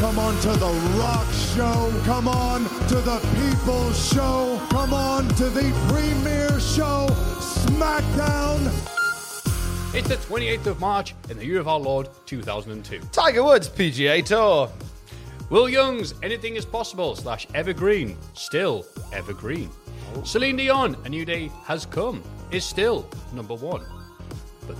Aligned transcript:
Come 0.00 0.18
on 0.18 0.34
to 0.40 0.48
the 0.48 0.98
rock 0.98 1.30
show. 1.30 1.92
Come 2.06 2.26
on 2.26 2.62
to 2.88 2.94
the 2.94 3.18
people's 3.36 4.10
show. 4.10 4.58
Come 4.70 4.94
on 4.94 5.28
to 5.34 5.50
the 5.50 5.70
premiere 5.88 6.58
show, 6.58 7.06
SmackDown. 7.38 8.64
It's 9.94 10.08
the 10.08 10.16
28th 10.16 10.66
of 10.68 10.80
March 10.80 11.14
in 11.28 11.36
the 11.36 11.44
year 11.44 11.60
of 11.60 11.68
our 11.68 11.78
Lord 11.78 12.08
2002. 12.24 13.00
Tiger 13.12 13.44
Woods 13.44 13.68
PGA 13.68 14.24
Tour. 14.24 14.70
Will 15.50 15.68
Young's 15.68 16.14
Anything 16.22 16.56
is 16.56 16.64
Possible 16.64 17.14
slash 17.14 17.46
Evergreen, 17.54 18.16
still 18.32 18.86
evergreen. 19.12 19.68
Oh. 20.14 20.22
Celine 20.22 20.56
Dion, 20.56 20.96
A 21.04 21.10
New 21.10 21.26
Day 21.26 21.50
Has 21.64 21.84
Come, 21.84 22.22
is 22.50 22.64
still 22.64 23.06
number 23.34 23.54
one. 23.54 23.84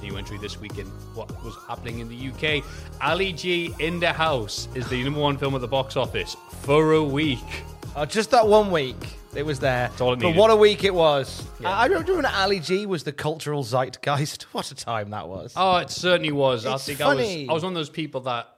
New 0.02 0.16
entry 0.16 0.38
this 0.38 0.58
week 0.60 0.78
in 0.78 0.86
what 1.14 1.28
was 1.44 1.56
happening 1.68 1.98
in 2.00 2.08
the 2.08 2.30
UK, 2.30 2.64
Ali 3.02 3.32
G 3.32 3.74
in 3.78 4.00
the 4.00 4.12
House 4.12 4.68
is 4.74 4.88
the 4.88 5.02
number 5.04 5.20
one 5.20 5.36
film 5.36 5.54
at 5.54 5.60
the 5.60 5.68
box 5.68 5.96
office 5.96 6.36
for 6.62 6.92
a 6.92 7.02
week. 7.02 7.38
Oh, 7.96 8.04
just 8.04 8.30
that 8.30 8.46
one 8.46 8.70
week. 8.70 8.96
It 9.34 9.44
was 9.46 9.60
there. 9.60 9.90
all 10.00 10.12
it 10.14 10.20
but 10.20 10.34
what 10.34 10.50
a 10.50 10.56
week 10.56 10.82
it 10.82 10.92
was. 10.92 11.46
I, 11.64 11.82
I 11.82 11.86
remember 11.86 12.16
when 12.16 12.26
Ali 12.26 12.58
G 12.60 12.84
was 12.86 13.04
the 13.04 13.12
cultural 13.12 13.62
zeitgeist. 13.62 14.42
What 14.52 14.70
a 14.72 14.74
time 14.74 15.10
that 15.10 15.28
was. 15.28 15.52
Oh, 15.56 15.76
it 15.76 15.90
certainly 15.90 16.32
was. 16.32 16.66
I 16.66 16.74
It's 16.74 16.84
think 16.86 17.00
I 17.00 17.14
was 17.14 17.26
I 17.48 17.52
was 17.52 17.62
one 17.62 17.72
of 17.72 17.76
those 17.76 17.90
people 17.90 18.22
that 18.22 18.48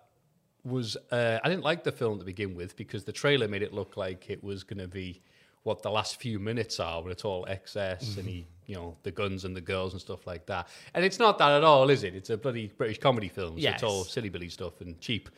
was. 0.65 0.97
Uh, 1.11 1.39
I 1.45 1.49
didn't 1.49 1.65
like 1.65 1.85
the 1.85 1.93
film 1.93 2.19
to 2.21 2.25
begin 2.25 2.55
with 2.55 2.77
because 2.77 3.05
the 3.05 3.13
trailer 3.13 3.49
made 3.49 3.63
it 3.63 3.73
look 3.75 3.97
like 3.97 4.31
it 4.31 4.43
was 4.43 4.65
going 4.65 4.79
to 4.79 4.89
be 4.89 5.21
what 5.65 5.83
the 5.83 5.91
last 5.91 6.17
few 6.21 6.39
minutes 6.39 6.81
are, 6.81 7.03
where 7.03 7.13
it's 7.13 7.25
all 7.25 7.47
excess 7.49 8.17
and 8.17 8.27
he, 8.27 8.47
you 8.67 8.75
know, 8.75 8.97
the 9.05 9.11
guns 9.11 9.45
and 9.45 9.55
the 9.57 9.61
girls 9.61 9.93
and 9.93 10.01
stuff 10.01 10.27
like 10.27 10.47
that. 10.47 10.67
And 10.95 11.05
it's 11.05 11.19
not 11.19 11.39
that 11.39 11.53
at 11.53 11.65
all, 11.65 11.89
is 11.91 12.03
it? 12.03 12.15
It's 12.15 12.31
a 12.31 12.37
bloody 12.37 12.73
British 12.77 12.99
comedy 12.99 13.29
film. 13.29 13.53
So 13.53 13.59
Yes. 13.63 13.75
It's 13.75 13.83
all 13.83 14.05
silly 14.05 14.29
billy 14.29 14.49
stuff 14.49 14.81
and 14.81 15.01
cheap. 15.01 15.29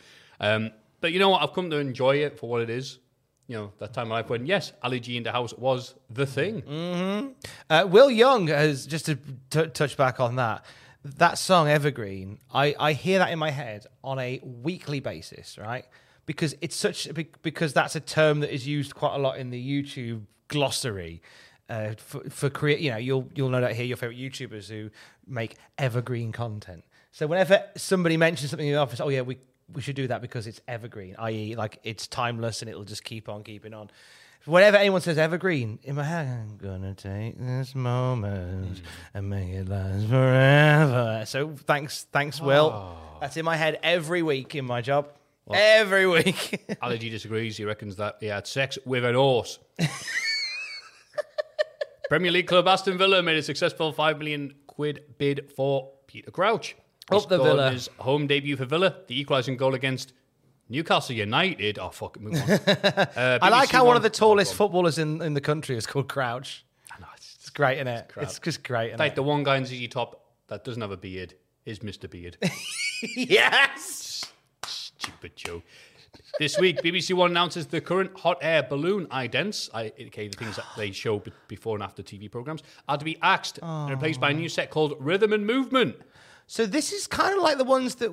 Um, 0.40 0.70
but 1.00 1.12
you 1.12 1.18
know 1.18 1.28
what? 1.30 1.42
I've 1.42 1.52
come 1.52 1.68
to 1.70 1.76
enjoy 1.76 2.16
it 2.16 2.38
for 2.38 2.48
what 2.48 2.62
it 2.62 2.70
is. 2.70 2.98
You 3.46 3.56
know, 3.58 3.72
that 3.78 3.92
time 3.92 4.06
of 4.06 4.12
life 4.12 4.30
when, 4.30 4.46
yes, 4.46 4.72
Ali 4.82 5.00
G 5.00 5.18
in 5.18 5.22
the 5.22 5.32
house 5.32 5.52
was 5.52 5.94
the 6.08 6.24
thing. 6.24 6.62
Uh, 7.68 7.86
Will 7.86 8.10
Young 8.10 8.46
has 8.46 8.86
just 8.86 9.04
to 9.06 9.18
t- 9.50 9.66
touch 9.66 9.98
back 9.98 10.18
on 10.20 10.36
that. 10.36 10.64
That 11.04 11.36
song 11.36 11.68
Evergreen, 11.68 12.38
I, 12.50 12.74
I 12.80 12.92
hear 12.94 13.18
that 13.18 13.30
in 13.30 13.38
my 13.38 13.50
head 13.50 13.84
on 14.02 14.18
a 14.18 14.40
weekly 14.42 15.00
basis, 15.00 15.58
right? 15.58 15.84
Because 16.26 16.54
it's 16.60 16.76
such 16.76 17.08
because 17.42 17.72
that's 17.72 17.96
a 17.96 18.00
term 18.00 18.40
that 18.40 18.52
is 18.52 18.66
used 18.66 18.94
quite 18.94 19.14
a 19.14 19.18
lot 19.18 19.38
in 19.38 19.50
the 19.50 19.82
YouTube 19.82 20.22
glossary. 20.48 21.22
Uh, 21.68 21.94
for, 21.96 22.20
for 22.28 22.50
create, 22.50 22.80
you 22.80 22.90
know, 22.90 22.98
you'll 22.98 23.28
you'll 23.34 23.48
no 23.48 23.60
doubt 23.60 23.72
hear 23.72 23.86
your 23.86 23.96
favorite 23.96 24.18
YouTubers 24.18 24.68
who 24.68 24.90
make 25.26 25.56
evergreen 25.78 26.30
content. 26.32 26.84
So 27.10 27.26
whenever 27.26 27.62
somebody 27.76 28.16
mentions 28.16 28.50
something 28.50 28.66
in 28.66 28.74
the 28.74 28.80
office, 28.80 29.00
oh 29.00 29.08
yeah, 29.08 29.22
we 29.22 29.38
we 29.72 29.80
should 29.80 29.96
do 29.96 30.06
that 30.08 30.20
because 30.20 30.46
it's 30.46 30.60
evergreen, 30.68 31.16
i.e., 31.18 31.54
like 31.56 31.78
it's 31.84 32.06
timeless 32.06 32.60
and 32.60 32.70
it'll 32.70 32.84
just 32.84 33.04
keep 33.04 33.28
on 33.28 33.42
keeping 33.42 33.72
on. 33.72 33.90
Whenever 34.44 34.76
anyone 34.76 35.00
says 35.00 35.16
evergreen, 35.16 35.78
in 35.84 35.94
my 35.94 36.04
head, 36.04 36.26
I'm 36.26 36.58
gonna 36.58 36.92
take 36.92 37.38
this 37.38 37.74
moment 37.74 38.82
and 39.14 39.30
make 39.30 39.48
it 39.48 39.66
last 39.68 40.06
forever. 40.06 41.22
So 41.26 41.54
thanks, 41.56 42.06
thanks, 42.12 42.42
Will. 42.42 42.94
That's 43.22 43.38
in 43.38 43.44
my 43.46 43.56
head 43.56 43.78
every 43.82 44.22
week 44.22 44.54
in 44.54 44.66
my 44.66 44.82
job. 44.82 45.08
Every 45.52 46.06
week. 46.06 46.64
Ali 46.82 46.98
G 46.98 47.10
disagrees. 47.10 47.56
He 47.56 47.64
reckons 47.64 47.96
that 47.96 48.16
he 48.20 48.26
had 48.26 48.46
sex 48.46 48.78
with 48.86 49.04
an 49.04 49.14
horse. 49.14 49.58
Premier 52.08 52.30
League 52.30 52.46
club 52.46 52.66
Aston 52.68 52.96
Villa 52.98 53.22
made 53.22 53.36
a 53.36 53.42
successful 53.42 53.92
five 53.92 54.18
million 54.18 54.54
quid 54.66 55.04
bid 55.18 55.50
for 55.56 55.90
Peter 56.06 56.30
Crouch. 56.30 56.76
Up 57.10 57.28
the 57.28 57.38
Villa. 57.38 57.70
His 57.70 57.88
home 57.98 58.26
debut 58.26 58.56
for 58.56 58.64
Villa, 58.64 58.96
the 59.06 59.18
equalising 59.20 59.56
goal 59.56 59.74
against 59.74 60.12
Newcastle 60.68 61.14
United. 61.14 61.78
Oh 61.78 61.90
fuck, 61.90 62.16
it, 62.16 62.22
move 62.22 62.34
on. 62.34 62.48
Uh, 63.16 63.38
I 63.42 63.48
like 63.50 63.70
how 63.70 63.84
one 63.84 63.96
of 63.96 64.02
the 64.02 64.10
tallest 64.10 64.54
footballers 64.54 64.98
in, 64.98 65.20
in 65.22 65.34
the 65.34 65.40
country 65.40 65.76
is 65.76 65.86
called 65.86 66.08
Crouch. 66.08 66.64
no, 67.00 67.06
it's 67.16 67.34
It's 67.40 67.50
great, 67.50 67.76
isn't 67.76 67.88
it? 67.88 68.10
It's 68.16 68.38
just 68.38 68.64
great, 68.64 68.98
like 68.98 69.12
it? 69.12 69.16
the 69.16 69.22
one 69.22 69.42
guy 69.44 69.56
in 69.58 69.66
ZZ 69.66 69.88
Top 69.88 70.22
that 70.48 70.64
doesn't 70.64 70.80
have 70.80 70.90
a 70.90 70.96
beard 70.96 71.34
is 71.66 71.80
Mr. 71.80 72.08
Beard. 72.08 72.36
yes. 73.16 74.13
Stupid 75.04 75.36
Joe. 75.36 75.62
This 76.38 76.58
week, 76.58 76.80
BBC 76.80 77.12
One 77.14 77.30
announces 77.32 77.66
the 77.66 77.80
current 77.80 78.16
hot 78.18 78.38
air 78.40 78.62
balloon 78.62 79.06
idents, 79.06 79.68
I, 79.74 79.92
okay, 80.06 80.28
the 80.28 80.36
things 80.36 80.56
that 80.56 80.64
they 80.76 80.92
show 80.92 81.18
be- 81.18 81.32
before 81.48 81.76
and 81.76 81.82
after 81.82 82.02
TV 82.02 82.30
programs, 82.30 82.62
are 82.88 82.96
to 82.96 83.04
be 83.04 83.18
axed 83.20 83.58
and 83.62 83.90
replaced 83.90 84.20
by 84.20 84.30
a 84.30 84.34
new 84.34 84.48
set 84.48 84.70
called 84.70 84.94
Rhythm 85.00 85.32
and 85.32 85.44
Movement. 85.46 85.96
So 86.46 86.66
this 86.66 86.92
is 86.92 87.06
kind 87.06 87.36
of 87.36 87.42
like 87.42 87.58
the 87.58 87.64
ones 87.64 87.96
that 87.96 88.12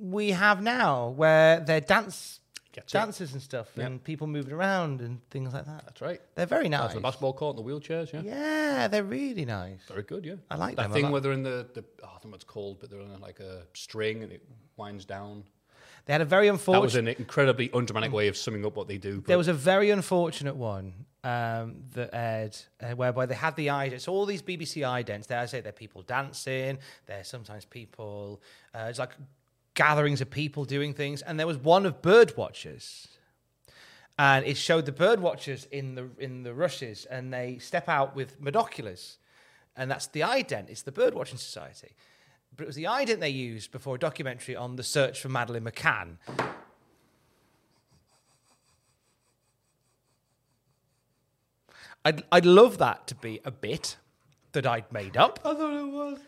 we 0.00 0.30
have 0.32 0.62
now, 0.62 1.10
where 1.10 1.60
they're 1.60 1.80
dance 1.80 2.40
Gets 2.72 2.94
it. 3.20 3.32
and 3.32 3.42
stuff, 3.42 3.70
Yeah. 3.76 3.86
and 3.86 4.02
people 4.02 4.26
moving 4.26 4.52
around 4.52 5.00
and 5.00 5.20
things 5.30 5.52
like 5.54 5.66
that. 5.66 5.84
That's 5.84 6.00
right. 6.00 6.20
They're 6.34 6.46
very 6.46 6.68
That's 6.68 6.86
nice. 6.86 6.94
the 6.94 7.00
basketball 7.00 7.32
court 7.34 7.56
and 7.56 7.64
the 7.64 7.70
wheelchairs, 7.72 8.12
yeah. 8.12 8.22
Yeah, 8.22 8.88
they're 8.88 9.04
really 9.04 9.44
nice. 9.44 9.80
Very 9.88 10.02
good, 10.02 10.24
yeah. 10.24 10.34
I 10.50 10.56
like 10.56 10.76
that 10.76 10.82
them 10.82 10.90
a 10.90 10.94
thing 10.94 11.02
lot. 11.04 11.12
where 11.12 11.20
they're 11.20 11.32
in 11.32 11.42
the, 11.44 11.68
the 11.74 11.84
oh, 12.02 12.06
I 12.06 12.10
don't 12.14 12.26
know 12.26 12.30
what 12.30 12.36
it's 12.36 12.44
called, 12.44 12.80
but 12.80 12.90
they're 12.90 13.00
on 13.00 13.20
like 13.20 13.38
a 13.40 13.62
string 13.74 14.22
and 14.24 14.32
it 14.32 14.42
winds 14.76 15.04
down. 15.04 15.44
They 16.08 16.14
had 16.14 16.22
a 16.22 16.24
very 16.24 16.48
unfortunate. 16.48 16.78
That 16.78 16.82
was 16.82 16.94
an 16.94 17.08
incredibly 17.08 17.68
undramatic 17.74 18.12
way 18.12 18.28
of 18.28 18.36
summing 18.38 18.64
up 18.64 18.74
what 18.74 18.88
they 18.88 18.96
do. 18.96 19.22
There 19.26 19.36
was 19.36 19.48
a 19.48 19.52
very 19.52 19.90
unfortunate 19.90 20.56
one 20.56 21.04
um, 21.22 21.82
that 21.92 22.08
aired, 22.14 22.56
uh, 22.80 22.94
whereby 22.94 23.26
they 23.26 23.34
had 23.34 23.56
the 23.56 23.66
idents. 23.66 24.08
All 24.08 24.24
these 24.24 24.40
BBC 24.40 24.80
idents, 24.82 25.26
there 25.26 25.38
I 25.38 25.44
say 25.44 25.60
they're 25.60 25.70
people 25.70 26.00
dancing. 26.00 26.78
They're 27.04 27.24
sometimes 27.24 27.66
people. 27.66 28.40
Uh, 28.74 28.86
it's 28.88 28.98
like 28.98 29.10
gatherings 29.74 30.22
of 30.22 30.30
people 30.30 30.64
doing 30.64 30.94
things, 30.94 31.20
and 31.20 31.38
there 31.38 31.46
was 31.46 31.58
one 31.58 31.84
of 31.84 32.00
bird 32.00 32.34
watchers, 32.38 33.08
and 34.18 34.46
it 34.46 34.56
showed 34.56 34.86
the 34.86 34.92
bird 34.92 35.20
watchers 35.20 35.66
in 35.70 35.94
the 35.94 36.08
in 36.18 36.42
the 36.42 36.54
rushes, 36.54 37.04
and 37.04 37.34
they 37.34 37.58
step 37.58 37.86
out 37.86 38.16
with 38.16 38.40
monoculars, 38.40 39.18
and 39.76 39.90
that's 39.90 40.06
the 40.06 40.20
ident. 40.20 40.70
It's 40.70 40.80
the 40.80 40.92
bird 40.92 41.12
watching 41.12 41.36
society. 41.36 41.94
But 42.58 42.64
it 42.64 42.66
was 42.66 42.76
the 42.76 42.84
ident 42.84 43.20
they 43.20 43.28
used 43.28 43.70
before 43.70 43.94
a 43.94 43.98
documentary 44.00 44.56
on 44.56 44.74
the 44.74 44.82
search 44.82 45.20
for 45.20 45.28
Madeleine 45.28 45.62
McCann. 45.62 46.16
I'd, 52.04 52.24
I'd 52.32 52.44
love 52.44 52.78
that 52.78 53.06
to 53.06 53.14
be 53.14 53.40
a 53.44 53.52
bit 53.52 53.96
that 54.52 54.66
I'd 54.66 54.92
made 54.92 55.16
up. 55.16 55.38
I 55.44 55.54
thought 55.54 55.72
it 55.72 55.92
was. 55.92 56.18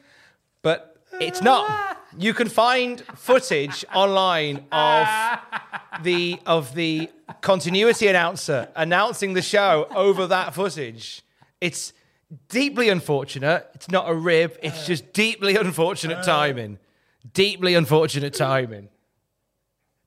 But 0.63 1.03
it's 1.21 1.43
not. 1.43 1.99
You 2.17 2.33
can 2.33 2.49
find 2.49 3.01
footage 3.17 3.85
online 3.93 4.67
of 4.71 5.09
the 6.05 6.39
of 6.47 6.77
the 6.77 7.11
continuity 7.41 8.07
announcer 8.07 8.69
announcing 8.77 9.35
the 9.35 9.43
show 9.43 9.89
over 9.93 10.29
that 10.29 10.55
footage. 10.55 11.23
It's 11.61 11.93
deeply 12.49 12.89
unfortunate. 12.89 13.69
It's 13.75 13.91
not 13.91 14.09
a 14.09 14.15
rib. 14.15 14.57
It's 14.63 14.87
just 14.87 15.13
deeply 15.13 15.57
unfortunate 15.57 16.25
timing. 16.25 16.79
Deeply 17.33 17.75
unfortunate 17.75 18.35
timing. 18.35 18.89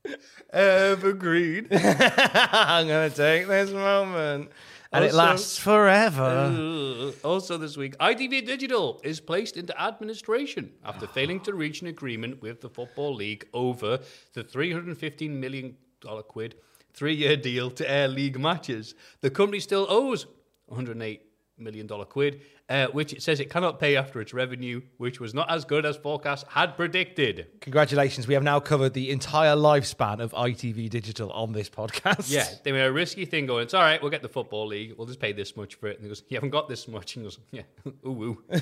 evergreen. 0.51 1.67
I'm 1.71 2.87
gonna 2.87 3.09
take 3.09 3.47
this 3.47 3.71
moment, 3.71 4.49
and 4.91 5.03
it 5.05 5.07
Also- 5.07 5.17
lasts 5.17 5.57
forever. 5.57 7.11
Uh, 7.23 7.27
also 7.27 7.57
this 7.57 7.77
week, 7.77 7.97
ITV 7.97 8.45
Digital 8.45 8.99
is 9.03 9.19
placed 9.19 9.57
into 9.57 9.79
administration 9.81 10.71
after 10.83 11.07
failing 11.17 11.39
to 11.41 11.53
reach 11.53 11.81
an 11.81 11.87
agreement 11.87 12.41
with 12.41 12.61
the 12.61 12.69
Football 12.69 13.15
League 13.15 13.47
over 13.53 13.99
the 14.33 14.43
315 14.43 15.39
million 15.39 15.75
dollar 16.01 16.23
quid 16.23 16.55
three-year 16.93 17.35
deal 17.37 17.71
to 17.71 17.89
air 17.89 18.07
league 18.07 18.39
matches. 18.39 18.93
The 19.21 19.31
company 19.31 19.59
still 19.59 19.87
owes 19.89 20.27
108 20.67 21.21
million 21.57 21.87
dollar 21.87 22.05
quid, 22.05 22.41
uh, 22.69 22.87
which 22.87 23.13
it 23.13 23.21
says 23.21 23.39
it 23.39 23.49
cannot 23.49 23.79
pay 23.79 23.95
after 23.95 24.19
its 24.21 24.33
revenue, 24.33 24.81
which 24.97 25.19
was 25.19 25.33
not 25.33 25.49
as 25.49 25.65
good 25.65 25.85
as 25.85 25.97
forecast 25.97 26.45
had 26.49 26.75
predicted. 26.75 27.47
Congratulations, 27.61 28.27
we 28.27 28.33
have 28.33 28.43
now 28.43 28.59
covered 28.59 28.93
the 28.93 29.11
entire 29.11 29.55
lifespan 29.55 30.19
of 30.19 30.31
ITV 30.33 30.89
Digital 30.89 31.31
on 31.31 31.51
this 31.51 31.69
podcast. 31.69 32.31
Yeah, 32.31 32.47
they 32.63 32.71
made 32.71 32.85
a 32.85 32.91
risky 32.91 33.25
thing 33.25 33.45
going, 33.45 33.63
it's 33.63 33.73
all 33.73 33.81
right, 33.81 34.01
we'll 34.01 34.11
get 34.11 34.21
the 34.21 34.29
Football 34.29 34.67
League, 34.67 34.93
we'll 34.97 35.07
just 35.07 35.19
pay 35.19 35.33
this 35.33 35.55
much 35.55 35.75
for 35.75 35.87
it. 35.87 35.97
And 35.97 36.05
he 36.05 36.09
goes, 36.09 36.23
you 36.29 36.37
haven't 36.37 36.51
got 36.51 36.67
this 36.67 36.87
much. 36.87 37.15
And 37.17 37.25
he 37.25 37.27
goes, 37.27 37.39
yeah, 37.51 37.61
ooh, 38.05 38.23
ooh. 38.23 38.43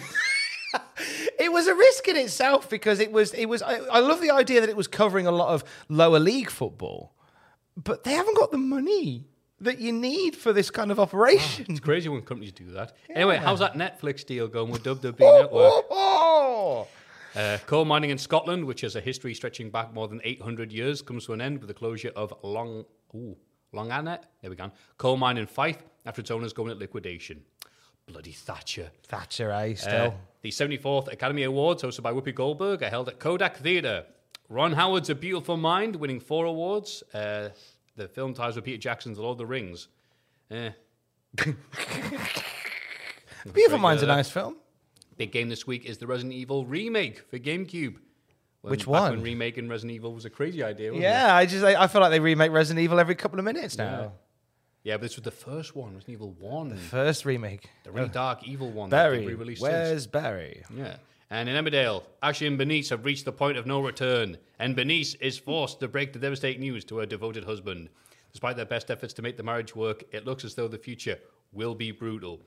It 1.39 1.51
was 1.51 1.67
a 1.67 1.73
risk 1.75 2.07
in 2.07 2.15
itself 2.15 2.69
because 2.69 2.99
it 2.99 3.11
was 3.11 3.33
it 3.33 3.47
was 3.47 3.61
I, 3.61 3.77
I 3.77 3.99
love 3.99 4.21
the 4.21 4.31
idea 4.31 4.61
that 4.61 4.69
it 4.69 4.77
was 4.77 4.87
covering 4.87 5.25
a 5.25 5.31
lot 5.31 5.49
of 5.49 5.63
lower 5.89 6.19
league 6.19 6.49
football. 6.49 7.13
But 7.75 8.03
they 8.03 8.13
haven't 8.13 8.37
got 8.37 8.51
the 8.51 8.57
money 8.57 9.27
that 9.61 9.79
you 9.79 9.91
need 9.93 10.35
for 10.35 10.53
this 10.53 10.69
kind 10.69 10.91
of 10.91 10.99
operation. 10.99 11.65
It's 11.69 11.79
crazy 11.79 12.09
when 12.09 12.21
companies 12.21 12.51
do 12.51 12.71
that. 12.71 12.95
Anyway, 13.13 13.37
how's 13.37 13.59
that 13.59 13.73
Netflix 13.73 14.25
deal 14.25 14.47
going 14.47 14.71
with 14.71 14.83
WWE 14.83 15.15
Oh, 15.21 15.41
Network? 15.41 15.85
oh, 15.89 16.87
oh. 17.35 17.39
Uh, 17.39 17.57
coal 17.65 17.85
mining 17.85 18.09
in 18.09 18.17
Scotland, 18.17 18.65
which 18.65 18.81
has 18.81 18.95
a 18.97 19.01
history 19.01 19.33
stretching 19.33 19.69
back 19.69 19.93
more 19.93 20.07
than 20.07 20.19
800 20.23 20.71
years, 20.71 21.01
comes 21.01 21.25
to 21.27 21.33
an 21.33 21.39
end 21.41 21.59
with 21.59 21.69
the 21.69 21.73
closure 21.73 22.11
of 22.15 22.33
Long 22.43 22.83
ooh, 23.15 23.37
Longannet. 23.73 24.23
There 24.41 24.49
we 24.49 24.55
go. 24.57 24.69
Coal 24.97 25.15
mine 25.15 25.37
in 25.37 25.47
Fife 25.47 25.77
after 26.05 26.19
its 26.21 26.29
owners 26.31 26.51
going 26.51 26.69
into 26.71 26.81
liquidation. 26.81 27.41
Bloody 28.05 28.33
Thatcher. 28.33 28.91
Thatcher, 29.07 29.51
eh? 29.51 29.71
Uh, 29.71 29.75
Still. 29.75 30.15
the 30.41 30.49
74th 30.49 31.13
Academy 31.13 31.43
Awards, 31.43 31.83
hosted 31.83 32.01
by 32.01 32.11
Whoopi 32.11 32.35
Goldberg, 32.35 32.83
are 32.83 32.89
held 32.89 33.07
at 33.07 33.19
Kodak 33.19 33.57
Theatre. 33.57 34.03
Ron 34.49 34.73
Howard's 34.73 35.09
A 35.09 35.15
Beautiful 35.15 35.55
Mind, 35.55 35.95
winning 35.95 36.19
four 36.19 36.43
awards. 36.45 37.01
Uh, 37.13 37.49
the 37.95 38.07
film 38.07 38.33
ties 38.33 38.55
with 38.55 38.65
Peter 38.65 38.77
Jackson's 38.77 39.17
Lord 39.19 39.33
of 39.35 39.37
the 39.39 39.45
Rings. 39.45 39.87
Eh. 40.49 40.71
Mind's 43.79 44.03
a 44.03 44.07
nice 44.07 44.29
film. 44.29 44.57
Big 45.17 45.31
game 45.31 45.49
this 45.49 45.65
week 45.67 45.85
is 45.85 45.97
the 45.97 46.07
Resident 46.07 46.33
Evil 46.33 46.65
remake 46.65 47.29
for 47.29 47.37
GameCube. 47.39 47.95
When, 48.61 48.71
Which 48.71 48.81
back 48.81 48.87
one? 48.87 49.11
When 49.11 49.21
remaking 49.23 49.67
Resident 49.69 49.95
Evil 49.95 50.13
was 50.13 50.25
a 50.25 50.29
crazy 50.29 50.63
idea, 50.63 50.91
wasn't 50.91 51.05
it? 51.05 51.07
Yeah, 51.07 51.35
I 51.35 51.45
just 51.45 51.63
I, 51.63 51.83
I 51.83 51.87
feel 51.87 52.01
like 52.01 52.11
they 52.11 52.19
remake 52.19 52.51
Resident 52.51 52.83
Evil 52.83 52.99
every 52.99 53.15
couple 53.15 53.39
of 53.39 53.45
minutes 53.45 53.77
now. 53.77 54.13
Yeah, 54.83 54.95
but 54.95 55.03
this 55.03 55.15
was 55.15 55.23
the 55.23 55.31
first 55.31 55.75
one, 55.75 55.93
Resident 55.93 56.13
Evil 56.15 56.35
1. 56.39 56.69
The 56.69 56.75
First 56.75 57.23
remake. 57.25 57.69
the 57.83 57.91
really 57.91 58.09
dark, 58.09 58.47
evil 58.47 58.71
one 58.71 58.89
that 58.89 59.09
they 59.09 59.17
Barry, 59.17 59.27
re-released 59.27 59.61
since. 59.61 59.71
where's 59.71 60.07
Barry? 60.07 60.63
Yeah. 60.75 60.95
And 61.31 61.47
in 61.47 61.55
Emmerdale, 61.55 62.03
Ashley 62.21 62.47
and 62.47 62.57
Bernice 62.57 62.89
have 62.89 63.05
reached 63.05 63.23
the 63.23 63.31
point 63.31 63.57
of 63.57 63.65
no 63.65 63.79
return, 63.79 64.37
and 64.59 64.75
Bernice 64.75 65.15
is 65.15 65.37
forced 65.37 65.79
to 65.79 65.87
break 65.87 66.11
the 66.11 66.19
devastating 66.19 66.59
news 66.59 66.83
to 66.85 66.97
her 66.97 67.05
devoted 67.05 67.45
husband. 67.45 67.87
Despite 68.33 68.57
their 68.57 68.65
best 68.65 68.91
efforts 68.91 69.13
to 69.13 69.21
make 69.21 69.37
the 69.37 69.43
marriage 69.43 69.73
work, 69.73 70.03
it 70.11 70.25
looks 70.25 70.43
as 70.43 70.55
though 70.55 70.67
the 70.67 70.77
future 70.77 71.17
will 71.53 71.73
be 71.73 71.91
brutal. 71.91 72.41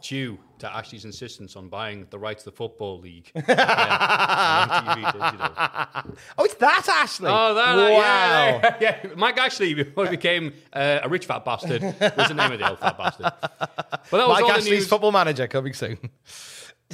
Due 0.00 0.38
to 0.60 0.74
Ashley's 0.74 1.04
insistence 1.04 1.54
on 1.54 1.68
buying 1.68 2.06
the 2.08 2.18
rights 2.18 2.44
to 2.44 2.50
the 2.50 2.56
Football 2.56 3.00
League. 3.00 3.30
yeah, 3.34 4.68
on 4.70 4.96
MTV 4.96 5.12
Digital. 5.12 6.16
Oh, 6.38 6.44
it's 6.44 6.54
that 6.54 6.88
Ashley. 6.88 7.28
Oh, 7.28 7.52
that, 7.52 7.76
wow. 7.76 7.88
yeah, 7.90 8.76
yeah, 8.80 8.98
yeah. 9.04 9.10
Mike 9.16 9.36
Ashley, 9.36 9.74
before 9.74 10.04
he 10.08 10.10
became 10.12 10.54
uh, 10.72 11.00
a 11.02 11.08
rich 11.08 11.26
fat 11.26 11.44
bastard, 11.44 11.82
was 11.82 11.92
the 12.00 12.34
Emmerdale 12.34 12.78
fat 12.78 12.96
bastard. 12.96 13.32
But 13.40 14.12
that 14.12 14.12
was 14.12 14.28
Mike 14.28 14.42
all 14.44 14.48
the 14.48 14.54
Ashley's 14.54 14.70
news. 14.70 14.88
football 14.88 15.12
manager 15.12 15.46
coming 15.48 15.74
soon. 15.74 15.98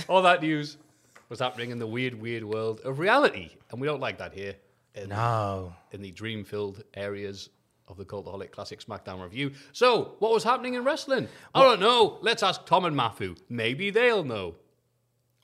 all 0.09 0.23
that 0.23 0.41
news 0.41 0.79
was 1.29 1.41
happening 1.41 1.71
in 1.71 1.79
the 1.79 1.87
weird, 1.87 2.15
weird 2.21 2.45
world 2.45 2.81
of 2.85 2.99
reality, 2.99 3.51
and 3.71 3.81
we 3.81 3.87
don't 3.87 4.01
like 4.01 4.19
that 4.19 4.33
here. 4.33 4.55
In, 4.95 5.09
No. 5.09 5.75
in 5.91 6.03
the 6.03 6.13
dream-filled 6.13 6.85
areas 6.95 7.49
of 7.89 7.97
the 7.97 8.05
Cultaholic 8.05 8.53
Classic 8.53 8.81
SmackDown 8.81 9.23
review. 9.23 9.53
So, 9.73 10.15
what 10.21 10.31
was 10.33 10.45
happening 10.45 10.75
in 10.75 10.85
wrestling? 10.85 11.29
I 11.55 11.63
don't 11.63 11.81
know. 11.81 12.19
Let's 12.23 12.43
ask 12.43 12.65
Tom 12.65 12.85
and 12.85 12.97
Maffew. 12.97 13.37
Maybe 13.49 13.91
they'll 13.91 14.25
know. 14.25 14.55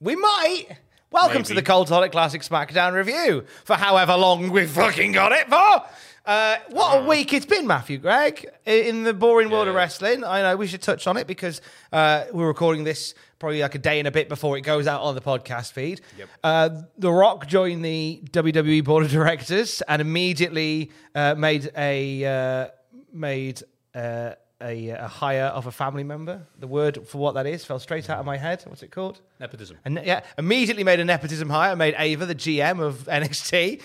We 0.01 0.17
might. 0.17 0.67
Welcome 1.11 1.43
to 1.43 1.55
Maybe. 1.55 1.61
the 1.67 1.73
Cultaholic 1.73 2.13
Classic 2.13 2.41
SmackDown 2.43 2.93
review 2.93 3.45
for 3.65 3.75
however 3.75 4.17
long 4.17 4.51
we've 4.51 4.71
fucking 4.71 5.13
got 5.13 5.33
it 5.33 5.49
for. 5.49 5.83
Uh, 6.25 6.57
what 6.69 7.03
a 7.03 7.07
week 7.09 7.33
it's 7.33 7.47
been, 7.47 7.67
Matthew 7.67 7.99
Gregg, 7.99 8.47
in 8.65 9.03
the 9.03 9.13
boring 9.13 9.51
world 9.51 9.67
of 9.67 9.75
wrestling. 9.75 10.23
I 10.23 10.43
know 10.43 10.57
we 10.57 10.69
should 10.69 10.83
touch 10.83 11.07
on 11.09 11.17
it 11.17 11.27
because 11.27 11.61
uh, 11.93 12.27
we're 12.33 12.47
recording 12.47 12.85
this 12.85 13.15
probably 13.41 13.63
like 13.63 13.75
a 13.75 13.79
day 13.79 13.99
and 13.99 14.07
a 14.07 14.13
bit 14.13 14.29
before 14.29 14.57
it 14.57 14.61
goes 14.61 14.87
out 14.87 15.01
on 15.01 15.17
the 15.17 15.21
podcast 15.21 15.73
feed. 15.73 16.01
Yep. 16.17 16.29
Uh, 16.45 16.69
the 16.99 17.11
Rock 17.11 17.49
joined 17.49 17.85
the 17.85 18.23
WWE 18.31 18.85
board 18.85 19.05
of 19.05 19.11
directors 19.11 19.83
and 19.89 20.01
immediately 20.01 20.93
uh, 21.17 21.35
made 21.35 21.71
a 21.77 22.25
uh, 22.25 22.69
made 23.13 23.63
uh, 23.95 24.35
a, 24.63 24.91
a 24.91 25.09
hire 25.09 25.47
of 25.47 25.67
a 25.67 25.73
family 25.73 26.05
member. 26.05 26.47
The 26.59 26.67
word 26.69 27.09
for 27.09 27.19
what 27.19 27.35
that 27.35 27.47
is 27.47 27.65
fell 27.65 27.79
straight 27.81 28.09
out 28.11 28.19
of 28.19 28.27
my 28.27 28.37
head. 28.37 28.63
What's 28.67 28.83
it 28.83 28.91
called? 28.91 29.21
Nepotism. 29.41 29.79
And 29.85 30.01
yeah, 30.05 30.21
immediately 30.39 30.85
made 30.85 31.01
a 31.01 31.05
nepotism 31.05 31.49
hire, 31.49 31.75
made 31.75 31.95
Ava 31.99 32.27
the 32.27 32.35
GM 32.35 32.81
of 32.81 33.05
NXT. 33.05 33.81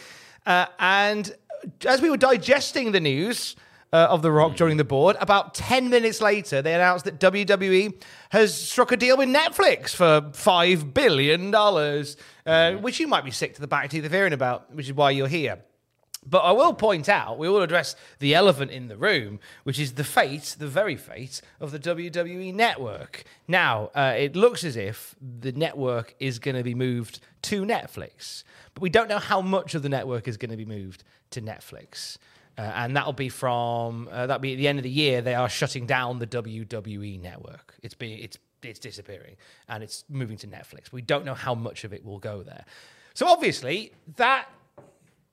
Uh, 0.45 0.65
and 0.77 1.33
as 1.87 2.01
we 2.01 2.09
were 2.09 2.17
digesting 2.17 2.91
the 2.91 2.99
news 2.99 3.55
uh, 3.93 4.07
of 4.09 4.21
The 4.21 4.31
Rock 4.31 4.55
during 4.55 4.77
the 4.77 4.83
board, 4.83 5.15
about 5.19 5.53
10 5.53 5.89
minutes 5.89 6.21
later, 6.21 6.61
they 6.61 6.73
announced 6.73 7.05
that 7.05 7.19
WWE 7.19 8.01
has 8.29 8.53
struck 8.53 8.91
a 8.91 8.97
deal 8.97 9.17
with 9.17 9.29
Netflix 9.29 9.89
for 9.95 10.21
$5 10.31 10.93
billion, 10.93 11.53
uh, 11.55 12.81
which 12.81 12.99
you 12.99 13.07
might 13.07 13.23
be 13.23 13.31
sick 13.31 13.53
to 13.55 13.61
the 13.61 13.67
back 13.67 13.89
teeth 13.89 14.05
of 14.05 14.11
hearing 14.11 14.33
about, 14.33 14.73
which 14.73 14.87
is 14.87 14.93
why 14.93 15.11
you're 15.11 15.27
here. 15.27 15.59
But 16.27 16.39
I 16.39 16.51
will 16.53 16.73
point 16.73 17.07
out, 17.07 17.37
we 17.37 17.47
will 17.47 17.61
address 17.61 17.95
the 18.17 18.33
elephant 18.33 18.71
in 18.71 18.87
the 18.87 18.97
room, 18.97 19.39
which 19.63 19.79
is 19.79 19.93
the 19.93 20.03
fate, 20.03 20.55
the 20.57 20.67
very 20.67 20.95
fate 20.95 21.39
of 21.59 21.71
the 21.71 21.77
WWE 21.77 22.53
network. 22.53 23.25
Now, 23.47 23.91
uh, 23.93 24.15
it 24.17 24.35
looks 24.35 24.63
as 24.63 24.75
if 24.75 25.15
the 25.21 25.51
network 25.51 26.15
is 26.19 26.39
going 26.39 26.55
to 26.55 26.63
be 26.63 26.73
moved 26.73 27.19
to 27.43 27.63
Netflix, 27.63 28.43
but 28.73 28.81
we 28.81 28.89
don't 28.89 29.07
know 29.07 29.19
how 29.19 29.39
much 29.39 29.75
of 29.75 29.83
the 29.83 29.89
network 29.89 30.27
is 30.27 30.35
going 30.35 30.49
to 30.49 30.57
be 30.57 30.65
moved 30.65 31.03
to 31.29 31.41
Netflix. 31.41 32.17
Uh, 32.57 32.61
and 32.61 32.95
that'll 32.95 33.13
be 33.13 33.29
from 33.29 34.07
uh, 34.11 34.27
that'll 34.27 34.39
be 34.39 34.53
at 34.53 34.57
the 34.57 34.67
end 34.67 34.79
of 34.79 34.83
the 34.83 34.89
year. 34.89 35.21
They 35.21 35.35
are 35.35 35.49
shutting 35.49 35.85
down 35.85 36.19
the 36.19 36.27
WWE 36.27 37.21
network. 37.21 37.75
It's 37.83 37.93
being 37.93 38.19
it's 38.19 38.37
it's 38.63 38.79
disappearing 38.79 39.35
and 39.67 39.83
it's 39.83 40.05
moving 40.09 40.37
to 40.37 40.47
Netflix. 40.47 40.91
We 40.91 41.01
don't 41.01 41.25
know 41.25 41.33
how 41.33 41.53
much 41.53 41.83
of 41.83 41.93
it 41.93 42.03
will 42.05 42.19
go 42.19 42.43
there. 42.43 42.65
So 43.13 43.27
obviously 43.27 43.91
that 44.15 44.47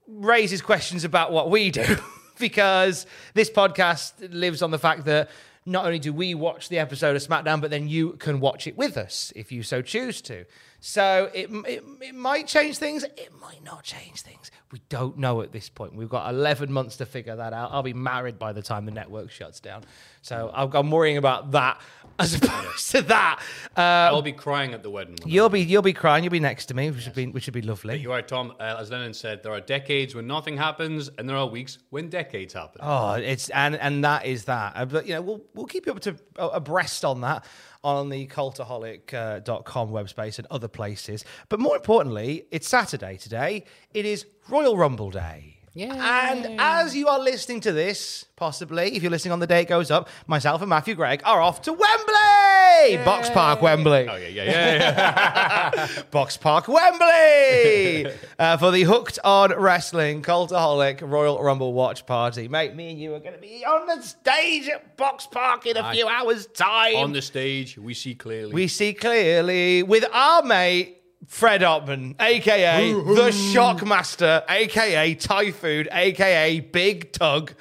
raises 0.06 0.60
questions 0.60 1.04
about 1.04 1.32
what 1.32 1.50
we 1.50 1.70
do 1.70 1.96
because 2.38 3.06
this 3.34 3.50
podcast 3.50 4.12
lives 4.32 4.62
on 4.62 4.70
the 4.70 4.78
fact 4.78 5.04
that 5.04 5.30
not 5.64 5.84
only 5.84 5.98
do 5.98 6.12
we 6.12 6.34
watch 6.34 6.68
the 6.68 6.78
episode 6.78 7.14
of 7.14 7.22
SmackDown, 7.22 7.60
but 7.60 7.70
then 7.70 7.88
you 7.88 8.12
can 8.14 8.40
watch 8.40 8.66
it 8.66 8.76
with 8.76 8.96
us 8.96 9.32
if 9.36 9.52
you 9.52 9.62
so 9.62 9.80
choose 9.80 10.20
to. 10.22 10.44
So 10.84 11.30
it, 11.32 11.48
it, 11.48 11.84
it 12.00 12.14
might 12.16 12.48
change 12.48 12.76
things, 12.78 13.04
it 13.04 13.30
might 13.40 13.62
not 13.62 13.84
change 13.84 14.22
things. 14.22 14.50
We 14.72 14.80
don't 14.88 15.16
know 15.16 15.40
at 15.42 15.52
this 15.52 15.68
point. 15.68 15.94
We've 15.94 16.08
got 16.08 16.28
11 16.34 16.72
months 16.72 16.96
to 16.96 17.06
figure 17.06 17.36
that 17.36 17.52
out. 17.52 17.70
I'll 17.72 17.84
be 17.84 17.92
married 17.92 18.36
by 18.36 18.52
the 18.52 18.62
time 18.62 18.84
the 18.84 18.90
network 18.90 19.30
shuts 19.30 19.60
down. 19.60 19.84
So 20.22 20.50
I'm, 20.52 20.74
I'm 20.74 20.90
worrying 20.90 21.18
about 21.18 21.52
that 21.52 21.80
as 22.18 22.34
opposed 22.34 22.90
to 22.92 23.02
that. 23.02 23.40
Uh, 23.76 23.80
I'll 23.80 24.22
be 24.22 24.32
crying 24.32 24.74
at 24.74 24.82
the 24.82 24.90
wedding. 24.90 25.18
you'll 25.24 25.48
be 25.50 25.60
you'll 25.60 25.82
be 25.82 25.92
crying. 25.92 26.24
You'll 26.24 26.32
be 26.32 26.40
next 26.40 26.66
to 26.66 26.74
me, 26.74 26.90
which 26.90 27.06
would 27.06 27.14
be 27.14 27.26
which 27.28 27.46
would 27.46 27.54
be 27.54 27.62
lovely. 27.62 27.98
You're 28.00 28.10
right, 28.12 28.26
Tom. 28.26 28.52
Uh, 28.58 28.76
as 28.80 28.90
Lenin 28.90 29.14
said, 29.14 29.42
there 29.44 29.52
are 29.52 29.60
decades 29.60 30.14
when 30.16 30.26
nothing 30.26 30.56
happens, 30.56 31.10
and 31.16 31.28
there 31.28 31.36
are 31.36 31.46
weeks 31.46 31.78
when 31.90 32.08
decades 32.08 32.54
happen. 32.54 32.80
Oh, 32.82 33.12
it's 33.12 33.50
and 33.50 33.76
and 33.76 34.04
that 34.04 34.26
is 34.26 34.44
that. 34.46 34.72
Uh, 34.74 34.84
But 34.84 35.06
you 35.06 35.14
know, 35.14 35.22
we'll 35.22 35.42
we'll 35.54 35.66
keep 35.66 35.86
you 35.86 35.92
up 35.92 36.00
to 36.00 36.16
uh, 36.38 36.48
abreast 36.52 37.04
on 37.04 37.20
that 37.22 37.44
on 37.84 38.08
the 38.08 38.26
cultaholic.com 38.26 39.88
uh, 39.88 39.90
web 39.90 40.08
space 40.08 40.38
and 40.38 40.46
other 40.50 40.68
places. 40.68 41.24
But 41.48 41.60
more 41.60 41.76
importantly, 41.76 42.46
it's 42.50 42.68
Saturday 42.68 43.16
today. 43.16 43.64
It 43.92 44.04
is 44.04 44.26
Royal 44.48 44.76
Rumble 44.76 45.10
Day. 45.10 45.61
Yeah. 45.74 46.30
And 46.30 46.60
as 46.60 46.94
you 46.94 47.08
are 47.08 47.18
listening 47.18 47.60
to 47.60 47.72
this, 47.72 48.26
possibly, 48.36 48.94
if 48.94 49.02
you're 49.02 49.10
listening 49.10 49.32
on 49.32 49.38
the 49.40 49.46
day 49.46 49.62
it 49.62 49.68
goes 49.68 49.90
up, 49.90 50.08
myself 50.26 50.60
and 50.60 50.68
Matthew 50.68 50.94
Gregg 50.94 51.22
are 51.24 51.40
off 51.40 51.62
to 51.62 51.72
Wembley! 51.72 53.04
Box 53.04 53.30
Park, 53.30 53.62
Wembley. 53.62 54.06
Oh, 54.08 54.16
yeah, 54.16 54.28
yeah, 54.28 54.44
yeah. 54.44 55.70
yeah. 55.74 56.02
Box 56.10 56.36
Park 56.36 56.68
Wembley 56.68 58.06
uh, 58.38 58.56
for 58.58 58.70
the 58.70 58.82
Hooked 58.82 59.18
on 59.24 59.58
Wrestling 59.58 60.22
Cultaholic 60.22 61.00
Royal 61.00 61.42
Rumble 61.42 61.72
Watch 61.72 62.04
Party. 62.04 62.48
Mate, 62.48 62.74
me 62.74 62.90
and 62.90 62.98
you 62.98 63.14
are 63.14 63.20
going 63.20 63.34
to 63.34 63.40
be 63.40 63.64
on 63.64 63.86
the 63.86 64.02
stage 64.02 64.68
at 64.68 64.96
Box 64.96 65.26
Park 65.26 65.66
in 65.66 65.76
a 65.78 65.92
few 65.92 66.06
hours' 66.06 66.46
time. 66.48 66.96
On 66.96 67.12
the 67.12 67.22
stage, 67.22 67.78
we 67.78 67.94
see 67.94 68.14
clearly. 68.14 68.52
we 68.52 68.68
see 68.68 68.92
clearly 68.92 69.82
with 69.82 70.04
our 70.12 70.42
mate. 70.42 70.98
Fred 71.26 71.60
Ottman, 71.62 72.20
aka 72.20 72.92
the 72.92 73.30
Shockmaster, 73.30 74.42
aka 74.48 75.14
Typhoon, 75.14 75.88
aka 75.92 76.60
Big 76.60 77.12
Tug, 77.12 77.52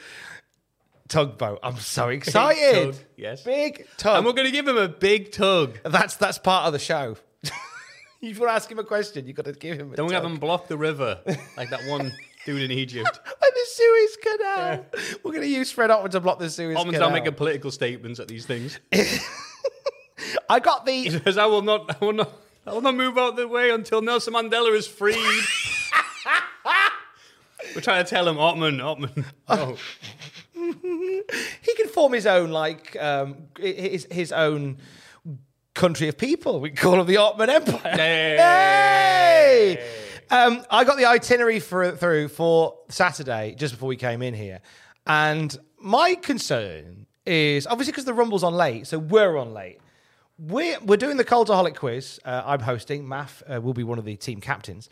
Tugboat. 1.08 1.60
I'm 1.62 1.78
so 1.78 2.10
excited. 2.10 2.94
Tug, 2.94 3.02
yes. 3.18 3.44
Big 3.44 3.86
Tug. 3.98 4.18
and 4.18 4.26
we're 4.26 4.34
going 4.34 4.48
to 4.48 4.52
give 4.52 4.68
him 4.68 4.78
a 4.78 4.88
big 4.88 5.32
tug. 5.32 5.78
That's 5.84 6.16
that's 6.16 6.38
part 6.38 6.66
of 6.68 6.74
the 6.74 6.80
show. 6.80 7.18
you 8.22 8.30
want 8.40 8.50
to 8.50 8.56
ask 8.56 8.72
him 8.72 8.80
a 8.80 8.84
question, 8.84 9.28
you've 9.28 9.36
got 9.36 9.46
to 9.46 9.54
give 9.54 9.78
him. 9.80 9.94
A 9.94 9.96
Then 9.96 10.06
we 10.08 10.14
have 10.14 10.24
tug. 10.24 10.32
him 10.32 10.38
block 10.40 10.68
the 10.68 10.78
river, 10.78 11.20
like 11.56 11.70
that 11.70 11.82
one 11.88 12.12
dude 12.46 12.64
in 12.64 12.72
Egypt. 12.72 13.20
Like 13.26 13.54
the 13.54 13.66
Suez 13.68 14.18
Canal. 14.24 14.86
We're 15.24 15.32
going 15.32 15.44
to 15.44 15.48
use 15.48 15.72
Fred 15.72 15.92
Ottman 15.92 16.10
to 16.12 16.20
block 16.20 16.40
the 16.40 16.50
Suez 16.50 16.76
Ottman's 16.76 16.94
Canal. 16.94 17.10
now 17.10 17.14
making 17.16 17.34
political 17.34 17.70
statements 17.72 18.20
at 18.20 18.28
these 18.28 18.46
things. 18.46 18.80
I 20.50 20.60
got 20.60 20.86
the. 20.86 21.10
Because 21.10 21.38
I 21.38 21.46
will 21.46 21.62
not, 21.62 22.02
I 22.02 22.06
will 22.06 22.14
not, 22.14 22.32
I 22.66 22.74
will 22.74 22.82
not 22.82 22.96
move 22.96 23.18
out 23.18 23.30
of 23.32 23.36
the 23.38 23.48
way 23.48 23.72
until 23.72 24.02
Nelson 24.02 24.34
Mandela 24.34 24.76
is 24.76 24.88
freed. 24.88 25.18
We're 27.76 27.82
trying 27.82 28.04
to 28.04 28.10
tell 28.10 28.28
him, 28.28 28.36
Ottman, 28.36 28.80
Ottman. 28.80 29.26
Oh, 29.48 29.78
He 31.62 31.74
can 31.76 31.88
form 31.88 32.14
his 32.14 32.26
own, 32.26 32.52
like, 32.52 32.96
um, 33.02 33.48
his, 33.60 34.08
his 34.12 34.32
own 34.32 34.78
country 35.74 36.08
of 36.08 36.18
people. 36.18 36.60
We 36.60 36.70
call 36.72 37.00
him 37.00 37.08
the 37.08 37.18
Ottoman 37.18 37.50
Empire. 37.50 37.94
Hey! 37.96 38.36
Hey! 38.38 39.90
Um, 40.30 40.64
I 40.70 40.84
got 40.84 40.98
the 40.98 41.06
itinerary 41.06 41.60
for, 41.60 41.92
through 41.92 42.28
for 42.30 42.78
Saturday 42.90 43.56
just 43.58 43.74
before 43.74 43.90
we 43.90 43.98
came 43.98 44.22
in 44.22 44.34
here. 44.34 44.60
And 45.08 45.58
my 45.80 46.16
concern 46.16 47.06
is 47.26 47.68
obviously 47.68 47.92
because 47.92 48.06
the 48.06 48.14
Rumble's 48.14 48.44
on 48.44 48.54
late, 48.54 48.88
so 48.88 48.98
we're 49.00 49.36
on 49.38 49.54
late. 49.54 49.80
We're, 50.44 50.80
we're 50.80 50.98
doing 50.98 51.18
the 51.18 51.24
Cultaholic 51.24 51.76
quiz. 51.76 52.20
Uh, 52.26 52.42
I'm 52.44 52.62
hosting. 52.62 53.08
Math 53.08 53.44
uh, 53.48 53.62
will 53.62 53.76
be 53.76 53.84
one 53.84 54.00
of 54.00 54.06
the 54.06 54.16
team 54.16 54.42
captains. 54.42 54.90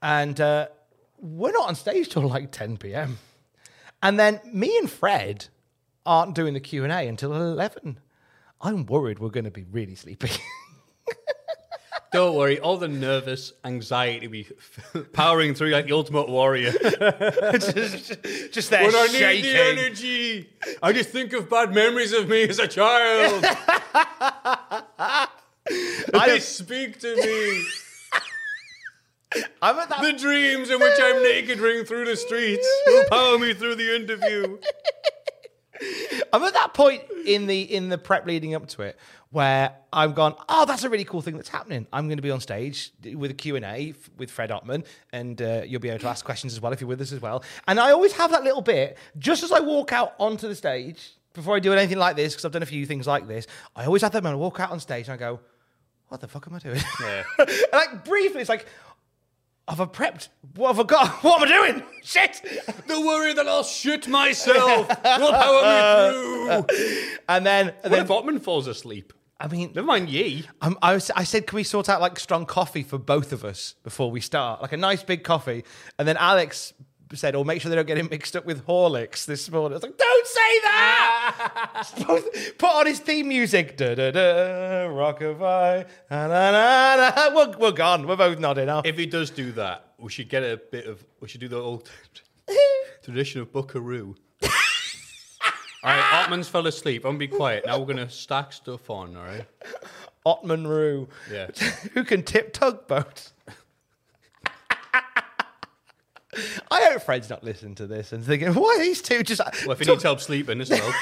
And 0.00 0.40
uh, 0.40 0.68
we're 1.18 1.50
not 1.50 1.68
on 1.68 1.74
stage 1.74 2.08
till 2.08 2.22
like 2.22 2.52
10 2.52 2.76
p.m. 2.76 3.18
And 4.00 4.16
then 4.16 4.40
me 4.44 4.78
and 4.78 4.88
Fred 4.88 5.46
aren't 6.06 6.36
doing 6.36 6.54
the 6.54 6.60
Q&A 6.60 7.08
until 7.08 7.34
11. 7.34 7.98
I'm 8.60 8.86
worried 8.86 9.18
we're 9.18 9.30
going 9.30 9.44
to 9.44 9.50
be 9.50 9.64
really 9.64 9.96
sleepy. 9.96 10.30
don't 12.12 12.36
worry, 12.36 12.60
all 12.60 12.76
the 12.76 12.88
nervous 12.88 13.52
anxiety 13.64 14.26
be 14.26 14.46
powering 15.12 15.54
through 15.54 15.70
like 15.70 15.86
the 15.86 15.92
ultimate 15.92 16.28
warrior. 16.28 16.72
just, 17.52 18.22
just 18.52 18.70
there 18.70 18.84
when 18.84 18.94
I 18.94 19.06
shaking. 19.06 19.42
need 19.42 19.54
the 19.54 19.60
energy, 19.60 20.50
I 20.82 20.92
just 20.92 21.08
think 21.10 21.32
of 21.32 21.48
bad 21.48 21.74
memories 21.74 22.12
of 22.12 22.28
me 22.28 22.42
as 22.42 22.58
a 22.58 22.68
child. 22.68 23.42
they 26.26 26.38
speak 26.40 27.00
to 27.00 27.16
me. 27.16 27.64
I'm 29.62 29.78
at 29.78 29.88
that 29.88 30.02
The 30.02 30.12
dreams 30.12 30.68
in 30.68 30.78
which 30.78 30.98
I'm 31.00 31.22
naked 31.22 31.58
ring 31.58 31.86
through 31.86 32.04
the 32.04 32.16
streets 32.16 32.68
will 32.86 33.04
power 33.08 33.38
me 33.38 33.54
through 33.54 33.76
the 33.76 33.96
interview. 33.96 34.58
I'm 36.32 36.42
at 36.42 36.52
that 36.52 36.74
point 36.74 37.02
in 37.26 37.46
the 37.46 37.62
in 37.62 37.88
the 37.88 37.98
prep 37.98 38.26
leading 38.26 38.54
up 38.54 38.68
to 38.68 38.82
it 38.82 38.98
where 39.32 39.74
I'm 39.92 40.12
gone. 40.12 40.34
Oh, 40.48 40.64
that's 40.66 40.84
a 40.84 40.90
really 40.90 41.04
cool 41.04 41.22
thing 41.22 41.36
that's 41.36 41.48
happening. 41.48 41.86
I'm 41.92 42.06
going 42.06 42.18
to 42.18 42.22
be 42.22 42.30
on 42.30 42.40
stage 42.40 42.92
with 43.14 43.30
a 43.30 43.34
Q 43.34 43.56
and 43.56 43.64
A 43.64 43.90
f- 43.98 44.10
with 44.18 44.30
Fred 44.30 44.50
Ottman, 44.50 44.84
and 45.12 45.40
uh, 45.40 45.62
you'll 45.66 45.80
be 45.80 45.88
able 45.88 46.00
to 46.00 46.08
ask 46.08 46.24
questions 46.24 46.52
as 46.52 46.60
well 46.60 46.72
if 46.72 46.80
you're 46.80 46.88
with 46.88 47.00
us 47.00 47.12
as 47.12 47.20
well. 47.20 47.42
And 47.66 47.80
I 47.80 47.90
always 47.92 48.12
have 48.12 48.30
that 48.30 48.44
little 48.44 48.60
bit 48.62 48.96
just 49.18 49.42
as 49.42 49.50
I 49.50 49.60
walk 49.60 49.92
out 49.92 50.14
onto 50.18 50.46
the 50.48 50.54
stage 50.54 51.14
before 51.32 51.56
I 51.56 51.60
do 51.60 51.72
anything 51.72 51.98
like 51.98 52.14
this 52.14 52.34
because 52.34 52.44
I've 52.44 52.52
done 52.52 52.62
a 52.62 52.66
few 52.66 52.84
things 52.84 53.06
like 53.06 53.26
this. 53.26 53.46
I 53.74 53.86
always 53.86 54.02
have 54.02 54.12
that 54.12 54.22
moment. 54.22 54.38
I 54.38 54.42
walk 54.42 54.60
out 54.60 54.70
on 54.70 54.78
stage 54.80 55.08
and 55.08 55.14
I 55.14 55.16
go, 55.16 55.40
"What 56.08 56.20
the 56.20 56.28
fuck 56.28 56.46
am 56.46 56.54
I 56.54 56.58
doing?" 56.58 56.80
Yeah. 57.00 57.22
and 57.38 57.48
like 57.72 58.04
briefly, 58.04 58.40
it's 58.42 58.50
like. 58.50 58.66
Have 59.68 59.80
I 59.80 59.84
prepped? 59.84 60.28
What 60.56 60.74
have 60.74 60.80
I 60.80 60.82
got? 60.82 61.08
What 61.22 61.40
am 61.40 61.48
I 61.48 61.68
doing? 61.68 61.82
Shit! 62.02 62.42
The 62.88 63.00
worry 63.00 63.32
that 63.32 63.46
I'll 63.46 63.62
shoot 63.62 64.08
myself 64.08 64.88
will 64.88 65.32
power 65.32 65.62
me 66.58 66.62
through. 66.66 67.16
And 67.28 67.46
then, 67.46 67.68
and 67.68 67.76
What 67.84 67.90
then 67.92 68.02
if 68.02 68.08
Ottman 68.08 68.42
falls 68.42 68.66
asleep? 68.66 69.12
I 69.42 69.48
mean, 69.48 69.72
Never 69.74 69.86
mind 69.86 70.08
ye. 70.08 70.46
Um, 70.60 70.78
I, 70.80 70.94
was, 70.94 71.10
I 71.16 71.24
said, 71.24 71.48
can 71.48 71.56
we 71.56 71.64
sort 71.64 71.88
out 71.88 72.00
like 72.00 72.16
strong 72.20 72.46
coffee 72.46 72.84
for 72.84 72.96
both 72.96 73.32
of 73.32 73.44
us 73.44 73.74
before 73.82 74.08
we 74.08 74.20
start? 74.20 74.62
Like 74.62 74.72
a 74.72 74.76
nice 74.76 75.02
big 75.02 75.24
coffee. 75.24 75.64
And 75.98 76.06
then 76.06 76.16
Alex 76.16 76.72
said, 77.12 77.34
oh, 77.34 77.42
make 77.42 77.60
sure 77.60 77.68
they 77.68 77.74
don't 77.74 77.86
get 77.86 77.98
it 77.98 78.08
mixed 78.08 78.36
up 78.36 78.46
with 78.46 78.64
Horlicks 78.66 79.26
this 79.26 79.50
morning. 79.50 79.72
I 79.72 79.76
was 79.76 79.82
like, 79.82 79.98
don't 79.98 80.26
say 80.26 80.60
that! 80.62 81.92
Put- 82.06 82.58
Put 82.58 82.70
on 82.70 82.86
his 82.86 83.00
theme 83.00 83.28
music. 83.28 83.76
Da 83.76 83.96
da 83.96 84.12
da, 84.12 84.20
rockabye. 84.88 85.86
Na, 86.08 86.28
na, 86.28 86.50
na, 86.52 87.10
na. 87.10 87.34
We're, 87.34 87.58
we're 87.58 87.72
gone. 87.72 88.06
We're 88.06 88.16
both 88.16 88.38
nodding 88.38 88.68
off. 88.68 88.86
If 88.86 88.96
he 88.96 89.06
does 89.06 89.30
do 89.30 89.50
that, 89.52 89.92
we 89.98 90.10
should 90.10 90.28
get 90.28 90.44
a 90.44 90.56
bit 90.70 90.86
of. 90.86 91.04
We 91.20 91.26
should 91.28 91.40
do 91.40 91.48
the 91.48 91.58
old 91.60 91.90
tradition 93.02 93.40
of 93.40 93.52
Buckaroo. 93.52 94.14
All 95.84 95.90
right, 95.90 96.00
Ottman's 96.00 96.48
fell 96.48 96.66
asleep. 96.66 97.04
I'm 97.04 97.18
be 97.18 97.26
quiet. 97.26 97.66
Now 97.66 97.78
we're 97.78 97.86
gonna 97.86 98.08
stack 98.08 98.52
stuff 98.52 98.88
on. 98.88 99.16
All 99.16 99.24
right. 99.24 99.44
Ottman 100.24 100.66
Roo. 100.66 101.08
Yeah. 101.30 101.48
Who 101.94 102.04
can 102.04 102.22
tip 102.22 102.52
tugboats? 102.52 103.32
I 106.70 106.84
hope 106.84 107.02
Fred's 107.02 107.28
not 107.28 107.42
listening 107.42 107.74
to 107.76 107.86
this 107.86 108.12
and 108.12 108.24
thinking, 108.24 108.54
why 108.54 108.76
are 108.78 108.82
these 108.82 109.02
two 109.02 109.22
just. 109.24 109.40
Well, 109.66 109.72
if 109.72 109.80
he 109.80 109.84
needs 109.86 110.02
help 110.02 110.20
sleeping 110.20 110.60
as 110.60 110.70
well. 110.70 110.94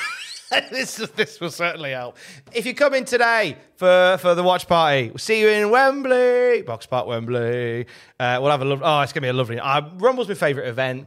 this 0.70 0.96
this 1.16 1.40
will 1.40 1.50
certainly 1.50 1.90
help. 1.90 2.16
If 2.52 2.66
you 2.66 2.74
come 2.74 2.94
in 2.94 3.04
today 3.04 3.56
for, 3.76 4.18
for 4.20 4.34
the 4.34 4.42
watch 4.42 4.66
party, 4.66 5.10
we'll 5.10 5.18
see 5.18 5.40
you 5.40 5.48
in 5.48 5.70
Wembley, 5.70 6.62
Box 6.62 6.86
Park 6.86 7.06
Wembley. 7.06 7.86
Uh, 8.18 8.38
we'll 8.40 8.50
have 8.50 8.62
a 8.62 8.64
love. 8.64 8.80
Oh, 8.82 9.00
it's 9.02 9.12
gonna 9.12 9.26
be 9.26 9.28
a 9.28 9.32
lovely. 9.32 9.60
Uh, 9.60 9.82
Rumble's 9.98 10.28
my 10.28 10.34
favourite 10.34 10.68
event. 10.68 11.06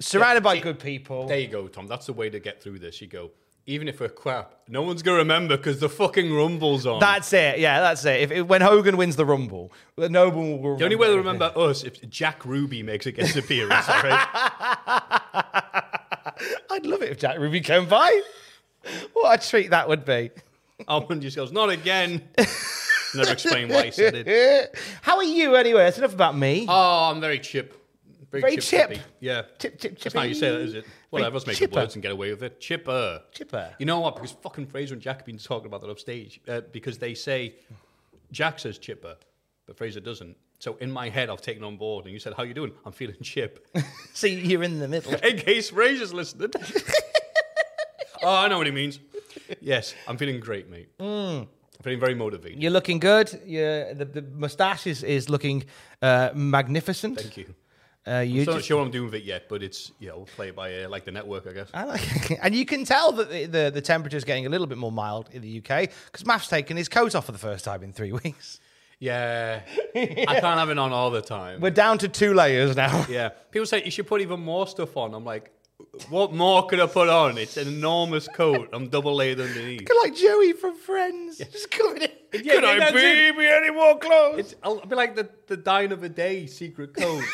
Surrounded 0.00 0.42
by 0.42 0.58
good 0.58 0.78
people. 0.78 1.26
There 1.26 1.38
you 1.38 1.48
go, 1.48 1.68
Tom. 1.68 1.86
That's 1.86 2.06
the 2.06 2.12
way 2.12 2.28
to 2.30 2.40
get 2.40 2.62
through 2.62 2.80
this. 2.80 3.00
You 3.00 3.06
go. 3.06 3.30
Even 3.66 3.88
if 3.88 3.98
we're 3.98 4.10
crap, 4.10 4.56
no 4.68 4.82
one's 4.82 5.02
gonna 5.02 5.16
remember 5.18 5.56
because 5.56 5.80
the 5.80 5.88
fucking 5.88 6.34
rumble's 6.34 6.84
on. 6.84 7.00
That's 7.00 7.32
it. 7.32 7.58
Yeah, 7.58 7.80
that's 7.80 8.04
it. 8.04 8.20
If, 8.20 8.30
if 8.30 8.46
when 8.46 8.60
Hogan 8.60 8.98
wins 8.98 9.16
the 9.16 9.24
Rumble, 9.24 9.72
no 9.96 10.28
one 10.28 10.36
will 10.36 10.72
remember. 10.72 10.76
the 10.78 10.84
only 10.84 10.96
way 10.96 11.06
to 11.06 11.12
anything. 11.14 11.32
remember 11.32 11.58
us 11.58 11.82
if 11.82 12.10
Jack 12.10 12.44
Ruby 12.44 12.82
makes 12.82 13.06
a 13.06 13.12
guest 13.12 13.36
appearance. 13.36 13.88
All 13.88 14.02
right. 14.02 14.28
I'd 16.70 16.84
love 16.84 17.00
it 17.02 17.10
if 17.12 17.18
Jack 17.18 17.38
Ruby 17.38 17.60
came 17.60 17.88
by. 17.88 18.20
What 19.14 19.42
a 19.42 19.48
treat 19.48 19.70
that 19.70 19.88
would 19.88 20.04
be. 20.04 20.30
Ottman 20.86 21.20
just 21.20 21.36
goes, 21.36 21.50
"Not 21.50 21.70
again." 21.70 22.20
Never 23.14 23.32
explain 23.32 23.68
why 23.68 23.84
he 23.86 23.90
said 23.92 24.14
it. 24.14 24.74
How 25.00 25.16
are 25.16 25.24
you 25.24 25.54
anyway? 25.54 25.84
That's 25.84 25.98
enough 25.98 26.12
about 26.12 26.36
me. 26.36 26.66
Oh, 26.68 27.10
I'm 27.10 27.20
very 27.20 27.38
chip. 27.38 27.80
Very 28.40 28.56
chip. 28.56 28.90
chippy. 28.90 29.02
Yeah. 29.20 29.42
Chip, 29.58 29.78
chip, 29.78 29.98
That's 29.98 30.14
not 30.14 30.22
how 30.22 30.26
you 30.26 30.34
say 30.34 30.50
that, 30.50 30.60
is 30.60 30.74
it? 30.74 30.84
Whatever, 31.10 31.34
let's 31.34 31.46
make 31.46 31.56
chipper. 31.56 31.78
up 31.78 31.84
words 31.84 31.94
and 31.94 32.02
get 32.02 32.12
away 32.12 32.30
with 32.30 32.42
it. 32.42 32.60
Chipper. 32.60 33.22
Chipper. 33.32 33.74
You 33.78 33.86
know 33.86 34.00
what? 34.00 34.16
Because 34.16 34.32
fucking 34.32 34.66
Fraser 34.66 34.94
and 34.94 35.02
Jack 35.02 35.18
have 35.18 35.26
been 35.26 35.38
talking 35.38 35.66
about 35.66 35.80
that 35.82 35.90
upstage. 35.90 36.40
Uh, 36.48 36.60
because 36.72 36.98
they 36.98 37.14
say 37.14 37.54
Jack 38.32 38.58
says 38.58 38.78
chipper, 38.78 39.16
but 39.66 39.76
Fraser 39.76 40.00
doesn't. 40.00 40.36
So 40.58 40.76
in 40.76 40.90
my 40.90 41.08
head, 41.08 41.30
I've 41.30 41.42
taken 41.42 41.62
on 41.64 41.76
board, 41.76 42.04
and 42.04 42.12
you 42.12 42.18
said, 42.18 42.34
"How 42.34 42.42
you 42.42 42.54
doing?" 42.54 42.72
I'm 42.84 42.92
feeling 42.92 43.16
chip. 43.22 43.66
See, 44.14 44.34
you're 44.34 44.62
in 44.62 44.78
the 44.78 44.88
middle. 44.88 45.14
in 45.14 45.36
case 45.38 45.70
Fraser's 45.70 46.14
listening. 46.14 46.50
oh, 48.22 48.34
I 48.36 48.48
know 48.48 48.58
what 48.58 48.66
he 48.66 48.72
means. 48.72 48.98
Yes, 49.60 49.94
I'm 50.08 50.16
feeling 50.16 50.40
great, 50.40 50.70
mate. 50.70 50.88
I'm 51.00 51.48
feeling 51.82 52.00
very 52.00 52.14
motivated. 52.14 52.62
You're 52.62 52.70
looking 52.70 52.98
good. 52.98 53.40
You're, 53.44 53.94
the, 53.94 54.04
the 54.04 54.22
moustache 54.22 54.86
is, 54.86 55.02
is 55.02 55.28
looking 55.28 55.64
uh, 56.00 56.30
magnificent. 56.34 57.20
Thank 57.20 57.36
you. 57.36 57.54
Uh, 58.06 58.18
you 58.18 58.42
I'm 58.42 58.46
not 58.46 58.64
sure 58.64 58.76
what 58.78 58.84
I'm 58.84 58.90
doing 58.90 59.06
with 59.06 59.14
it 59.14 59.24
yet, 59.24 59.48
but 59.48 59.62
it's 59.62 59.92
yeah, 59.98 60.12
we'll 60.12 60.26
play 60.26 60.48
it 60.48 60.56
by 60.56 60.70
ear, 60.70 60.88
like 60.88 61.04
the 61.06 61.10
network, 61.12 61.46
I 61.46 61.52
guess. 61.52 61.68
I 61.72 61.84
like 61.84 62.38
and 62.42 62.54
you 62.54 62.66
can 62.66 62.84
tell 62.84 63.12
that 63.12 63.30
the, 63.30 63.46
the, 63.46 63.70
the 63.72 63.80
temperature's 63.80 64.24
getting 64.24 64.44
a 64.44 64.50
little 64.50 64.66
bit 64.66 64.76
more 64.76 64.92
mild 64.92 65.30
in 65.32 65.40
the 65.40 65.58
UK 65.58 65.88
because 66.06 66.26
Matt's 66.26 66.48
taken 66.48 66.76
his 66.76 66.88
coat 66.90 67.14
off 67.14 67.24
for 67.26 67.32
the 67.32 67.38
first 67.38 67.64
time 67.64 67.82
in 67.82 67.92
three 67.94 68.12
weeks. 68.24 68.60
Yeah, 69.00 69.60
I 69.96 70.04
can't 70.40 70.58
have 70.58 70.70
it 70.70 70.78
on 70.78 70.92
all 70.92 71.10
the 71.10 71.22
time. 71.22 71.60
We're 71.60 71.70
down 71.70 71.98
to 71.98 72.08
two 72.08 72.34
layers 72.34 72.76
now. 72.76 73.06
Yeah, 73.08 73.30
people 73.50 73.66
say 73.66 73.82
you 73.84 73.90
should 73.90 74.06
put 74.06 74.20
even 74.20 74.40
more 74.40 74.66
stuff 74.66 74.96
on. 74.96 75.14
I'm 75.14 75.24
like, 75.24 75.50
what 76.08 76.32
more 76.32 76.66
could 76.66 76.80
I 76.80 76.86
put 76.86 77.08
on? 77.08 77.36
It's 77.38 77.56
an 77.56 77.68
enormous 77.68 78.28
coat. 78.28 78.68
I'm 78.72 78.88
double 78.88 79.14
layered 79.14 79.40
underneath. 79.40 79.88
like 80.02 80.14
Joey 80.14 80.52
from 80.52 80.76
Friends. 80.76 81.38
Just 81.38 81.70
coming 81.70 82.02
in. 82.02 82.10
Yeah, 82.44 82.54
Could 82.54 82.64
I 82.64 82.92
be 82.92 82.98
it. 82.98 83.36
me 83.36 83.46
any 83.46 83.70
more 83.70 83.98
clothes? 83.98 84.38
It's, 84.40 84.54
I'll 84.62 84.84
be 84.84 84.94
like 84.94 85.14
the, 85.16 85.28
the 85.46 85.56
Die 85.56 85.82
Another 85.82 86.08
Day 86.08 86.46
secret 86.46 86.94
code. 86.94 87.24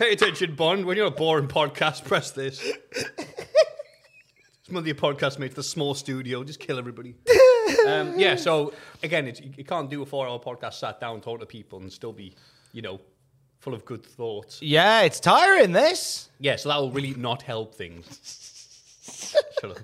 Pay 0.00 0.12
attention, 0.12 0.54
Bond. 0.54 0.86
When 0.86 0.96
you're 0.96 1.08
a 1.08 1.10
boring 1.10 1.46
podcast, 1.46 2.06
press 2.06 2.30
this. 2.30 2.58
Some 4.62 4.76
of 4.76 4.86
your 4.86 4.94
podcast 4.96 5.38
mates, 5.38 5.54
the 5.56 5.62
small 5.62 5.92
studio, 5.94 6.42
just 6.42 6.58
kill 6.58 6.78
everybody. 6.78 7.16
um, 7.86 8.18
yeah, 8.18 8.34
so 8.36 8.72
again, 9.02 9.26
it's, 9.28 9.42
you, 9.42 9.62
can't 9.62 9.90
do 9.90 10.00
a 10.00 10.06
four 10.06 10.26
hour 10.26 10.38
podcast 10.38 10.72
sat 10.72 11.00
down, 11.00 11.20
talk 11.20 11.40
to 11.40 11.44
people, 11.44 11.80
and 11.80 11.92
still 11.92 12.14
be, 12.14 12.34
you 12.72 12.80
know, 12.80 12.98
full 13.58 13.74
of 13.74 13.84
good 13.84 14.02
thoughts. 14.02 14.62
yeah, 14.62 15.02
it's 15.02 15.20
tiring, 15.20 15.72
this. 15.72 16.30
Yeah, 16.38 16.56
so 16.56 16.70
that 16.70 16.78
will 16.78 16.92
really 16.92 17.12
not 17.12 17.42
help 17.42 17.74
things. 17.74 18.70
Shut 19.02 19.72
up. 19.72 19.76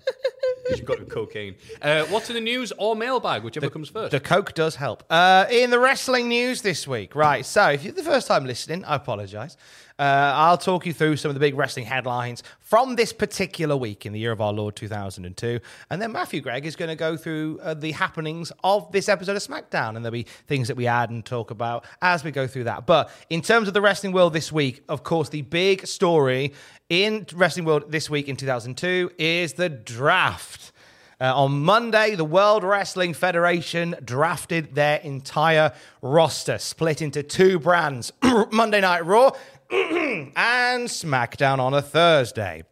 'Cause 0.66 0.78
You've 0.78 0.86
got 0.86 0.98
the 0.98 1.04
cocaine. 1.04 1.54
Uh, 1.80 2.04
what's 2.06 2.28
in 2.30 2.34
the 2.34 2.40
news 2.40 2.72
or 2.78 2.96
mailbag, 2.96 3.44
whichever 3.44 3.68
comes 3.70 3.88
first. 3.88 4.10
The 4.10 4.18
Coke 4.18 4.52
does 4.54 4.76
help. 4.76 5.04
Uh, 5.10 5.46
in 5.50 5.70
the 5.70 5.78
wrestling 5.78 6.28
news 6.28 6.62
this 6.62 6.88
week, 6.88 7.14
right? 7.14 7.44
So, 7.46 7.68
if 7.70 7.84
you're 7.84 7.92
the 7.92 8.02
first 8.02 8.26
time 8.26 8.46
listening, 8.46 8.84
I 8.84 8.96
apologize. 8.96 9.56
Uh, 9.98 10.32
I'll 10.36 10.58
talk 10.58 10.84
you 10.84 10.92
through 10.92 11.16
some 11.16 11.30
of 11.30 11.34
the 11.34 11.40
big 11.40 11.56
wrestling 11.56 11.86
headlines 11.86 12.42
from 12.60 12.96
this 12.96 13.14
particular 13.14 13.76
week 13.76 14.04
in 14.04 14.12
the 14.12 14.18
year 14.18 14.30
of 14.30 14.42
our 14.42 14.52
Lord 14.52 14.76
2002. 14.76 15.58
And 15.90 16.02
then 16.02 16.12
Matthew 16.12 16.42
Gregg 16.42 16.66
is 16.66 16.76
going 16.76 16.90
to 16.90 16.96
go 16.96 17.16
through 17.16 17.60
uh, 17.62 17.72
the 17.72 17.92
happenings 17.92 18.52
of 18.62 18.92
this 18.92 19.08
episode 19.08 19.36
of 19.36 19.42
SmackDown. 19.42 19.96
And 19.96 20.04
there'll 20.04 20.12
be 20.12 20.26
things 20.48 20.68
that 20.68 20.76
we 20.76 20.86
add 20.86 21.08
and 21.08 21.24
talk 21.24 21.50
about 21.50 21.86
as 22.02 22.24
we 22.24 22.30
go 22.30 22.46
through 22.46 22.64
that. 22.64 22.84
But 22.84 23.10
in 23.30 23.40
terms 23.40 23.68
of 23.68 23.74
the 23.74 23.80
wrestling 23.80 24.12
world 24.12 24.34
this 24.34 24.52
week, 24.52 24.82
of 24.86 25.02
course, 25.02 25.30
the 25.30 25.42
big 25.42 25.86
story 25.86 26.52
in 26.90 27.24
wrestling 27.34 27.64
world 27.64 27.90
this 27.90 28.10
week 28.10 28.28
in 28.28 28.36
2002 28.36 29.12
is 29.16 29.54
the 29.54 29.70
draft. 29.70 30.72
Uh, 31.18 31.34
on 31.34 31.62
Monday, 31.62 32.14
the 32.14 32.26
World 32.26 32.62
Wrestling 32.62 33.14
Federation 33.14 33.96
drafted 34.04 34.74
their 34.74 34.98
entire 34.98 35.72
roster, 36.02 36.58
split 36.58 37.00
into 37.00 37.22
two 37.22 37.58
brands 37.58 38.12
Monday 38.52 38.82
Night 38.82 39.06
Raw 39.06 39.30
and 40.36 40.88
SmackDown 40.88 41.58
on 41.58 41.74
a 41.74 41.82
Thursday. 41.82 42.64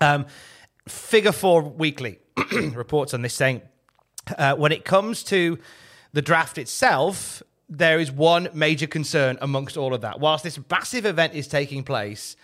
Um, 0.00 0.26
Figure 0.88 1.32
Four 1.32 1.62
Weekly 1.62 2.18
reports 2.52 3.14
on 3.14 3.22
this 3.22 3.34
saying 3.34 3.62
uh, 4.38 4.54
when 4.54 4.72
it 4.72 4.84
comes 4.84 5.22
to 5.24 5.58
the 6.12 6.22
draft 6.22 6.58
itself, 6.58 7.42
there 7.68 8.00
is 8.00 8.10
one 8.10 8.48
major 8.52 8.86
concern 8.86 9.38
amongst 9.40 9.76
all 9.76 9.94
of 9.94 10.00
that. 10.00 10.18
Whilst 10.18 10.44
this 10.44 10.58
massive 10.70 11.06
event 11.06 11.34
is 11.34 11.46
taking 11.46 11.84
place, 11.84 12.36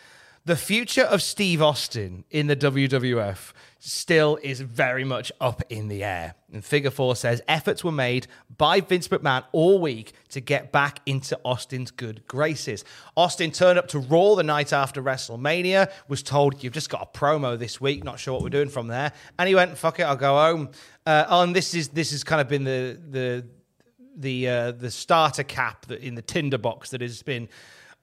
the 0.45 0.57
future 0.57 1.03
of 1.03 1.23
Steve 1.23 1.61
Austin 1.61 2.25
in 2.31 2.47
the 2.47 2.57
WWF 2.57 3.53
still 3.79 4.39
is 4.43 4.61
very 4.61 5.05
much 5.05 5.31
up 5.41 5.63
in 5.69 5.89
the 5.89 6.03
air. 6.03 6.35
And 6.53 6.65
Figure 6.65 6.91
Four 6.91 7.17
says 7.17 7.43
efforts 7.47 7.85
were 7.85 7.93
made 7.93 8.27
by 8.57 8.81
Vince 8.81 9.09
McMahon 9.09 9.45
all 9.53 9.81
week 9.81 10.13
to 10.31 10.41
get 10.41 10.73
back 10.73 11.01
into 11.07 11.39
Austin's 11.45 11.91
good 11.91 12.27
graces. 12.27 12.85
Austin 13.17 13.51
turned 13.51 13.79
up 13.79 13.89
to 13.89 13.99
Raw 13.99 14.35
the 14.35 14.43
night 14.43 14.73
after 14.73 15.03
WrestleMania, 15.03 15.91
was 16.09 16.23
told, 16.23 16.63
You've 16.63 16.73
just 16.73 16.91
got 16.91 17.03
a 17.03 17.19
promo 17.19 17.59
this 17.59 17.81
week, 17.81 18.05
not 18.05 18.19
sure 18.19 18.35
what 18.35 18.43
we're 18.43 18.49
doing 18.49 18.69
from 18.69 18.89
there. 18.89 19.13
And 19.39 19.49
he 19.49 19.55
went, 19.55 19.77
Fuck 19.77 20.01
it, 20.01 20.05
I'll 20.05 20.17
go 20.17 20.37
home. 20.37 20.71
Uh, 21.05 21.25
and 21.29 21.55
this 21.55 21.75
is 21.75 21.89
this 21.89 22.11
has 22.11 22.25
kind 22.25 22.41
of 22.41 22.49
been 22.49 22.65
the 22.65 22.99
the 23.11 23.47
the 24.17 24.49
uh, 24.49 24.73
the 24.73 24.91
starter 24.91 25.45
cap 25.45 25.87
that 25.87 26.01
in 26.01 26.15
the 26.15 26.23
tinderbox 26.23 26.91
that 26.91 27.01
has 27.01 27.23
been 27.23 27.49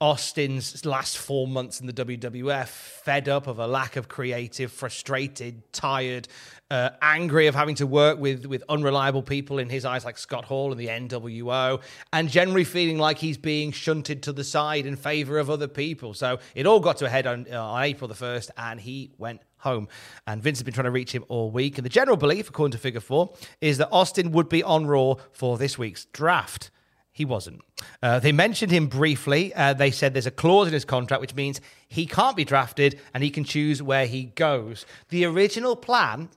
Austin's 0.04 0.84
last 0.84 1.16
four 1.16 1.48
months 1.48 1.80
in 1.80 1.86
the 1.86 1.92
WWF, 1.94 2.66
fed 2.68 3.26
up 3.26 3.46
of 3.46 3.58
a 3.58 3.66
lack 3.66 3.96
of 3.96 4.06
creative, 4.06 4.70
frustrated, 4.70 5.62
tired, 5.72 6.28
uh, 6.70 6.90
angry 7.00 7.46
of 7.46 7.54
having 7.54 7.74
to 7.76 7.86
work 7.86 8.18
with 8.18 8.44
with 8.44 8.62
unreliable 8.68 9.22
people 9.22 9.58
in 9.58 9.70
his 9.70 9.86
eyes, 9.86 10.04
like 10.04 10.18
Scott 10.18 10.44
Hall 10.44 10.72
and 10.72 10.78
the 10.78 10.88
NWO, 10.88 11.80
and 12.12 12.28
generally 12.28 12.64
feeling 12.64 12.98
like 12.98 13.16
he's 13.16 13.38
being 13.38 13.72
shunted 13.72 14.22
to 14.24 14.34
the 14.34 14.44
side 14.44 14.84
in 14.84 14.96
favor 14.96 15.38
of 15.38 15.48
other 15.48 15.68
people. 15.68 16.12
So 16.12 16.38
it 16.54 16.66
all 16.66 16.80
got 16.80 16.98
to 16.98 17.06
a 17.06 17.08
head 17.08 17.26
on, 17.26 17.46
uh, 17.50 17.64
on 17.64 17.82
April 17.82 18.06
the 18.06 18.14
first, 18.14 18.50
and 18.58 18.78
he 18.78 19.10
went 19.16 19.40
home. 19.56 19.88
And 20.26 20.42
Vince 20.42 20.58
has 20.58 20.64
been 20.64 20.74
trying 20.74 20.84
to 20.84 20.90
reach 20.90 21.12
him 21.12 21.24
all 21.28 21.50
week. 21.50 21.78
And 21.78 21.84
the 21.86 21.88
general 21.88 22.18
belief, 22.18 22.50
according 22.50 22.72
to 22.72 22.78
Figure 22.78 23.00
Four, 23.00 23.32
is 23.62 23.78
that 23.78 23.88
Austin 23.90 24.32
would 24.32 24.50
be 24.50 24.62
on 24.62 24.86
Raw 24.86 25.14
for 25.32 25.56
this 25.56 25.78
week's 25.78 26.04
draft. 26.12 26.70
He 27.14 27.24
wasn't. 27.24 27.62
Uh, 28.02 28.18
they 28.18 28.32
mentioned 28.32 28.72
him 28.72 28.88
briefly. 28.88 29.54
Uh, 29.54 29.72
they 29.72 29.92
said 29.92 30.14
there's 30.14 30.26
a 30.26 30.32
clause 30.32 30.66
in 30.66 30.74
his 30.74 30.84
contract 30.84 31.20
which 31.20 31.36
means 31.36 31.60
he 31.88 32.06
can't 32.06 32.36
be 32.36 32.44
drafted 32.44 33.00
and 33.14 33.22
he 33.22 33.30
can 33.30 33.44
choose 33.44 33.80
where 33.80 34.04
he 34.04 34.24
goes. 34.24 34.84
The 35.10 35.24
original 35.24 35.76
plan 35.76 36.28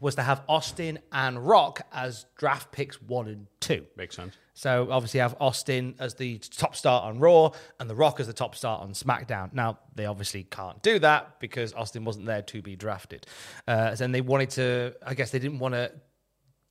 was 0.00 0.14
to 0.14 0.22
have 0.22 0.42
Austin 0.48 0.98
and 1.12 1.46
Rock 1.46 1.82
as 1.92 2.24
draft 2.38 2.72
picks 2.72 3.02
one 3.02 3.28
and 3.28 3.46
two. 3.60 3.84
Makes 3.96 4.16
sense. 4.16 4.34
So 4.54 4.88
obviously 4.90 5.20
have 5.20 5.36
Austin 5.40 5.94
as 5.98 6.14
the 6.14 6.38
top 6.38 6.74
start 6.74 7.04
on 7.04 7.18
Raw 7.18 7.50
and 7.78 7.90
The 7.90 7.94
Rock 7.94 8.18
as 8.18 8.26
the 8.26 8.32
top 8.32 8.54
start 8.54 8.80
on 8.80 8.92
SmackDown. 8.92 9.52
Now 9.52 9.78
they 9.94 10.06
obviously 10.06 10.44
can't 10.44 10.82
do 10.82 10.98
that 11.00 11.38
because 11.38 11.74
Austin 11.74 12.04
wasn't 12.04 12.24
there 12.24 12.42
to 12.42 12.62
be 12.62 12.76
drafted. 12.76 13.26
Uh, 13.66 13.94
and 14.00 14.14
they 14.14 14.22
wanted 14.22 14.50
to, 14.50 14.94
I 15.06 15.12
guess 15.12 15.32
they 15.32 15.38
didn't 15.38 15.58
want 15.58 15.74
to 15.74 15.92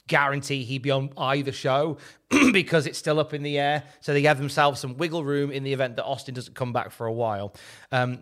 guarantee 0.07 0.63
he'd 0.63 0.81
be 0.81 0.91
on 0.91 1.11
either 1.17 1.51
show 1.51 1.97
because 2.51 2.87
it's 2.87 2.97
still 2.97 3.19
up 3.19 3.33
in 3.33 3.43
the 3.43 3.59
air. 3.59 3.83
So 3.99 4.13
they 4.13 4.21
gave 4.21 4.37
themselves 4.37 4.79
some 4.79 4.97
wiggle 4.97 5.23
room 5.23 5.51
in 5.51 5.63
the 5.63 5.73
event 5.73 5.95
that 5.97 6.05
Austin 6.05 6.33
doesn't 6.33 6.55
come 6.55 6.73
back 6.73 6.91
for 6.91 7.05
a 7.05 7.13
while. 7.13 7.53
Um, 7.91 8.19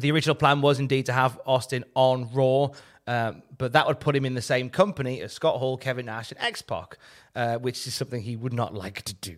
the 0.00 0.10
original 0.10 0.34
plan 0.34 0.60
was 0.60 0.78
indeed 0.78 1.06
to 1.06 1.12
have 1.12 1.38
Austin 1.46 1.84
on 1.94 2.30
Raw, 2.32 2.70
um, 3.06 3.42
but 3.58 3.72
that 3.72 3.86
would 3.88 3.98
put 3.98 4.14
him 4.14 4.24
in 4.24 4.34
the 4.34 4.42
same 4.42 4.70
company 4.70 5.20
as 5.20 5.32
Scott 5.32 5.58
Hall, 5.58 5.76
Kevin 5.76 6.06
Nash, 6.06 6.30
and 6.30 6.40
X 6.40 6.62
Pac, 6.62 6.98
uh, 7.34 7.56
which 7.56 7.84
is 7.86 7.94
something 7.94 8.22
he 8.22 8.36
would 8.36 8.52
not 8.52 8.74
like 8.74 9.02
to 9.02 9.14
do. 9.14 9.36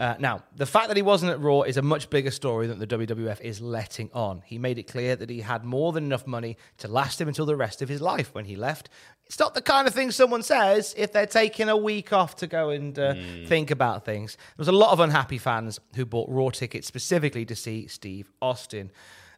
Uh, 0.00 0.14
now, 0.18 0.42
the 0.56 0.64
fact 0.64 0.88
that 0.88 0.96
he 0.96 1.02
wasn't 1.02 1.30
at 1.30 1.38
Raw 1.40 1.60
is 1.62 1.76
a 1.76 1.82
much 1.82 2.08
bigger 2.08 2.30
story 2.30 2.66
than 2.66 2.78
the 2.78 2.86
WWF 2.86 3.40
is 3.42 3.60
letting 3.60 4.08
on. 4.14 4.42
He 4.46 4.56
made 4.56 4.78
it 4.78 4.84
clear 4.84 5.14
that 5.16 5.28
he 5.28 5.42
had 5.42 5.62
more 5.62 5.92
than 5.92 6.04
enough 6.04 6.26
money 6.26 6.56
to 6.78 6.88
last 6.88 7.20
him 7.20 7.28
until 7.28 7.44
the 7.44 7.56
rest 7.56 7.82
of 7.82 7.88
his 7.88 8.00
life 8.00 8.34
when 8.34 8.46
he 8.46 8.56
left. 8.56 8.88
It's 9.26 9.38
not 9.38 9.54
the 9.54 9.62
kind 9.62 9.86
of 9.86 9.94
thing 9.94 10.10
someone 10.10 10.42
says 10.42 10.94
if 10.96 11.12
they're 11.12 11.26
taking 11.26 11.68
a 11.68 11.76
week 11.76 12.12
off 12.12 12.36
to 12.36 12.46
go 12.46 12.70
and 12.70 12.98
uh, 12.98 13.14
think 13.46 13.70
about 13.70 14.04
things. 14.06 14.36
There 14.36 14.62
was 14.62 14.68
a 14.68 14.72
lot 14.72 14.92
of 14.92 15.00
unhappy 15.00 15.38
fans 15.38 15.78
who 15.96 16.06
bought 16.06 16.28
Raw 16.30 16.48
tickets 16.48 16.86
specifically 16.86 17.44
to 17.44 17.54
see 17.54 17.86
Steve 17.88 18.30
Austin. 18.40 18.90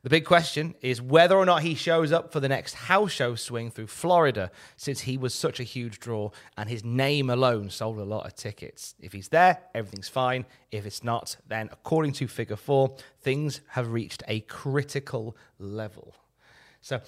The 0.05 0.11
big 0.11 0.27
question 0.27 0.75
is 0.83 1.01
whether 1.01 1.35
or 1.35 1.47
not 1.47 1.63
he 1.63 1.75
shows 1.75 2.13
up 2.13 2.31
for 2.31 2.39
the 2.39 2.49
next 2.49 2.75
house 2.75 3.11
show 3.11 3.37
swing 3.37 3.71
through 3.71 3.87
Florida, 3.87 4.51
since 4.77 5.01
he 5.01 5.17
was 5.17 5.35
such 5.35 5.61
a 5.61 5.63
huge 5.63 5.99
draw 5.99 6.31
and 6.59 6.69
his 6.69 6.85
name 6.85 7.31
alone 7.31 7.71
sold 7.71 7.99
a 7.99 8.05
lot 8.05 8.27
of 8.27 8.35
tickets. 8.35 8.95
If 9.01 9.15
he's 9.15 9.29
there, 9.29 9.63
everything's 9.75 10.11
fine. 10.11 10.45
If 10.71 10.85
it's 10.85 11.03
not, 11.03 11.39
then 11.49 11.71
according 11.73 12.13
to 12.13 12.29
Figure 12.29 12.55
Four, 12.55 12.97
things 13.23 13.63
have 13.69 13.93
reached 13.93 14.23
a 14.29 14.41
critical 14.41 15.39
level. 15.59 16.15
So 16.83 17.01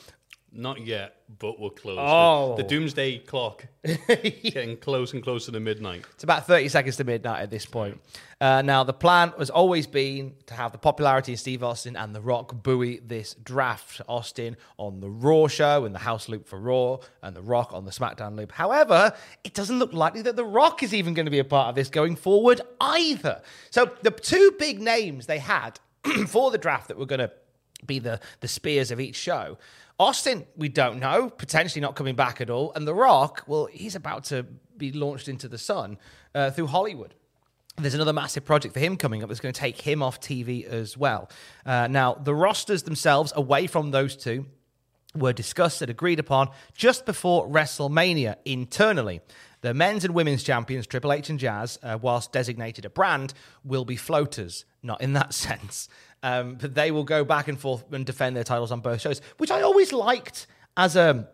Not 0.56 0.86
yet, 0.86 1.16
but 1.38 1.60
we're 1.60 1.70
close. 1.70 1.98
Oh. 2.00 2.56
The, 2.56 2.62
the 2.62 2.68
doomsday 2.68 3.18
clock 3.18 3.66
getting 3.84 4.78
close 4.78 5.12
and 5.12 5.22
closer 5.22 5.52
to 5.52 5.60
midnight. 5.60 6.04
It's 6.14 6.24
about 6.24 6.46
30 6.46 6.68
seconds 6.68 6.96
to 6.96 7.04
midnight 7.04 7.42
at 7.42 7.50
this 7.50 7.66
point. 7.66 8.00
Uh, 8.40 8.62
now, 8.62 8.82
the 8.82 8.92
plan 8.92 9.32
has 9.38 9.50
always 9.50 9.86
been 9.86 10.34
to 10.46 10.54
have 10.54 10.72
the 10.72 10.78
popularity 10.78 11.34
of 11.34 11.38
Steve 11.38 11.62
Austin 11.62 11.96
and 11.96 12.14
The 12.14 12.20
Rock 12.20 12.62
buoy 12.62 12.98
this 12.98 13.34
draft. 13.34 14.00
Austin 14.08 14.56
on 14.78 15.00
the 15.00 15.10
Raw 15.10 15.46
show 15.46 15.84
and 15.84 15.94
the 15.94 15.98
House 15.98 16.28
Loop 16.28 16.46
for 16.46 16.58
Raw, 16.58 16.98
and 17.22 17.36
The 17.36 17.42
Rock 17.42 17.72
on 17.72 17.84
the 17.84 17.90
SmackDown 17.90 18.36
Loop. 18.36 18.52
However, 18.52 19.12
it 19.44 19.54
doesn't 19.54 19.78
look 19.78 19.92
likely 19.92 20.22
that 20.22 20.36
The 20.36 20.44
Rock 20.44 20.82
is 20.82 20.94
even 20.94 21.14
going 21.14 21.26
to 21.26 21.30
be 21.30 21.38
a 21.38 21.44
part 21.44 21.68
of 21.68 21.74
this 21.74 21.88
going 21.88 22.16
forward 22.16 22.60
either. 22.80 23.42
So, 23.70 23.90
the 24.02 24.10
two 24.10 24.54
big 24.58 24.80
names 24.80 25.26
they 25.26 25.38
had 25.38 25.80
for 26.28 26.50
the 26.50 26.58
draft 26.58 26.88
that 26.88 26.98
were 26.98 27.06
going 27.06 27.20
to 27.20 27.30
be 27.86 27.98
the, 27.98 28.20
the 28.40 28.48
spears 28.48 28.90
of 28.90 29.00
each 29.00 29.16
show. 29.16 29.58
Austin, 29.98 30.46
we 30.56 30.68
don't 30.68 31.00
know, 31.00 31.30
potentially 31.30 31.80
not 31.80 31.94
coming 31.94 32.14
back 32.14 32.40
at 32.40 32.50
all. 32.50 32.72
And 32.74 32.86
The 32.86 32.94
Rock, 32.94 33.44
well, 33.46 33.66
he's 33.66 33.94
about 33.94 34.24
to 34.24 34.44
be 34.76 34.92
launched 34.92 35.28
into 35.28 35.48
the 35.48 35.58
sun 35.58 35.96
uh, 36.34 36.50
through 36.50 36.66
Hollywood. 36.66 37.14
There's 37.78 37.94
another 37.94 38.12
massive 38.12 38.44
project 38.44 38.74
for 38.74 38.80
him 38.80 38.96
coming 38.96 39.22
up 39.22 39.28
that's 39.28 39.40
going 39.40 39.52
to 39.52 39.60
take 39.60 39.80
him 39.80 40.02
off 40.02 40.20
TV 40.20 40.66
as 40.66 40.96
well. 40.96 41.30
Uh, 41.64 41.88
now, 41.88 42.14
the 42.14 42.34
rosters 42.34 42.82
themselves, 42.82 43.32
away 43.36 43.66
from 43.66 43.90
those 43.90 44.16
two, 44.16 44.46
were 45.14 45.32
discussed 45.32 45.82
and 45.82 45.90
agreed 45.90 46.18
upon 46.18 46.48
just 46.74 47.06
before 47.06 47.48
WrestleMania 47.48 48.36
internally. 48.44 49.20
The 49.62 49.74
men's 49.74 50.04
and 50.04 50.14
women's 50.14 50.42
champions, 50.42 50.86
Triple 50.86 51.12
H 51.12 51.30
and 51.30 51.38
Jazz, 51.38 51.78
uh, 51.82 51.98
whilst 52.00 52.32
designated 52.32 52.84
a 52.84 52.90
brand, 52.90 53.34
will 53.64 53.84
be 53.84 53.96
floaters, 53.96 54.64
not 54.82 55.00
in 55.00 55.14
that 55.14 55.34
sense. 55.34 55.88
Um, 56.22 56.56
but 56.56 56.74
they 56.74 56.90
will 56.90 57.04
go 57.04 57.24
back 57.24 57.46
and 57.46 57.58
forth 57.58 57.84
and 57.92 58.04
defend 58.04 58.36
their 58.36 58.44
titles 58.44 58.72
on 58.72 58.80
both 58.80 59.00
shows, 59.00 59.20
which 59.38 59.50
I 59.50 59.60
always 59.62 59.92
liked 59.92 60.46
as 60.76 60.96
a 60.96 61.28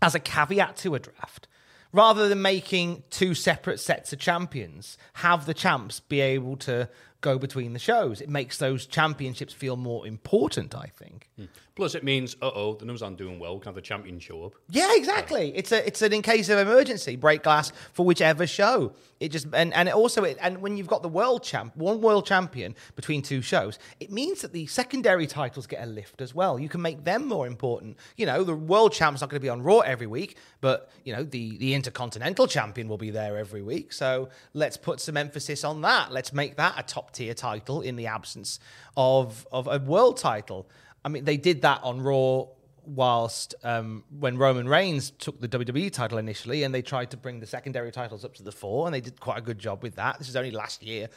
as 0.00 0.14
a 0.14 0.20
caveat 0.20 0.76
to 0.78 0.94
a 0.94 0.98
draft. 0.98 1.48
Rather 1.92 2.28
than 2.28 2.40
making 2.40 3.02
two 3.10 3.34
separate 3.34 3.78
sets 3.78 4.12
of 4.12 4.18
champions, 4.18 4.96
have 5.14 5.44
the 5.44 5.54
champs 5.54 6.00
be 6.00 6.20
able 6.20 6.56
to 6.56 6.88
go 7.20 7.38
between 7.38 7.72
the 7.74 7.78
shows. 7.78 8.20
It 8.20 8.28
makes 8.28 8.58
those 8.58 8.86
championships 8.86 9.52
feel 9.52 9.76
more 9.76 10.06
important, 10.06 10.74
I 10.74 10.86
think. 10.96 11.30
Plus, 11.74 11.94
it 11.94 12.04
means, 12.04 12.36
uh 12.42 12.50
oh, 12.54 12.74
the 12.74 12.84
numbers 12.84 13.02
aren't 13.02 13.16
doing 13.16 13.38
well. 13.38 13.54
We 13.54 13.60
Can 13.60 13.68
have 13.68 13.74
the 13.74 13.80
champion 13.80 14.18
show 14.18 14.44
up? 14.44 14.52
Yeah, 14.68 14.90
exactly. 14.94 15.56
It's 15.56 15.72
a 15.72 15.86
it's 15.86 16.02
an 16.02 16.12
in 16.12 16.20
case 16.20 16.50
of 16.50 16.58
emergency 16.58 17.16
break 17.16 17.42
glass 17.42 17.72
for 17.92 18.04
whichever 18.04 18.46
show. 18.46 18.92
It 19.20 19.30
just 19.30 19.46
and 19.54 19.72
and 19.72 19.88
it 19.88 19.94
also 19.94 20.24
it, 20.24 20.36
and 20.40 20.60
when 20.60 20.76
you've 20.76 20.86
got 20.86 21.02
the 21.02 21.08
world 21.08 21.42
champ 21.42 21.74
one 21.76 22.02
world 22.02 22.26
champion 22.26 22.74
between 22.94 23.22
two 23.22 23.40
shows, 23.40 23.78
it 24.00 24.10
means 24.10 24.42
that 24.42 24.52
the 24.52 24.66
secondary 24.66 25.26
titles 25.26 25.66
get 25.66 25.82
a 25.82 25.86
lift 25.86 26.20
as 26.20 26.34
well. 26.34 26.58
You 26.58 26.68
can 26.68 26.82
make 26.82 27.04
them 27.04 27.26
more 27.26 27.46
important. 27.46 27.96
You 28.16 28.26
know, 28.26 28.44
the 28.44 28.54
world 28.54 28.92
champ's 28.92 29.22
not 29.22 29.30
going 29.30 29.40
to 29.40 29.44
be 29.44 29.48
on 29.48 29.62
Raw 29.62 29.78
every 29.78 30.06
week, 30.06 30.36
but 30.60 30.90
you 31.04 31.14
know 31.14 31.24
the 31.24 31.56
the 31.56 31.72
intercontinental 31.72 32.46
champion 32.48 32.86
will 32.86 32.98
be 32.98 33.10
there 33.10 33.38
every 33.38 33.62
week. 33.62 33.94
So 33.94 34.28
let's 34.52 34.76
put 34.76 35.00
some 35.00 35.16
emphasis 35.16 35.64
on 35.64 35.80
that. 35.82 36.12
Let's 36.12 36.34
make 36.34 36.56
that 36.56 36.74
a 36.76 36.82
top 36.82 37.12
tier 37.12 37.32
title 37.32 37.80
in 37.80 37.96
the 37.96 38.08
absence 38.08 38.58
of 38.94 39.46
of 39.50 39.68
a 39.68 39.78
world 39.78 40.18
title. 40.18 40.68
I 41.04 41.08
mean, 41.08 41.24
they 41.24 41.36
did 41.36 41.62
that 41.62 41.82
on 41.82 42.00
Raw 42.00 42.46
whilst 42.84 43.54
um, 43.62 44.04
when 44.18 44.36
Roman 44.36 44.68
Reigns 44.68 45.10
took 45.10 45.40
the 45.40 45.48
WWE 45.48 45.92
title 45.92 46.18
initially, 46.18 46.62
and 46.64 46.74
they 46.74 46.82
tried 46.82 47.10
to 47.12 47.16
bring 47.16 47.40
the 47.40 47.46
secondary 47.46 47.92
titles 47.92 48.24
up 48.24 48.34
to 48.34 48.42
the 48.42 48.52
four, 48.52 48.86
and 48.86 48.94
they 48.94 49.00
did 49.00 49.20
quite 49.20 49.38
a 49.38 49.42
good 49.42 49.58
job 49.58 49.82
with 49.82 49.96
that. 49.96 50.18
This 50.18 50.28
is 50.28 50.36
only 50.36 50.50
last 50.50 50.82
year, 50.82 51.08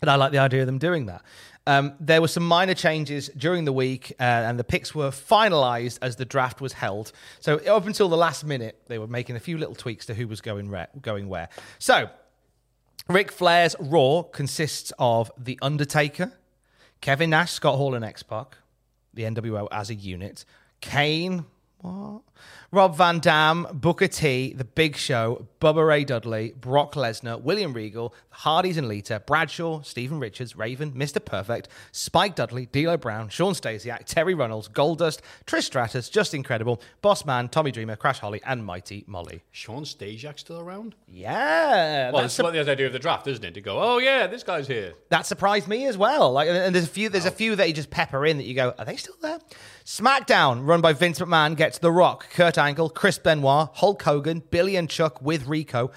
and 0.00 0.10
I 0.10 0.16
like 0.16 0.32
the 0.32 0.38
idea 0.38 0.60
of 0.60 0.66
them 0.66 0.78
doing 0.78 1.06
that. 1.06 1.22
Um, 1.66 1.94
there 1.98 2.20
were 2.20 2.28
some 2.28 2.46
minor 2.46 2.74
changes 2.74 3.30
during 3.36 3.64
the 3.64 3.72
week, 3.72 4.12
uh, 4.20 4.22
and 4.22 4.58
the 4.58 4.64
picks 4.64 4.94
were 4.94 5.10
finalized 5.10 5.98
as 6.02 6.16
the 6.16 6.26
draft 6.26 6.60
was 6.60 6.74
held. 6.74 7.12
So 7.40 7.56
up 7.56 7.86
until 7.86 8.08
the 8.08 8.16
last 8.16 8.44
minute, 8.44 8.82
they 8.86 8.98
were 8.98 9.06
making 9.06 9.36
a 9.36 9.40
few 9.40 9.56
little 9.56 9.74
tweaks 9.74 10.04
to 10.06 10.14
who 10.14 10.28
was 10.28 10.40
going 10.42 10.68
re- 10.68 10.86
going 11.00 11.28
where. 11.28 11.48
So 11.78 12.10
Ric 13.08 13.32
Flair's 13.32 13.74
Raw 13.80 14.22
consists 14.22 14.92
of 14.98 15.30
The 15.38 15.58
Undertaker, 15.62 16.32
Kevin 17.00 17.30
Nash, 17.30 17.52
Scott 17.52 17.76
Hall, 17.76 17.94
and 17.94 18.04
X 18.04 18.22
Pac, 18.22 18.58
the 19.14 19.22
NWO 19.22 19.68
as 19.70 19.90
a 19.90 19.94
unit, 19.94 20.44
Kane, 20.80 21.44
What? 21.84 22.22
Rob 22.72 22.96
Van 22.96 23.20
Dam, 23.20 23.66
Booker 23.72 24.08
T, 24.08 24.54
The 24.54 24.64
Big 24.64 24.96
Show, 24.96 25.46
Bubba 25.60 25.86
Ray 25.86 26.02
Dudley, 26.04 26.54
Brock 26.58 26.94
Lesnar, 26.94 27.40
William 27.40 27.72
Regal, 27.74 28.14
the 28.30 28.36
Hardys 28.36 28.76
and 28.76 28.88
Lita, 28.88 29.22
Bradshaw, 29.24 29.82
Stephen 29.82 30.18
Richards, 30.18 30.56
Raven, 30.56 30.92
Mr. 30.92 31.22
Perfect, 31.24 31.68
Spike 31.92 32.34
Dudley, 32.34 32.66
D'Lo 32.66 32.96
Brown, 32.96 33.28
Shawn 33.28 33.52
Stasiak, 33.52 34.06
Terri 34.06 34.36
Runnels, 34.36 34.68
Goldust, 34.68 35.20
Trish 35.46 35.64
Stratus, 35.64 36.08
Justin 36.08 36.42
Credible, 36.42 36.80
Boss 37.02 37.24
Man, 37.24 37.48
Tommy 37.48 37.70
Dreamer, 37.70 37.96
Crash 37.96 38.18
Holly, 38.18 38.40
and 38.44 38.64
Mighty 38.64 39.04
Molly. 39.06 39.42
Shawn 39.52 39.84
Stasiak 39.84 40.38
still 40.38 40.58
around? 40.58 40.94
Yeah, 41.06 42.10
Well, 42.10 42.22
that's 42.22 42.38
what 42.38 42.54
the 42.54 42.60
idea 42.68 42.86
of 42.86 42.92
the 42.94 42.98
draft, 42.98 43.26
isn't 43.28 43.44
it? 43.44 43.54
To 43.54 43.60
go, 43.60 43.78
oh 43.78 43.98
yeah, 43.98 44.26
this 44.26 44.42
guy's 44.42 44.66
here. 44.66 44.94
that 45.10 45.26
surprised 45.26 45.68
me 45.68 45.86
as 45.86 45.96
well. 45.98 46.32
Like, 46.32 46.48
and 46.48 46.74
there's 46.74 46.86
a 46.86 46.88
few, 46.88 47.08
there's 47.10 47.26
a 47.26 47.30
few 47.30 47.54
that 47.56 47.68
you 47.68 47.74
just 47.74 47.90
pepper 47.90 48.24
in 48.26 48.38
that 48.38 48.44
you 48.44 48.54
go, 48.54 48.74
are 48.78 48.84
they 48.84 48.96
still 48.96 49.14
there? 49.20 49.38
SmackDown, 49.84 50.66
run 50.66 50.80
by 50.80 50.94
Vince 50.94 51.18
McMahon, 51.18 51.54
gets 51.54 51.76
The 51.76 51.92
Rock, 51.92 52.30
Kurt 52.30 52.56
Angle, 52.56 52.88
Chris 52.88 53.18
Benoit, 53.18 53.68
Hulk 53.74 54.02
Hogan, 54.02 54.42
Billy 54.48 54.76
and 54.76 54.88
Chuck 54.88 55.20
with 55.20 55.46
Rico, 55.46 55.90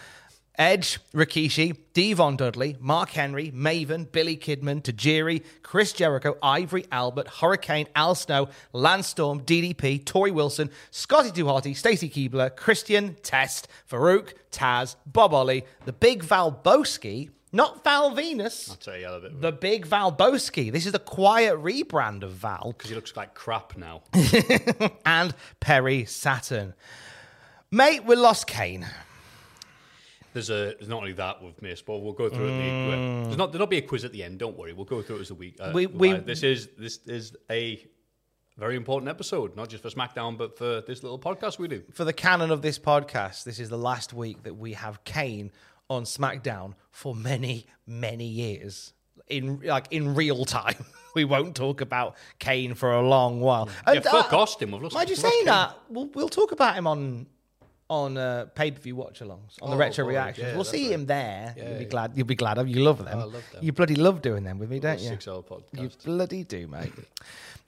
Edge, 0.58 1.00
Rikishi, 1.14 1.78
D-Von 1.94 2.36
Dudley, 2.36 2.76
Mark 2.82 3.12
Henry, 3.12 3.50
Maven, 3.50 4.12
Billy 4.12 4.36
Kidman, 4.36 4.82
Tajiri, 4.82 5.42
Chris 5.64 5.94
Jericho, 5.94 6.38
Ivory 6.44 6.86
Albert, 6.92 7.30
Hurricane, 7.30 7.88
Al 7.96 8.14
Snow, 8.14 8.50
Lance 8.74 9.08
Storm, 9.08 9.40
DDP, 9.40 10.04
Torrie 10.04 10.34
Wilson, 10.34 10.70
Scotty 10.92 11.32
Duharty, 11.32 11.74
Stacy 11.74 12.10
Keibler, 12.10 12.54
Christian, 12.54 13.16
Test, 13.24 13.70
Faarooq, 13.90 14.34
Taz, 14.52 14.98
Bob 15.06 15.34
Ollie, 15.34 15.64
the 15.86 15.94
Big 15.94 16.24
Val 16.24 16.52
Valbowski, 16.52 17.30
not 17.54 17.84
Val 17.84 18.12
Venis. 18.16 18.70
I'll 18.70 18.76
tell 18.76 18.98
you 18.98 19.08
a 19.08 19.20
bit. 19.20 19.42
The 19.42 19.52
big 19.52 19.88
Valbowski. 19.88 20.72
This 20.72 20.86
is 20.86 20.92
the 20.92 21.00
quiet 21.00 21.56
rebrand 21.58 22.24
of 22.24 22.32
Val 22.34 22.74
Because 22.78 22.90
he 22.90 22.96
looks 22.96 23.16
like 23.16 23.34
crap 23.34 23.78
now. 23.78 24.04
and 25.06 25.34
Perry 25.60 26.06
Saturn. 26.06 26.74
Mate, 27.72 28.04
we 28.06 28.16
lost 28.16 28.48
Kane. 28.48 28.86
There's 30.34 30.50
a 30.50 30.76
there's 30.78 30.88
not 30.88 31.00
only 31.00 31.14
that 31.14 31.42
we've 31.44 31.60
missed, 31.62 31.86
but 31.86 31.98
we'll 32.00 32.14
go 32.14 32.30
through 32.30 32.48
it. 32.50 32.58
The, 32.58 33.24
there's 33.26 33.38
not 33.38 33.52
there'll 33.52 33.66
be 33.68 33.78
a 33.78 33.82
quiz 33.82 34.06
at 34.06 34.12
the 34.12 34.24
end. 34.24 34.38
Don't 34.40 34.58
worry, 34.58 34.74
we'll 34.74 34.86
go 34.86 35.02
through 35.02 35.18
it 35.18 35.22
as 35.22 35.32
a 35.32 35.36
week. 35.36 35.56
Uh, 35.60 35.72
We- 35.74 35.88
we- 35.88 36.14
this 36.14 36.44
is 36.44 36.70
this 36.78 37.00
is 37.08 37.36
a 37.50 37.84
very 38.58 38.76
important 38.76 39.10
episode, 39.10 39.56
not 39.56 39.70
just 39.70 39.84
for 39.84 39.90
SmackDown, 39.90 40.38
but 40.38 40.58
for 40.58 40.82
this 40.82 41.02
little 41.04 41.18
podcast 41.20 41.58
we 41.60 41.68
do. 41.68 41.82
For 41.92 42.04
the 42.04 42.14
canon 42.14 42.52
of 42.52 42.62
this 42.62 42.78
podcast, 42.78 43.44
this 43.46 43.60
is 43.60 43.70
the 43.70 43.78
last 43.78 44.14
week 44.14 44.44
that 44.44 44.56
we 44.56 44.74
have 44.74 45.04
Kane 45.06 45.52
on 45.90 46.04
SmackDown 46.04 46.74
for 46.92 47.16
many, 47.16 47.66
many 47.86 48.26
years. 48.26 48.94
In 49.30 49.60
like 49.62 49.88
in 49.92 50.16
real 50.16 50.46
time. 50.46 50.76
We 51.16 51.26
won't 51.26 51.56
talk 51.56 51.82
about 51.82 52.16
Kane 52.38 52.76
for 52.76 52.92
a 52.92 53.02
long 53.02 53.40
while. 53.42 53.70
Yeah, 53.88 53.94
And, 53.94 54.04
fuck 54.04 54.32
uh, 54.32 54.38
Austin. 54.38 54.70
We've 54.70 54.84
lost. 54.84 54.94
Mind 54.94 55.10
you 55.10 55.16
Kane. 55.16 55.46
that, 55.46 55.76
we'll, 55.90 56.06
we'll 56.14 56.30
talk 56.30 56.52
about 56.52 56.76
him 56.76 56.86
on 56.86 57.26
on 57.90 58.18
uh, 58.18 58.46
pay 58.54 58.72
per 58.72 58.80
view 58.82 58.96
watch 58.96 59.22
alongs 59.22 59.56
on 59.62 59.70
the 59.70 59.76
Oh, 59.76 59.80
retro 59.80 60.04
boy, 60.06 60.10
reactions. 60.12 60.48
yeah, 60.48 60.56
we'll 60.56 60.64
see 60.66 60.86
right. 60.86 60.94
him 60.94 61.06
there. 61.06 61.54
Yeah, 61.58 61.64
you'll 61.70 61.78
be 61.78 61.84
yeah. 61.86 61.90
glad. 61.90 62.12
You'll 62.16 62.28
be 62.28 62.36
glad 62.36 62.58
of. 62.58 62.68
You 62.68 62.82
love 62.84 62.98
them. 62.98 63.08
I 63.20 63.24
love 63.24 63.44
them. 63.52 63.64
You 63.64 63.72
bloody 63.72 63.96
love 63.96 64.22
doing 64.22 64.44
them 64.44 64.60
with 64.60 64.70
me, 64.70 64.80
don't 64.80 65.00
you? 65.00 65.10
Six 65.10 65.28
hour 65.28 65.42
podcast. 65.44 65.82
You 65.82 65.90
bloody 66.04 66.44
do, 66.44 66.68
mate. 66.68 66.94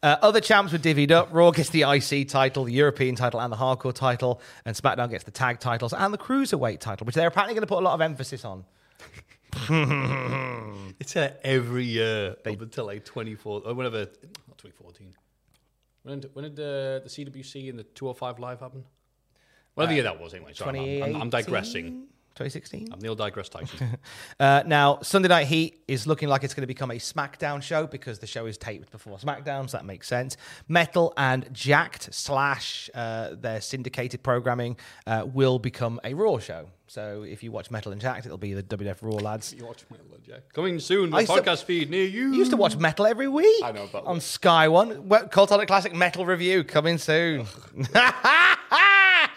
Uh, 0.02 0.16
other 0.22 0.40
champs 0.40 0.72
were 0.72 0.78
divvied 0.78 1.12
up. 1.12 1.28
Raw 1.30 1.52
gets 1.52 1.72
the 1.72 1.82
IC 1.82 2.30
title, 2.30 2.64
the 2.64 2.72
European 2.72 3.16
title, 3.16 3.42
and 3.42 3.52
the 3.52 3.58
Hardcore 3.58 3.94
title, 3.94 4.40
and 4.64 4.74
SmackDown 4.74 5.10
gets 5.10 5.26
the 5.26 5.32
tag 5.32 5.60
titles 5.60 5.92
and 5.92 6.14
the 6.14 6.18
Cruiserweight 6.18 6.80
title, 6.80 7.04
which 7.06 7.16
they're 7.16 7.28
apparently 7.28 7.54
going 7.54 7.64
to 7.64 7.68
put 7.68 7.80
a 7.80 7.84
lot 7.86 7.96
of 7.96 8.00
emphasis 8.00 8.46
on. 8.46 8.64
It's 11.00 11.16
uh, 11.16 11.34
every 11.44 11.84
year 11.86 12.36
up 12.46 12.62
until 12.62 12.86
like 12.86 13.04
24 13.06 13.64
or 13.66 13.74
whatever. 13.74 14.00
Not 14.00 14.58
2014. 14.58 15.14
When 16.04 16.20
did, 16.22 16.30
when 16.34 16.44
did 16.44 16.60
uh, 16.60 17.00
the 17.04 17.10
CWC 17.10 17.70
and 17.70 17.80
the 17.80 17.84
205 17.84 18.40
Live 18.40 18.60
happen? 18.62 18.84
Whatever 19.80 19.94
year 19.94 20.04
that 20.04 20.20
was, 20.20 20.34
anyway. 20.34 20.54
Sorry, 20.54 21.02
I'm, 21.04 21.16
I'm, 21.16 21.22
I'm 21.24 21.30
digressing. 21.30 22.06
2016. 22.36 22.88
I'm 22.94 23.00
Neil 23.00 23.16
digress 23.16 23.50
Tyson. 23.50 23.98
Uh, 24.40 24.64
now, 24.66 25.00
Sunday 25.02 25.28
Night 25.28 25.48
Heat 25.48 25.82
is 25.90 26.08
looking 26.08 26.30
like 26.30 26.46
it's 26.46 26.54
going 26.54 26.62
to 26.62 26.68
become 26.68 26.92
a 26.92 26.96
SmackDown 26.96 27.62
show 27.62 27.86
because 27.86 28.20
the 28.20 28.28
show 28.28 28.46
is 28.46 28.58
taped 28.58 28.90
before 28.90 29.18
SmackDown, 29.18 29.70
so 29.70 29.76
that 29.76 29.84
makes 29.86 30.08
sense. 30.08 30.38
Metal 30.70 31.14
and 31.18 31.54
Jakked 31.54 32.14
slash 32.14 32.90
uh, 32.96 33.32
their 33.34 33.60
syndicated 33.60 34.24
programming 34.24 34.78
uh, 35.06 35.26
will 35.34 35.60
become 35.60 36.00
a 36.06 36.14
Raw 36.14 36.38
show. 36.40 36.70
So 36.88 37.24
if 37.28 37.44
you 37.44 37.52
watch 37.52 37.70
Metal 37.70 37.92
and 37.92 38.00
Jakked, 38.00 38.26
it'll 38.26 38.38
be 38.38 38.54
the 38.54 38.64
WWF 38.64 39.00
Raw 39.02 39.16
lads. 39.16 39.54
you 39.54 39.66
watch 39.66 39.84
Metal 39.92 40.06
and 40.16 40.24
Jakked. 40.24 40.54
Coming 40.54 40.80
soon, 40.80 41.10
the 41.10 41.18
I 41.18 41.20
used 41.22 41.34
to- 41.34 41.42
podcast 41.42 41.64
feed 41.66 41.90
near 41.90 42.06
you. 42.06 42.32
You 42.32 42.36
used 42.36 42.52
to 42.52 42.58
watch 42.58 42.78
Metal 42.78 43.06
every 43.06 43.28
week. 43.28 43.62
I 43.66 43.74
know, 43.74 43.90
but- 43.92 44.06
on 44.06 44.22
Sky 44.22 44.70
One, 44.70 45.10
Well, 45.10 45.28
Cultaholic 45.28 45.68
Classic 45.68 45.94
Metal 45.94 46.26
review 46.26 46.64
coming 46.64 46.98
soon. 46.98 47.46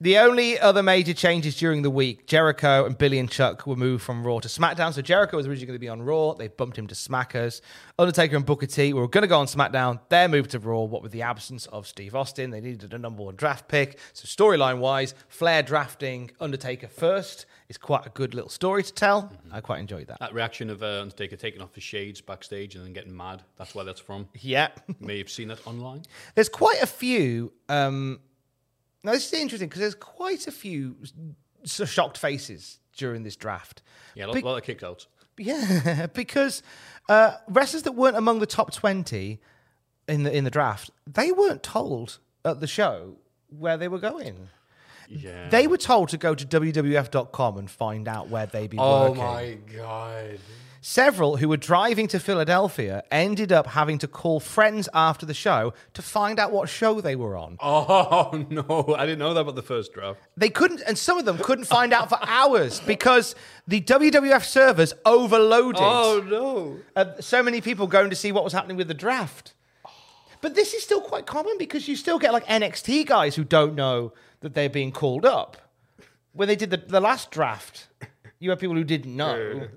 the 0.00 0.18
only 0.18 0.58
other 0.58 0.82
major 0.82 1.14
changes 1.14 1.56
during 1.56 1.82
the 1.82 1.90
week, 1.90 2.26
Jericho 2.26 2.84
and 2.84 2.98
Billy 2.98 3.18
and 3.18 3.30
Chuck 3.30 3.66
were 3.66 3.76
moved 3.76 4.02
from 4.02 4.26
Raw 4.26 4.40
to 4.40 4.48
SmackDown. 4.48 4.92
So 4.92 5.00
Jericho 5.02 5.36
was 5.36 5.46
originally 5.46 5.66
going 5.66 5.76
to 5.76 5.80
be 5.80 5.88
on 5.88 6.02
Raw. 6.02 6.34
They 6.34 6.48
bumped 6.48 6.76
him 6.76 6.86
to 6.88 6.94
Smackers. 6.94 7.60
Undertaker 7.98 8.36
and 8.36 8.44
Booker 8.44 8.66
T 8.66 8.92
were 8.92 9.06
going 9.06 9.22
to 9.22 9.28
go 9.28 9.38
on 9.38 9.46
SmackDown. 9.46 10.00
They're 10.08 10.28
moved 10.28 10.50
to 10.50 10.58
Raw. 10.58 10.82
What 10.82 11.02
with 11.02 11.12
the 11.12 11.22
absence 11.22 11.66
of 11.66 11.86
Steve 11.86 12.14
Austin, 12.14 12.50
they 12.50 12.60
needed 12.60 12.92
a 12.92 12.98
number 12.98 13.22
one 13.22 13.36
draft 13.36 13.68
pick. 13.68 13.98
So 14.12 14.26
storyline 14.26 14.78
wise, 14.78 15.14
Flair 15.28 15.62
drafting 15.62 16.32
Undertaker 16.40 16.88
first 16.88 17.46
is 17.68 17.78
quite 17.78 18.04
a 18.04 18.10
good 18.10 18.34
little 18.34 18.50
story 18.50 18.82
to 18.82 18.92
tell. 18.92 19.32
I 19.52 19.60
quite 19.60 19.78
enjoyed 19.78 20.08
that. 20.08 20.18
That 20.18 20.34
reaction 20.34 20.70
of 20.70 20.82
uh, 20.82 21.02
Undertaker 21.02 21.36
taking 21.36 21.62
off 21.62 21.74
his 21.74 21.84
shades 21.84 22.20
backstage 22.20 22.74
and 22.74 22.84
then 22.84 22.92
getting 22.92 23.16
mad. 23.16 23.42
That's 23.56 23.74
where 23.74 23.84
that's 23.84 24.00
from. 24.00 24.28
Yeah. 24.34 24.68
You 24.88 24.96
may 25.00 25.18
have 25.18 25.30
seen 25.30 25.48
that 25.48 25.66
online. 25.66 26.02
There's 26.34 26.48
quite 26.48 26.82
a 26.82 26.86
few. 26.86 27.52
Um, 27.68 28.20
now, 29.04 29.12
this 29.12 29.32
is 29.32 29.40
interesting 29.40 29.68
because 29.68 29.80
there's 29.80 29.94
quite 29.94 30.46
a 30.46 30.52
few 30.52 30.96
shocked 31.64 32.18
faces 32.18 32.78
during 32.96 33.22
this 33.22 33.36
draft. 33.36 33.82
Yeah, 34.14 34.24
a 34.24 34.28
lot, 34.28 34.34
Be- 34.34 34.42
lot 34.42 34.68
of 34.68 34.76
kickouts. 34.78 35.06
Yeah, 35.36 36.06
because 36.14 36.62
uh, 37.08 37.32
wrestlers 37.48 37.82
that 37.82 37.92
weren't 37.92 38.16
among 38.16 38.38
the 38.38 38.46
top 38.46 38.72
20 38.72 39.40
in 40.06 40.22
the 40.22 40.32
in 40.32 40.44
the 40.44 40.50
draft, 40.50 40.92
they 41.12 41.32
weren't 41.32 41.60
told 41.64 42.18
at 42.44 42.60
the 42.60 42.68
show 42.68 43.16
where 43.48 43.76
they 43.76 43.88
were 43.88 43.98
going. 43.98 44.48
Yeah. 45.08 45.48
They 45.48 45.66
were 45.66 45.76
told 45.78 46.08
to 46.10 46.16
go 46.18 46.34
to 46.34 46.44
WWF.com 46.46 47.58
and 47.58 47.70
find 47.70 48.08
out 48.08 48.28
where 48.28 48.46
they'd 48.46 48.70
be 48.70 48.78
Oh 48.78 49.10
working. 49.10 49.22
Oh 49.22 49.26
my 49.32 49.58
god. 49.76 50.38
Several 50.86 51.38
who 51.38 51.48
were 51.48 51.56
driving 51.56 52.08
to 52.08 52.20
Philadelphia 52.20 53.02
ended 53.10 53.50
up 53.52 53.68
having 53.68 53.96
to 54.00 54.06
call 54.06 54.38
friends 54.38 54.86
after 54.92 55.24
the 55.24 55.32
show 55.32 55.72
to 55.94 56.02
find 56.02 56.38
out 56.38 56.52
what 56.52 56.68
show 56.68 57.00
they 57.00 57.16
were 57.16 57.38
on. 57.38 57.56
Oh 57.62 58.44
no, 58.50 58.94
I 58.94 59.06
didn't 59.06 59.18
know 59.20 59.32
that 59.32 59.40
about 59.40 59.54
the 59.54 59.62
first 59.62 59.94
draft. 59.94 60.20
They 60.36 60.50
couldn't, 60.50 60.82
and 60.86 60.98
some 60.98 61.16
of 61.16 61.24
them 61.24 61.38
couldn't 61.38 61.64
find 61.64 61.94
out 61.94 62.10
for 62.10 62.18
hours 62.22 62.80
because 62.80 63.34
the 63.66 63.80
WWF 63.80 64.44
servers 64.44 64.92
overloaded. 65.06 65.80
Oh 65.82 66.22
no. 66.28 66.76
Uh, 66.94 67.18
so 67.20 67.42
many 67.42 67.62
people 67.62 67.86
going 67.86 68.10
to 68.10 68.16
see 68.16 68.30
what 68.30 68.44
was 68.44 68.52
happening 68.52 68.76
with 68.76 68.88
the 68.88 68.94
draft. 68.94 69.54
But 70.42 70.54
this 70.54 70.74
is 70.74 70.82
still 70.82 71.00
quite 71.00 71.24
common 71.24 71.56
because 71.58 71.88
you 71.88 71.96
still 71.96 72.18
get 72.18 72.34
like 72.34 72.44
NXT 72.44 73.06
guys 73.06 73.34
who 73.34 73.44
don't 73.44 73.74
know 73.74 74.12
that 74.44 74.54
they're 74.54 74.68
being 74.70 74.92
called 74.92 75.24
up. 75.24 75.56
When 76.32 76.48
they 76.48 76.56
did 76.56 76.70
the, 76.70 76.76
the 76.76 77.00
last 77.00 77.30
draft, 77.30 77.88
you 78.38 78.50
had 78.50 78.58
people 78.58 78.76
who 78.76 78.84
didn't 78.84 79.16
know. 79.16 79.68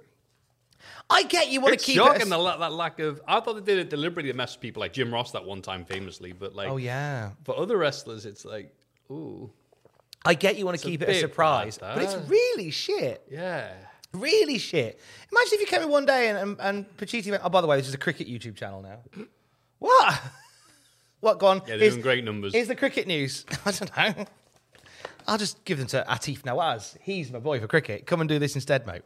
I 1.09 1.23
get 1.23 1.49
you 1.49 1.61
want 1.61 1.75
It's 1.75 1.85
to 1.85 1.91
keep 1.93 1.95
shocking 1.95 2.15
it. 2.17 2.23
as- 2.23 2.29
the, 2.29 2.37
la- 2.37 2.57
that 2.57 2.73
lack 2.73 2.99
of. 2.99 3.21
I 3.27 3.39
thought 3.39 3.53
they 3.53 3.61
did 3.73 3.79
it 3.79 3.89
deliberately 3.89 4.29
to 4.31 4.37
mess 4.37 4.55
with 4.55 4.61
people 4.61 4.81
like 4.81 4.91
Jim 4.91 5.13
Ross 5.13 5.31
that 5.31 5.45
one 5.45 5.61
time 5.61 5.85
famously, 5.85 6.33
but 6.33 6.53
like 6.53 6.67
oh 6.69 6.75
yeah, 6.77 7.31
for 7.45 7.57
other 7.57 7.77
wrestlers, 7.77 8.25
it's 8.25 8.43
like, 8.43 8.73
ooh, 9.09 9.49
I 10.25 10.33
get 10.33 10.57
you 10.57 10.65
want 10.65 10.77
to 10.79 10.85
a 10.85 10.89
keep 10.91 11.01
it 11.01 11.07
a 11.09 11.13
surprise, 11.19 11.77
bad, 11.77 11.95
but 11.95 12.03
it's 12.03 12.15
really 12.29 12.69
shit. 12.71 13.23
yeah. 13.31 13.71
Really 14.13 14.57
shit. 14.57 14.99
Imagine 15.31 15.53
if 15.53 15.59
you 15.61 15.67
came 15.67 15.81
in 15.83 15.89
one 15.89 16.05
day 16.05 16.29
and, 16.29 16.37
and, 16.39 16.57
and 16.61 16.97
Pachiti 16.97 17.29
went, 17.29 17.43
oh, 17.45 17.49
by 17.49 17.59
the 17.61 17.67
way, 17.67 17.75
this 17.77 17.89
is 17.89 17.93
a 17.93 17.97
cricket 17.97 18.27
YouTube 18.27 18.55
channel 18.55 18.81
now. 18.81 18.99
What? 19.79 20.21
What, 21.19 21.39
gone? 21.39 21.57
Yeah, 21.61 21.69
they're 21.71 21.77
Here's- 21.79 21.93
doing 21.93 22.03
great 22.03 22.23
numbers. 22.23 22.53
Here's 22.53 22.67
the 22.67 22.75
cricket 22.75 23.07
news. 23.07 23.43
I 23.65 23.71
don't 23.71 23.97
know. 23.97 24.25
I'll 25.27 25.37
just 25.37 25.65
give 25.65 25.77
them 25.77 25.87
to 25.87 26.05
Atif 26.07 26.43
Nawaz. 26.43 26.95
He's 27.01 27.31
my 27.31 27.39
boy 27.39 27.59
for 27.59 27.67
cricket. 27.67 28.05
Come 28.05 28.21
and 28.21 28.29
do 28.29 28.39
this 28.39 28.55
instead, 28.55 28.87
mate. 28.87 29.01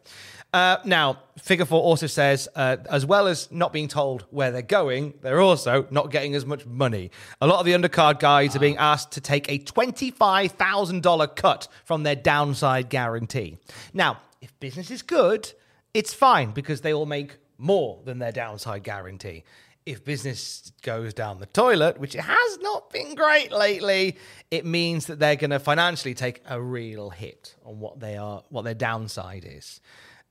Uh, 0.54 0.78
now, 0.86 1.18
Figure 1.40 1.66
Four 1.66 1.82
also 1.82 2.06
says, 2.06 2.48
uh, 2.56 2.78
as 2.90 3.06
well 3.06 3.26
as 3.26 3.52
not 3.52 3.74
being 3.74 3.88
told 3.88 4.26
where 4.30 4.52
they're 4.52 4.62
going, 4.62 5.16
they're 5.22 5.42
also 5.42 5.88
not 5.90 6.12
getting 6.12 6.36
as 6.36 6.46
much 6.46 6.66
money. 6.66 7.10
A 7.42 7.48
lot 7.48 7.60
of 7.60 7.66
the 7.66 7.72
undercard 7.72 8.20
guys 8.20 8.56
are 8.56 8.60
being 8.60 8.78
asked 8.78 9.14
to 9.14 9.22
take 9.22 9.52
a 9.52 9.58
$25,000 9.58 11.36
cut 11.36 11.68
from 11.86 12.04
their 12.04 12.16
downside 12.16 12.90
guarantee. 12.90 13.58
Now, 13.94 14.20
if 14.42 14.58
business 14.60 14.92
is 14.92 15.02
good, 15.02 15.52
it's 15.94 16.14
fine 16.14 16.52
because 16.52 16.82
they 16.82 16.94
will 16.94 17.08
make 17.08 17.38
more 17.58 18.00
than 18.06 18.20
their 18.20 18.32
downside 18.32 18.84
guarantee. 18.84 19.44
If 19.86 20.06
business 20.06 20.72
goes 20.84 21.13
down 21.13 21.39
the 21.39 21.48
toilet, 21.48 22.00
which 22.00 22.13
it 22.13 22.22
has 22.22 22.58
not 22.60 22.91
been 22.91 23.15
great 23.15 23.52
lately, 23.52 24.17
it 24.52 24.65
means 24.65 25.08
that 25.08 25.17
they're 25.17 25.36
going 25.36 25.50
to 25.50 25.60
financially 25.60 26.13
take 26.13 26.41
a 26.48 26.62
real 26.62 27.10
hit 27.10 27.56
on 27.65 27.80
what 27.80 28.00
they 28.00 28.15
are, 28.15 28.44
what 28.50 28.63
their 28.63 28.76
downside 28.76 29.46
is. 29.48 29.82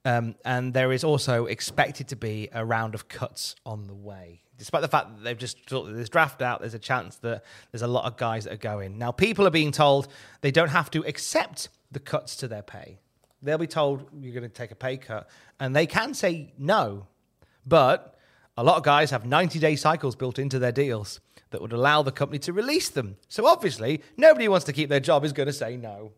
Um, 0.04 0.34
and 0.44 0.72
there 0.72 0.92
is 0.92 1.04
also 1.04 1.46
expected 1.46 2.08
to 2.08 2.16
be 2.16 2.48
a 2.52 2.64
round 2.64 2.94
of 2.94 3.08
cuts 3.08 3.56
on 3.66 3.86
the 3.86 3.94
way. 3.94 4.42
Despite 4.56 4.82
the 4.82 4.88
fact 4.88 5.16
that 5.16 5.24
they've 5.24 5.38
just 5.38 5.68
that 5.68 5.92
there's 5.94 6.08
draft 6.08 6.42
out, 6.42 6.60
there's 6.60 6.74
a 6.74 6.78
chance 6.78 7.16
that 7.16 7.44
there's 7.72 7.82
a 7.82 7.86
lot 7.88 8.04
of 8.04 8.16
guys 8.16 8.44
that 8.44 8.52
are 8.52 8.56
going. 8.56 8.98
Now, 8.98 9.10
people 9.10 9.46
are 9.46 9.50
being 9.50 9.72
told 9.72 10.08
they 10.42 10.50
don't 10.50 10.68
have 10.68 10.90
to 10.92 11.04
accept 11.06 11.70
the 11.90 12.00
cuts 12.00 12.36
to 12.36 12.48
their 12.48 12.62
pay. 12.62 12.98
They'll 13.42 13.58
be 13.58 13.66
told 13.66 14.06
you're 14.20 14.34
going 14.34 14.42
to 14.42 14.48
take 14.48 14.70
a 14.70 14.74
pay 14.74 14.96
cut, 14.96 15.28
and 15.58 15.74
they 15.74 15.86
can 15.86 16.14
say 16.14 16.52
no. 16.58 17.06
But 17.66 18.18
a 18.60 18.62
lot 18.62 18.76
of 18.76 18.82
guys 18.82 19.10
have 19.10 19.24
90 19.24 19.58
day 19.58 19.74
cycles 19.74 20.14
built 20.14 20.38
into 20.38 20.58
their 20.58 20.70
deals 20.70 21.18
that 21.50 21.62
would 21.62 21.72
allow 21.72 22.02
the 22.02 22.12
company 22.12 22.38
to 22.40 22.52
release 22.52 22.90
them. 22.90 23.16
So 23.28 23.46
obviously, 23.46 24.02
nobody 24.18 24.44
who 24.44 24.50
wants 24.50 24.66
to 24.66 24.72
keep 24.74 24.90
their 24.90 25.00
job 25.00 25.24
is 25.24 25.32
going 25.32 25.46
to 25.46 25.52
say 25.52 25.78
no. 25.78 26.12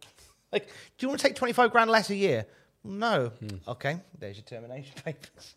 Like, 0.50 0.66
do 0.66 0.72
you 0.98 1.09
want 1.09 1.20
to 1.20 1.26
take 1.26 1.37
25 1.37 1.70
grand 1.70 1.88
less 1.88 2.11
a 2.11 2.16
year? 2.16 2.46
No. 2.83 3.28
Hmm. 3.28 3.57
Okay, 3.68 4.00
there's 4.18 4.37
your 4.37 4.44
termination 4.44 4.92
papers. 5.05 5.55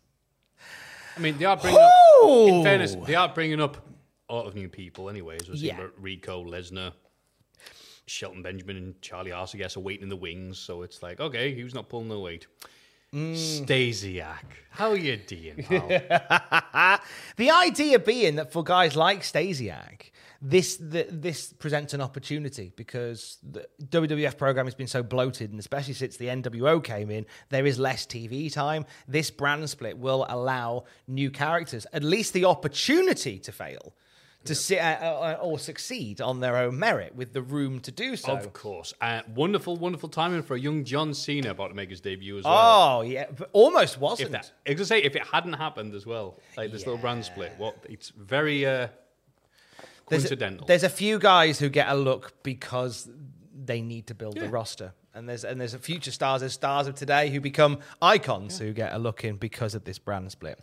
I 1.16 1.20
mean, 1.20 1.36
they 1.38 1.44
are 1.44 1.56
bringing 1.56 1.80
up, 1.80 1.90
in 2.24 2.62
fairness, 2.62 2.96
they 3.04 3.14
are 3.16 3.28
bringing 3.30 3.60
up 3.60 3.76
a 4.28 4.34
lot 4.34 4.46
of 4.46 4.54
new 4.54 4.68
people 4.68 5.10
anyways. 5.10 5.48
We're 5.48 5.56
seeing 5.56 5.76
Yeah. 5.76 5.88
Rico, 5.98 6.44
Lesnar, 6.44 6.92
Shelton 8.06 8.42
Benjamin, 8.42 8.76
and 8.76 9.02
Charlie 9.02 9.32
Arce, 9.32 9.54
I 9.54 9.58
guess, 9.58 9.76
are 9.76 9.80
waiting 9.80 10.04
in 10.04 10.08
the 10.08 10.16
wings. 10.16 10.58
So 10.58 10.82
it's 10.82 11.02
like, 11.02 11.18
okay, 11.18 11.52
who's 11.52 11.74
not 11.74 11.88
pulling 11.88 12.08
the 12.08 12.18
weight? 12.18 12.46
Mm. 13.14 13.34
Stasiak. 13.34 14.44
How 14.70 14.90
are 14.90 14.96
you 14.96 15.16
doing. 15.16 15.64
The 17.36 17.50
idea 17.50 17.98
being 17.98 18.36
that 18.36 18.52
for 18.52 18.64
guys 18.64 18.96
like 18.96 19.20
Stasiak, 19.22 20.10
this 20.40 20.76
the, 20.76 21.06
this 21.10 21.52
presents 21.52 21.94
an 21.94 22.00
opportunity 22.00 22.72
because 22.76 23.38
the 23.42 23.66
WWF 23.84 24.36
program 24.36 24.66
has 24.66 24.74
been 24.74 24.86
so 24.86 25.02
bloated, 25.02 25.50
and 25.50 25.58
especially 25.58 25.94
since 25.94 26.16
the 26.16 26.26
NWO 26.26 26.82
came 26.82 27.10
in, 27.10 27.26
there 27.50 27.66
is 27.66 27.78
less 27.78 28.06
TV 28.06 28.52
time. 28.52 28.86
This 29.08 29.30
brand 29.30 29.68
split 29.68 29.98
will 29.98 30.26
allow 30.28 30.84
new 31.06 31.30
characters 31.30 31.86
at 31.92 32.02
least 32.02 32.32
the 32.32 32.44
opportunity 32.44 33.38
to 33.40 33.52
fail, 33.52 33.94
to 34.46 34.54
sit 34.54 34.78
uh, 34.78 34.82
uh, 34.82 35.38
or 35.40 35.58
succeed 35.58 36.20
on 36.20 36.40
their 36.40 36.56
own 36.56 36.78
merit 36.78 37.14
with 37.14 37.32
the 37.32 37.42
room 37.42 37.80
to 37.80 37.90
do 37.90 38.16
so. 38.16 38.32
Of 38.32 38.52
course. 38.52 38.94
Uh, 39.00 39.22
wonderful, 39.34 39.76
wonderful 39.76 40.08
timing 40.08 40.42
for 40.42 40.54
a 40.54 40.60
young 40.60 40.84
John 40.84 41.14
Cena 41.14 41.50
about 41.50 41.68
to 41.68 41.74
make 41.74 41.90
his 41.90 42.00
debut 42.00 42.38
as 42.38 42.44
well. 42.44 42.98
Oh 42.98 43.02
yeah, 43.02 43.26
but 43.36 43.50
almost 43.52 43.98
wasn't. 43.98 44.32
that, 44.32 44.52
I 44.66 44.74
was 44.74 44.88
say, 44.88 45.02
if 45.02 45.16
it 45.16 45.26
hadn't 45.26 45.54
happened 45.54 45.94
as 45.94 46.06
well, 46.06 46.38
like 46.56 46.72
this 46.72 46.86
little 46.86 47.00
brand 47.00 47.24
split, 47.24 47.52
what 47.58 47.76
it's 47.88 48.10
very 48.10 48.64
uh, 48.64 48.88
there's 50.08 50.24
a, 50.24 50.28
coincidental. 50.28 50.66
there's 50.66 50.84
a 50.84 50.88
few 50.88 51.18
guys 51.18 51.58
who 51.58 51.68
get 51.68 51.88
a 51.88 51.94
look 51.94 52.34
because 52.42 53.08
they 53.64 53.80
need 53.80 54.06
to 54.08 54.14
build 54.14 54.36
the 54.36 54.48
roster. 54.48 54.92
And 55.16 55.26
there's 55.26 55.44
and 55.44 55.58
there's 55.58 55.74
future 55.76 56.10
stars, 56.10 56.40
there's 56.40 56.52
stars 56.52 56.86
of 56.86 56.94
today 56.94 57.30
who 57.30 57.40
become 57.40 57.78
icons 58.02 58.58
who 58.58 58.74
get 58.74 58.92
a 58.92 58.98
look 58.98 59.24
in 59.24 59.36
because 59.36 59.74
of 59.74 59.84
this 59.84 59.98
brand 59.98 60.30
split. 60.30 60.60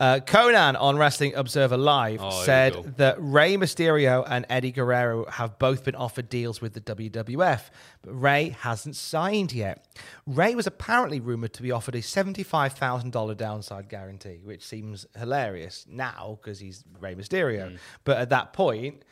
Uh, 0.00 0.18
Konnan 0.18 0.74
on 0.80 0.98
Wrestling 0.98 1.34
Observer 1.36 1.76
Live 1.76 2.20
Oh, 2.20 2.42
said 2.42 2.96
that 2.96 3.16
Rey 3.20 3.56
Mysterio 3.56 4.26
and 4.28 4.44
Eddie 4.48 4.72
Guerrero 4.72 5.26
have 5.26 5.56
both 5.60 5.84
been 5.84 5.94
offered 5.94 6.28
deals 6.28 6.60
with 6.60 6.72
the 6.72 6.80
WWF, 6.80 7.70
but 8.02 8.12
Rey 8.12 8.56
hasn't 8.60 8.96
signed 8.96 9.52
yet. 9.52 9.86
Rey 10.26 10.56
was 10.56 10.66
apparently 10.66 11.20
rumored 11.20 11.52
to 11.52 11.62
be 11.62 11.70
offered 11.70 11.94
a 11.94 12.00
$75,000 12.00 13.36
downside 13.36 13.88
guarantee, 13.88 14.40
which 14.42 14.66
seems 14.66 15.06
hilarious 15.16 15.86
now 15.88 16.38
because 16.42 16.58
he's 16.58 16.82
Rey 16.98 17.14
Mysterio. 17.14 17.70
Hmm. 17.70 17.76
But 18.02 18.18
at 18.18 18.30
that 18.30 18.52
point, 18.52 19.04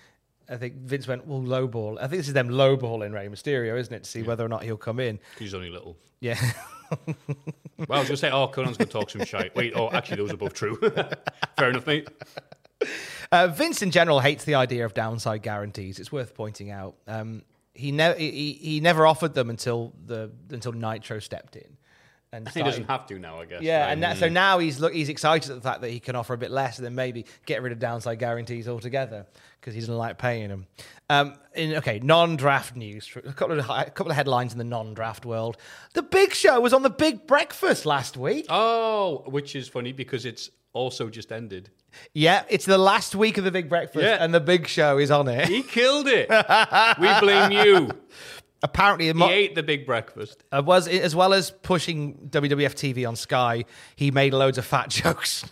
I 0.50 0.56
think 0.56 0.74
Vince 0.74 1.06
went, 1.06 1.26
well, 1.26 1.40
lowball. 1.40 1.96
I 1.98 2.08
think 2.08 2.18
this 2.18 2.28
is 2.28 2.34
them 2.34 2.48
lowballing 2.48 3.12
Rey 3.14 3.28
Mysterio, 3.28 3.78
isn't 3.78 3.94
it, 3.94 4.04
to 4.04 4.10
see 4.10 4.22
whether 4.22 4.44
or 4.44 4.48
not 4.48 4.64
he'll 4.64 4.76
come 4.76 4.98
in. 4.98 5.20
He's 5.38 5.54
only 5.54 5.70
little. 5.70 5.96
Yeah. 6.20 6.38
Well, 7.88 7.96
I 7.96 7.98
was 8.00 8.08
gonna 8.08 8.16
say, 8.16 8.30
oh, 8.30 8.48
Konnan's 8.48 8.76
gonna 8.76 8.90
talk 8.90 9.10
some 9.10 9.24
shit. 9.24 9.54
Wait, 9.54 9.72
oh, 9.76 9.90
actually, 9.90 10.16
those 10.16 10.32
are 10.32 10.36
both 10.36 10.54
true. 10.54 10.76
Fair 11.56 11.70
enough, 11.70 11.86
mate. 11.86 12.08
Uh, 13.32 13.46
Vince 13.46 13.80
in 13.80 13.90
general 13.90 14.20
hates 14.20 14.44
the 14.44 14.56
idea 14.56 14.84
of 14.84 14.92
downside 14.92 15.42
guarantees. 15.42 15.98
It's 16.00 16.10
worth 16.10 16.34
pointing 16.34 16.70
out. 16.70 16.96
Um, 17.06 17.42
he, 17.74 17.92
ne- 17.92 18.18
he 18.18 18.52
he 18.60 18.80
never 18.80 19.06
offered 19.06 19.34
them 19.34 19.50
until 19.50 19.92
the 20.04 20.30
until 20.50 20.72
Nitro 20.72 21.20
stepped 21.20 21.56
in, 21.56 21.76
and 22.32 22.48
He 22.48 22.62
doesn't 22.62 22.84
have 22.84 23.06
to 23.08 23.18
now, 23.18 23.40
I 23.40 23.44
guess. 23.44 23.62
Yeah, 23.62 23.84
right? 23.86 23.92
and 23.92 24.02
that, 24.02 24.18
so 24.18 24.28
now 24.28 24.58
he's 24.58 24.78
look 24.78 24.92
he's 24.92 25.08
excited 25.08 25.50
at 25.50 25.56
the 25.56 25.60
fact 25.62 25.80
that 25.80 25.90
he 25.90 25.98
can 26.00 26.14
offer 26.16 26.34
a 26.34 26.38
bit 26.38 26.50
less, 26.50 26.78
and 26.78 26.84
then 26.86 26.94
maybe 26.94 27.26
get 27.46 27.62
rid 27.62 27.72
of 27.72 27.78
downside 27.78 28.18
guarantees 28.18 28.68
altogether 28.68 29.26
because 29.60 29.74
he 29.74 29.80
doesn't 29.80 29.96
like 29.96 30.16
paying 30.18 30.48
them. 30.48 30.66
Um, 31.08 31.34
in 31.54 31.74
okay, 31.76 31.98
non-draft 32.00 32.76
news, 32.76 33.10
a 33.16 33.32
couple 33.32 33.58
of 33.58 33.68
a 33.68 33.90
couple 33.90 34.10
of 34.10 34.16
headlines 34.16 34.52
in 34.52 34.58
the 34.58 34.64
non-draft 34.64 35.26
world. 35.26 35.56
The 35.94 36.02
Big 36.02 36.32
Show 36.34 36.60
was 36.60 36.72
on 36.72 36.82
the 36.82 36.90
Big 36.90 37.26
Breakfast 37.26 37.84
last 37.84 38.16
week. 38.16 38.46
Oh, 38.48 39.24
which 39.26 39.56
is 39.56 39.68
funny 39.68 39.92
because 39.92 40.24
it's 40.24 40.50
also 40.72 41.08
just 41.08 41.32
ended. 41.32 41.70
Yeah, 42.14 42.44
it's 42.48 42.64
the 42.64 42.78
last 42.78 43.16
week 43.16 43.38
of 43.38 43.42
the 43.42 43.50
Big 43.50 43.68
Breakfast, 43.68 44.04
Yeah. 44.04 44.18
and 44.20 44.32
the 44.32 44.38
Big 44.38 44.68
Show 44.68 44.98
is 44.98 45.10
on 45.10 45.26
it. 45.26 45.48
He 45.48 45.64
killed 45.64 46.06
it. 46.06 46.28
we 47.00 47.20
blame 47.20 47.50
you. 47.50 47.90
Apparently, 48.62 49.06
He 49.06 49.12
mo- 49.14 49.28
ate 49.28 49.54
the 49.54 49.62
big 49.62 49.86
breakfast. 49.86 50.44
Uh, 50.52 50.62
was 50.64 50.86
as 50.86 51.16
well 51.16 51.32
as 51.32 51.50
pushing 51.50 52.28
WWF 52.30 52.74
TV 52.74 53.08
on 53.08 53.16
Sky, 53.16 53.64
he 53.96 54.10
made 54.10 54.34
loads 54.34 54.58
of 54.58 54.66
fat 54.66 54.88
jokes. 55.00 55.44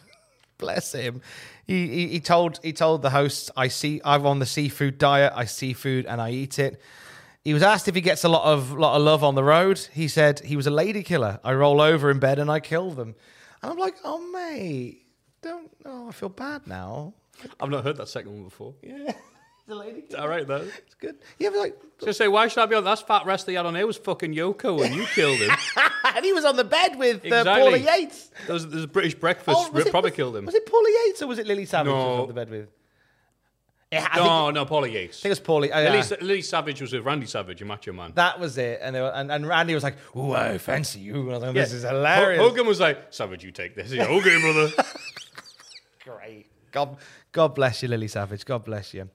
Bless 0.59 0.93
him. 0.93 1.23
He, 1.67 1.87
he 1.89 2.09
he 2.09 2.21
told 2.21 2.59
he 2.63 2.73
told 2.73 3.03
the 3.03 3.11
hosts, 3.11 3.51
"I 3.57 3.69
see. 3.69 4.01
I'm 4.05 4.27
on 4.27 4.39
the 4.41 4.47
seafood 4.47 4.99
diet. 4.99 5.33
I 5.37 5.45
see 5.45 5.73
food 5.73 6.05
and 6.07 6.21
I 6.21 6.31
eat 6.31 6.59
it." 6.59 6.81
He 7.45 7.55
was 7.55 7.63
asked 7.63 7.89
if 7.89 7.95
he 7.95 8.01
gets 8.01 8.25
a 8.25 8.29
lot 8.29 8.45
of 8.45 8.73
lot 8.73 8.97
of 8.97 9.03
love 9.03 9.23
on 9.23 9.35
the 9.37 9.45
road. 9.45 9.79
He 9.93 10.09
said 10.09 10.41
he 10.41 10.57
was 10.57 10.67
a 10.67 10.71
lady 10.71 11.03
killer. 11.03 11.39
I 11.45 11.53
roll 11.55 11.81
over 11.81 12.11
in 12.11 12.19
bed 12.19 12.39
and 12.39 12.51
I 12.51 12.61
kill 12.61 12.91
them. 12.91 13.15
And 13.63 13.73
I'm 13.73 13.79
like, 13.79 13.95
"Oh 14.05 14.19
mate, 14.33 15.07
don't. 15.43 15.71
Oh, 15.85 16.09
I 16.09 16.13
feel 16.13 16.29
bad 16.29 16.67
now." 16.67 17.15
I've 17.61 17.71
not 17.71 17.85
heard 17.85 17.97
that 17.99 18.09
second 18.09 18.33
one 18.33 18.45
before. 18.45 18.75
Yeah, 18.83 19.13
the 19.69 19.75
lady. 19.77 20.05
All 20.17 20.29
right, 20.29 20.47
though. 20.47 20.67
It's 20.79 20.95
good. 20.95 21.17
Yeah, 21.39 21.51
but 21.51 21.59
like, 21.59 21.79
So 21.99 22.11
say, 22.13 22.27
why 22.29 22.49
should 22.49 22.61
I 22.63 22.67
be 22.67 22.75
on? 22.75 22.85
That's 22.85 23.03
fat 23.03 23.25
wrestler 23.27 23.53
you 23.53 23.59
had 23.59 23.67
on 23.67 23.75
here 23.75 23.87
was 23.87 23.97
fucking 23.99 24.35
Yoko, 24.35 24.85
and 24.85 24.95
you 24.95 25.05
killed 25.07 25.39
him. 25.39 25.51
and 26.15 26.25
he 26.25 26.33
was 26.33 26.45
on 26.45 26.57
the 26.57 26.65
bed 26.65 26.99
with 26.99 27.17
uh, 27.25 27.29
Exactly. 27.29 27.63
Paula 27.63 27.77
Yates. 27.99 28.31
There's, 28.47 28.67
there's 28.67 28.85
a 28.85 28.89
British 28.89 29.15
breakfast. 29.15 29.57
Oh, 29.59 29.71
was 29.71 29.87
it- 29.87 29.91
probably 29.91 30.11
was- 30.11 30.17
killed 30.17 30.37
him. 30.37 30.47
Was 30.47 30.55
it 30.55 30.67
Paula 30.67 30.89
Yates 31.07 31.23
or 31.23 31.27
was 31.29 31.39
it 31.39 31.47
Lily 31.47 31.67
Savage? 31.67 31.91
who 31.93 31.97
was 31.97 32.21
on 32.21 32.29
the 32.29 32.35
bed 32.35 32.51
with. 32.51 32.69
Yeah, 33.91 34.07
I 34.11 34.17
think, 34.17 34.27
no, 34.27 34.51
no, 34.51 34.67
Paula 34.67 34.87
Yates. 34.87 35.19
I 35.21 35.23
think 35.23 35.31
it 35.31 35.41
was 35.41 35.41
Paulie. 35.41 35.71
oh, 35.73 35.81
yeah. 35.81 36.17
Lily, 36.21 36.43
Savage 36.43 36.83
was 36.83 36.93
with 36.93 37.07
Randy 37.07 37.25
Savage, 37.25 37.63
a 37.63 37.65
Macho 37.65 37.91
Man. 37.95 38.13
That 38.17 38.39
was 38.39 38.59
it, 38.59 38.81
and, 38.83 38.95
they 38.95 39.01
were, 39.01 39.09
and 39.15 39.33
and 39.33 39.49
Randy 39.49 39.73
was 39.73 39.83
like, 39.83 39.97
"Ooh, 40.15 40.33
I 40.35 40.59
fancy 40.59 41.01
you." 41.01 41.15
And 41.23 41.31
I 41.31 41.33
was 41.33 41.43
like, 41.43 41.55
"This 41.55 41.73
is 41.73 41.85
hilarious." 41.85 42.39
Ho- 42.39 42.51
Hogan 42.51 42.67
was 42.67 42.81
like, 42.81 42.99
Savage, 43.15 43.43
you 43.45 43.51
take 43.51 43.75
this. 43.75 43.89
He's 43.89 43.99
like, 43.99 44.11
okay, 44.11 44.39
brother. 44.43 44.71
Great. 46.05 46.47
God, 46.73 46.97
God 47.33 47.55
bless 47.55 47.83
you, 47.83 47.89
Lily 47.89 48.09
Savage. 48.09 48.45
God 48.45 48.65
bless 48.65 48.95
you. 48.95 49.09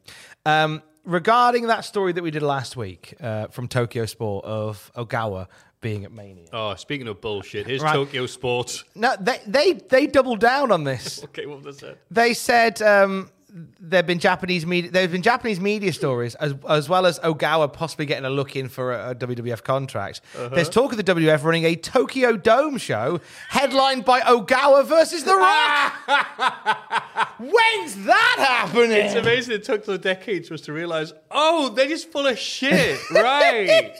Um, 0.45 0.81
regarding 1.05 1.67
that 1.67 1.85
story 1.85 2.11
that 2.13 2.23
we 2.23 2.31
did 2.31 2.41
last 2.43 2.75
week 2.77 3.15
uh, 3.21 3.47
from 3.47 3.67
Tokyo 3.67 4.05
Sport 4.05 4.45
of 4.45 4.91
Ogawa 4.95 5.47
being 5.81 6.05
at 6.05 6.11
Mania, 6.13 6.47
oh, 6.53 6.75
speaking 6.75 7.07
of 7.09 7.19
bullshit, 7.19 7.67
here's 7.67 7.81
Right. 7.81 7.93
Tokyo 7.93 8.25
Sports. 8.25 8.83
no, 8.95 9.15
they 9.19 9.39
they 9.45 9.73
they 9.73 10.07
doubled 10.07 10.39
down 10.39 10.71
on 10.71 10.83
this. 10.85 11.21
Okay, 11.25 11.45
what 11.45 11.61
was 11.63 11.77
that? 11.79 11.97
They 12.09 12.33
said 12.33 12.81
um, 12.81 13.29
there've 13.79 14.07
been 14.07 14.19
Japanese 14.19 14.65
media. 14.65 14.89
There's 14.91 15.11
been 15.11 15.21
Japanese 15.21 15.59
media 15.59 15.93
stories 15.93 16.35
as 16.35 16.55
as 16.67 16.89
well 16.89 17.05
as 17.05 17.19
Ogawa 17.19 17.71
possibly 17.71 18.05
getting 18.05 18.25
a 18.25 18.29
look 18.29 18.55
in 18.55 18.67
for 18.69 18.93
a, 18.93 19.11
a 19.11 19.15
WWF 19.15 19.63
contract. 19.63 20.21
Uh-huh. 20.35 20.49
There's 20.49 20.69
talk 20.69 20.91
of 20.91 20.97
the 20.97 21.03
WWF 21.03 21.43
running 21.43 21.65
a 21.65 21.75
Tokyo 21.75 22.35
Dome 22.35 22.77
show 22.77 23.19
headlined 23.49 24.05
by 24.05 24.21
Ogawa 24.21 24.85
versus 24.85 25.23
The 25.23 25.35
Rock. 25.35 25.93
When's 27.39 28.05
that 28.05 28.35
happening? 28.37 28.91
It's 28.91 29.15
amazing 29.15 29.55
it 29.55 29.63
took 29.63 29.85
the 29.85 29.97
decades 29.97 30.47
for 30.47 30.53
us 30.53 30.61
to 30.61 30.73
realize, 30.73 31.13
oh, 31.31 31.69
they're 31.69 31.87
just 31.87 32.11
full 32.11 32.25
of 32.27 32.37
shit. 32.37 32.99
right. 33.11 33.93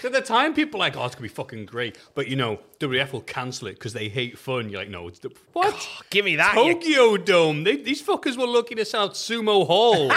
So 0.00 0.08
at 0.08 0.12
the 0.12 0.20
time, 0.20 0.54
people 0.54 0.78
were 0.78 0.84
like, 0.84 0.96
oh, 0.96 1.04
it's 1.04 1.14
going 1.14 1.28
to 1.28 1.34
be 1.34 1.34
fucking 1.34 1.66
great. 1.66 1.98
But, 2.14 2.28
you 2.28 2.36
know, 2.36 2.60
WWF 2.80 3.12
will 3.12 3.20
cancel 3.20 3.68
it 3.68 3.74
because 3.74 3.92
they 3.92 4.08
hate 4.08 4.38
fun. 4.38 4.68
You're 4.68 4.80
like, 4.80 4.90
no, 4.90 5.08
it's 5.08 5.20
the, 5.20 5.30
what? 5.52 5.88
Give 6.10 6.24
me 6.24 6.36
that. 6.36 6.54
you- 6.56 6.74
Tokyo 6.74 7.16
Dome. 7.16 7.64
They, 7.64 7.76
these 7.76 8.02
fuckers 8.02 8.33
were 8.36 8.46
looking 8.46 8.76
to 8.76 8.84
sell 8.84 9.04
out 9.04 9.14
Sumo 9.14 9.66
Hall. 9.66 10.10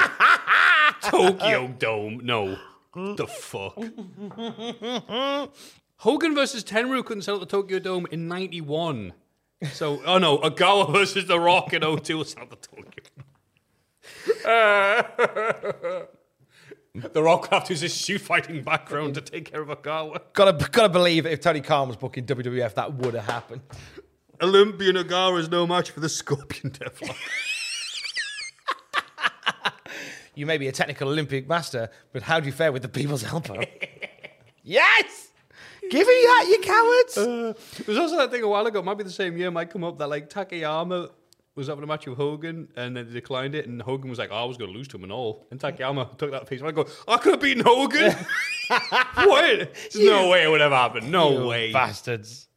Tokyo 1.02 1.68
Dome. 1.80 2.22
No. 2.24 2.58
The 2.94 3.28
fuck? 3.28 3.76
Hogan 5.98 6.36
versus 6.36 6.64
Tenryu 6.64 7.06
couldn't 7.06 7.24
sell 7.24 7.36
out 7.36 7.40
the 7.40 7.46
Tokyo 7.46 7.80
Dome 7.80 8.08
in 8.12 8.28
91. 8.28 9.14
So, 9.72 10.02
oh 10.06 10.18
no, 10.18 10.38
Ogawa 10.38 10.92
versus 10.94 11.26
The 11.26 11.40
Rock 11.40 11.74
in 11.74 11.82
02 11.82 12.18
will 12.18 12.26
sell 12.26 12.44
out 12.44 12.50
the 12.50 12.56
Tokyo 12.58 13.04
The 17.14 17.22
Rock 17.22 17.50
have 17.50 17.66
to 17.66 17.74
use 17.74 17.82
his 17.82 17.96
shoe 17.96 18.18
fighting 18.18 18.64
background 18.64 19.16
to 19.16 19.22
take 19.22 19.52
care 19.52 19.62
of 19.62 19.68
Ogawa. 19.68 20.22
Gotta 20.34 20.70
gotta 20.70 20.90
believe 20.90 21.26
if 21.28 21.42
Tony 21.42 21.62
Khan 21.62 21.88
was 21.88 21.98
booking 21.98 22.26
WWF, 22.26 22.74
that 22.76 22.94
would 22.96 23.14
have 23.14 23.26
happened. 23.26 23.62
Olympian 24.42 24.96
Ogawa 24.96 25.40
is 25.40 25.50
no 25.50 25.68
match 25.68 25.92
for 25.92 26.00
the 26.00 26.10
Scorpion 26.10 26.72
Devlin. 26.72 27.12
You 30.38 30.46
may 30.46 30.60
be 30.60 30.68
a 30.68 30.72
technical 30.72 31.10
Olympic 31.10 31.50
master, 31.50 31.90
but 32.14 32.22
how 32.22 32.40
do 32.40 32.46
you 32.46 32.52
fare 32.52 32.72
with 32.72 32.84
the 32.84 32.88
people's 32.90 33.24
elbow? 33.24 33.60
yes. 34.64 35.30
Give 35.90 36.06
me 36.08 36.14
that, 36.14 36.46
you 36.48 36.60
cowards. 36.62 37.18
Uh, 37.18 37.54
There's 37.84 37.98
also 37.98 38.18
that 38.18 38.30
thing 38.30 38.44
a 38.44 38.48
while 38.48 38.68
ago, 38.68 38.84
might 38.84 39.00
be 39.00 39.04
the 39.04 39.10
same 39.10 39.36
year, 39.36 39.50
might 39.50 39.72
come 39.72 39.84
up 39.84 39.98
that 39.98 40.08
like 40.08 40.30
Takayama 40.30 41.10
was 41.56 41.70
having 41.70 41.84
a 41.84 41.88
match 41.88 42.06
with 42.06 42.18
Hogan 42.20 42.68
and 42.76 42.96
then 42.96 43.08
they 43.08 43.14
declined 43.14 43.56
it, 43.56 43.68
and 43.68 43.82
Hogan 43.82 44.12
was 44.12 44.20
like, 44.20 44.30
oh, 44.32 44.36
I 44.36 44.44
was 44.44 44.58
going 44.58 44.72
to 44.72 44.78
lose 44.78 44.88
to 44.90 44.98
him 44.98 45.04
and 45.06 45.12
all. 45.12 45.48
And 45.50 45.60
Takayama 45.60 46.16
took 46.20 46.30
that 46.30 46.48
piece. 46.48 46.62
I 46.62 46.70
go, 46.72 46.86
I 47.08 47.18
could 47.18 47.32
have 47.34 47.42
beaten 47.42 47.64
Hogan. 47.66 48.12
what? 49.16 49.74
There's 49.92 49.96
no 49.96 50.30
way 50.30 50.44
it 50.44 50.50
would 50.52 50.62
have 50.62 50.72
happened. 50.72 51.12
No 51.12 51.32
You 51.42 51.48
way. 51.48 51.74
bastards. 51.74 52.48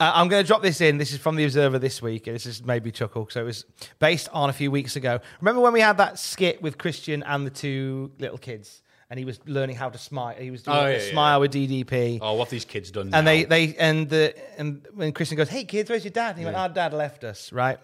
Uh, 0.00 0.12
I'm 0.14 0.28
going 0.28 0.42
to 0.42 0.46
drop 0.46 0.62
this 0.62 0.80
in. 0.80 0.96
This 0.96 1.12
is 1.12 1.18
from 1.18 1.34
the 1.34 1.44
Observer 1.44 1.78
this 1.80 2.00
week. 2.00 2.24
This 2.24 2.46
is 2.46 2.64
made 2.64 2.84
me 2.84 2.92
chuckle. 2.92 3.26
So 3.30 3.40
it 3.40 3.44
was 3.44 3.64
based 3.98 4.28
on 4.32 4.48
a 4.48 4.52
few 4.52 4.70
weeks 4.70 4.94
ago. 4.94 5.18
Remember 5.40 5.60
when 5.60 5.72
we 5.72 5.80
had 5.80 5.98
that 5.98 6.18
skit 6.20 6.62
with 6.62 6.78
Christian 6.78 7.24
and 7.24 7.44
the 7.44 7.50
two 7.50 8.12
little 8.20 8.38
kids, 8.38 8.82
and 9.10 9.18
he 9.18 9.24
was 9.24 9.40
learning 9.46 9.74
how 9.74 9.88
to 9.88 9.98
smile. 9.98 10.36
He 10.38 10.52
was 10.52 10.62
doing 10.62 10.76
Oh, 10.76 10.86
a 10.86 10.92
yeah, 10.92 10.98
yeah. 11.04 11.10
smile 11.10 11.40
with 11.40 11.52
DDP. 11.52 12.20
Oh, 12.22 12.34
what 12.34 12.44
have 12.44 12.50
these 12.50 12.64
kids 12.64 12.92
done 12.92 13.06
And 13.06 13.12
now? 13.12 13.22
they, 13.24 13.42
they 13.44 13.74
and 13.76 14.08
the 14.08 14.34
and 14.56 14.86
when 14.94 15.12
Christian 15.12 15.36
goes, 15.36 15.48
"Hey 15.48 15.64
kids, 15.64 15.90
where's 15.90 16.04
your 16.04 16.12
dad?" 16.12 16.30
And 16.30 16.38
he 16.38 16.44
went, 16.44 16.56
"Our 16.56 16.68
dad 16.68 16.92
left 16.92 17.24
us." 17.24 17.52
Right. 17.52 17.78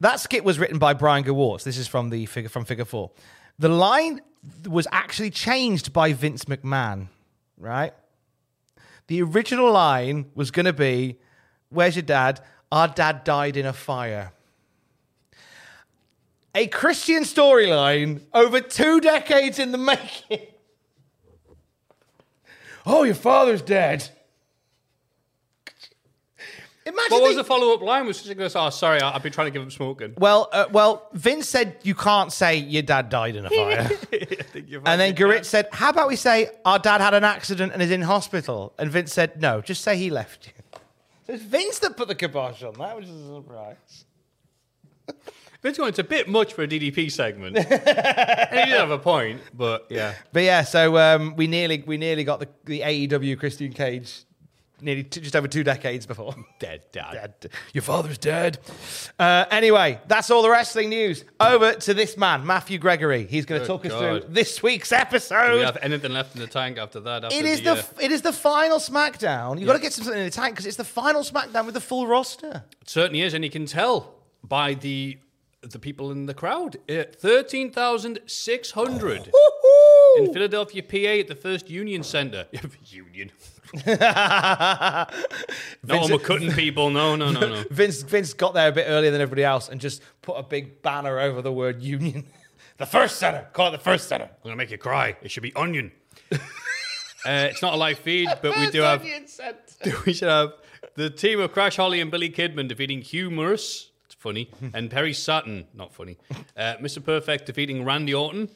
That 0.00 0.20
skit 0.20 0.44
was 0.44 0.60
written 0.60 0.78
by 0.78 0.94
Brian 0.94 1.24
Gewirtz. 1.24 1.64
This 1.64 1.78
is 1.78 1.88
from 1.88 2.10
the 2.10 2.26
figure 2.26 2.48
from 2.48 2.64
Figure 2.64 2.84
Four. 2.84 3.10
The 3.58 3.68
line 3.68 4.20
was 4.68 4.86
actually 4.92 5.30
changed 5.30 5.92
by 5.92 6.12
Vince 6.12 6.44
McMahon. 6.44 7.08
Right. 7.56 7.92
The 9.08 9.22
original 9.22 9.72
line 9.72 10.30
was 10.34 10.50
going 10.50 10.66
to 10.66 10.72
be, 10.72 11.18
"Where's 11.70 11.96
your 11.96 12.04
dad? 12.04 12.40
Our 12.70 12.88
dad 12.88 13.24
died 13.24 13.56
in 13.56 13.66
a 13.66 13.72
fire." 13.72 14.32
A 16.54 16.66
Christian 16.66 17.24
storyline 17.24 18.22
over 18.32 18.60
two 18.60 19.00
decades 19.00 19.58
in 19.58 19.72
the 19.72 19.78
making. 19.78 20.46
Oh, 22.90 23.02
your 23.02 23.14
father's 23.14 23.60
dead. 23.60 24.08
What 27.10 27.22
was 27.22 27.36
the 27.36 27.44
follow 27.44 27.72
up 27.74 27.80
line? 27.82 28.06
Was 28.06 28.20
she 28.20 28.26
going 28.34 28.38
to 28.46 28.50
say, 28.50 28.58
oh, 28.60 28.70
sorry, 28.70 29.00
I- 29.00 29.14
I've 29.14 29.22
been 29.22 29.32
trying 29.32 29.46
to 29.46 29.50
give 29.50 29.62
him 29.62 29.70
smoking? 29.70 30.14
well, 30.18 30.48
uh, 30.52 30.66
well, 30.70 31.08
Vince 31.12 31.48
said 31.48 31.76
you 31.82 31.94
can't 31.94 32.32
say 32.32 32.56
your 32.56 32.82
dad 32.82 33.08
died 33.08 33.36
in 33.36 33.46
a 33.46 33.50
fire, 33.58 33.90
and 34.86 35.00
then 35.00 35.14
Garit 35.14 35.44
said, 35.44 35.68
"How 35.72 35.90
about 35.90 36.08
we 36.08 36.16
say 36.16 36.48
our 36.64 36.78
dad 36.78 37.00
had 37.00 37.14
an 37.14 37.24
accident 37.24 37.72
and 37.72 37.82
is 37.82 37.90
in 37.90 38.02
hospital?" 38.02 38.72
And 38.78 38.90
Vince 38.90 39.12
said, 39.12 39.40
"No, 39.40 39.60
just 39.60 39.82
say 39.82 39.96
he 39.96 40.10
left 40.10 40.46
you." 40.48 40.52
So 41.26 41.32
it's 41.34 41.42
Vince 41.42 41.78
that 41.80 41.96
put 41.96 42.08
the 42.08 42.14
kibosh 42.14 42.62
on 42.62 42.74
that, 42.74 42.96
which 42.96 43.04
is 43.06 43.10
a 43.10 43.34
surprise. 43.36 44.04
Vince 45.62 45.76
going, 45.76 45.88
it's 45.88 45.98
a 45.98 46.04
bit 46.04 46.28
much 46.28 46.52
for 46.52 46.62
a 46.62 46.68
DDP 46.68 47.10
segment. 47.10 47.56
and 47.58 47.66
he 47.66 47.74
did 48.66 48.78
have 48.78 48.92
a 48.92 48.98
point, 48.98 49.40
but 49.52 49.86
yeah. 49.90 50.14
But 50.32 50.44
yeah, 50.44 50.62
so 50.62 50.96
um, 50.96 51.34
we 51.36 51.46
nearly 51.48 51.82
we 51.86 51.96
nearly 51.96 52.22
got 52.24 52.38
the 52.40 52.48
the 52.64 52.80
AEW 52.80 53.38
Christian 53.38 53.72
Cage 53.72 54.22
nearly 54.80 55.04
t- 55.04 55.20
just 55.20 55.34
over 55.36 55.48
two 55.48 55.64
decades 55.64 56.06
before. 56.06 56.34
Dead 56.58 56.82
dad. 56.92 57.34
dead. 57.40 57.50
Your 57.72 57.82
father's 57.82 58.18
dead. 58.18 58.58
Uh, 59.18 59.44
anyway, 59.50 60.00
that's 60.06 60.30
all 60.30 60.42
the 60.42 60.50
wrestling 60.50 60.88
news. 60.88 61.24
Over 61.40 61.74
to 61.74 61.94
this 61.94 62.16
man, 62.16 62.46
Matthew 62.46 62.78
Gregory. 62.78 63.26
He's 63.26 63.46
going 63.46 63.60
to 63.60 63.66
talk 63.66 63.86
us 63.86 63.92
through 63.92 64.32
this 64.32 64.62
week's 64.62 64.92
episode. 64.92 65.50
Do 65.50 65.56
we 65.56 65.62
have 65.62 65.78
anything 65.82 66.12
left 66.12 66.34
in 66.34 66.40
the 66.40 66.46
tank 66.46 66.78
after 66.78 67.00
that? 67.00 67.24
After 67.24 67.36
It 67.36 67.44
is 67.44 67.58
the, 67.62 67.74
the 67.74 67.80
uh, 67.80 67.84
it 68.00 68.10
is 68.12 68.22
the 68.22 68.32
final 68.32 68.78
SmackDown. 68.78 69.58
You've 69.58 69.66
got 69.66 69.74
to 69.74 69.80
get 69.80 69.92
something 69.92 70.16
in 70.16 70.24
the 70.24 70.30
tank 70.30 70.54
because 70.54 70.66
it's 70.66 70.76
the 70.76 70.84
final 70.84 71.22
SmackDown 71.22 71.64
with 71.64 71.74
the 71.74 71.80
full 71.80 72.06
roster. 72.06 72.64
It 72.80 72.88
certainly 72.90 73.22
is, 73.22 73.34
and 73.34 73.44
you 73.44 73.50
can 73.50 73.66
tell 73.66 74.14
by 74.42 74.74
the 74.74 75.18
the 75.60 75.78
people 75.78 76.10
in 76.12 76.26
the 76.26 76.34
crowd. 76.34 76.76
Uh, 76.88 77.04
Thirteen 77.16 77.70
thousand 77.72 78.20
six 78.26 78.70
hundred 78.72 79.30
in 80.18 80.32
Philadelphia, 80.32 80.82
PA, 80.82 81.20
at 81.20 81.28
the 81.28 81.34
First 81.34 81.68
Union 81.68 82.02
Center. 82.02 82.46
Union. 82.86 83.30
no, 83.86 85.06
Vince- 85.84 86.10
we're 86.10 86.18
cutting 86.18 86.52
people. 86.52 86.90
No, 86.90 87.16
no, 87.16 87.30
no, 87.30 87.40
no. 87.40 87.64
Vince 87.70 88.02
Vince 88.02 88.32
got 88.34 88.54
there 88.54 88.68
a 88.68 88.72
bit 88.72 88.86
earlier 88.88 89.10
than 89.10 89.20
everybody 89.20 89.44
else 89.44 89.68
and 89.68 89.80
just 89.80 90.02
put 90.22 90.34
a 90.34 90.42
big 90.42 90.82
banner 90.82 91.18
over 91.18 91.42
the 91.42 91.52
word 91.52 91.82
Union. 91.82 92.24
the 92.78 92.86
first 92.86 93.16
center. 93.16 93.46
Call 93.52 93.68
it 93.68 93.72
the 93.72 93.78
first 93.78 94.08
center. 94.08 94.24
I'm 94.24 94.42
gonna 94.42 94.56
make 94.56 94.70
you 94.70 94.78
cry. 94.78 95.16
It 95.22 95.30
should 95.30 95.42
be 95.42 95.54
onion. 95.54 95.92
uh, 96.32 96.36
it's 97.24 97.62
not 97.62 97.74
a 97.74 97.76
live 97.76 97.98
feed, 97.98 98.28
but 98.42 98.56
we 98.58 98.70
do 98.70 98.80
have. 98.80 99.04
We 100.06 100.12
should 100.12 100.28
have 100.28 100.52
the 100.94 101.10
team 101.10 101.40
of 101.40 101.52
Crash 101.52 101.76
Holly 101.76 102.00
and 102.00 102.10
Billy 102.10 102.30
Kidman 102.30 102.68
defeating 102.68 103.02
Humorous. 103.02 103.90
It's 104.06 104.14
funny. 104.14 104.50
and 104.74 104.90
Perry 104.90 105.12
Saturn. 105.12 105.66
Not 105.74 105.92
funny. 105.92 106.16
Uh, 106.56 106.74
Mr. 106.80 107.04
Perfect 107.04 107.46
defeating 107.46 107.84
Randy 107.84 108.14
Orton. 108.14 108.48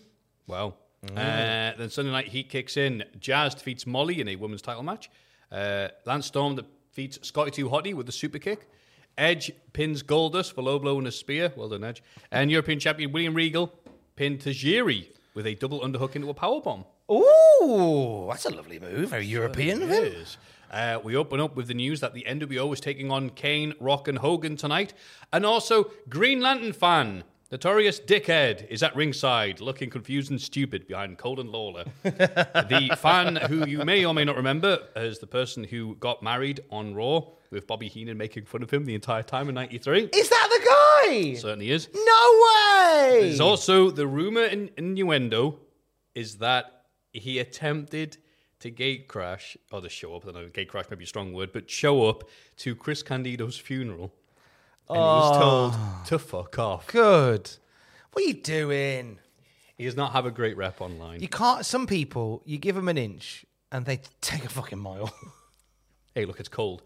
Wow. 0.47 0.75
Uh, 1.11 1.73
then 1.77 1.91
Sunday 1.91 2.13
Night 2.13 2.29
Heat 2.29 2.49
kicks 2.49 2.77
in. 2.77 3.05
Jazz 3.19 3.55
defeats 3.55 3.87
Molly 3.87 4.21
in 4.21 4.29
a 4.29 4.37
women's 4.37 4.63
title 4.63 4.83
match. 4.83 5.11
Uh, 5.51 5.89
Lance 6.07 6.27
Storm 6.27 6.57
defeats 6.57 7.19
Scotty 7.27 7.51
2 7.51 7.69
Hotty 7.69 7.95
with 7.95 8.07
the 8.07 8.13
super 8.13 8.39
kick. 8.39 8.69
Edge 9.19 9.53
pins 9.73 10.03
Goldust 10.03 10.55
for 10.55 10.63
low 10.63 10.79
blow 10.79 10.99
and 10.99 11.07
a 11.07 11.13
spear. 11.13 11.53
Well 11.57 11.69
done, 11.69 11.85
Edge. 11.85 12.03
And 12.31 12.51
European 12.51 12.79
champion 12.79 13.13
William 13.13 13.35
Regal 13.35 13.73
pinned 14.17 14.41
Tajiri 14.41 15.09
with 15.35 15.47
a 15.47 15.55
double 15.55 15.81
underhook 15.81 16.15
into 16.17 16.31
a 16.31 16.35
powerbomb. 16.35 16.85
Ooh, 17.11 18.29
that's 18.31 18.47
a 18.47 18.51
lovely 18.51 18.79
move. 18.79 19.11
Very 19.11 19.27
European 19.27 19.83
of 19.83 19.91
him. 19.91 20.05
is. 20.05 20.37
Uh, 20.71 20.99
we 21.05 21.15
open 21.15 21.39
up 21.41 21.55
with 21.55 21.69
the 21.69 21.75
news 21.75 22.01
that 22.01 22.15
the 22.15 22.25
NWO 22.27 22.73
is 22.73 22.81
taking 22.81 23.11
on 23.11 23.29
Kane, 23.31 23.75
Rock, 23.79 24.09
and 24.09 24.19
Hogan 24.19 24.57
tonight. 24.57 24.95
And 25.31 25.45
also, 25.45 25.91
Green 26.09 26.41
Lantern 26.41 26.73
fan, 26.73 27.25
Notorious 27.53 28.01
Dickhead, 28.01 28.67
is 28.71 28.83
at 28.83 28.97
ringside, 28.97 29.61
looking 29.61 29.91
confused 29.91 30.31
and 30.31 30.41
stupid 30.41 30.87
behind 30.87 31.19
Colin 31.19 31.53
Lawler. 31.53 31.85
the 32.03 32.97
fan 32.99 33.37
who 33.37 33.67
you 33.67 33.85
may 33.85 34.07
or 34.07 34.15
may 34.15 34.25
not 34.25 34.37
remember 34.37 34.79
as 34.97 35.19
the 35.19 35.27
person 35.27 35.63
who 35.63 35.95
got 35.97 36.23
married 36.23 36.61
on 36.71 36.95
Raw 36.95 37.21
with 37.51 37.67
Bobby 37.67 37.89
Heenan 37.89 38.17
making 38.17 38.47
fun 38.47 38.63
of 38.63 38.71
him 38.71 38.87
the 38.87 38.95
entire 38.95 39.23
time 39.23 39.51
in 39.51 39.55
93. 39.55 40.09
Is 40.15 40.31
that 40.31 40.49
the 40.51 41.11
guy? 41.11 41.35
Certainly 41.35 41.71
is. 41.71 41.91
No 41.93 42.41
way. 42.43 43.19
There's 43.21 43.41
also 43.41 43.91
the 43.91 44.07
rumor 44.07 44.45
and 44.45 44.71
innuendo 44.79 45.59
is 46.15 46.37
that 46.37 46.85
he 47.13 47.39
attempted 47.39 48.17
to 48.61 48.71
gate 48.71 49.09
crash, 49.09 49.59
or 49.71 49.83
to 49.83 49.91
show 49.91 50.17
up, 50.17 50.23
I 50.23 50.33
don't 50.33 50.43
know, 50.43 50.49
gate 50.49 50.71
crash 50.71 50.87
may 50.89 50.97
be 50.97 51.05
a 51.05 51.07
strong 51.07 51.35
word, 51.35 51.53
but 51.53 51.69
show 51.69 52.09
up 52.09 52.31
to 52.59 52.75
Chris 52.75 53.03
Candido's 53.03 53.59
funeral. 53.59 54.15
And 54.95 55.03
he 55.03 55.03
was 55.03 55.39
told 55.39 56.07
to 56.07 56.19
fuck 56.19 56.59
off. 56.59 56.87
Good. 56.87 57.51
What 58.13 58.25
are 58.25 58.29
you 58.29 58.35
doing? 58.35 59.19
He 59.77 59.85
does 59.85 59.97
not 59.97 60.13
have 60.13 60.27
a 60.27 60.31
great 60.31 60.57
rep 60.57 60.81
online. 60.81 61.21
You 61.21 61.29
can't. 61.29 61.65
Some 61.65 61.87
people, 61.87 62.43
you 62.45 62.59
give 62.59 62.75
them 62.77 62.89
an 62.89 62.99
inch 62.99 63.45
and 63.71 63.87
they 63.87 64.01
take 64.21 64.45
a 64.45 64.49
fucking 64.49 64.79
mile. 64.79 65.13
Hey, 66.15 66.27
look, 66.27 66.41
it's 66.41 66.49
cold. 66.51 66.83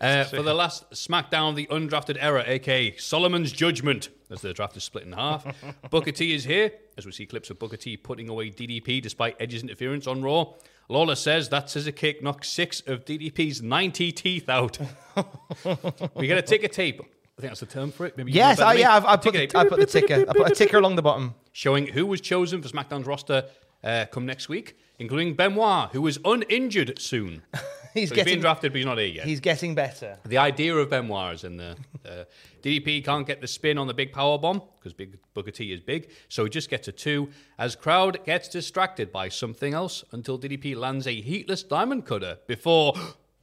Uh, 0.00 0.22
for 0.22 0.42
the 0.42 0.54
last 0.54 0.88
SmackDown 0.92 1.56
the 1.56 1.66
undrafted 1.66 2.16
era, 2.20 2.44
aka 2.46 2.96
Solomon's 2.96 3.50
Judgment, 3.50 4.10
as 4.30 4.42
the 4.42 4.52
draft 4.52 4.76
is 4.76 4.84
split 4.84 5.04
in 5.04 5.12
half. 5.12 5.44
Booker 5.90 6.12
T 6.12 6.32
is 6.32 6.44
here, 6.44 6.70
as 6.96 7.04
we 7.04 7.10
see 7.10 7.26
clips 7.26 7.50
of 7.50 7.58
Booker 7.58 7.76
T 7.76 7.96
putting 7.96 8.28
away 8.28 8.50
DDP 8.50 9.02
despite 9.02 9.36
Edge's 9.40 9.62
interference 9.62 10.06
on 10.06 10.22
Raw. 10.22 10.52
Lawler 10.88 11.14
says 11.16 11.48
that 11.48 11.70
scissor 11.70 11.92
kick 11.92 12.22
knocked 12.22 12.46
six 12.46 12.80
of 12.82 13.04
DDP's 13.04 13.62
90 13.62 14.12
teeth 14.12 14.48
out. 14.48 14.78
we 16.14 16.26
get 16.26 16.38
a 16.38 16.42
ticker 16.42 16.68
tape. 16.68 17.00
I 17.40 17.48
think 17.48 17.52
that's 17.52 17.60
the 17.60 17.66
term 17.66 17.90
for 17.90 18.04
it. 18.04 18.18
Maybe 18.18 18.32
yes, 18.32 18.60
I, 18.60 18.74
yeah. 18.74 18.94
I've, 18.94 19.04
I've, 19.06 19.22
put 19.22 19.32
the, 19.32 19.50
I 19.54 19.64
put 19.64 19.80
the 19.80 19.86
ticker. 19.86 20.26
I 20.28 20.32
put 20.34 20.50
a 20.50 20.54
ticker 20.54 20.76
along 20.76 20.96
the 20.96 21.02
bottom. 21.02 21.34
showing 21.52 21.86
who 21.86 22.04
was 22.04 22.20
chosen 22.20 22.60
for 22.60 22.68
SmackDown's 22.68 23.06
roster 23.06 23.46
uh, 23.82 24.04
come 24.12 24.26
next 24.26 24.50
week, 24.50 24.76
including 24.98 25.32
Benoit, 25.32 25.88
who 25.92 26.06
is 26.06 26.18
uninjured 26.22 27.00
soon. 27.00 27.40
He's 27.94 28.10
So 28.10 28.14
he's 28.14 28.18
getting 28.18 28.34
being 28.34 28.40
drafted, 28.40 28.72
but 28.72 28.76
he's 28.76 28.86
not 28.86 28.98
here 28.98 29.08
yet. 29.08 29.24
He's 29.24 29.40
getting 29.40 29.74
better. 29.74 30.16
The 30.24 30.38
idea 30.38 30.76
of 30.76 30.90
Benoit 30.90 31.34
is 31.34 31.44
in 31.44 31.56
the 31.56 31.76
uh, 32.06 32.24
DDP 32.62 33.04
can't 33.04 33.26
get 33.26 33.40
the 33.40 33.48
spin 33.48 33.78
on 33.78 33.88
the 33.88 33.94
big 33.94 34.12
power 34.12 34.38
bomb 34.38 34.62
because 34.78 34.92
Big 34.92 35.18
Booker 35.34 35.50
T 35.50 35.72
is 35.72 35.80
big, 35.80 36.08
so 36.28 36.44
he 36.44 36.50
just 36.50 36.70
gets 36.70 36.86
a 36.86 36.92
two. 36.92 37.30
As 37.58 37.74
crowd 37.74 38.24
gets 38.24 38.48
distracted 38.48 39.10
by 39.10 39.28
something 39.28 39.74
else 39.74 40.04
until 40.12 40.38
DDP 40.38 40.76
lands 40.76 41.08
a 41.08 41.20
heatless 41.20 41.64
diamond 41.64 42.04
cutter 42.06 42.38
before 42.46 42.94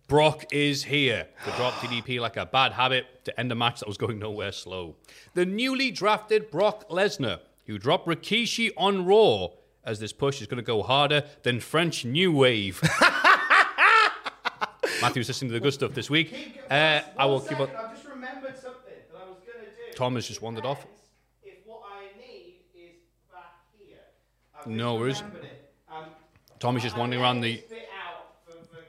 Brock 0.08 0.46
is 0.54 0.86
here 0.86 1.28
to 1.44 1.52
drop 1.58 1.74
DDP 1.76 2.22
like 2.22 2.38
a 2.38 2.46
bad 2.46 2.72
habit 2.72 3.26
to 3.26 3.38
end 3.38 3.52
a 3.52 3.56
match 3.56 3.80
that 3.82 3.90
was 3.90 3.98
going 3.98 4.20
nowhere 4.20 4.54
slow. 4.54 4.96
The 5.34 5.46
newly 5.46 5.92
drafted 5.92 6.50
Brock 6.50 6.88
Lesnar, 6.90 7.42
who 7.66 7.78
dropped 7.78 8.08
Rikishi 8.08 8.72
on 8.78 9.06
Raw, 9.06 9.50
as 9.84 10.00
this 10.00 10.14
push 10.14 10.40
is 10.40 10.48
going 10.48 10.60
to 10.60 10.64
go 10.64 10.82
harder 10.82 11.26
than 11.44 11.60
French 11.60 12.06
New 12.06 12.32
Wave. 12.32 12.82
Matthew's 15.02 15.28
listening 15.28 15.50
to 15.50 15.54
the 15.54 15.60
good 15.60 15.74
stuff 15.74 15.94
this 15.94 16.10
week. 16.10 16.58
Uh, 16.72 17.02
I 17.18 17.26
will 17.26 17.42
keep 17.42 17.60
on. 17.60 17.70
I 17.70 17.94
just 17.94 18.08
remembered 18.08 18.56
something 18.58 18.94
that 19.12 19.22
I 19.22 19.28
was 19.30 19.40
going 19.46 19.60
to 19.60 19.66
do. 19.66 19.94
Tom 19.94 20.16
has 20.16 20.26
just 20.26 20.42
wandered 20.42 20.66
off. 20.66 20.88
If 21.44 21.56
what 21.66 21.82
I 21.86 22.18
need 22.18 22.62
is 22.74 22.96
back 23.30 23.56
here. 23.78 23.98
No 24.66 24.96
worries. 24.96 25.22
remembered 25.22 25.44
it. 25.44 25.74
Um, 25.92 26.06
Tom 26.60 26.78
is 26.78 26.84
just 26.84 26.96
wandering 26.98 27.22
around 27.22 27.42
the. 27.42 27.58
bit 27.70 27.72
out 27.72 27.72
for, 27.72 27.78
for, 27.78 27.87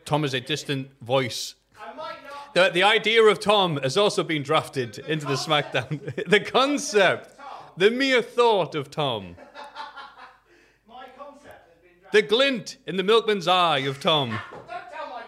Tom 0.08 0.24
is 0.24 0.32
a 0.32 0.40
distant 0.40 0.88
voice. 1.02 1.54
I 1.78 1.94
might 1.94 2.16
not. 2.24 2.54
The, 2.54 2.70
the 2.70 2.82
idea 2.82 3.22
of 3.24 3.40
Tom 3.40 3.76
has 3.82 3.98
also 3.98 4.24
been 4.24 4.42
drafted 4.42 4.98
into 5.00 5.26
the 5.26 5.34
SmackDown. 5.34 6.00
the 6.30 6.40
concept, 6.40 7.38
the 7.76 7.90
mere 7.90 8.22
thought 8.22 8.74
of 8.74 8.90
Tom, 8.90 9.36
My 10.88 11.04
concept 11.18 11.68
has 11.68 11.76
been. 11.82 11.90
the 12.10 12.22
glint 12.22 12.78
in 12.86 12.96
the 12.96 13.02
milkman's 13.02 13.46
eye 13.46 13.80
of 13.80 14.00
Tom. 14.00 14.30
Don't 14.30 14.40
tell 14.90 15.10
my 15.10 15.22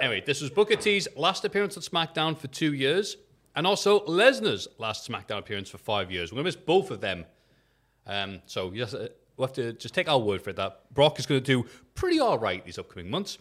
anyway, 0.00 0.22
this 0.24 0.40
was 0.40 0.50
Booker 0.50 0.76
T's 0.76 1.08
last 1.16 1.44
appearance 1.44 1.76
on 1.76 1.82
SmackDown 1.82 2.38
for 2.38 2.46
two 2.46 2.72
years, 2.72 3.16
and 3.56 3.66
also 3.66 3.98
Lesnar's 4.06 4.68
last 4.78 5.10
SmackDown 5.10 5.38
appearance 5.38 5.68
for 5.68 5.78
five 5.78 6.12
years. 6.12 6.30
We're 6.30 6.36
going 6.36 6.44
to 6.44 6.56
miss 6.56 6.64
both 6.64 6.92
of 6.92 7.00
them. 7.00 7.24
Um, 8.06 8.42
so 8.46 8.70
yes, 8.72 8.94
uh, 8.94 9.08
we'll 9.36 9.48
have 9.48 9.56
to 9.56 9.72
just 9.72 9.92
take 9.92 10.08
our 10.08 10.20
word 10.20 10.40
for 10.40 10.50
it 10.50 10.56
that 10.56 10.94
Brock 10.94 11.18
is 11.18 11.26
going 11.26 11.42
to 11.42 11.44
do 11.44 11.68
pretty 11.96 12.20
all 12.20 12.38
right 12.38 12.64
these 12.64 12.78
upcoming 12.78 13.10
months. 13.10 13.38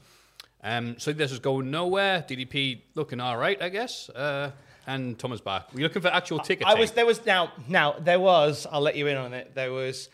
Um, 0.64 0.96
so 0.98 1.14
this 1.14 1.32
is 1.32 1.40
going 1.40 1.70
nowhere. 1.72 2.26
DDP 2.28 2.82
looking 2.96 3.20
all 3.20 3.38
right, 3.38 3.62
I 3.62 3.70
guess. 3.70 4.10
Uh, 4.10 4.52
and 4.88 5.18
Thomas 5.18 5.42
back. 5.42 5.74
We're 5.74 5.84
looking 5.84 6.02
for 6.02 6.10
actual 6.10 6.40
tickets? 6.40 6.70
I 6.70 6.76
was 6.76 6.92
there 6.92 7.06
was 7.06 7.26
now 7.26 7.52
now 7.68 7.94
there 8.00 8.20
was 8.20 8.68
I'll 8.72 8.82
let 8.82 8.96
you 8.96 9.08
in 9.08 9.18
on 9.18 9.34
it. 9.34 9.54
There 9.56 9.72
was 9.72 10.10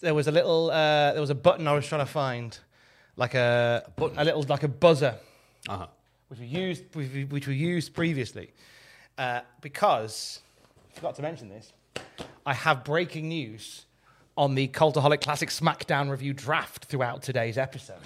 there 0.00 0.14
was 0.14 0.28
a 0.28 0.32
little 0.32 0.70
uh, 0.70 1.12
there 1.12 1.20
was 1.20 1.30
a 1.30 1.34
button 1.34 1.66
I 1.66 1.72
was 1.72 1.86
trying 1.86 2.04
to 2.04 2.10
find, 2.12 2.58
like 3.16 3.34
a 3.34 3.90
button? 3.96 4.18
a 4.18 4.24
little 4.24 4.42
like 4.42 4.62
a 4.64 4.68
buzzer, 4.68 5.14
Uh-huh. 5.68 5.86
which 6.28 6.40
we 6.40 6.46
used 6.46 6.84
which- 6.94 7.30
which 7.30 7.46
we 7.48 7.54
used 7.54 7.94
previously, 7.94 8.52
uh, 9.16 9.40
because 9.62 10.40
I 10.90 10.94
forgot 10.96 11.14
to 11.16 11.22
mention 11.22 11.48
this. 11.48 11.72
I 12.44 12.52
have 12.54 12.84
breaking 12.84 13.28
news 13.28 13.86
on 14.36 14.54
the 14.56 14.68
Cultaholic 14.68 15.20
Classic 15.22 15.48
SmackDown 15.48 16.10
review 16.10 16.32
draft 16.34 16.84
throughout 16.86 17.22
today's 17.22 17.56
episode. 17.56 17.96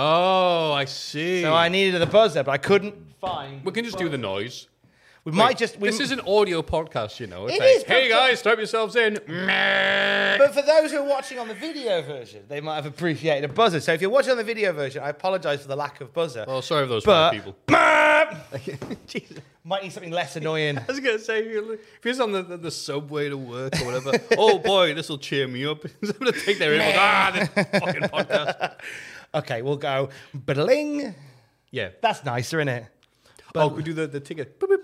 Oh, 0.00 0.72
I 0.72 0.84
see. 0.84 1.42
So 1.42 1.52
I 1.54 1.68
needed 1.68 2.00
the 2.00 2.06
buzzer, 2.06 2.44
but 2.44 2.52
I 2.52 2.58
couldn't 2.58 2.94
find. 3.20 3.64
we 3.64 3.72
can 3.72 3.84
just 3.84 3.98
do 3.98 4.08
the 4.08 4.16
noise. 4.18 4.68
We 5.24 5.32
might 5.32 5.58
just. 5.58 5.76
We, 5.78 5.88
this 5.90 5.98
is 5.98 6.12
an 6.12 6.20
audio 6.20 6.62
podcast, 6.62 7.18
you 7.18 7.26
know. 7.26 7.46
It's 7.46 7.56
It 7.56 7.60
like, 7.60 7.68
is, 7.76 7.82
hey 7.82 8.08
but- 8.08 8.14
guys, 8.14 8.38
strap 8.38 8.58
yourselves 8.58 8.94
in. 8.96 9.14
But 9.14 10.54
for 10.54 10.62
those 10.62 10.92
who 10.92 10.98
are 10.98 11.08
watching 11.08 11.38
on 11.40 11.48
the 11.48 11.54
video 11.54 12.00
version, 12.02 12.44
they 12.48 12.60
might 12.60 12.76
have 12.76 12.86
appreciated 12.86 13.50
a 13.50 13.52
buzzer. 13.52 13.80
So 13.80 13.92
if 13.92 14.00
you're 14.00 14.08
watching 14.10 14.30
on 14.30 14.36
the 14.38 14.44
video 14.44 14.72
version, 14.72 15.02
I 15.02 15.08
apologise 15.10 15.62
for 15.62 15.68
the 15.68 15.76
lack 15.76 16.00
of 16.00 16.12
buzzer. 16.14 16.44
Oh, 16.46 16.60
sorry 16.60 16.84
for 16.84 16.90
those 16.90 17.04
But- 17.04 17.32
five 17.32 17.42
people. 17.44 17.56
Jesus. 19.06 19.38
Might 19.64 19.82
need 19.82 19.92
something 19.92 20.12
less 20.12 20.36
annoying. 20.36 20.78
I 20.78 20.84
was 20.86 21.00
gonna 21.00 21.18
say, 21.18 21.40
if 21.40 21.50
you're, 21.52 21.74
if 21.74 21.80
you're 22.04 22.22
on 22.22 22.32
the, 22.32 22.42
the, 22.42 22.56
the 22.56 22.70
subway 22.70 23.28
to 23.28 23.36
work 23.36 23.74
or 23.82 23.84
whatever, 23.86 24.12
oh 24.38 24.58
boy, 24.58 24.94
this 24.94 25.08
will 25.08 25.18
cheer 25.18 25.46
me 25.48 25.66
up. 25.66 25.84
I'm 25.84 26.10
gonna 26.12 26.32
take 26.32 26.58
their 26.58 26.74
earphones. 26.74 26.96
ah, 26.98 27.30
this 27.34 27.48
fucking 27.80 28.02
podcast. 28.02 28.74
Okay, 29.34 29.62
we'll 29.62 29.76
go 29.76 30.08
bling. 30.34 31.14
Yeah. 31.70 31.90
That's 32.00 32.24
nicer, 32.24 32.60
isn't 32.60 32.68
it? 32.68 32.86
oh, 33.54 33.68
we 33.68 33.82
do 33.82 33.92
the, 33.92 34.06
the 34.06 34.20
ticket. 34.20 34.56
Oh, 34.62 34.76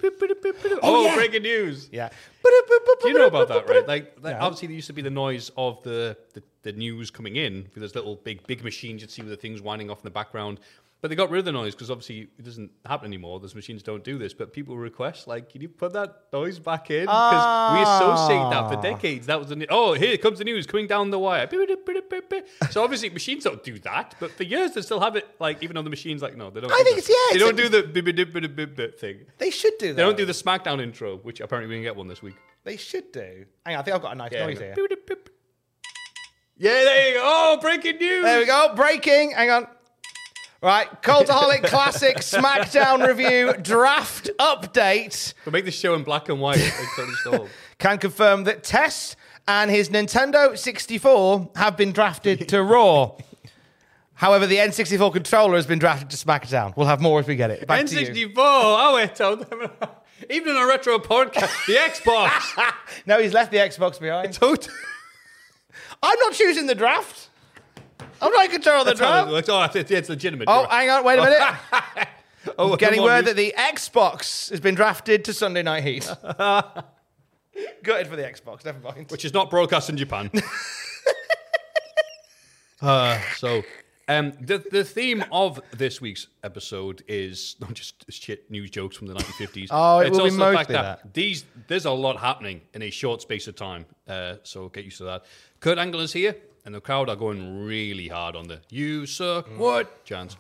oh, 0.82 1.05
yeah. 1.05 1.14
breaking 1.14 1.42
news. 1.42 1.88
Yeah. 1.92 2.09
Do 2.42 3.09
you 3.09 3.14
know 3.18 3.26
about 3.26 3.49
that, 3.49 3.68
right? 3.68 3.86
Like, 3.86 4.16
like 4.22 4.38
No. 4.38 4.45
obviously, 4.45 4.68
there 4.68 4.76
used 4.76 4.86
to 4.86 4.92
be 4.92 5.03
the 5.03 5.11
noise 5.11 5.51
of 5.57 5.82
the, 5.82 6.16
the, 6.32 6.42
the 6.62 6.72
news 6.72 7.11
coming 7.11 7.36
in 7.36 7.68
with 7.74 7.82
those 7.82 7.95
little 7.95 8.16
big 8.16 8.47
big 8.47 8.64
machines. 8.64 9.03
You'd 9.03 9.11
see 9.11 9.22
with 9.22 9.30
the 9.30 9.36
things 9.36 9.61
winding 9.61 9.90
off 9.90 9.99
in 9.99 10.05
the 10.05 10.11
background. 10.11 10.61
But 11.05 11.11
they 11.11 11.17
got 11.17 11.29
rid 11.29 11.41
of 11.41 11.45
the 11.45 11.53
noise 11.53 11.75
because 11.75 11.91
obviously 11.91 12.31
it 12.39 12.47
doesn't 12.47 12.71
happen 12.87 13.05
anymore. 13.09 13.39
Those 13.39 13.55
machines 13.55 13.83
don't 13.83 14.03
do 14.03 14.17
this. 14.17 14.33
But 14.33 14.55
people 14.55 14.79
request, 14.79 15.27
like, 15.27 15.51
can 15.51 15.61
you 15.61 15.69
put 15.69 15.93
that 15.93 16.33
noise 16.33 16.59
back 16.59 16.91
in? 16.91 17.03
Because 17.03 17.75
we 17.75 17.83
associate 17.83 18.51
that 18.51 18.71
for 18.71 18.79
ah. 18.79 18.81
decades. 18.81 19.27
That 19.27 19.39
was 19.39 19.51
the 19.51 19.67
oh, 19.69 19.93
here 19.93 20.17
comes 20.17 20.39
the 20.39 20.45
news 20.45 20.67
coming 20.67 20.87
down 20.87 21.11
the 21.11 21.19
wire. 21.19 21.47
So 22.71 22.83
obviously 22.83 23.11
machines 23.11 23.45
don't 23.45 23.63
do 23.63 23.79
that. 23.81 24.15
But 24.19 24.31
for 24.31 24.45
years 24.45 24.73
they 24.73 24.81
still 24.81 25.01
have 25.01 25.15
it. 25.15 25.29
Like 25.39 25.63
even 25.63 25.75
though 25.75 25.83
the 25.83 25.91
machines, 25.91 26.23
like 26.23 26.39
no, 26.39 26.49
they 26.49 26.63
don't. 26.63 26.73
I 26.73 26.79
do 26.79 26.85
think 26.85 26.97
that. 26.97 27.11
it's- 27.11 27.11
yeah, 27.11 27.15
They 27.33 27.37
it's 27.37 27.45
don't 27.45 27.57
do 27.57 27.69
the 27.69 28.67
bip 28.75 28.99
thing. 28.99 29.27
They 29.37 29.51
should 29.51 29.77
do 29.79 29.89
that. 29.89 29.97
They 29.97 30.03
don't 30.03 30.17
do 30.17 30.25
the 30.25 30.33
SmackDown 30.33 30.81
intro, 30.81 31.19
which 31.19 31.41
apparently 31.41 31.69
we 31.69 31.77
can 31.77 31.83
get 31.83 31.97
one 31.97 32.09
this 32.09 32.23
week. 32.23 32.37
They 32.63 32.79
should 32.79 33.13
do. 33.13 33.45
Hang 33.67 33.75
on, 33.75 33.81
I 33.81 33.83
think 33.83 33.95
I've 33.95 34.01
got 34.01 34.13
a 34.13 34.15
nice 34.15 34.33
noise 34.33 34.59
here. 34.59 34.75
Yeah, 36.57 36.71
there 36.71 37.09
you 37.09 37.15
go. 37.17 37.21
Oh, 37.23 37.59
breaking 37.61 37.99
news. 37.99 38.25
There 38.25 38.39
we 38.39 38.47
go. 38.47 38.73
Breaking. 38.75 39.33
Hang 39.33 39.51
on. 39.51 39.67
Right, 40.65 40.89
Cultaholic 41.03 41.65
Classic 41.65 42.17
SmackDown 42.17 43.07
review 43.07 43.53
draft 43.61 44.31
update. 44.39 45.35
We'll 45.45 45.53
make 45.53 45.67
this 45.67 45.79
show 45.79 45.93
in 45.93 46.05
black 46.05 46.31
and 46.31 46.41
white. 46.41 46.57
like 46.57 46.89
Toni 46.97 47.12
Storm. 47.17 47.49
Can 47.77 47.99
confirm 47.99 48.45
that 48.45 48.65
Tess 48.65 49.15
and 49.47 49.71
his 49.71 49.91
Nintendo 49.91 50.57
64 50.57 51.51
have 51.57 51.77
been 51.77 51.93
drafted 51.93 52.49
to 52.49 52.62
Raw. 52.62 53.12
However, 54.15 54.47
the 54.47 54.57
N64 54.57 55.12
controller 55.12 55.57
has 55.57 55.67
been 55.67 55.79
drafted 55.79 56.09
to 56.09 56.17
SmackDown. 56.17 56.75
We'll 56.79 56.87
have 56.87 57.03
more 57.03 57.21
if 57.21 57.27
we 57.27 57.37
get 57.37 57.51
it. 57.51 57.67
Back 57.67 57.85
to 57.85 58.01
you. 58.01 58.29
N64. 58.29 58.33
Oh, 58.39 58.95
wait, 58.95 59.15
told 59.15 59.41
them. 59.41 59.69
Even 60.31 60.57
on 60.57 60.62
a 60.62 60.67
retro 60.67 60.99
podcast, 60.99 61.67
the 61.67 61.75
Xbox. 61.75 62.65
No, 63.07 63.21
he's 63.21 63.35
left 63.35 63.51
the 63.51 63.59
Xbox 63.59 64.01
behind. 64.01 64.33
Tot- 64.33 64.67
I'm 66.03 66.19
not 66.21 66.33
choosing 66.33 66.67
the 66.69 66.75
draft. 66.75 67.24
I'm 68.25 68.33
not 68.33 68.47
in 68.47 68.51
control 68.53 68.81
of 68.81 68.87
the 68.87 68.93
That's 68.93 69.01
how 69.01 69.07
it 69.07 69.11
draft. 69.29 69.33
works. 69.33 69.49
Oh, 69.51 69.59
legitimate. 70.09 70.49
Oh, 70.49 70.66
hang 70.66 70.89
on, 70.89 71.05
wait 71.05 71.18
a 71.18 71.22
minute. 71.22 72.09
oh, 72.59 72.75
Getting 72.77 73.01
come 73.01 73.05
on, 73.05 73.11
word 73.11 73.27
that 73.27 73.37
the 73.37 73.53
Xbox 73.57 74.49
has 74.51 74.61
been 74.61 74.75
drafted 74.75 75.27
to 75.27 75.35
Sunday 75.35 75.62
Night 75.62 75.85
Heat. 75.85 76.11
Gutted 77.83 78.07
for 78.07 78.16
the 78.16 78.22
Xbox, 78.22 78.64
never 78.64 78.81
mind. 78.81 79.11
which 79.11 79.27
is 79.27 79.35
not 79.35 79.51
broadcast 79.51 79.91
in 79.91 79.99
Japan. 79.99 80.31
uh, 82.81 83.20
so, 83.37 83.62
um, 84.09 84.33
the 84.41 84.64
the 84.70 84.85
theme 84.85 85.22
of 85.31 85.61
this 85.72 86.01
week's 86.01 86.27
episode 86.43 87.05
is 87.07 87.57
not 87.61 87.75
just 87.75 88.11
shit 88.11 88.51
news 88.51 88.70
jokes 88.70 88.97
from 88.97 89.07
the 89.07 89.14
1950s. 89.14 89.68
Oh, 89.70 90.01
it 90.01 90.07
it's 90.09 90.16
will 90.16 90.25
be 90.25 90.31
also 90.31 90.51
the 90.51 90.57
fact 90.57 90.70
mostly 90.70 90.75
that, 90.75 91.03
that. 91.03 91.14
these 91.14 91.45
there's 91.68 91.85
a 91.85 91.91
lot 91.91 92.18
happening 92.18 92.62
in 92.72 92.81
a 92.81 92.91
short 92.91 93.20
space 93.20 93.47
of 93.49 93.55
time. 93.55 93.85
Uh, 94.09 94.37
so 94.45 94.70
get 94.70 94.85
used 94.85 94.97
to 94.99 95.05
that. 95.05 95.25
Kurt 95.61 95.77
Angle 95.79 96.01
is 96.01 96.12
here, 96.12 96.35
and 96.65 96.75
the 96.75 96.81
crowd 96.81 97.09
are 97.09 97.17
going 97.17 97.65
really 97.65 98.09
hard 98.09 98.37
on 98.37 98.49
the 98.49 98.61
"You 98.71 99.07
suck 99.07 99.49
what" 99.59 100.05
chants. 100.05 100.37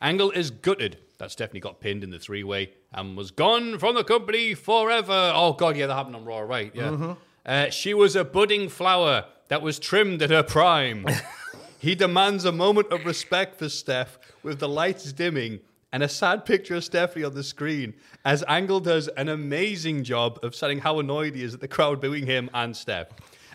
Angle 0.00 0.30
is 0.30 0.50
gutted 0.50 0.98
that 1.18 1.32
Stephanie 1.32 1.60
got 1.60 1.80
pinned 1.80 2.04
in 2.04 2.10
the 2.10 2.18
three 2.18 2.44
way 2.44 2.70
and 2.92 3.16
was 3.16 3.30
gone 3.30 3.78
from 3.78 3.96
the 3.96 4.04
company 4.04 4.54
forever. 4.54 5.32
Oh, 5.34 5.52
God, 5.52 5.76
yeah, 5.76 5.86
that 5.86 5.94
happened 5.94 6.16
on 6.16 6.24
Raw, 6.24 6.38
right? 6.38 6.70
Yeah. 6.74 7.14
Uh, 7.44 7.70
she 7.70 7.94
was 7.94 8.14
a 8.14 8.24
budding 8.24 8.68
flower 8.68 9.24
that 9.48 9.62
was 9.62 9.78
trimmed 9.78 10.22
at 10.22 10.30
her 10.30 10.42
prime. 10.42 11.06
he 11.78 11.94
demands 11.94 12.44
a 12.44 12.52
moment 12.52 12.92
of 12.92 13.04
respect 13.04 13.58
for 13.58 13.68
Steph 13.68 14.18
with 14.42 14.60
the 14.60 14.68
lights 14.68 15.12
dimming 15.12 15.60
and 15.90 16.02
a 16.02 16.08
sad 16.08 16.44
picture 16.44 16.76
of 16.76 16.84
Stephanie 16.84 17.24
on 17.24 17.34
the 17.34 17.42
screen 17.42 17.94
as 18.24 18.44
Angle 18.46 18.80
does 18.80 19.08
an 19.08 19.28
amazing 19.28 20.04
job 20.04 20.38
of 20.42 20.54
setting 20.54 20.80
how 20.80 20.98
annoyed 20.98 21.34
he 21.34 21.42
is 21.42 21.54
at 21.54 21.60
the 21.60 21.68
crowd 21.68 22.00
booing 22.00 22.26
him 22.26 22.50
and 22.52 22.76
Steph. 22.76 23.08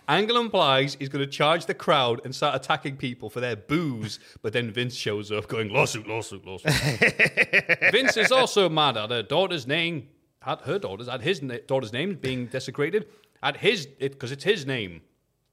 Angle 0.07 0.37
implies 0.37 0.95
he's 0.99 1.09
going 1.09 1.23
to 1.23 1.31
charge 1.31 1.65
the 1.65 1.73
crowd 1.73 2.21
and 2.25 2.35
start 2.35 2.55
attacking 2.55 2.97
people 2.97 3.29
for 3.29 3.39
their 3.39 3.55
booze, 3.55 4.19
but 4.41 4.53
then 4.53 4.71
Vince 4.71 4.95
shows 4.95 5.31
up 5.31 5.47
going 5.47 5.69
lawsuit, 5.69 6.07
lawsuit, 6.07 6.45
lawsuit. 6.45 6.71
Vince 7.91 8.17
is 8.17 8.31
also 8.31 8.67
mad 8.69 8.97
at 8.97 9.09
her 9.11 9.23
daughter's 9.23 9.65
name, 9.65 10.09
at 10.45 10.61
her 10.61 10.77
daughter's, 10.77 11.07
at 11.07 11.21
his 11.21 11.41
na- 11.41 11.57
daughter's 11.67 11.93
name 11.93 12.15
being 12.15 12.47
desecrated, 12.47 13.07
at 13.41 13.57
his, 13.57 13.85
because 13.85 14.31
it's 14.31 14.43
his 14.43 14.65
name, 14.65 15.01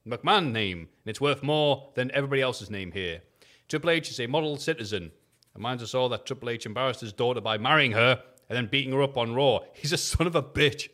McMahon 0.07 0.51
name, 0.51 0.79
and 0.79 1.11
it's 1.11 1.21
worth 1.21 1.43
more 1.43 1.91
than 1.95 2.11
everybody 2.13 2.43
else's 2.43 2.71
name 2.71 2.93
here. 2.93 3.23
Triple 3.69 3.91
H 3.91 4.11
is 4.11 4.19
a 4.19 4.27
model 4.27 4.57
citizen. 4.57 5.13
Reminds 5.55 5.83
us 5.83 5.95
all 5.95 6.09
that 6.09 6.27
Triple 6.27 6.51
H 6.51 6.67
embarrassed 6.67 7.01
his 7.01 7.13
daughter 7.13 7.41
by 7.41 7.59
marrying 7.59 7.93
her 7.93 8.23
and 8.51 8.57
then 8.57 8.67
beating 8.67 8.93
her 8.93 9.03
up 9.03 9.17
on 9.17 9.33
Raw. 9.33 9.61
He's 9.73 9.93
a 9.93 9.97
son 9.97 10.27
of 10.27 10.35
a 10.35 10.43
bitch. 10.43 10.89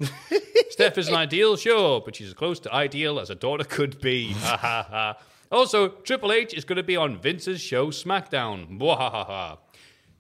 Steph 0.71 0.99
is 0.99 1.09
an 1.09 1.15
ideal, 1.15 1.57
sure, 1.57 2.03
but 2.03 2.15
she's 2.15 2.29
as 2.29 2.35
close 2.35 2.61
to 2.61 2.73
ideal 2.73 3.19
as 3.19 3.31
a 3.31 3.35
daughter 3.35 3.65
could 3.65 3.99
be. 4.03 4.33
Ha 4.33 4.59
ha 4.59 4.87
ha. 4.89 5.19
Also, 5.51 5.89
Triple 5.89 6.33
H 6.33 6.53
is 6.53 6.67
going 6.67 6.77
to 6.77 6.83
be 6.83 6.97
on 6.97 7.17
Vince's 7.17 7.61
show 7.61 7.87
SmackDown. 7.87 8.79
Mwahaha. 8.79 9.57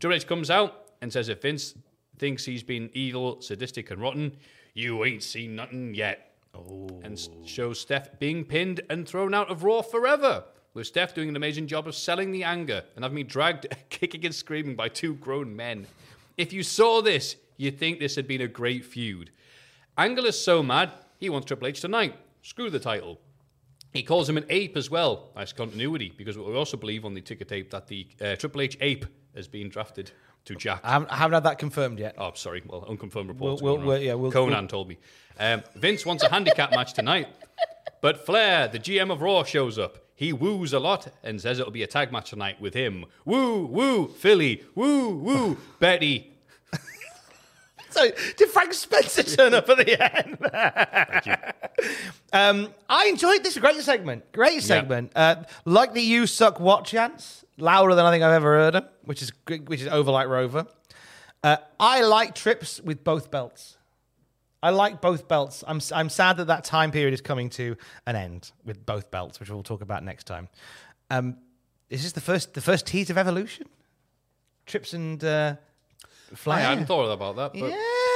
Triple 0.00 0.16
H 0.16 0.26
comes 0.26 0.50
out 0.50 0.92
and 1.02 1.12
says 1.12 1.28
if 1.28 1.42
Vince 1.42 1.74
thinks 2.18 2.46
he's 2.46 2.62
been 2.62 2.88
evil, 2.94 3.42
sadistic, 3.42 3.90
and 3.90 4.00
rotten, 4.00 4.34
you 4.72 5.04
ain't 5.04 5.22
seen 5.22 5.56
nothing 5.56 5.94
yet. 5.94 6.32
Oh. 6.54 6.88
And 7.02 7.20
shows 7.44 7.78
Steph 7.80 8.18
being 8.18 8.44
pinned 8.44 8.80
and 8.88 9.06
thrown 9.06 9.34
out 9.34 9.50
of 9.50 9.62
Raw 9.62 9.82
forever. 9.82 10.44
With 10.72 10.86
Steph 10.86 11.14
doing 11.14 11.28
an 11.28 11.36
amazing 11.36 11.66
job 11.66 11.86
of 11.86 11.94
selling 11.94 12.32
the 12.32 12.44
anger 12.44 12.82
and 12.94 13.04
having 13.04 13.16
me 13.16 13.24
dragged, 13.24 13.66
kicking 13.90 14.24
and 14.24 14.34
screaming 14.34 14.74
by 14.74 14.88
two 14.88 15.14
grown 15.16 15.54
men. 15.54 15.86
If 16.36 16.52
you 16.52 16.62
saw 16.62 17.00
this, 17.02 17.36
you'd 17.56 17.78
think 17.78 17.98
this 17.98 18.16
had 18.16 18.26
been 18.28 18.40
a 18.42 18.48
great 18.48 18.84
feud. 18.84 19.30
Angle 19.98 20.26
is 20.26 20.38
so 20.38 20.62
mad, 20.62 20.90
he 21.18 21.30
wants 21.30 21.46
Triple 21.46 21.68
H 21.68 21.80
tonight. 21.80 22.14
Screw 22.42 22.70
the 22.70 22.78
title. 22.78 23.18
He 23.92 24.02
calls 24.02 24.28
him 24.28 24.36
an 24.36 24.44
ape 24.50 24.76
as 24.76 24.90
well. 24.90 25.30
Nice 25.34 25.52
continuity, 25.52 26.12
because 26.16 26.36
we 26.36 26.44
also 26.54 26.76
believe 26.76 27.04
on 27.06 27.14
the 27.14 27.22
ticker 27.22 27.44
tape 27.46 27.70
that 27.70 27.86
the 27.86 28.06
uh, 28.20 28.36
Triple 28.36 28.60
H 28.60 28.76
ape 28.80 29.06
has 29.34 29.48
been 29.48 29.68
drafted 29.70 30.10
to 30.44 30.54
Jakked. 30.54 30.84
I 30.84 30.90
haven't, 30.90 31.10
I 31.10 31.16
haven't 31.16 31.34
had 31.34 31.44
that 31.44 31.58
confirmed 31.58 31.98
yet. 31.98 32.14
Oh, 32.18 32.32
sorry. 32.34 32.62
Well, 32.66 32.84
unconfirmed 32.88 33.28
reports. 33.30 33.62
We'll- 33.62 33.78
we'll- 33.78 33.98
yeah, 33.98 34.14
we'll- 34.14 34.30
Konnan 34.30 34.68
told 34.68 34.88
me. 34.88 34.98
Um, 35.40 35.62
Vince 35.74 36.04
wants 36.06 36.22
a 36.22 36.28
handicap 36.30 36.70
match 36.70 36.92
tonight, 36.92 37.28
but 38.00 38.24
Flair, 38.26 38.68
the 38.68 38.78
GM 38.78 39.10
of 39.10 39.22
Raw, 39.22 39.42
shows 39.44 39.78
up. 39.78 39.98
He 40.16 40.32
woos 40.32 40.72
a 40.72 40.78
lot 40.80 41.08
and 41.22 41.40
says 41.40 41.58
it'll 41.60 41.70
be 41.70 41.82
a 41.82 41.86
tag 41.86 42.10
match 42.10 42.30
tonight 42.30 42.58
with 42.58 42.72
him. 42.72 43.04
Woo, 43.26 43.66
woo, 43.66 44.08
Philly. 44.08 44.64
Woo, 44.74 45.14
woo, 45.14 45.58
Betty. 45.78 46.32
So, 47.90 48.10
did 48.36 48.50
Frank 48.50 48.74
Spencer 48.74 49.22
turn 49.22 49.54
up 49.54 49.68
at 49.70 49.78
the 49.78 49.96
end? 50.02 50.36
um, 52.32 52.74
I 52.90 53.06
enjoyed 53.06 53.42
this. 53.42 53.56
Great 53.56 53.80
segment. 53.80 54.30
Great 54.32 54.62
segment. 54.62 55.12
Uh, 55.16 55.44
like 55.64 55.94
the 55.94 56.02
"You 56.02 56.26
Suck" 56.26 56.60
what 56.60 56.84
chants, 56.84 57.44
louder 57.56 57.94
than 57.94 58.04
I 58.04 58.10
think 58.10 58.22
I've 58.22 58.34
ever 58.34 58.54
heard 58.58 58.74
them, 58.74 58.84
which 59.04 59.22
is 59.22 59.32
which 59.46 59.80
is 59.80 59.88
over 59.88 60.10
like 60.10 60.28
Rover. 60.28 60.66
Uh, 61.42 61.56
I 61.80 62.02
like 62.02 62.34
trips 62.34 62.82
with 62.82 63.02
both 63.02 63.30
belts. 63.30 63.78
I 64.66 64.70
like 64.70 65.00
both 65.00 65.28
belts. 65.28 65.62
I'm 65.64 65.80
I'm 65.94 66.08
sad 66.08 66.38
that 66.38 66.48
that 66.48 66.64
time 66.64 66.90
period 66.90 67.14
is 67.14 67.20
coming 67.20 67.48
to 67.50 67.76
an 68.04 68.16
end 68.16 68.50
with 68.64 68.84
both 68.84 69.12
belts, 69.12 69.38
which 69.38 69.48
we'll 69.48 69.62
talk 69.62 69.80
about 69.80 70.02
next 70.02 70.24
time. 70.24 70.48
Um, 71.08 71.36
is 71.88 72.02
this 72.02 72.10
the 72.10 72.20
first 72.20 72.54
the 72.54 72.60
first 72.60 72.84
tease 72.84 73.08
of 73.08 73.16
evolution? 73.16 73.68
Trips 74.66 74.92
and 74.92 75.22
uh, 75.22 75.54
Flair. 76.34 76.58
I 76.58 76.62
hadn't 76.62 76.86
thought 76.86 77.08
about 77.12 77.36
that, 77.36 77.52
but 77.52 77.70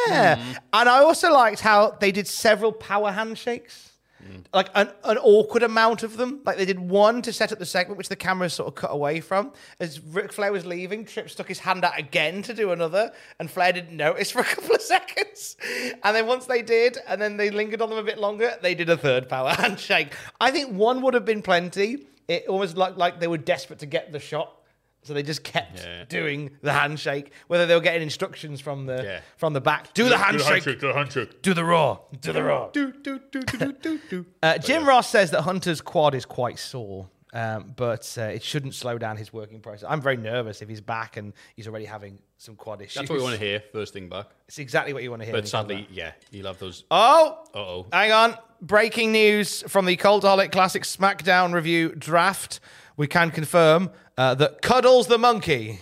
Yeah. 0.09 0.55
And 0.73 0.89
I 0.89 0.99
also 1.05 1.33
liked 1.33 1.61
how 1.61 1.93
they 2.01 2.11
did 2.11 2.27
several 2.27 2.73
power 2.73 3.13
handshakes. 3.13 3.90
Mm. 4.29 4.45
Like 4.53 4.69
an, 4.75 4.91
an 5.05 5.19
awkward 5.19 5.63
amount 5.63 6.03
of 6.03 6.17
them. 6.17 6.41
Like 6.45 6.57
they 6.57 6.65
did 6.65 6.79
one 6.79 7.23
to 7.23 7.33
set 7.33 7.53
up 7.53 7.59
the 7.59 7.67
segment, 7.67 7.99
which 7.99 8.09
the 8.09 8.17
camera 8.17 8.51
sort 8.51 8.69
of 8.69 8.75
cut 8.75 8.93
away 8.93 9.21
from. 9.21 9.53
As 9.79 10.01
Ric 10.01 10.33
Flair 10.33 10.53
was 10.53 10.67
leaving, 10.67 11.05
Tripp 11.05 11.31
stuck 11.31 11.49
his 11.49 11.61
hand 11.61 11.85
out 11.85 11.99
again 11.99 12.43
to 12.43 12.55
do 12.55 12.73
another, 12.73 13.13
and 13.39 13.51
Flair 13.51 13.73
didn't 13.73 13.97
notice 13.97 14.31
for 14.31 14.41
a 14.41 14.45
couple 14.55 14.75
of 14.75 14.83
seconds. 14.83 15.57
And 16.03 16.15
then 16.15 16.27
once 16.27 16.47
they 16.47 16.63
did, 16.63 16.99
and 17.09 17.21
then 17.21 17.37
they 17.37 17.51
lingered 17.51 17.81
on 17.81 17.91
them 17.91 17.99
a 17.99 18.03
bit 18.03 18.19
longer, 18.19 18.57
they 18.63 18.75
did 18.75 18.89
a 18.91 18.97
third 18.97 19.29
power 19.29 19.51
handshake. 19.55 20.13
I 20.41 20.51
think 20.51 20.75
one 20.75 21.03
would 21.03 21.15
have 21.15 21.25
been 21.25 21.43
plenty. 21.43 22.07
It 22.29 22.47
almost 22.47 22.77
looked 22.77 22.99
like 22.99 23.21
they 23.21 23.27
were 23.27 23.39
desperate 23.39 23.81
to 23.81 23.87
get 23.87 24.13
the 24.13 24.21
shot. 24.21 24.60
So 25.03 25.15
they 25.15 25.23
just 25.23 25.43
kept 25.43 25.79
Yeah. 25.85 26.05
doing 26.09 26.51
the 26.63 26.73
handshake, 26.73 27.33
whether 27.47 27.65
they 27.67 27.75
were 27.75 27.81
getting 27.81 28.03
instructions 28.03 28.61
from 28.61 28.85
the 28.87 29.03
Yeah. 29.03 29.21
from 29.39 29.53
the 29.55 29.61
back. 29.61 29.95
Do 29.95 30.09
the 30.09 30.19
handshake. 30.19 30.65
do 30.65 30.75
the 30.77 30.93
handshake. 30.93 31.41
Do 31.43 31.55
the 31.55 31.65
raw. 31.65 31.99
Do 32.21 32.33
the 32.33 32.43
raw. 32.43 32.69
Do, 32.69 32.93
do, 32.93 33.19
do, 33.33 33.41
do, 33.43 33.57
do, 33.59 33.73
do, 33.73 34.01
do. 34.11 34.27
Uh, 34.43 34.59
Jim 34.59 34.87
Ross 34.87 35.09
says 35.09 35.31
that 35.31 35.43
Hunter's 35.43 35.81
quad 35.81 36.15
is 36.15 36.27
quite 36.27 36.59
sore, 36.59 37.09
um, 37.33 37.73
but 37.77 38.15
uh, 38.19 38.25
it 38.25 38.43
shouldn't 38.43 38.75
slow 38.75 38.99
down 38.99 39.17
his 39.17 39.33
working 39.33 39.61
process. 39.61 39.89
I'm 39.89 40.03
very 40.03 40.19
nervous 40.19 40.61
if 40.61 40.69
he's 40.69 40.83
back 40.83 41.17
and 41.17 41.33
he's 41.57 41.67
already 41.67 41.87
having 41.87 42.19
some 42.37 42.55
quad 42.57 42.83
issues. 42.83 42.95
That's 42.97 43.09
what 43.11 43.17
we 43.19 43.23
want 43.25 43.39
to 43.39 43.45
hear 43.45 43.63
first 43.73 43.95
thing 43.95 44.09
back. 44.09 44.27
It's 44.49 44.59
exactly 44.59 44.93
what 44.93 45.03
you 45.03 45.09
want 45.11 45.23
to 45.23 45.27
hear. 45.27 45.35
But 45.35 45.49
sadly, 45.49 45.89
yeah, 45.91 46.13
you'll 46.31 46.47
have 46.47 46.59
those. 46.59 46.85
oh, 46.91 47.39
Uh-oh. 47.55 47.87
hang 47.93 48.13
on. 48.13 48.37
Breaking 48.61 49.13
news 49.13 49.63
from 49.69 49.87
the 49.87 49.97
Cultaholic 49.97 50.53
Classic 50.53 50.83
SmackDown 50.83 51.55
review 51.55 51.95
draft. 51.95 52.61
We 52.99 53.07
can 53.07 53.31
confirm 53.31 53.91
uh, 54.21 54.35
that 54.35 54.61
Cuddles 54.61 55.07
the 55.07 55.17
Monkey 55.17 55.79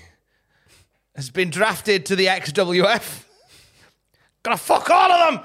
has 1.17 1.29
been 1.29 1.51
drafted 1.51 2.07
to 2.07 2.15
the 2.15 2.27
XWF. 2.27 3.25
Gonna 4.45 4.57
fuck 4.57 4.89
all 4.89 5.11
of 5.11 5.35
them. 5.35 5.45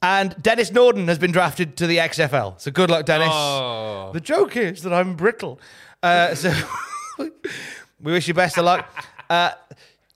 And 0.00 0.34
Denis 0.42 0.72
Norden 0.72 1.08
has 1.08 1.18
been 1.18 1.30
drafted 1.30 1.76
to 1.76 1.86
the 1.86 1.98
XFL. 1.98 2.58
So 2.58 2.70
good 2.70 2.88
luck, 2.88 3.04
Denis. 3.04 3.28
Oh. 3.30 4.12
The 4.14 4.20
joke 4.20 4.56
is 4.56 4.82
that 4.84 4.94
I'm 4.94 5.14
brittle. 5.14 5.60
Uh, 6.02 6.34
so 6.34 6.54
we 7.18 8.12
wish 8.12 8.26
you 8.28 8.32
best 8.32 8.56
of 8.56 8.64
luck. 8.64 8.88
Uh, 9.28 9.50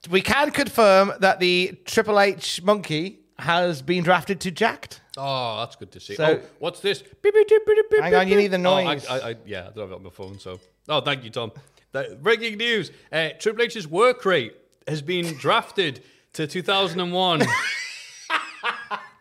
we 0.09 0.21
can 0.21 0.49
confirm 0.49 1.13
that 1.19 1.39
the 1.39 1.77
Triple 1.85 2.19
H 2.19 2.63
monkey 2.63 3.19
has 3.37 3.83
been 3.83 4.03
drafted 4.03 4.39
to 4.41 4.49
Jakked. 4.49 5.01
Oh, 5.17 5.59
that's 5.59 5.75
good 5.75 5.91
to 5.91 5.99
see. 5.99 6.15
So- 6.15 6.39
oh, 6.41 6.47
what's 6.57 6.79
this? 6.79 7.03
Beep, 7.03 7.31
beep, 7.35 7.47
beep, 7.47 7.65
beep, 7.67 7.89
beep, 7.91 8.01
Hang 8.01 8.15
on, 8.15 8.27
you 8.27 8.37
need 8.37 8.47
the. 8.47 8.63
Oh, 8.67 8.73
I- 8.73 8.83
noise. 8.85 9.05
I, 9.07 9.29
I, 9.31 9.35
yeah, 9.45 9.67
I 9.67 9.71
don't 9.71 9.77
have 9.81 9.91
it 9.91 9.95
on 9.95 10.03
my 10.03 10.09
phone, 10.09 10.39
so. 10.39 10.59
Oh, 10.89 11.01
thank 11.01 11.23
you, 11.23 11.29
Tom. 11.29 11.51
That- 11.93 12.21
breaking 12.21 12.57
news: 12.57 12.91
uh, 13.11 13.29
Triple 13.39 13.63
H's 13.65 13.87
work 13.87 14.25
rate 14.25 14.55
has 14.87 15.01
been 15.01 15.35
drafted 15.37 16.01
to 16.33 16.47
2001. 16.47 17.41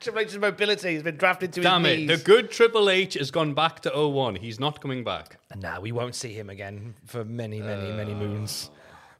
Triple 0.00 0.20
H's 0.22 0.38
mobility 0.38 0.94
has 0.94 1.02
been 1.02 1.16
drafted 1.18 1.52
to 1.54 1.60
Damn 1.60 1.84
his 1.84 1.92
it! 1.92 1.96
knees. 1.98 2.08
The 2.18 2.24
good 2.24 2.50
Triple 2.50 2.88
H 2.88 3.14
has 3.14 3.30
gone 3.30 3.52
back 3.52 3.80
to 3.80 3.90
01. 4.08 4.36
He's 4.36 4.58
not 4.58 4.80
coming 4.80 5.04
back. 5.04 5.38
No, 5.56 5.78
we 5.80 5.92
won't 5.92 6.14
see 6.14 6.32
him 6.32 6.48
again 6.48 6.94
for 7.04 7.22
many, 7.24 7.60
many, 7.60 7.92
many 7.92 8.14
moons. 8.14 8.70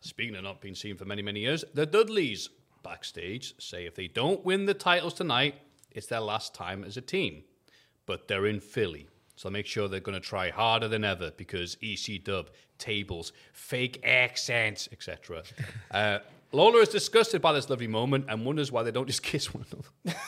Speaking 0.00 0.34
of 0.36 0.42
not 0.44 0.62
being 0.62 0.74
seen 0.74 0.96
for 0.96 1.04
many, 1.04 1.20
many 1.20 1.40
years, 1.40 1.64
the 1.74 1.84
Dudleys 1.84 2.48
backstage 2.82 3.54
say 3.62 3.84
if 3.84 3.94
they 3.94 4.08
don't 4.08 4.42
win 4.42 4.64
the 4.64 4.72
titles 4.72 5.12
tonight, 5.12 5.56
it's 5.90 6.06
their 6.06 6.20
last 6.20 6.54
time 6.54 6.82
as 6.82 6.96
a 6.96 7.02
team. 7.02 7.42
But 8.06 8.26
they're 8.26 8.46
in 8.46 8.60
Philly, 8.60 9.06
so 9.40 9.48
make 9.48 9.64
sure 9.64 9.88
they're 9.88 10.00
going 10.00 10.20
to 10.20 10.20
try 10.20 10.50
harder 10.50 10.86
than 10.86 11.02
ever 11.02 11.30
because 11.34 11.78
EC 11.82 12.22
dub, 12.22 12.50
tables, 12.76 13.32
fake 13.54 13.98
accents, 14.04 14.86
etc. 14.92 15.44
uh, 15.92 16.18
Lawler 16.52 16.80
is 16.80 16.90
disgusted 16.90 17.40
by 17.40 17.54
this 17.54 17.70
lovely 17.70 17.86
moment 17.86 18.26
and 18.28 18.44
wonders 18.44 18.70
why 18.70 18.82
they 18.82 18.90
don't 18.90 19.06
just 19.06 19.22
kiss 19.32 19.54
one 19.54 19.64
another. 19.72 20.18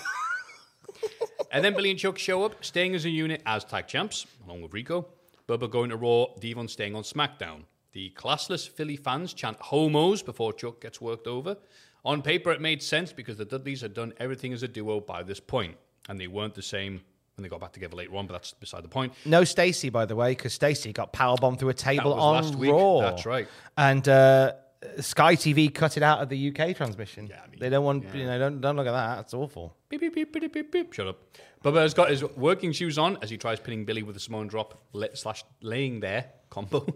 And 1.50 1.62
then 1.62 1.74
Billy 1.74 1.90
and 1.90 1.98
Chuck 1.98 2.16
show 2.16 2.42
up, 2.42 2.64
staying 2.64 2.94
as 2.94 3.04
a 3.04 3.10
unit 3.10 3.42
as 3.44 3.64
tag 3.64 3.86
champs, 3.86 4.24
along 4.46 4.62
with 4.62 4.72
Rico. 4.72 5.06
Bubba 5.46 5.70
going 5.70 5.90
to 5.90 5.98
Raw, 5.98 6.28
D-Von 6.40 6.66
staying 6.66 6.94
on 6.94 7.02
SmackDown. 7.02 7.64
The 7.92 8.14
classless 8.16 8.66
Philly 8.66 8.96
fans 8.96 9.34
chant 9.34 9.58
homos 9.60 10.22
before 10.22 10.54
Chuck 10.54 10.80
gets 10.80 11.02
worked 11.02 11.26
over. 11.26 11.58
On 12.06 12.22
paper, 12.22 12.50
it 12.50 12.62
made 12.62 12.82
sense 12.82 13.12
because 13.12 13.36
the 13.36 13.44
Dudleys 13.44 13.82
had 13.82 13.92
done 13.92 14.14
everything 14.16 14.54
as 14.54 14.62
a 14.62 14.68
duo 14.68 15.00
by 15.00 15.22
this 15.22 15.38
point, 15.38 15.76
and 16.08 16.18
they 16.18 16.28
weren't 16.28 16.54
the 16.54 16.62
same 16.62 17.02
when 17.37 17.43
they 17.43 17.49
got 17.49 17.61
back 17.61 17.72
together 17.72 17.97
later 17.97 18.14
on, 18.16 18.26
but 18.26 18.35
that's 18.35 18.53
beside 18.53 18.85
the 18.85 18.89
point. 18.89 19.12
No 19.24 19.45
Stacy, 19.45 19.89
by 19.89 20.05
the 20.05 20.14
way, 20.14 20.33
because 20.33 20.53
Stacy 20.53 20.93
got 20.93 21.12
powerbombed 21.12 21.59
through 21.59 21.70
a 21.70 21.74
table 21.74 22.12
on 22.14 22.35
last 22.35 22.55
week. 22.55 22.72
Raw. 22.72 23.01
That's 23.01 23.24
right. 23.24 23.49
And 23.76 24.07
uh, 24.07 24.53
Sky 25.01 25.37
TV 25.37 25.72
cut 25.72 25.97
it 25.97 26.03
out 26.03 26.20
of 26.20 26.28
the 26.28 26.55
UK 26.55 26.76
transmission. 26.76 27.26
Yeah, 27.28 27.41
I 27.45 27.51
mean, 27.51 27.61
they 27.61 27.70
don't 27.70 27.85
want, 27.85 28.14
you 28.14 28.26
know, 28.26 28.39
don't, 28.39 28.61
don't 28.61 28.76
look 28.76 28.87
at 28.87 28.93
that. 28.93 29.16
That's 29.16 29.35
awful. 29.35 29.74
Beep, 29.89 30.01
beep, 30.01 30.14
beep, 30.14 30.33
beep, 30.33 30.53
beep, 30.53 30.72
beep. 30.72 30.93
Shut 30.93 31.07
up. 31.07 31.18
Bubba 31.64 31.83
has 31.83 31.95
got 31.95 32.11
his 32.11 32.24
working 32.37 32.72
shoes 32.72 32.99
on 32.99 33.16
as 33.22 33.30
he 33.30 33.37
tries 33.37 33.61
pinning 33.61 33.85
Billy 33.85 34.03
with 34.03 34.16
a 34.16 34.20
Samoan 34.20 34.49
drop 34.49 34.83
slash 35.14 35.45
laying 35.61 36.01
there 36.01 36.26
combo. 36.51 36.87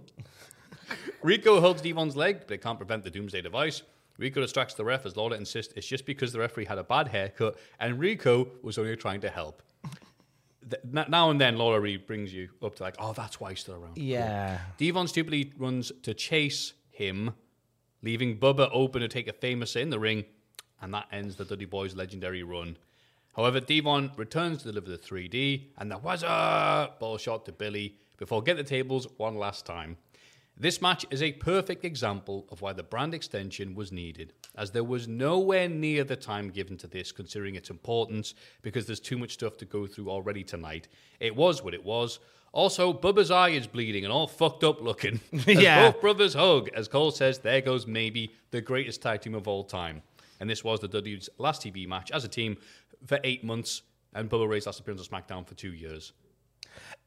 Rico 1.23 1.61
holds 1.61 1.81
D-Von's 1.81 2.17
leg, 2.17 2.41
but 2.47 2.55
it 2.55 2.63
can't 2.63 2.79
prevent 2.79 3.05
the 3.05 3.11
Doomsday 3.11 3.43
device. 3.43 3.83
Rico 4.19 4.41
distracts 4.41 4.75
the 4.75 4.85
ref 4.85 5.05
as 5.05 5.17
Lawler 5.17 5.37
insists 5.37 5.75
it's 5.77 5.87
just 5.87 6.07
because 6.07 6.33
the 6.33 6.39
referee 6.39 6.65
had 6.65 6.79
a 6.79 6.85
bad 6.85 7.09
haircut 7.09 7.57
and 7.81 7.99
Rico 7.99 8.49
was 8.63 8.79
only 8.79 8.97
trying 8.97 9.21
to 9.21 9.29
help. 9.29 9.63
Th- 10.71 11.09
Now 11.09 11.31
and 11.31 11.41
then, 11.41 11.57
Lawler 11.57 11.81
really 11.81 11.97
brings 11.97 12.33
you 12.33 12.49
up 12.63 12.75
to 12.77 12.83
like, 12.83 12.97
oh, 12.99 13.13
that's 13.13 13.41
why 13.41 13.51
he's 13.51 13.61
still 13.61 13.75
around. 13.77 13.99
Yeah. 13.99 14.59
D-Von 14.79 15.09
stupidly 15.09 15.53
runs 15.59 15.93
to 16.03 16.13
chase 16.15 16.73
him, 16.91 17.35
leaving 18.03 18.39
Bubba 18.39 18.69
open 18.73 19.01
to 19.03 19.09
take 19.09 19.29
a 19.29 19.33
famous 19.33 19.77
in 19.77 19.91
the 19.91 19.99
ring, 19.99 20.25
and 20.81 20.93
that 20.95 21.07
ends 21.13 21.37
the 21.37 21.45
Dudley 21.45 21.67
Boys' 21.67 21.95
legendary 21.95 22.43
run. 22.43 22.77
However, 23.37 23.61
D-Von 23.61 24.13
returns 24.17 24.59
to 24.63 24.69
deliver 24.73 24.89
the 24.91 24.99
3D, 24.99 25.67
and 25.79 25.91
the 25.91 25.99
Wazza 25.99 26.99
ball 26.99 27.19
shot 27.19 27.45
to 27.47 27.53
Billy 27.53 27.97
before 28.17 28.43
get 28.43 28.57
the 28.57 28.65
tables 28.65 29.07
one 29.19 29.37
last 29.37 29.67
time. 29.67 29.99
This 30.59 30.81
match 30.81 31.05
is 31.11 31.23
a 31.23 31.33
perfect 31.33 31.85
example 31.85 32.47
of 32.51 32.63
why 32.63 32.73
the 32.73 32.83
brand 32.83 33.13
extension 33.13 33.75
was 33.75 33.93
needed, 33.93 34.33
as 34.57 34.71
there 34.71 34.85
was 34.85 35.07
nowhere 35.07 35.69
near 35.69 36.03
the 36.03 36.17
time 36.17 36.49
given 36.49 36.79
to 36.79 36.87
this 36.87 37.13
considering 37.13 37.57
its 37.57 37.69
importance, 37.69 38.33
because 38.63 38.87
there's 38.87 39.01
too 39.01 39.19
much 39.19 39.33
stuff 39.33 39.59
to 39.59 39.67
go 39.67 39.87
through 39.87 40.09
already 40.09 40.43
tonight. 40.43 40.89
It 41.21 41.37
was 41.37 41.63
what 41.63 41.75
it 41.75 41.85
was. 41.85 42.21
Also, 42.53 42.91
Bubba's 42.91 43.31
eye 43.31 43.51
is 43.51 43.67
bleeding 43.67 44.05
and 44.05 44.13
all 44.13 44.27
fucked 44.27 44.65
up 44.65 44.81
looking. 44.81 45.21
Yeah. 45.47 45.91
Both 45.91 46.01
brothers 46.01 46.33
hug. 46.33 46.71
As 46.75 46.89
Cole 46.89 47.11
says, 47.11 47.39
there 47.39 47.61
goes 47.61 47.87
maybe 47.87 48.33
the 48.51 48.63
greatest 48.63 49.03
tag 49.03 49.21
team 49.21 49.35
of 49.35 49.47
all 49.47 49.63
time. 49.63 50.01
And 50.41 50.49
this 50.49 50.65
was 50.65 50.81
the 50.81 50.89
Dudleys' 50.89 51.29
last 51.37 51.63
TV 51.63 51.87
match 51.87 52.11
as 52.13 52.25
a 52.25 52.29
team 52.29 52.57
for 53.05 53.21
eight 53.25 53.45
months, 53.45 53.83
and 54.15 54.31
Bubba 54.31 54.49
Ray's 54.49 54.65
last 54.65 54.81
appearance 54.81 55.07
on 55.07 55.23
SmackDown 55.23 55.47
for 55.47 55.55
two 55.55 55.75
years. 55.75 56.15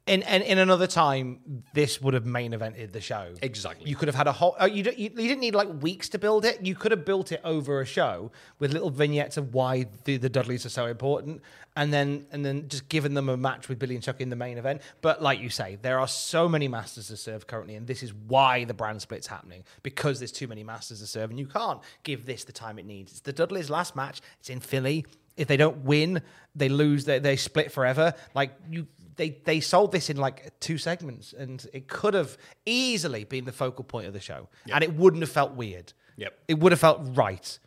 In, 0.10 0.24
in 0.24 0.41
in 0.41 0.57
another 0.57 0.88
time, 0.88 1.64
this 1.74 2.01
would 2.01 2.16
have 2.16 2.26
main 2.26 2.51
evented 2.53 2.91
the 2.91 2.99
show. 2.99 3.32
Exactly. 3.43 3.88
You 3.88 3.95
could 3.95 4.07
have 4.07 4.16
had 4.16 4.26
a 4.26 4.32
whole. 4.32 4.55
Oh, 4.60 4.66
you, 4.66 4.84
you 4.84 4.91
you 4.97 5.10
didn't 5.10 5.39
need 5.39 5.53
like 5.53 5.70
weeks 5.84 6.10
to 6.10 6.18
build 6.18 6.45
it. 6.45 6.66
You 6.66 6.74
could 6.74 6.91
have 6.91 7.05
built 7.05 7.32
it 7.32 7.41
over 7.43 7.80
a 7.80 7.86
show 7.86 8.32
with 8.57 8.74
little 8.74 8.89
vignettes 8.89 9.38
of 9.38 9.53
why 9.53 9.86
the, 10.05 10.18
the 10.18 10.28
Dudleys 10.28 10.66
are 10.66 10.70
so 10.70 10.88
important, 10.88 11.43
and 11.76 11.93
then 11.93 12.26
and 12.32 12.43
then 12.43 12.68
just 12.70 12.89
giving 12.89 13.14
them 13.14 13.30
a 13.30 13.38
match 13.38 13.70
with 13.70 13.78
Billy 13.78 13.93
and 13.93 14.03
Chuck 14.03 14.20
in 14.20 14.32
the 14.32 14.36
main 14.36 14.57
event. 14.57 14.82
But 15.01 15.22
like 15.22 15.39
you 15.39 15.49
say, 15.49 15.78
there 15.82 15.99
are 15.99 16.07
so 16.07 16.49
many 16.49 16.68
masters 16.68 17.07
to 17.10 17.18
serve 17.18 17.45
currently, 17.45 17.76
and 17.76 17.86
this 17.86 18.01
is 18.01 18.12
why 18.12 18.64
the 18.64 18.74
brand 18.74 19.03
split's 19.03 19.28
happening 19.28 19.64
because 19.84 20.20
there's 20.20 20.32
too 20.32 20.47
many 20.47 20.64
masters 20.64 21.01
to 21.01 21.07
serve, 21.07 21.30
and 21.30 21.39
you 21.39 21.45
can't 21.45 21.82
give 22.01 22.26
this 22.26 22.45
the 22.45 22.51
time 22.51 22.80
it 22.80 22.86
needs. 22.88 23.12
It's 23.12 23.22
the 23.22 23.34
Dudleys' 23.34 23.70
last 23.70 23.95
match. 23.95 24.22
It's 24.39 24.49
in 24.49 24.60
Philly. 24.60 25.05
If 25.38 25.47
they 25.47 25.55
don't 25.55 25.86
win, 25.86 26.22
they 26.55 26.68
lose. 26.68 27.05
They, 27.05 27.20
they 27.20 27.38
split 27.38 27.72
forever. 27.72 28.14
Like 28.34 28.51
you, 28.70 28.88
they 29.20 29.30
they 29.43 29.59
sold 29.59 29.91
this 29.91 30.09
in 30.09 30.17
like 30.17 30.57
two 30.59 30.78
segments, 30.80 31.34
and 31.34 31.67
it 31.74 31.88
could 31.88 32.15
have 32.15 32.38
easily 32.65 33.26
been 33.26 33.45
the 33.45 33.51
focal 33.51 33.84
point 33.84 34.07
of 34.07 34.13
the 34.13 34.20
show, 34.20 34.47
and 34.74 34.84
it 34.84 34.95
wouldn't 34.95 35.22
have 35.22 35.30
felt 35.30 35.51
weird. 35.53 35.93
Yep. 36.17 36.34
it 36.49 36.59
would 36.59 36.72
have 36.74 36.82
felt 36.82 36.99
right. 37.15 37.59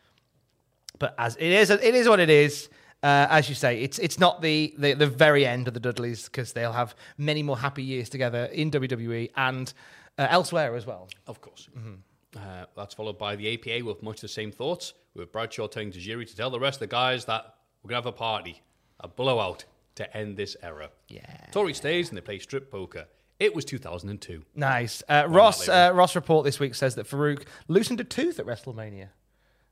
But 0.98 1.14
as 1.16 1.36
it 1.36 1.52
is, 1.52 1.70
it 1.70 1.94
is 1.94 2.08
what 2.08 2.20
it 2.20 2.28
is. 2.28 2.68
Uh, 3.02 3.26
as 3.30 3.48
you 3.48 3.54
say, 3.54 3.80
it's 3.80 3.98
it's 3.98 4.18
not 4.18 4.42
the 4.42 4.74
the, 4.78 4.94
the 4.94 5.06
very 5.06 5.46
end 5.46 5.68
of 5.68 5.74
the 5.74 5.80
Dudleys 5.80 6.24
because 6.24 6.52
they'll 6.52 6.72
have 6.72 6.94
many 7.18 7.42
more 7.42 7.58
happy 7.58 7.82
years 7.82 8.08
together 8.08 8.44
in 8.46 8.70
WWE 8.70 9.30
and 9.36 9.72
uh, 10.18 10.26
elsewhere 10.30 10.74
as 10.74 10.86
well. 10.86 11.08
Of 11.26 11.40
course. 11.40 11.68
Uh, 12.34 12.64
that's 12.76 12.94
followed 12.94 13.18
by 13.18 13.36
the 13.36 13.52
APA 13.54 13.84
with 13.84 14.02
much 14.02 14.20
the 14.20 14.28
same 14.28 14.50
thoughts, 14.50 14.94
with 15.14 15.30
Bradshaw 15.32 15.66
telling 15.66 15.92
Tajiri 15.92 16.26
to 16.28 16.36
tell 16.36 16.50
the 16.50 16.60
rest 16.60 16.76
of 16.76 16.88
the 16.88 16.94
guys 16.94 17.26
that 17.26 17.54
we're 17.82 17.90
going 17.90 18.02
to 18.02 18.06
have 18.08 18.14
a 18.14 18.16
party, 18.16 18.62
a 19.00 19.08
blowout 19.08 19.64
to 19.96 20.16
end 20.16 20.36
this 20.36 20.56
era. 20.62 20.90
Yeah. 21.08 21.22
Torrie 21.52 21.74
stays 21.74 22.08
and 22.08 22.16
they 22.16 22.22
play 22.22 22.38
strip 22.38 22.70
poker. 22.70 23.06
It 23.38 23.54
was 23.54 23.64
2002. 23.64 24.44
Nice. 24.54 25.02
Uh, 25.08 25.24
Ross 25.28 25.68
uh, 25.68 25.90
Ross 25.92 26.14
report 26.14 26.44
this 26.44 26.60
week 26.60 26.74
says 26.74 26.94
that 26.94 27.08
Faarooq 27.08 27.44
loosened 27.66 28.00
a 28.00 28.04
tooth 28.04 28.38
at 28.38 28.46
WrestleMania. 28.46 29.08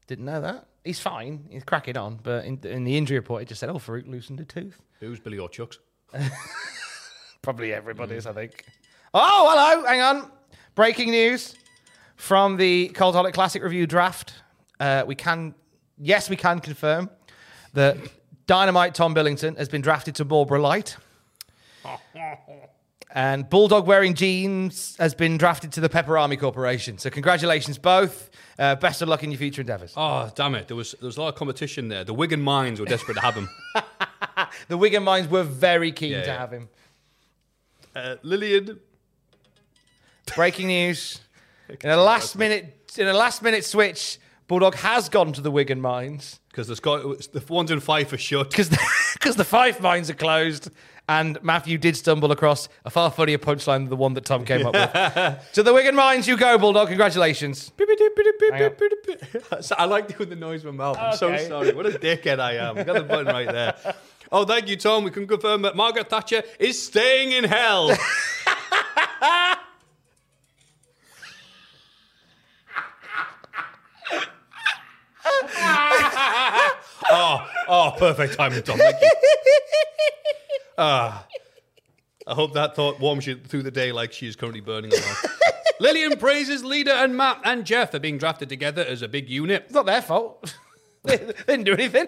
Didn't 0.09 0.25
know 0.25 0.41
that. 0.41 0.67
He's 0.85 0.99
fine. 0.99 1.47
He's 1.51 1.63
cracking 1.63 1.97
on. 1.97 2.19
But 2.23 2.45
in, 2.47 2.59
in 2.65 2.83
the 2.85 2.97
injury 2.97 3.19
report, 3.19 3.43
it 3.43 3.49
just 3.49 3.61
said, 3.61 3.69
"Oh, 3.69 3.75
Faarooq 3.75 4.09
loosened 4.09 4.41
a 4.41 4.45
tooth." 4.45 4.81
Who's 4.99 5.21
Billy 5.21 5.39
or 5.39 5.49
Chucks? 5.49 5.79
Probably 7.43 7.73
everybody's, 7.73 8.27
I 8.27 8.33
think. 8.33 8.65
Oh, 9.15 9.49
hello. 9.51 9.87
Hang 9.87 10.01
on. 10.01 10.31
Breaking 10.75 11.11
news 11.11 11.55
from 12.17 12.57
the 12.57 12.91
Cultaholic 12.95 13.33
Classic 13.33 13.63
Review 13.63 13.87
draft. 13.87 14.35
Uh, 14.79 15.05
we 15.07 15.15
can, 15.15 15.55
yes, 15.99 16.29
we 16.29 16.37
can 16.37 16.61
confirm 16.61 17.09
that 17.75 17.97
Dynamite 18.51 18.97
Tom 18.97 19.15
Billington 19.15 19.55
has 19.55 19.69
been 19.69 19.81
drafted 19.81 20.17
to 20.17 20.25
Marlboro 20.25 20.61
Light. 20.61 20.97
And 23.13 23.49
Bulldog 23.51 23.89
wearing 23.89 24.15
jeans 24.15 24.97
has 24.99 25.15
been 25.17 25.37
drafted 25.37 25.73
to 25.73 25.81
the 25.81 25.89
Pepper 25.89 26.17
Army 26.17 26.37
Corporation. 26.37 26.97
So 26.99 27.11
congratulations 27.11 27.77
both. 27.77 28.31
Uh, 28.57 28.77
best 28.77 29.03
of 29.03 29.09
luck 29.09 29.25
in 29.25 29.33
your 29.33 29.39
future 29.39 29.63
endeavours. 29.63 29.95
Oh, 29.97 30.31
damn 30.37 30.55
it. 30.55 30.69
There 30.69 30.77
was 30.77 30.95
there 31.01 31.07
was 31.07 31.17
a 31.17 31.21
lot 31.23 31.29
of 31.31 31.35
competition 31.35 31.89
there. 31.89 32.05
The 32.05 32.15
Wigan 32.15 32.41
Mines 32.41 32.79
were 32.79 32.87
desperate 32.87 33.15
to 33.15 33.21
have 33.21 33.35
him. 33.35 33.49
The 34.69 34.77
Wigan 34.77 35.03
Mines 35.03 35.29
were 35.29 35.43
very 35.43 35.91
keen 35.91 36.13
Yeah, 36.13 36.23
to 36.23 36.27
yeah. 36.29 36.39
have 36.39 36.53
him. 36.53 36.69
Uh, 37.97 38.15
Lillian. 38.23 38.79
Breaking 40.37 40.69
news. 40.69 41.21
In 41.83 41.91
a 41.91 41.97
last 41.97 42.37
minute, 42.37 42.93
in 42.97 43.09
a 43.09 43.13
last 43.13 43.43
minute 43.43 43.65
switch, 43.65 44.19
Bulldog 44.51 44.75
has 44.75 45.09
gone 45.09 45.33
to 45.35 45.41
the 45.41 45.51
Wigan 45.53 45.81
Mines 45.81 46.41
Because 46.51 46.67
the, 46.67 46.75
Scot- 46.75 47.03
the 47.33 47.41
ones 47.49 47.71
in 47.71 47.79
Fife 47.79 48.13
are 48.13 48.19
shut. 48.19 48.51
because 48.51 48.69
because 49.13 49.37
the 49.37 49.45
five 49.59 49.81
mines 49.81 50.11
are 50.11 50.15
closed. 50.15 50.71
And 51.09 51.41
Matthew 51.41 51.79
did 51.79 51.97
stumble 51.97 52.33
across 52.33 52.69
a 52.85 52.91
far 52.91 53.13
funnier 53.13 53.39
punchline 53.39 53.83
than 53.83 53.91
the 53.91 53.97
one 53.97 54.15
that 54.15 54.25
Tom 54.25 54.45
came 54.45 54.67
up 54.67 54.75
with. 54.75 55.51
to 55.53 55.63
the 55.63 55.73
Wigan 55.73 55.95
Mines, 55.95 56.27
you 56.27 56.37
go, 56.37 56.59
Bulldog. 56.59 56.89
Congratulations. 56.89 57.71
I 57.79 57.85
like 59.87 60.19
doing 60.19 60.31
the 60.31 60.37
noise 60.37 60.65
with 60.65 60.75
my 60.75 60.85
mouth. 60.85 60.99
I'm 60.99 61.17
so 61.17 61.37
sorry. 61.37 61.73
What 61.73 61.87
a 61.87 61.91
dickhead 61.91 62.41
I 62.41 62.55
am. 62.55 62.77
I 62.77 62.83
got 62.83 62.95
the 62.95 63.05
button 63.05 63.27
right 63.29 63.47
there. 63.47 63.77
Oh, 64.33 64.45
thank 64.45 64.67
you, 64.67 64.77
Tom. 64.77 65.05
We 65.05 65.13
can 65.13 65.29
confirm 65.29 65.63
that 65.63 65.77
Margaret 65.77 66.11
Thatcher 66.11 66.43
is 66.59 66.83
staying 66.83 67.31
in 67.31 67.45
hell. 67.45 67.97
oh, 77.11 77.47
oh, 77.69 77.95
perfect 77.99 78.35
timing, 78.35 78.63
Tom. 78.63 78.79
Thank 78.79 78.97
you. 79.01 79.11
Ah, 80.83 81.27
I 82.27 82.33
hope 82.33 82.55
that 82.55 82.75
thought 82.75 82.99
warms 83.01 83.27
you 83.27 83.37
through 83.37 83.65
the 83.65 83.71
day 83.71 83.93
like 83.93 84.15
she 84.15 84.27
is 84.27 84.35
currently 84.35 84.63
burning 84.63 84.91
alive. 84.95 85.39
Lillian 85.81 86.17
praises 86.17 86.65
Lita 86.65 86.95
and 87.03 87.15
Matt 87.15 87.41
and 87.45 87.67
Jeff 87.67 87.91
for 87.91 87.99
being 87.99 88.17
drafted 88.17 88.49
together 88.49 88.83
as 88.83 89.03
a 89.03 89.09
big 89.09 89.29
unit. 89.29 89.65
It's 89.67 89.75
not 89.75 89.85
their 89.85 90.01
fault. 90.01 90.55
they, 91.05 91.17
they 91.19 91.33
didn't 91.47 91.65
do 91.65 91.75
anything. 91.75 92.07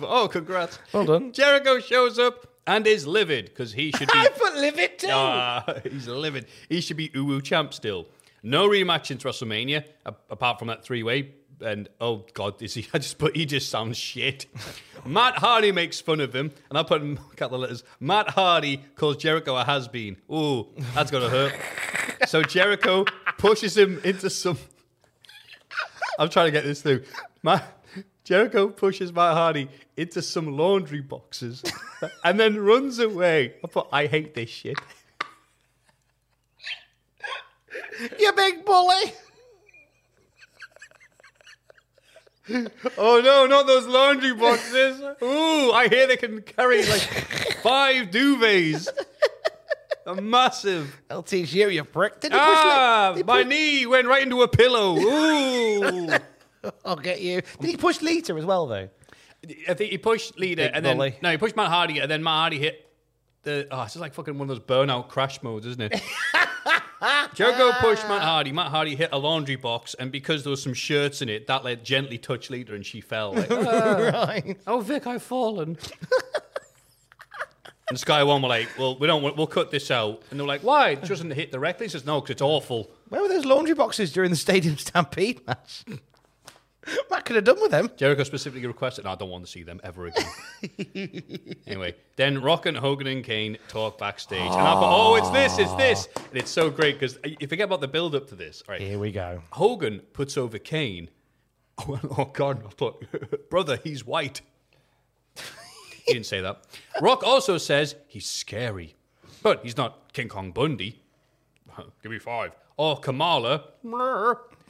oh, 0.00 0.26
congrats. 0.28 0.78
Well 0.94 1.04
done. 1.04 1.32
Jericho 1.32 1.80
shows 1.80 2.18
up 2.18 2.46
and 2.66 2.86
is 2.86 3.06
livid 3.06 3.46
because 3.46 3.72
he 3.74 3.92
should 3.92 4.08
be. 4.08 4.14
I 4.18 4.28
put 4.28 4.54
livid 4.54 4.98
too. 4.98 5.08
Ah, 5.10 5.62
he's 5.82 6.08
livid. 6.08 6.46
He 6.70 6.80
should 6.80 6.96
be 6.96 7.10
Uwu 7.10 7.42
champ 7.42 7.74
still. 7.74 8.06
No 8.42 8.68
rematch 8.68 9.10
in 9.10 9.18
WrestleMania, 9.18 9.84
a- 10.06 10.14
apart 10.30 10.58
from 10.58 10.68
that 10.68 10.82
three 10.82 11.02
way. 11.02 11.32
And 11.62 11.88
oh 12.00 12.26
god, 12.34 12.60
is 12.60 12.74
he? 12.74 12.86
I 12.94 12.98
just 12.98 13.18
put 13.18 13.36
he 13.36 13.46
just 13.46 13.70
sounds 13.70 13.96
shit. 13.96 14.46
Matt 15.04 15.36
Hardy 15.36 15.72
makes 15.72 16.00
fun 16.00 16.20
of 16.20 16.34
him, 16.34 16.52
and 16.68 16.78
I 16.78 16.82
put 16.82 17.02
in 17.02 17.18
a 17.32 17.36
couple 17.36 17.56
of 17.56 17.62
letters. 17.62 17.84
Matt 18.00 18.30
Hardy 18.30 18.82
calls 18.96 19.16
Jericho 19.16 19.56
a 19.56 19.64
has 19.64 19.88
been. 19.88 20.16
Ooh, 20.30 20.68
that's 20.94 21.10
gonna 21.10 21.28
hurt. 21.28 21.54
so 22.26 22.42
Jericho 22.42 23.04
pushes 23.38 23.76
him 23.76 24.00
into 24.04 24.28
some. 24.30 24.58
I'm 26.18 26.28
trying 26.28 26.46
to 26.46 26.52
get 26.52 26.64
this 26.64 26.82
through. 26.82 27.04
Matt, 27.42 27.82
Jericho 28.24 28.68
pushes 28.68 29.12
Matt 29.12 29.34
Hardy 29.34 29.68
into 29.96 30.22
some 30.22 30.56
laundry 30.56 31.00
boxes 31.00 31.62
and 32.24 32.38
then 32.38 32.58
runs 32.58 32.98
away. 32.98 33.54
I 33.64 33.68
thought, 33.68 33.88
I 33.92 34.06
hate 34.06 34.34
this 34.34 34.50
shit. 34.50 34.78
you 38.18 38.32
big 38.32 38.64
bully. 38.64 39.12
Oh 42.98 43.20
no, 43.22 43.46
not 43.46 43.66
those 43.66 43.86
laundry 43.86 44.34
boxes. 44.34 45.00
Ooh, 45.22 45.72
I 45.72 45.86
hear 45.88 46.06
they 46.06 46.16
can 46.16 46.42
carry 46.42 46.84
like 46.84 47.00
five 47.62 48.08
duvets. 48.10 48.88
A 50.06 50.14
massive. 50.20 51.00
I'll 51.08 51.22
teach 51.22 51.52
you, 51.52 51.68
you 51.68 51.84
prick. 51.84 52.18
Did 52.20 52.32
he 52.32 52.38
push 52.38 52.44
Ah, 52.46 53.16
my 53.24 53.44
knee 53.44 53.86
went 53.86 54.08
right 54.08 54.22
into 54.22 54.42
a 54.42 54.48
pillow. 54.48 54.96
Ooh. 54.98 56.08
I'll 56.84 56.96
get 56.96 57.20
you. 57.20 57.42
Did 57.60 57.70
he 57.70 57.76
push 57.76 58.00
Lita 58.02 58.34
as 58.34 58.44
well, 58.44 58.66
though? 58.66 58.88
I 59.68 59.74
think 59.74 59.90
he 59.92 59.98
pushed 59.98 60.38
Lita 60.38 60.62
Big 60.62 60.70
and 60.74 60.84
then 60.84 60.96
bully. 60.96 61.16
no, 61.22 61.30
he 61.30 61.36
pushed 61.36 61.54
Matt 61.56 61.68
Hardy 61.68 61.98
and 62.00 62.10
then 62.10 62.22
Matt 62.22 62.34
Hardy 62.34 62.58
hit 62.58 62.88
the. 63.44 63.68
Oh, 63.70 63.82
it's 63.82 63.94
just 63.94 64.00
like 64.00 64.14
fucking 64.14 64.36
one 64.38 64.50
of 64.50 64.56
those 64.56 64.64
burnout 64.66 65.08
crash 65.08 65.40
modes, 65.42 65.66
isn't 65.66 65.80
it? 65.92 66.02
Jericho 67.34 67.72
pushed 67.80 68.06
Matt 68.08 68.22
Hardy. 68.22 68.52
Matt 68.52 68.68
Hardy 68.68 68.94
hit 68.94 69.10
a 69.12 69.18
laundry 69.18 69.56
box, 69.56 69.94
and 69.94 70.12
because 70.12 70.44
there 70.44 70.50
was 70.50 70.62
some 70.62 70.74
shirts 70.74 71.22
in 71.22 71.28
it, 71.28 71.46
that 71.46 71.64
let 71.64 71.84
gently 71.84 72.18
touch 72.18 72.50
Lita, 72.50 72.74
and 72.74 72.84
she 72.84 73.00
fell. 73.00 73.34
Like, 73.34 73.50
right. 73.50 74.58
oh 74.66 74.80
Vic, 74.80 75.06
I've 75.06 75.22
fallen. 75.22 75.76
and 77.88 77.98
Sky 77.98 78.22
One 78.22 78.42
were 78.42 78.48
like, 78.48 78.68
"Well, 78.78 78.98
we 78.98 79.06
don't. 79.06 79.36
We'll 79.36 79.46
cut 79.46 79.70
this 79.70 79.90
out." 79.90 80.22
And 80.30 80.38
they 80.38 80.42
were 80.42 80.48
like, 80.48 80.62
"Why? 80.62 80.90
It 80.90 81.02
doesn't 81.02 81.30
hit 81.32 81.50
directly." 81.52 81.86
He 81.86 81.90
says, 81.90 82.06
"No, 82.06 82.20
because 82.20 82.32
it's 82.32 82.42
awful." 82.42 82.90
Where 83.08 83.20
were 83.20 83.28
those 83.28 83.44
laundry 83.44 83.74
boxes 83.74 84.12
during 84.12 84.30
the 84.30 84.36
Stadium 84.36 84.78
Stampede 84.78 85.46
match? 85.46 85.84
What 87.08 87.24
could 87.24 87.36
have 87.36 87.44
done 87.44 87.60
with 87.60 87.70
them? 87.70 87.90
Jericho 87.96 88.24
specifically 88.24 88.66
requested, 88.66 89.04
no, 89.04 89.12
I 89.12 89.14
don't 89.14 89.30
want 89.30 89.44
to 89.44 89.50
see 89.50 89.62
them 89.62 89.80
ever 89.84 90.06
again. 90.06 90.26
anyway, 91.66 91.94
then 92.16 92.42
Rock 92.42 92.66
and 92.66 92.76
Hogan 92.76 93.06
and 93.06 93.24
Kane 93.24 93.58
talk 93.68 93.98
backstage. 93.98 94.40
And 94.40 94.50
I 94.50 94.72
thought, 94.72 95.10
oh, 95.10 95.14
it's 95.16 95.30
this, 95.30 95.58
it's 95.58 95.74
this. 95.74 96.08
Ah. 96.16 96.22
And 96.30 96.38
it's 96.38 96.50
so 96.50 96.70
great 96.70 96.98
because 96.98 97.16
uh, 97.18 97.28
you 97.38 97.46
forget 97.46 97.66
about 97.66 97.80
the 97.80 97.88
build 97.88 98.14
up 98.14 98.28
to 98.28 98.34
this. 98.34 98.62
All 98.66 98.72
right. 98.72 98.80
Here 98.80 98.98
we 98.98 99.12
go. 99.12 99.42
Hogan 99.50 100.00
puts 100.12 100.36
over 100.36 100.58
Kane. 100.58 101.08
Oh, 101.88 101.98
oh 102.18 102.24
God, 102.26 102.62
I 102.66 102.68
thought, 102.68 103.02
brother, 103.50 103.78
he's 103.82 104.04
white. 104.04 104.42
he 106.04 106.12
didn't 106.12 106.26
say 106.26 106.40
that. 106.42 106.64
Rock 107.00 107.24
also 107.24 107.56
says 107.56 107.96
he's 108.06 108.26
scary, 108.26 108.94
but 109.42 109.62
he's 109.62 109.76
not 109.76 110.12
King 110.12 110.28
Kong 110.28 110.52
Bundy. 110.52 111.02
Give 112.02 112.12
me 112.12 112.18
five. 112.18 112.52
Or 112.76 112.98
Kamala. 112.98 113.64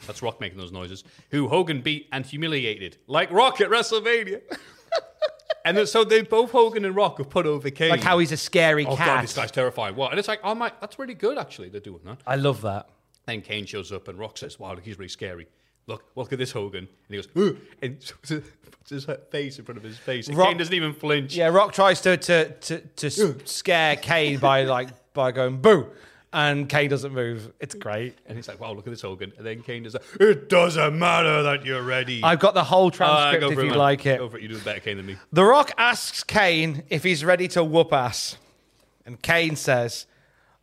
That's 0.05 0.21
Rock 0.21 0.41
making 0.41 0.57
those 0.57 0.71
noises. 0.71 1.03
Who 1.31 1.47
Hogan 1.47 1.81
beat 1.81 2.09
and 2.11 2.25
humiliated, 2.25 2.97
like 3.07 3.31
Rock 3.31 3.61
at 3.61 3.69
WrestleMania. 3.69 4.41
and 5.65 5.77
then, 5.77 5.87
so 5.87 6.03
they 6.03 6.21
both 6.21 6.51
Hogan 6.51 6.85
and 6.85 6.95
Rock 6.95 7.17
have 7.19 7.29
put 7.29 7.45
over 7.45 7.69
Kane. 7.69 7.89
Like 7.89 8.03
how 8.03 8.19
he's 8.19 8.31
a 8.31 8.37
scary 8.37 8.85
oh 8.85 8.95
cat. 8.95 9.07
God, 9.07 9.23
this 9.23 9.35
guy's 9.35 9.51
terrifying. 9.51 9.95
What? 9.95 10.11
And 10.11 10.19
it's 10.19 10.27
like, 10.27 10.41
oh 10.43 10.55
my, 10.55 10.71
that's 10.81 10.99
really 10.99 11.13
good 11.13 11.37
actually. 11.37 11.69
They're 11.69 11.81
doing 11.81 12.01
that. 12.05 12.19
I 12.27 12.35
love 12.35 12.61
that. 12.61 12.89
Then 13.25 13.41
Kane 13.41 13.65
shows 13.65 13.91
up 13.91 14.07
and 14.07 14.19
Rock 14.19 14.37
says, 14.37 14.59
Wow, 14.59 14.73
look, 14.73 14.83
he's 14.83 14.97
really 14.97 15.09
scary. 15.09 15.47
Look, 15.87 16.05
look 16.15 16.31
at 16.31 16.39
this 16.39 16.51
Hogan. 16.51 16.87
And 16.87 16.89
he 17.09 17.15
goes, 17.15 17.27
Ooh, 17.37 17.57
and 17.81 17.99
puts 18.21 18.89
his 18.89 19.07
face 19.31 19.59
in 19.59 19.65
front 19.65 19.77
of 19.77 19.83
his 19.83 19.97
face. 19.97 20.27
And 20.27 20.37
Rock- 20.37 20.49
Kane 20.49 20.57
doesn't 20.57 20.73
even 20.73 20.93
flinch. 20.93 21.35
Yeah, 21.35 21.47
Rock 21.47 21.73
tries 21.73 22.01
to 22.01 22.17
to 22.17 22.49
to, 22.49 22.79
to 22.79 23.39
scare 23.45 23.95
Kane 23.95 24.39
by 24.39 24.63
like 24.63 24.89
by 25.13 25.31
going 25.31 25.61
boo, 25.61 25.87
and 26.33 26.67
Kane 26.67 26.89
doesn't 26.89 27.13
move. 27.13 27.51
It's 27.59 27.75
great. 27.75 28.17
And 28.25 28.35
he's 28.37 28.47
like, 28.47 28.59
Wow, 28.59 28.73
look 28.73 28.85
at 28.87 28.89
this 28.91 29.01
Hogan. 29.01 29.31
And 29.37 29.45
then 29.45 29.61
Kane 29.61 29.83
does 29.83 29.93
that. 29.93 30.01
It 30.19 30.49
doesn't 30.49 30.97
matter 30.97 31.43
that 31.43 31.63
you're 31.65 31.83
ready. 31.83 32.21
I've 32.23 32.39
got 32.39 32.53
the 32.55 32.63
whole 32.63 32.87
Ah, 32.87 32.89
transcript 33.31 33.41
go 33.41 33.47
if 33.49 33.53
for 33.55 33.61
it, 33.61 33.65
you 33.65 33.69
man. 33.71 33.79
like 33.79 34.05
it. 34.05 34.17
Go 34.17 34.29
for 34.29 34.37
it. 34.37 34.41
You 34.41 34.49
do 34.49 34.59
better 34.59 34.79
Kane 34.79 34.97
than 34.97 35.05
me. 35.05 35.15
The 35.31 35.43
Rock 35.45 35.71
asks 35.77 36.23
Kane 36.23 36.83
if 36.89 37.03
he's 37.03 37.23
ready 37.23 37.47
to 37.49 37.63
whoop 37.63 37.93
ass, 37.93 38.37
and 39.05 39.21
Kane 39.21 39.55
says, 39.55 40.05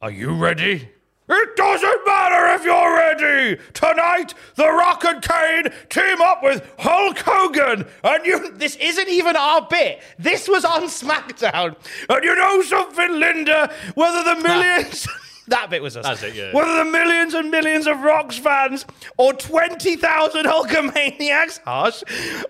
"Are 0.02 0.10
you 0.10 0.34
ready?" 0.34 0.90
It 1.32 1.54
doesn't 1.54 2.06
matter 2.06 2.56
if 2.56 2.64
you're 2.64 2.92
ready. 2.96 3.60
Tonight, 3.72 4.34
The 4.56 4.68
Rock 4.68 5.04
and 5.04 5.22
Kane 5.22 5.72
team 5.88 6.20
up 6.20 6.42
with 6.42 6.68
Hulk 6.80 7.18
Hogan, 7.18 7.86
and 8.02 8.26
you. 8.26 8.50
This 8.58 8.74
isn't 8.76 9.08
even 9.08 9.36
our 9.36 9.64
bit. 9.70 10.02
This 10.18 10.48
was 10.48 10.64
on 10.64 10.82
SmackDown, 10.88 11.76
and 12.08 12.24
you 12.24 12.34
know 12.34 12.62
something, 12.62 13.20
Linda? 13.20 13.72
Whether 13.94 14.24
the 14.34 14.40
millions. 14.42 15.06
That 15.48 15.70
bit 15.70 15.82
was 15.82 15.96
us. 15.96 16.04
That's 16.04 16.22
it, 16.22 16.34
yeah. 16.34 16.52
Whether 16.52 16.84
the 16.84 16.90
millions 16.90 17.34
and 17.34 17.50
millions 17.50 17.86
of 17.86 18.00
Rocks 18.00 18.38
fans, 18.38 18.86
or 19.16 19.32
20,000 19.32 20.46
Hulkamaniacs, 20.46 21.60
harsh, 21.64 22.02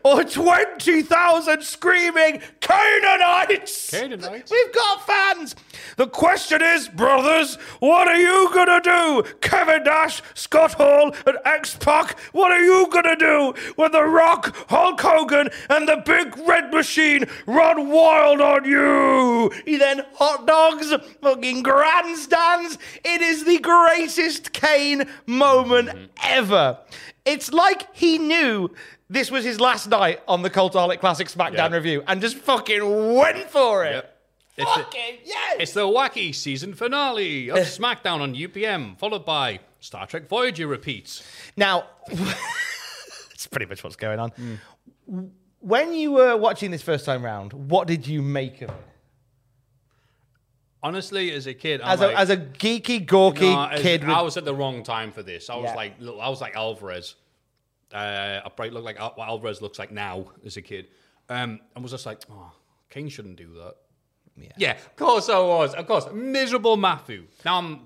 or 0.02 0.24
20,000 0.24 1.62
screaming 1.62 2.42
Canaanites. 2.60 3.90
Canaanites? 3.90 4.50
We've 4.50 4.74
got 4.74 5.06
fans. 5.06 5.56
The 5.96 6.06
question 6.06 6.62
is, 6.62 6.88
brothers, 6.88 7.56
what 7.78 8.08
are 8.08 8.16
you 8.16 8.50
gonna 8.52 8.80
do? 8.80 9.24
Kevin 9.40 9.84
Nash, 9.84 10.22
Scott 10.34 10.74
Hall, 10.74 11.14
and 11.26 11.38
X 11.44 11.76
Pac, 11.76 12.18
what 12.32 12.50
are 12.50 12.62
you 12.62 12.88
gonna 12.90 13.16
do 13.16 13.54
when 13.76 13.92
The 13.92 14.04
Rock, 14.04 14.54
Hulk 14.68 15.00
Hogan, 15.00 15.48
and 15.68 15.88
the 15.88 16.02
Big 16.04 16.36
Red 16.46 16.72
Machine 16.72 17.24
run 17.46 17.88
wild 17.88 18.40
on 18.40 18.64
you? 18.64 19.50
He 19.64 19.76
then 19.76 20.02
hot 20.14 20.46
dogs, 20.46 20.92
fucking 21.22 21.62
grandstands. 21.62 22.78
It 23.04 23.20
is 23.20 23.44
the 23.44 23.58
greatest 23.58 24.52
Kane 24.52 25.04
moment 25.26 25.88
mm-hmm. 25.88 26.04
ever. 26.22 26.78
It's 27.24 27.52
like 27.52 27.94
he 27.94 28.18
knew 28.18 28.70
this 29.08 29.30
was 29.30 29.44
his 29.44 29.60
last 29.60 29.88
night 29.88 30.20
on 30.26 30.42
the 30.42 30.50
Cultaholic 30.50 31.00
Classic 31.00 31.28
SmackDown 31.28 31.70
Yeah. 31.70 31.74
review 31.74 32.02
and 32.06 32.20
just 32.20 32.36
fucking 32.36 33.14
went 33.14 33.50
for 33.50 33.84
it. 33.84 33.92
Yep. 33.92 34.16
It's 34.56 34.74
the- 34.76 34.86
yes. 35.24 35.56
It's 35.60 35.72
the 35.72 35.86
wacky 35.86 36.34
season 36.34 36.74
finale 36.74 37.50
of 37.50 37.58
SmackDown 37.58 38.20
on 38.20 38.34
UPN, 38.34 38.98
followed 38.98 39.24
by 39.24 39.60
Star 39.80 40.06
Trek 40.06 40.28
Voyager 40.28 40.66
repeats. 40.66 41.22
Now, 41.56 41.86
it's 43.32 43.46
pretty 43.46 43.66
much 43.66 43.82
what's 43.82 43.96
going 43.96 44.18
on. 44.18 44.60
When 45.60 45.92
you 45.94 46.12
were 46.12 46.36
watching 46.36 46.70
this 46.70 46.82
first 46.82 47.04
time 47.04 47.24
round, 47.24 47.52
what 47.52 47.86
did 47.86 48.06
you 48.06 48.22
make 48.22 48.60
of 48.62 48.70
it? 48.70 48.76
Honestly, 50.82 51.30
as 51.32 51.46
a 51.46 51.52
kid, 51.52 51.82
As 51.82 52.00
like, 52.00 52.14
a, 52.14 52.18
as 52.18 52.30
a 52.30 52.36
geeky, 52.38 53.04
gawky 53.06 53.50
no, 53.50 53.64
as- 53.66 53.82
kid 53.82 54.00
with 54.02 54.10
I 54.16 54.22
was 54.22 54.36
at 54.38 54.44
the 54.46 54.54
wrong 54.54 54.82
time 54.82 55.12
for 55.12 55.22
this. 55.22 55.50
I 55.50 55.56
was 55.56 55.64
Yeah. 55.66 55.74
like, 55.74 55.92
I 56.00 56.28
was 56.28 56.40
like 56.40 56.56
Alvarez. 56.56 57.16
Uh, 57.92 58.40
I 58.44 58.48
probably 58.54 58.70
look 58.70 58.84
like 58.84 58.98
what 58.98 59.28
Alvarez 59.28 59.60
looks 59.60 59.78
like 59.78 59.90
now 59.90 60.26
as 60.44 60.56
a 60.56 60.62
kid, 60.62 60.88
um, 61.28 61.60
and 61.74 61.82
was 61.82 61.90
just 61.92 62.06
like, 62.06 62.20
oh, 62.30 62.52
Kane 62.88 63.08
shouldn't 63.08 63.36
do 63.36 63.52
that. 63.54 63.74
Yeah. 64.56 64.72
of 64.72 64.96
course 64.96 65.28
I 65.28 65.38
was. 65.38 65.74
Of 65.74 65.86
course, 65.86 66.06
miserable 66.12 66.76
Matthew. 66.76 67.24
Now 67.44 67.58
I'm 67.58 67.80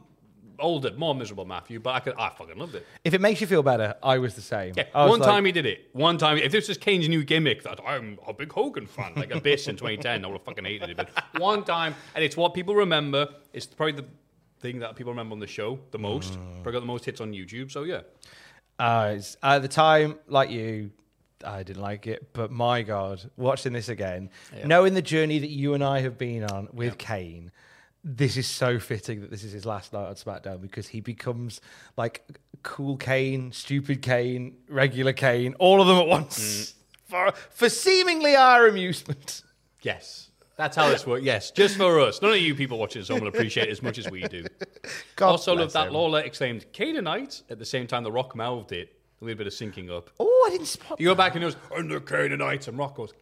older, 0.61 0.93
more 0.97 1.15
miserable 1.15 1.45
Matthew, 1.45 1.81
but 1.81 1.95
I 1.95 2.01
could, 2.01 2.15
I 2.17 2.31
fucking 2.31 2.57
loved 2.57 2.77
it. 2.77 2.87
If 3.03 3.13
it 3.13 3.21
makes 3.21 3.41
you 3.41 3.47
feel 3.47 3.63
better, 3.63 3.95
I 4.03 4.19
was 4.19 4.35
the 4.35 4.41
same. 4.41 4.73
Yeah, 4.77 4.85
I 4.95 5.07
one 5.07 5.19
like- 5.19 5.29
time 5.29 5.45
he 5.45 5.53
did 5.53 5.67
it. 5.67 5.89
One 5.93 6.17
time, 6.17 6.39
if 6.39 6.53
this 6.53 6.69
was 6.69 6.79
Kane's 6.79 7.09
new 7.09 7.25
gimmick, 7.25 7.63
that 7.65 7.81
I'm 7.85 8.19
a 8.27 8.33
big 8.33 8.53
Hogan 8.53 8.87
fan, 8.87 9.13
like 9.17 9.35
Abyss 9.35 9.67
in 9.69 9.77
2010, 9.77 10.25
I 10.25 10.29
would 10.29 10.35
have 10.35 10.45
fucking 10.45 10.65
hated 10.65 10.91
it. 10.91 10.97
But 10.97 11.11
one 11.41 11.65
time, 11.65 11.95
and 12.15 12.23
it's 12.25 12.37
what 12.37 12.55
people 12.55 12.75
remember. 12.77 13.29
It's 13.53 13.67
probably 13.67 13.93
the 14.01 14.07
thing 14.61 14.79
that 14.79 14.95
people 14.97 15.13
remember 15.13 15.33
on 15.33 15.41
the 15.41 15.47
show 15.47 15.79
the 15.91 15.99
most. 15.99 16.35
Mm. 16.35 16.55
Probably 16.63 16.73
got 16.73 16.81
the 16.81 16.87
most 16.87 17.05
hits 17.05 17.21
on 17.21 17.33
YouTube. 17.33 17.71
So 17.73 17.83
yeah, 17.83 18.03
Uh, 18.79 19.19
at 19.43 19.63
the 19.63 19.69
time, 19.69 20.19
like 20.29 20.51
you, 20.51 20.91
I 21.47 21.63
didn't 21.63 21.83
like 21.83 22.07
it, 22.07 22.33
but 22.33 22.51
my 22.51 22.83
God, 22.83 23.31
watching 23.37 23.73
this 23.73 23.89
again, 23.89 24.31
knowing 24.65 24.95
the 24.95 25.03
journey 25.03 25.39
that 25.39 25.51
you 25.51 25.75
and 25.75 25.83
I 25.85 26.01
have 26.01 26.19
been 26.19 26.45
on 26.45 26.69
with 26.73 26.99
Kane, 26.99 27.51
this 28.05 28.37
is 28.37 28.47
so 28.47 28.79
fitting 28.79 29.23
that 29.23 29.31
this 29.31 29.45
is 29.45 29.53
his 29.53 29.65
last 29.65 29.93
night 29.93 30.07
on 30.07 30.15
SmackDown 30.15 30.61
because 30.61 30.89
he 30.89 31.01
becomes 31.01 31.61
like 31.97 32.23
cool 32.63 32.97
Kane, 32.97 33.51
stupid 33.53 34.03
Kane, 34.03 34.57
regular 34.69 35.13
Kane, 35.13 35.55
all 35.59 35.81
of 35.81 35.87
them 35.87 35.97
at 35.97 36.07
once 36.07 36.39
mm. 36.39 36.75
for, 37.07 37.33
for 37.51 37.69
seemingly 37.69 38.37
our 38.37 38.67
amusement. 38.67 39.43
yes, 39.83 40.31
that's 40.57 40.77
how 40.77 40.89
this 40.89 41.07
works. 41.07 41.25
Yes, 41.25 41.51
just 41.51 41.77
for 41.77 41.99
us. 42.01 42.23
None 42.23 42.33
of 42.33 42.39
you 42.39 42.55
people 42.55 42.79
watching 42.79 43.01
this 43.01 43.09
home 43.09 43.21
will 43.21 43.29
appreciate 43.29 43.69
it 43.69 43.73
as 43.73 43.83
much 43.83 43.99
as 43.99 44.11
we 44.11 44.23
do. 44.23 44.45
God 45.17 45.31
also, 45.31 45.55
love 45.55 45.73
that 45.73 45.89
him. 45.89 45.95
Lawler 45.95 46.21
exclaimed 46.21 46.67
Canaanite 46.73 47.43
at 47.51 47.59
the 47.59 47.65
same 47.65 47.87
time 47.87 48.05
the 48.05 48.13
Rock 48.13 48.37
mouthed 48.37 48.73
it. 48.73 48.94
A 49.21 49.25
little 49.25 49.39
bit 49.39 49.47
of 49.47 49.53
syncing 49.53 49.91
up. 49.91 50.11
Oh, 50.21 50.45
I 50.47 50.51
didn't 50.51 50.67
spot 50.67 51.01
You 51.01 51.07
go 51.09 51.15
back 51.15 51.35
and 51.35 51.45
it 51.45 51.47
goes, 51.47 51.57
and 51.79 51.91
the 51.91 52.01
Canaanites, 52.01 52.69
and 52.69 52.77
Rock 52.79 52.97
goes, 52.97 53.13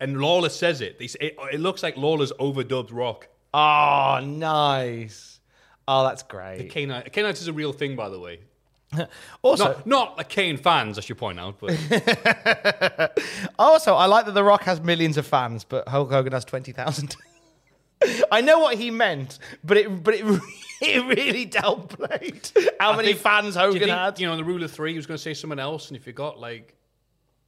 and 0.00 0.20
Lawler 0.20 0.48
says 0.48 0.80
it. 0.80 0.98
They 0.98 1.06
say, 1.06 1.18
it, 1.20 1.36
it 1.52 1.60
looks 1.60 1.82
like 1.82 1.96
Lawler's 1.96 2.32
overdubbed 2.32 2.90
Rock. 2.92 3.28
Oh, 3.54 4.20
nice. 4.22 5.40
Oh, 5.86 6.04
that's 6.04 6.22
great. 6.22 6.58
The 6.58 6.64
Canaanite, 6.64 7.12
Canaanites 7.12 7.40
is 7.40 7.48
a 7.48 7.52
real 7.52 7.72
thing, 7.72 7.96
by 7.96 8.08
the 8.08 8.18
way. 8.18 8.40
Also, 9.42 9.64
Not, 9.68 9.86
not 9.86 10.18
like 10.18 10.28
Kane 10.28 10.58
fans, 10.58 10.98
I 10.98 11.00
should 11.00 11.16
point 11.16 11.40
out, 11.40 11.58
but 11.58 11.70
Also, 13.58 13.94
I 13.94 14.04
like 14.06 14.26
that 14.26 14.32
The 14.34 14.44
Rock 14.44 14.64
has 14.64 14.80
millions 14.82 15.16
of 15.16 15.26
fans, 15.26 15.64
but 15.64 15.88
Hulk 15.88 16.10
Hogan 16.10 16.32
has 16.34 16.44
twenty 16.44 16.72
thousand. 16.72 17.16
I 18.30 18.40
know 18.42 18.58
what 18.58 18.76
he 18.76 18.90
meant, 18.90 19.38
but 19.64 19.76
it 19.78 20.02
but 20.04 20.14
it, 20.14 20.40
it 20.86 21.16
really 21.16 21.46
downplayed 21.46 22.52
how 22.80 22.92
I 22.92 22.96
many 22.96 23.08
think- 23.08 23.20
fans 23.20 23.54
do 23.54 23.60
you 23.60 23.66
Hogan 23.66 23.80
think, 23.80 23.90
had. 23.92 24.20
You 24.20 24.26
know, 24.28 24.36
the 24.36 24.44
rule 24.44 24.62
of 24.62 24.70
three, 24.70 24.90
he 24.92 24.96
was 24.96 25.06
going 25.06 25.16
to 25.18 25.22
say 25.22 25.34
someone 25.34 25.58
else, 25.58 25.88
and 25.88 25.96
if 25.96 26.06
you 26.06 26.12
got 26.12 26.38
like, 26.38 26.74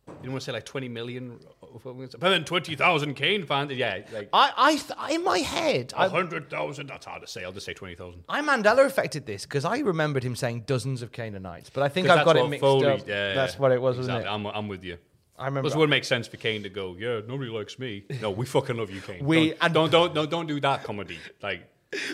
you 0.06 0.14
don't 0.24 0.32
want 0.32 0.42
to 0.42 0.44
say 0.46 0.52
like 0.52 0.66
20 0.66 0.88
million, 0.88 1.38
but 1.82 2.20
then 2.20 2.44
20,000 2.44 3.14
Kane 3.14 3.46
fans, 3.46 3.72
yeah, 3.72 4.00
like 4.12 4.28
I, 4.32 4.52
I 4.56 4.76
th- 4.76 5.16
in 5.16 5.24
my 5.24 5.38
head, 5.38 5.94
I, 5.96 6.06
100,000, 6.08 6.86
that's 6.88 7.06
hard 7.06 7.22
to 7.22 7.26
say, 7.26 7.42
I'll 7.42 7.52
just 7.52 7.64
say 7.66 7.72
20,000. 7.72 8.24
I 8.28 8.42
Mandela 8.42 8.84
affected 8.84 9.24
this 9.26 9.44
because 9.44 9.64
I 9.64 9.78
remembered 9.78 10.22
him 10.22 10.36
saying 10.36 10.64
dozens 10.66 11.00
of 11.02 11.10
Canaanites, 11.10 11.70
but 11.70 11.82
I 11.82 11.88
think 11.88 12.08
I've 12.08 12.24
got 12.24 12.36
it 12.36 12.48
mixed 12.48 12.60
Foley- 12.60 12.86
up. 12.86 13.00
yeah, 13.08 13.34
That's 13.34 13.58
what 13.58 13.72
it 13.72 13.80
was, 13.80 13.96
exactly. 13.98 14.24
wasn't 14.28 14.44
it? 14.46 14.48
I'm, 14.50 14.56
I'm 14.56 14.68
with 14.68 14.84
you. 14.84 14.98
I 15.38 15.46
remember. 15.46 15.68
It 15.68 15.74
would 15.74 15.90
make 15.90 16.04
sense 16.04 16.28
for 16.28 16.36
Kane 16.36 16.62
to 16.62 16.68
go, 16.68 16.94
yeah, 16.98 17.20
nobody 17.26 17.50
likes 17.50 17.78
me. 17.78 18.04
No, 18.20 18.30
we 18.30 18.46
fucking 18.46 18.76
love 18.76 18.90
you, 18.90 19.00
Kane. 19.00 19.24
We- 19.24 19.48
don't, 19.50 19.58
and- 19.62 19.74
don't, 19.74 19.90
don't, 19.90 20.14
no, 20.14 20.26
don't 20.26 20.46
do 20.46 20.60
that 20.60 20.84
comedy. 20.84 21.18
Like, 21.42 21.62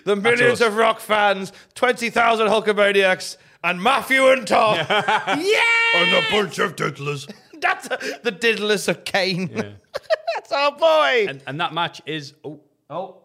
the 0.04 0.16
millions 0.16 0.60
of 0.60 0.76
Rock 0.76 1.00
fans, 1.00 1.52
twenty 1.74 2.10
thousand 2.10 2.48
Hulkamaniacs, 2.48 3.36
and 3.64 3.82
Matthew 3.82 4.28
and 4.28 4.46
Tom. 4.46 4.76
yeah, 4.88 5.62
and 5.94 6.24
a 6.24 6.30
bunch 6.30 6.58
of 6.58 6.76
diddlers. 6.76 7.32
that's 7.60 7.88
the 7.88 8.32
diddlers 8.32 8.88
of 8.88 9.04
Kane. 9.04 9.48
that's 10.34 10.52
our 10.52 10.72
boy. 10.72 11.26
And, 11.28 11.42
and 11.46 11.60
that 11.60 11.72
match 11.74 12.00
is, 12.06 12.34
oh, 12.44 12.60
Oh, 12.90 13.18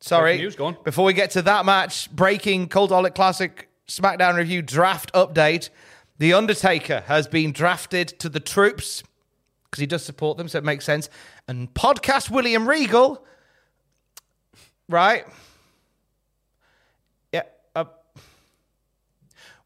sorry. 0.00 0.38
News, 0.38 0.56
go 0.56 0.66
on. 0.66 0.76
Before 0.82 1.04
we 1.04 1.12
get 1.12 1.30
to 1.32 1.42
that 1.42 1.64
match, 1.64 2.10
breaking 2.10 2.68
Cultaholic 2.68 3.14
Classic 3.14 3.68
SmackDown 3.86 4.34
review 4.36 4.62
draft 4.62 5.12
update. 5.12 5.70
The 6.18 6.32
Undertaker 6.32 7.04
has 7.06 7.28
been 7.28 7.52
drafted 7.52 8.08
to 8.20 8.28
the 8.28 8.40
troops 8.40 9.04
because 9.64 9.80
he 9.80 9.86
does 9.86 10.04
support 10.04 10.38
them, 10.38 10.48
so 10.48 10.58
it 10.58 10.64
makes 10.64 10.84
sense. 10.84 11.08
And 11.46 11.72
podcast 11.72 12.30
William 12.30 12.68
Regal, 12.68 13.24
right? 14.88 15.24
Yeah. 17.32 17.42
Uh, 17.74 17.84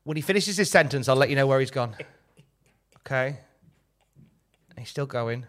when 0.04 0.16
he 0.16 0.20
finishes 0.22 0.56
his 0.56 0.70
sentence, 0.70 1.08
I'll 1.08 1.16
let 1.16 1.30
you 1.30 1.36
know 1.36 1.46
where 1.46 1.60
he's 1.60 1.70
gone. 1.70 1.94
Okay. 2.98 3.38
He's 4.78 4.88
still 4.88 5.06
going. 5.06 5.46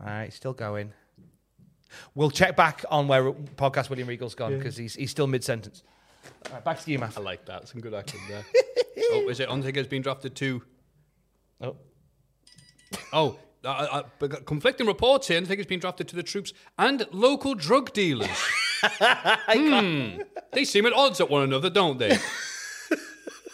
All 0.00 0.06
right, 0.06 0.32
still 0.32 0.52
going. 0.52 0.92
We'll 2.14 2.30
check 2.30 2.56
back 2.56 2.84
on 2.90 3.08
where 3.08 3.32
podcast 3.32 3.90
William 3.90 4.06
Regal's 4.06 4.34
gone 4.34 4.56
because 4.56 4.76
he's 4.76 4.94
he's 4.94 5.10
still 5.10 5.26
mid 5.26 5.42
sentence. 5.42 5.82
All 6.46 6.52
right, 6.52 6.64
back 6.64 6.80
to 6.80 6.90
you, 6.90 6.98
Matt. 6.98 7.16
I 7.16 7.20
like 7.20 7.46
that. 7.46 7.68
Some 7.68 7.80
good 7.80 7.94
acting 7.94 8.20
there. 8.28 8.44
oh, 9.12 9.28
is 9.28 9.40
it 9.40 9.48
Undertaker's 9.48 9.86
been 9.86 10.02
drafted 10.02 10.36
to? 10.36 10.62
Oh. 11.60 11.76
Oh, 13.12 13.38
uh, 13.64 13.68
uh, 13.68 14.02
but 14.18 14.46
conflicting 14.46 14.86
reports 14.86 15.28
here. 15.28 15.36
Undertaker's 15.36 15.66
been 15.66 15.80
drafted 15.80 16.08
to 16.08 16.16
the 16.16 16.22
troops 16.22 16.52
and 16.78 17.06
local 17.10 17.54
drug 17.54 17.92
dealers. 17.92 18.28
hmm. 18.82 20.20
They 20.52 20.64
seem 20.64 20.86
at 20.86 20.92
odds 20.92 21.20
at 21.20 21.28
one 21.28 21.42
another, 21.42 21.70
don't 21.70 21.98
they? 21.98 22.18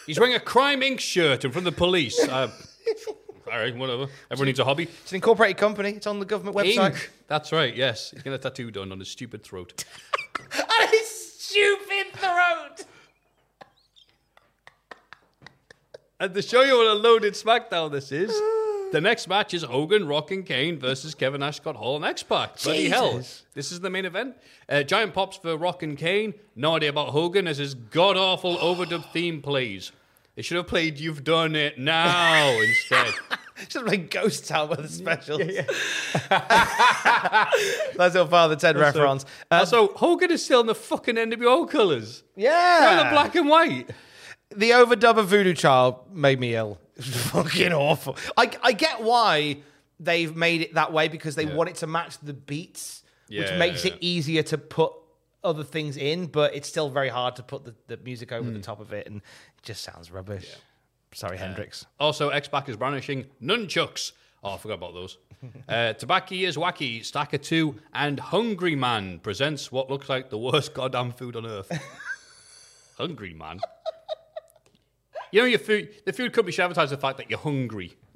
He's 0.05 0.19
wearing 0.19 0.35
a 0.35 0.39
Crime 0.39 0.81
Inc. 0.81 0.99
shirt 0.99 1.45
in 1.45 1.51
front 1.51 1.67
of 1.67 1.73
the 1.73 1.77
police. 1.77 2.19
Uh, 2.19 2.51
all 3.51 3.57
right, 3.57 3.75
whatever. 3.75 4.07
Everyone 4.29 4.47
needs 4.47 4.59
a 4.59 4.65
hobby. 4.65 4.83
It's 4.83 5.11
an 5.11 5.15
incorporated 5.15 5.57
company. 5.57 5.91
It's 5.91 6.07
on 6.07 6.19
the 6.19 6.25
government 6.25 6.55
website. 6.55 6.91
Ink. 6.91 7.11
That's 7.27 7.51
right. 7.51 7.75
Yes, 7.75 8.11
he's 8.11 8.21
getting 8.21 8.33
a 8.33 8.37
tattoo 8.37 8.71
done 8.71 8.91
on 8.91 8.99
his 8.99 9.09
stupid 9.09 9.43
throat. 9.43 9.83
on 10.59 10.87
his 10.89 11.33
stupid 11.39 12.13
throat. 12.13 12.85
And 16.19 16.33
to 16.33 16.41
show 16.41 16.61
you 16.61 16.77
what 16.77 16.87
a 16.87 16.93
loaded 16.93 17.33
SmackDown 17.33 17.91
this 17.91 18.11
is, 18.11 18.29
the 18.91 19.01
next 19.01 19.27
match 19.27 19.53
is 19.53 19.63
Hogan, 19.63 20.07
Rock, 20.07 20.31
and 20.31 20.45
Kane 20.45 20.79
versus 20.79 21.13
Kevin 21.15 21.39
Nash, 21.41 21.57
Scott 21.57 21.75
Hall, 21.75 21.95
and 21.95 22.05
X 22.05 22.23
Pac. 22.23 22.61
Bloody 22.61 22.89
hell. 22.89 23.21
This 23.53 23.71
is 23.71 23.79
the 23.81 23.89
main 23.89 24.05
event. 24.05 24.35
Uh, 24.69 24.83
giant 24.83 25.13
pops 25.13 25.37
for 25.37 25.57
Rock 25.57 25.83
and 25.83 25.97
Kane. 25.97 26.33
No 26.55 26.75
idea 26.75 26.89
about 26.89 27.09
Hogan 27.09 27.47
as 27.47 27.57
his 27.57 27.73
god 27.73 28.17
awful 28.17 28.57
overdub 28.57 29.11
theme 29.11 29.41
plays. 29.41 29.91
They 30.35 30.41
should 30.41 30.57
have 30.57 30.67
played 30.67 30.99
You've 30.99 31.23
Done 31.23 31.55
It 31.55 31.79
Now 31.79 32.49
instead. 32.61 33.13
Should 33.69 33.83
have 33.83 33.91
been 33.91 34.07
Ghost 34.07 34.47
Town 34.49 34.67
with 34.69 34.81
the 34.81 34.89
specials. 34.89 35.39
That's 37.95 38.15
your 38.15 38.27
Father 38.27 38.55
Ted 38.57 38.77
reference. 38.77 39.25
Uh, 39.49 39.59
also, 39.59 39.93
Hogan 39.93 40.31
is 40.31 40.43
still 40.43 40.59
in 40.61 40.67
the 40.67 40.75
fucking 40.75 41.15
NWO 41.15 41.69
colours. 41.69 42.23
yeah. 42.35 42.79
They're 42.81 43.03
the 43.05 43.09
black 43.11 43.35
and 43.35 43.47
white. 43.47 43.89
the 44.55 44.71
overdub 44.71 45.17
of 45.17 45.27
Voodoo 45.29 45.53
Child 45.53 45.95
made 46.13 46.39
me 46.39 46.53
ill. 46.55 46.79
Fucking 46.99 47.73
awful. 47.73 48.17
I, 48.37 48.51
I 48.63 48.71
get 48.73 49.01
why 49.01 49.57
they've 49.99 50.35
made 50.35 50.61
it 50.61 50.73
that 50.75 50.91
way 50.93 51.07
because 51.07 51.35
they 51.35 51.45
want 51.45 51.69
it 51.69 51.75
to 51.77 51.87
match 51.87 52.17
the 52.19 52.33
beats, 52.33 53.03
which 53.29 53.51
makes 53.57 53.83
yeah. 53.85 53.93
it 53.93 53.97
easier 54.01 54.43
to 54.43 54.57
put 54.57 54.93
other 55.43 55.63
things 55.63 55.95
in, 55.97 56.25
but 56.25 56.55
it's 56.55 56.67
still 56.67 56.89
very 56.89 57.09
hard 57.09 57.35
to 57.35 57.43
put 57.43 57.63
the, 57.65 57.75
the 57.87 57.97
music 57.97 58.31
over 58.31 58.47
Hmm. 58.49 58.55
the 58.55 58.61
top 58.61 58.79
of 58.79 58.93
it, 58.93 59.07
and 59.07 59.17
it 59.17 59.63
just 59.63 59.83
sounds 59.83 60.09
rubbish. 60.11 60.55
Sorry, 61.13 61.37
Hendrix. 61.37 61.85
Also, 61.99 62.29
X 62.29 62.47
Pac 62.47 62.67
is 62.67 62.75
brandishing 62.75 63.25
nunchucks. 63.41 64.11
Oh, 64.43 64.53
I 64.53 64.57
forgot 64.57 64.75
about 64.75 64.93
those. 64.93 65.17
uh, 65.69 65.93
Tabaki 65.93 66.47
is 66.47 66.57
wacky. 66.57 67.03
Stacker 67.05 67.37
2 67.37 67.75
and 67.93 68.19
Hungry 68.19 68.75
Man 68.75 69.19
presents 69.19 69.71
what 69.71 69.89
looks 69.89 70.09
like 70.09 70.29
the 70.29 70.37
worst 70.37 70.73
goddamn 70.73 71.11
food 71.11 71.35
on 71.35 71.45
earth. 71.45 71.71
hungry 72.97 73.33
Man. 73.33 73.59
You 75.35 75.41
know, 75.41 75.47
your 75.47 75.59
food, 75.59 75.89
the 76.05 76.13
food 76.13 76.31
company 76.31 76.53
should 76.53 76.63
advertise 76.63 76.91
the 76.91 76.97
fact 76.97 77.17
that 77.17 77.29
you're 77.29 77.37
hungry. 77.37 77.97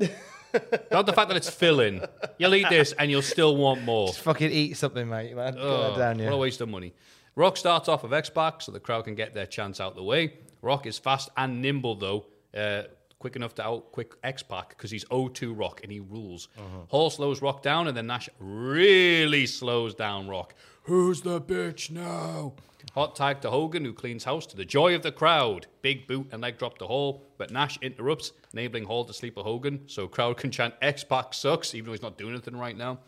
Not 0.89 1.05
the 1.05 1.11
fact 1.11 1.27
that 1.27 1.35
it's 1.35 1.49
filling. 1.49 2.01
You'll 2.37 2.55
eat 2.55 2.69
this 2.69 2.93
and 2.93 3.11
you'll 3.11 3.21
still 3.23 3.57
want 3.57 3.83
more. 3.83 4.13
Fucking 4.13 4.49
eat 4.49 4.77
something, 4.77 5.09
mate. 5.09 5.35
Man. 5.35 5.57
Oh, 5.59 5.97
down, 5.97 6.19
What 6.19 6.31
a 6.31 6.37
waste 6.37 6.61
of 6.61 6.69
money. 6.69 6.93
Rock 7.35 7.57
starts 7.57 7.89
off 7.89 8.03
with 8.03 8.13
X 8.13 8.29
Pac 8.29 8.61
so 8.61 8.71
the 8.71 8.79
crowd 8.79 9.03
can 9.03 9.15
get 9.15 9.33
their 9.33 9.45
chance 9.45 9.81
out 9.81 9.95
the 9.97 10.03
way. 10.03 10.35
Rock 10.61 10.85
is 10.85 10.97
fast 10.97 11.27
and 11.35 11.61
nimble, 11.61 11.95
though. 11.95 12.25
Uh, 12.55 12.83
quick 13.19 13.35
enough 13.35 13.53
to 13.55 13.65
out 13.65 13.91
quick 13.91 14.13
X 14.23 14.41
Pac 14.41 14.69
because 14.69 14.89
he's 14.89 15.05
0-2 15.05 15.57
Rock 15.57 15.81
and 15.83 15.91
he 15.91 15.99
rules. 15.99 16.47
Uh-huh. 16.57 16.85
Hall 16.87 17.09
slows 17.09 17.41
Rock 17.41 17.61
down, 17.61 17.87
and 17.87 17.95
then 17.95 18.07
Nash 18.07 18.29
really 18.39 19.45
slows 19.45 19.93
down 19.93 20.27
Rock. 20.27 20.55
Who's 20.83 21.21
the 21.21 21.39
bitch 21.39 21.91
now? 21.91 22.53
Hot 22.95 23.15
tag 23.15 23.41
to 23.41 23.51
Hogan, 23.51 23.85
who 23.85 23.93
cleans 23.93 24.23
house 24.23 24.45
to 24.47 24.57
the 24.57 24.65
joy 24.65 24.95
of 24.95 25.03
the 25.03 25.11
crowd. 25.11 25.67
Big 25.81 26.07
boot 26.07 26.27
and 26.31 26.41
leg 26.41 26.57
drop 26.57 26.77
to 26.79 26.87
Hall, 26.87 27.23
but 27.37 27.51
Nash 27.51 27.77
interrupts, 27.81 28.31
enabling 28.53 28.85
Hall 28.85 29.05
to 29.05 29.13
sleep 29.13 29.35
with 29.35 29.45
Hogan, 29.45 29.81
so 29.85 30.07
crowd 30.07 30.37
can 30.37 30.49
chant 30.49 30.73
X 30.81 31.03
Pac 31.03 31.33
sucks, 31.33 31.75
even 31.75 31.87
though 31.87 31.91
he's 31.91 32.01
not 32.01 32.17
doing 32.17 32.33
anything 32.33 32.55
right 32.57 32.75
now. 32.75 32.99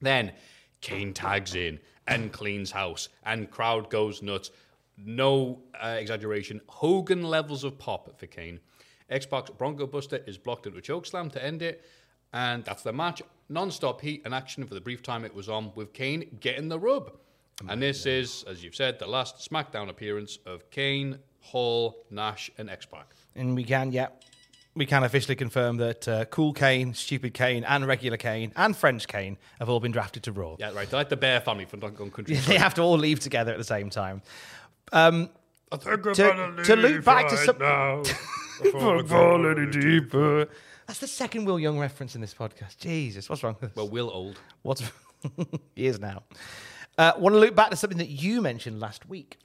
Then 0.00 0.32
Kane 0.80 1.12
tags 1.12 1.54
in 1.54 1.80
and 2.06 2.32
cleans 2.32 2.70
house, 2.70 3.08
and 3.24 3.50
crowd 3.50 3.90
goes 3.90 4.22
nuts. 4.22 4.50
No 4.96 5.62
uh, 5.82 5.96
exaggeration. 5.98 6.60
Hogan 6.68 7.22
levels 7.22 7.64
of 7.64 7.78
pop 7.78 8.18
for 8.18 8.26
Kane. 8.26 8.60
Xbox 9.10 9.56
Bronco 9.56 9.86
Buster 9.86 10.20
is 10.26 10.38
blocked 10.38 10.66
into 10.66 10.78
a 10.78 10.82
choke 10.82 11.06
slam 11.06 11.30
to 11.30 11.44
end 11.44 11.62
it, 11.62 11.84
and 12.32 12.64
that's 12.64 12.82
the 12.82 12.92
match. 12.92 13.22
Non-stop 13.48 14.00
heat 14.00 14.22
and 14.24 14.32
action 14.34 14.64
for 14.66 14.74
the 14.74 14.80
brief 14.80 15.02
time 15.02 15.24
it 15.24 15.34
was 15.34 15.48
on, 15.48 15.72
with 15.74 15.92
Kane 15.92 16.36
getting 16.40 16.68
the 16.68 16.78
rub. 16.78 17.12
And 17.68 17.82
this 17.82 18.06
is, 18.06 18.42
as 18.48 18.64
you've 18.64 18.74
said, 18.74 18.98
the 18.98 19.06
last 19.06 19.50
SmackDown 19.50 19.90
appearance 19.90 20.38
of 20.46 20.70
Kane, 20.70 21.18
Hall, 21.40 22.06
Nash, 22.10 22.50
and 22.56 22.70
X-Pac. 22.70 23.14
And 23.36 23.54
we 23.54 23.64
can, 23.64 23.92
yeah, 23.92 24.06
we 24.74 24.86
can 24.86 25.02
officially 25.04 25.36
confirm 25.36 25.76
that 25.76 26.08
uh, 26.08 26.24
Cool 26.26 26.54
Kane, 26.54 26.94
Stupid 26.94 27.34
Kane, 27.34 27.64
and 27.64 27.86
Regular 27.86 28.16
Kane, 28.16 28.52
and 28.56 28.74
French 28.74 29.06
Kane 29.08 29.36
have 29.58 29.68
all 29.68 29.78
been 29.80 29.92
drafted 29.92 30.22
to 30.22 30.32
Raw. 30.32 30.56
Yeah, 30.58 30.72
right. 30.72 30.88
They're 30.88 31.00
like 31.00 31.10
the 31.10 31.18
Bear 31.18 31.40
family 31.40 31.66
from 31.66 31.80
Donkey 31.80 31.96
Kong 31.98 32.10
Country. 32.10 32.36
they 32.46 32.56
have 32.56 32.72
to 32.74 32.82
all 32.82 32.96
leave 32.96 33.20
together 33.20 33.52
at 33.52 33.58
the 33.58 33.64
same 33.64 33.90
time. 33.90 34.22
Um, 34.92 35.28
I 35.70 35.76
think 35.76 36.06
I'm 36.06 36.14
To- 36.14 36.22
gonna 36.22 36.64
to 36.64 36.76
loop 36.76 36.90
leave 36.92 37.04
back 37.04 37.28
to 37.28 37.34
right 37.36 37.44
some- 37.44 38.26
now. 38.64 39.02
Fall 39.02 39.46
any 39.46 39.70
deeper. 39.70 40.48
That's 40.86 41.00
the 41.00 41.06
second 41.06 41.44
Will 41.44 41.60
Young 41.60 41.78
reference 41.78 42.14
in 42.14 42.20
this 42.20 42.34
podcast. 42.34 42.78
Jesus, 42.78 43.28
what's 43.28 43.42
wrong 43.42 43.56
with 43.60 43.70
us? 43.70 43.76
Well, 43.76 43.88
Will 43.88 44.10
old. 44.10 44.40
What's 44.62 44.82
he 45.74 45.86
is 45.86 46.00
now? 46.00 46.24
Uh, 46.98 47.12
want 47.16 47.34
to 47.34 47.38
look 47.38 47.54
back 47.54 47.70
to 47.70 47.76
something 47.76 47.98
that 47.98 48.08
you 48.08 48.42
mentioned 48.42 48.80
last 48.80 49.08
week, 49.08 49.38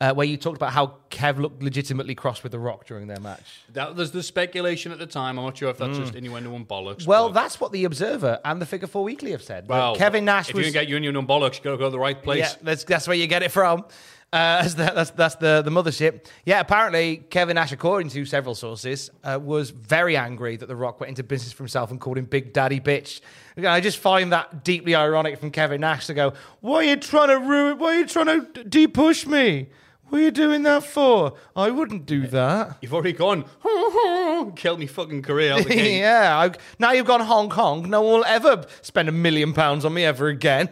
uh, 0.00 0.12
where 0.14 0.26
you 0.26 0.36
talked 0.36 0.56
about 0.56 0.72
how 0.72 0.96
Kev 1.10 1.38
looked 1.38 1.62
legitimately 1.62 2.14
cross 2.14 2.42
with 2.42 2.52
The 2.52 2.58
Rock 2.58 2.86
during 2.86 3.06
their 3.06 3.20
match. 3.20 3.62
That 3.72 3.94
was 3.94 4.10
the 4.10 4.22
speculation 4.22 4.92
at 4.92 4.98
the 4.98 5.06
time. 5.06 5.38
I'm 5.38 5.44
not 5.44 5.56
sure 5.56 5.70
if 5.70 5.78
that's 5.78 5.98
just 5.98 6.14
innuendo 6.14 6.54
and 6.54 6.66
bollocks. 6.66 7.02
Mm. 7.02 7.06
Well, 7.06 7.28
but- 7.28 7.34
that's 7.34 7.60
what 7.60 7.72
the 7.72 7.84
Observer 7.84 8.40
and 8.44 8.60
the 8.60 8.66
Figure 8.66 8.88
Four 8.88 9.04
Weekly 9.04 9.30
have 9.32 9.42
said. 9.42 9.68
well, 9.68 9.94
Kevin 9.96 10.24
Nash 10.24 10.48
If 10.48 10.54
was 10.54 10.66
you 10.66 10.72
can 10.72 10.82
get 10.82 10.88
union 10.88 11.16
and 11.16 11.28
bollocks, 11.28 11.58
you 11.58 11.64
got 11.64 11.72
to 11.72 11.76
go 11.78 11.84
to 11.84 11.90
the 11.90 11.98
right 11.98 12.20
place. 12.20 12.38
Yeah, 12.40 12.54
that's, 12.62 12.84
that's 12.84 13.06
where 13.06 13.16
you 13.16 13.26
get 13.26 13.42
it 13.42 13.52
from. 13.52 13.84
Uh, 14.32 14.62
that's, 14.62 14.74
the, 14.74 14.92
that's, 14.94 15.10
that's 15.10 15.34
the, 15.36 15.62
the 15.62 15.70
mothership. 15.70 16.26
Yeah, 16.44 16.60
apparently, 16.60 17.18
Kevin 17.30 17.54
Nash, 17.54 17.72
according 17.72 18.10
to 18.10 18.24
several 18.24 18.54
sources, 18.54 19.10
uh, 19.24 19.38
was 19.40 19.70
very 19.70 20.16
angry 20.16 20.56
that 20.56 20.66
The 20.66 20.76
Rock 20.76 21.00
went 21.00 21.10
into 21.10 21.22
business 21.22 21.52
for 21.52 21.62
himself 21.62 21.90
and 21.90 22.00
called 22.00 22.18
him 22.18 22.24
Big 22.24 22.52
Daddy 22.52 22.80
Bitch. 22.80 23.20
Again, 23.56 23.70
I 23.70 23.80
just 23.80 23.98
find 23.98 24.32
that 24.32 24.64
deeply 24.64 24.94
ironic 24.94 25.38
from 25.38 25.50
Kevin 25.50 25.80
Nash 25.80 26.06
to 26.06 26.14
go, 26.14 26.32
Why 26.60 26.78
are 26.78 26.82
you 26.82 26.96
trying 26.96 27.28
to 27.28 27.38
ruin, 27.38 27.78
why 27.78 27.96
are 27.96 27.98
you 28.00 28.06
trying 28.06 28.26
to 28.26 28.64
de 28.64 28.86
push 28.86 29.26
me? 29.26 29.68
What 30.08 30.20
are 30.20 30.22
you 30.22 30.30
doing 30.30 30.62
that 30.62 30.84
for? 30.84 31.34
I 31.56 31.70
wouldn't 31.70 32.06
do 32.06 32.28
that. 32.28 32.78
You've 32.80 32.94
already 32.94 33.12
gone, 33.12 33.44
kill 34.54 34.76
me 34.76 34.86
fucking 34.86 35.22
career 35.22 35.54
out 35.54 35.64
the 35.64 35.70
gate. 35.70 35.98
yeah, 35.98 36.38
I, 36.38 36.52
now 36.78 36.92
you've 36.92 37.06
gone 37.06 37.20
Hong 37.22 37.48
Kong. 37.48 37.90
No 37.90 38.02
one 38.02 38.12
will 38.20 38.24
ever 38.24 38.66
spend 38.82 39.08
a 39.08 39.12
million 39.12 39.52
pounds 39.52 39.84
on 39.84 39.94
me 39.94 40.04
ever 40.04 40.28
again. 40.28 40.68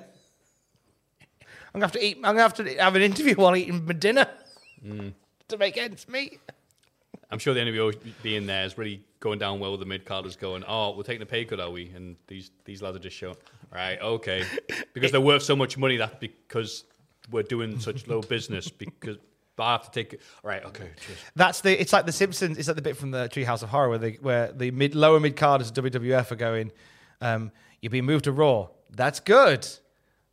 I'm 1.75 1.81
gonna 1.81 1.87
have 1.87 1.93
to 1.93 2.05
eat. 2.05 2.17
I'm 2.19 2.23
gonna 2.23 2.43
have 2.43 2.55
to 2.55 2.75
have 2.77 2.95
an 2.95 3.03
interview 3.03 3.35
while 3.35 3.57
eating 3.57 3.85
my 3.85 3.95
dinner 3.95 4.29
to 5.49 5.59
make 5.59 5.77
ends 5.77 6.09
meet. 6.09 6.41
I'm 7.31 7.39
sure 7.39 7.53
the 7.53 7.61
NWO 7.61 7.93
being 8.23 8.47
there 8.47 8.65
is 8.65 8.79
really 8.79 9.03
going 9.19 9.41
down 9.41 9.59
well 9.59 9.73
with 9.73 9.81
the 9.81 9.87
mid 9.87 10.05
carders 10.05 10.37
going, 10.37 10.63
oh, 10.69 10.97
we're 10.97 11.03
taking 11.03 11.23
a 11.23 11.27
pay 11.27 11.45
cut, 11.45 11.59
are 11.59 11.71
we? 11.71 11.91
And 11.91 12.15
these 12.29 12.53
these 12.65 12.81
lads 12.81 12.97
are 12.97 13.01
just 13.01 13.17
showing, 13.17 13.37
right, 13.73 14.01
okay, 14.01 14.45
because 14.93 15.11
they're 15.11 15.21
worth 15.21 15.43
so 15.43 15.57
much 15.57 15.77
money 15.77 15.97
that 15.97 16.21
because 16.21 16.85
we're 17.31 17.43
doing 17.43 17.81
such 17.81 18.07
low 18.07 18.21
business 18.21 18.69
because 18.69 19.17
I 19.59 19.73
have 19.73 19.85
to 19.85 19.91
take 19.91 20.13
it. 20.13 20.21
All 20.45 20.51
right, 20.51 20.65
okay, 20.67 20.91
cheers. 21.05 21.19
That's 21.35 21.61
the. 21.61 21.81
It's 21.81 21.93
like 21.93 22.07
the 22.07 22.13
Simpsons. 22.13 22.57
It's 22.57 22.69
like 22.69 22.77
the 22.77 22.83
bit 22.83 22.97
from 22.97 23.11
the 23.11 23.29
Treehouse 23.29 23.65
of 23.65 23.71
Horror 23.71 23.89
where 23.89 23.99
the 23.99 24.19
where 24.21 24.53
the 24.53 24.71
mid 24.71 24.95
lower 24.95 25.19
mid 25.19 25.35
carders 25.35 25.77
of 25.77 25.85
WWF 25.85 26.31
are 26.31 26.37
going. 26.37 26.71
Um, 27.21 27.51
you're 27.81 27.91
being 27.91 28.05
moved 28.05 28.25
to 28.25 28.33
Raw. 28.33 28.69
That's 28.91 29.19
good, 29.19 29.67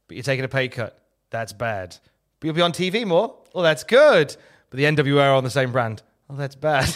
but 0.07 0.17
you're 0.17 0.23
taking 0.23 0.45
a 0.45 0.49
pay 0.49 0.67
cut. 0.67 1.00
That's 1.31 1.53
bad. 1.53 1.97
But 2.39 2.45
you'll 2.45 2.55
be 2.55 2.61
on 2.61 2.71
TV 2.73 3.05
more. 3.05 3.35
Well, 3.53 3.63
that's 3.63 3.83
good. 3.83 4.35
But 4.69 4.77
the 4.77 4.83
NWO 4.83 5.21
are 5.21 5.33
on 5.33 5.43
the 5.43 5.49
same 5.49 5.71
brand. 5.71 6.03
Oh, 6.29 6.35
that's 6.35 6.55
bad. 6.55 6.93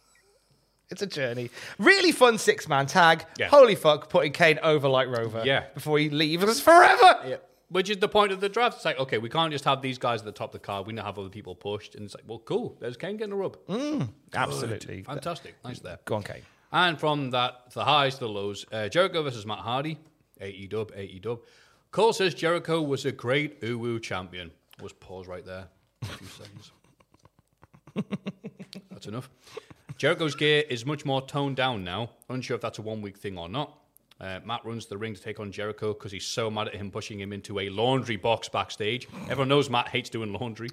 it's 0.90 1.02
a 1.02 1.06
journey. 1.06 1.50
Really 1.78 2.12
fun 2.12 2.38
six 2.38 2.68
man 2.68 2.86
tag. 2.86 3.24
Yeah. 3.38 3.48
Holy 3.48 3.74
fuck, 3.74 4.08
putting 4.08 4.32
Kane 4.32 4.58
over 4.62 4.88
like 4.88 5.08
Rover. 5.08 5.42
Yeah. 5.44 5.64
Before 5.74 5.98
he 5.98 6.08
leaves 6.10 6.44
us 6.44 6.60
forever. 6.60 7.38
Which 7.68 7.90
is 7.90 7.96
the 7.96 8.08
point 8.08 8.30
of 8.30 8.40
the 8.40 8.48
draft. 8.48 8.76
It's 8.76 8.84
like, 8.84 8.98
okay, 9.00 9.18
we 9.18 9.28
can't 9.28 9.50
just 9.50 9.64
have 9.64 9.82
these 9.82 9.98
guys 9.98 10.20
at 10.20 10.24
the 10.24 10.32
top 10.32 10.54
of 10.54 10.60
the 10.60 10.64
card. 10.64 10.86
We 10.86 10.92
now 10.92 11.04
have 11.04 11.18
other 11.18 11.28
people 11.28 11.56
pushed. 11.56 11.96
And 11.96 12.04
it's 12.04 12.14
like, 12.14 12.22
well, 12.26 12.38
cool. 12.38 12.76
There's 12.78 12.96
Kane 12.96 13.16
getting 13.16 13.32
a 13.32 13.36
rub. 13.36 13.58
Absolutely. 14.32 15.02
Fantastic. 15.02 15.56
Nice 15.64 15.80
there. 15.80 15.98
Go 16.04 16.14
on, 16.16 16.22
Kane. 16.22 16.42
And 16.72 16.98
from 16.98 17.30
that, 17.30 17.70
the 17.72 17.84
highs 17.84 18.14
to 18.14 18.20
the 18.20 18.28
lows, 18.28 18.66
uh, 18.70 18.88
Jericho 18.88 19.22
versus 19.22 19.44
Matt 19.46 19.58
Hardy, 19.58 19.98
AE 20.40 20.66
dub, 20.68 20.92
AE 20.94 21.18
dub. 21.18 21.40
Cole 21.96 22.12
says 22.12 22.34
Jericho 22.34 22.82
was 22.82 23.06
a 23.06 23.10
great 23.10 23.62
uwu 23.62 24.02
champion. 24.02 24.50
Was 24.82 24.92
pause 24.92 25.26
right 25.26 25.46
there. 25.46 25.66
A 26.02 26.04
few 26.04 26.26
seconds. 26.26 26.72
That's 28.90 29.06
enough. 29.06 29.30
Jericho's 29.96 30.34
gear 30.34 30.62
is 30.68 30.84
much 30.84 31.06
more 31.06 31.22
toned 31.22 31.56
down 31.56 31.84
now. 31.84 32.10
Unsure 32.28 32.54
if 32.54 32.60
that's 32.60 32.78
a 32.78 32.82
one 32.82 33.00
week 33.00 33.16
thing 33.16 33.38
or 33.38 33.48
not. 33.48 33.78
Uh, 34.20 34.40
Matt 34.44 34.62
runs 34.66 34.84
the 34.84 34.98
ring 34.98 35.14
to 35.14 35.22
take 35.22 35.40
on 35.40 35.50
Jericho 35.50 35.94
because 35.94 36.12
he's 36.12 36.26
so 36.26 36.50
mad 36.50 36.68
at 36.68 36.74
him 36.74 36.90
pushing 36.90 37.18
him 37.18 37.32
into 37.32 37.60
a 37.60 37.70
laundry 37.70 38.16
box 38.16 38.46
backstage. 38.50 39.08
Everyone 39.30 39.48
knows 39.48 39.70
Matt 39.70 39.88
hates 39.88 40.10
doing 40.10 40.34
laundry. 40.34 40.68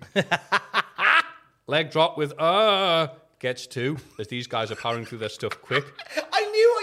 Leg 1.67 1.89
drop 1.89 2.17
with 2.17 2.37
uh 2.37 3.07
gets 3.39 3.65
two 3.65 3.95
as 4.19 4.27
these 4.27 4.47
guys 4.47 4.71
are 4.71 4.75
powering 4.75 5.05
through 5.05 5.19
their 5.19 5.29
stuff 5.29 5.61
quick. 5.61 5.85
I 6.33 6.45
knew 6.51 6.82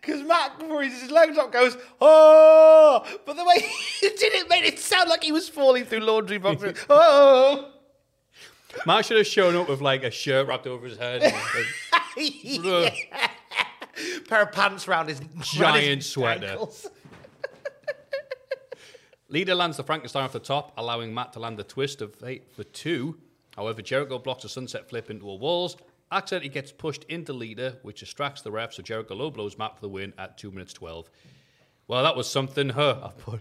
because 0.00 0.22
Matt, 0.22 0.58
before 0.58 0.82
his 0.82 1.08
drop, 1.08 1.52
goes, 1.52 1.76
oh, 2.00 3.04
but 3.24 3.36
the 3.36 3.44
way 3.44 3.60
he 4.00 4.08
did 4.10 4.34
it 4.34 4.48
made 4.48 4.64
it 4.64 4.78
sound 4.78 5.08
like 5.08 5.22
he 5.22 5.32
was 5.32 5.48
falling 5.48 5.84
through 5.84 6.00
laundry 6.00 6.38
boxes. 6.38 6.84
oh. 6.90 7.70
Matt 8.86 9.06
should 9.06 9.16
have 9.16 9.26
shown 9.26 9.54
up 9.56 9.68
with 9.68 9.80
like 9.80 10.02
a 10.02 10.10
shirt 10.10 10.48
wrapped 10.48 10.66
over 10.66 10.86
his 10.86 10.98
head. 10.98 11.22
ugh. 11.24 12.92
Pair 14.28 14.42
of 14.42 14.52
pants 14.52 14.88
around 14.88 15.08
his 15.08 15.20
Giant 15.40 15.98
his 15.98 16.10
sweater. 16.10 16.46
ankles. 16.46 16.88
Lita 19.28 19.54
lands 19.54 19.76
the 19.76 19.84
Frankenstein 19.84 20.24
off 20.24 20.32
the 20.32 20.38
top, 20.38 20.72
allowing 20.76 21.14
Matt 21.14 21.32
to 21.34 21.38
land 21.40 21.58
the 21.58 21.64
twist 21.64 22.02
of 22.02 22.14
fate 22.14 22.52
for 22.54 22.64
two. 22.64 23.16
However, 23.56 23.82
Jericho 23.82 24.18
blocks 24.18 24.44
a 24.44 24.48
sunset 24.48 24.88
flip 24.88 25.10
into 25.10 25.28
a 25.30 25.34
walls. 25.34 25.76
Accidentally 26.12 26.48
gets 26.48 26.70
pushed 26.70 27.04
into 27.04 27.32
Lita, 27.32 27.78
which 27.82 28.00
distracts 28.00 28.42
the 28.42 28.50
ref, 28.52 28.72
so 28.74 28.82
Jericho 28.82 29.14
low 29.14 29.30
blows 29.30 29.58
Matt 29.58 29.74
for 29.74 29.80
the 29.80 29.88
win 29.88 30.12
at 30.18 30.38
2 30.38 30.50
minutes 30.50 30.72
12. 30.72 31.10
Well, 31.88 32.02
that 32.02 32.16
was 32.16 32.30
something, 32.30 32.70
huh? 32.70 32.98
I 33.04 33.08
put. 33.10 33.40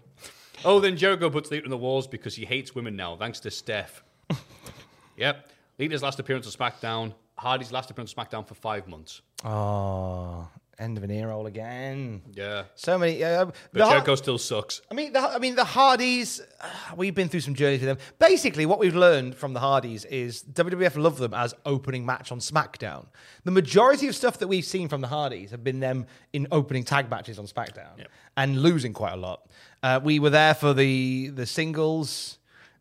Oh, 0.66 0.80
then 0.80 0.98
Jericho 0.98 1.30
puts 1.30 1.52
Lita 1.52 1.66
in 1.66 1.70
the 1.70 1.78
walls 1.78 2.08
because 2.08 2.36
he 2.36 2.46
hates 2.46 2.74
women 2.74 2.96
now, 2.96 3.16
thanks 3.16 3.40
to 3.42 3.52
Steph. 3.52 4.04
yep. 5.18 5.50
Lita's 5.78 6.04
last 6.04 6.20
appearance 6.20 6.46
on 6.48 6.54
SmackDown. 6.54 7.14
Hardy's 7.38 7.72
last 7.72 7.90
appearance 7.92 8.14
on 8.16 8.26
SmackDown 8.26 8.48
for 8.48 8.56
five 8.56 8.88
months. 8.88 9.22
Oh, 9.44 10.48
end 10.80 10.98
of 10.98 11.04
an 11.04 11.12
ear 11.12 11.28
roll 11.30 11.46
again. 11.46 12.22
Yeah. 12.34 12.64
So 12.76 12.98
many. 12.98 13.24
Uh, 13.24 13.46
But 13.72 13.90
Jericho 13.90 14.16
still 14.16 14.38
sucks. 14.38 14.82
I 14.90 14.94
mean, 14.96 15.14
the, 15.14 15.20
I 15.20 15.38
mean, 15.40 15.56
the 15.56 15.64
Hardys. 15.64 16.42
uh, 16.62 16.68
we've 16.96 17.14
been 17.14 17.30
through 17.30 17.42
some 17.42 17.54
journeys 17.54 17.80
with 17.82 17.88
them. 17.90 17.98
Basically, 18.20 18.66
what 18.66 18.80
we've 18.80 18.96
learned 18.96 19.36
from 19.36 19.54
the 19.54 19.60
Hardys 19.60 20.06
is 20.06 20.44
WWF 20.44 20.96
love 20.98 21.18
them 21.18 21.34
as 21.34 21.54
opening 21.66 22.06
match 22.06 22.32
on 22.32 22.40
SmackDown. 22.40 23.06
The 23.44 23.52
majority 23.52 24.08
of 24.08 24.16
stuff 24.16 24.40
that 24.40 24.48
we've 24.48 24.66
seen 24.66 24.88
from 24.90 25.02
the 25.02 25.08
Hardys 25.08 25.52
have 25.52 25.64
been 25.64 25.80
them 25.80 26.08
in 26.34 26.48
opening 26.52 26.84
tag 26.84 27.10
matches 27.10 27.38
on 27.40 27.46
SmackDown 27.46 27.98
Yep. 27.98 28.08
and 28.38 28.62
losing 28.62 28.94
quite 28.94 29.14
a 29.14 29.18
lot. 29.18 29.48
Uh, 29.84 30.00
we 30.04 30.18
were 30.20 30.30
there 30.32 30.54
for 30.56 30.74
the 30.74 31.30
the 31.30 31.46
singles. 31.46 32.40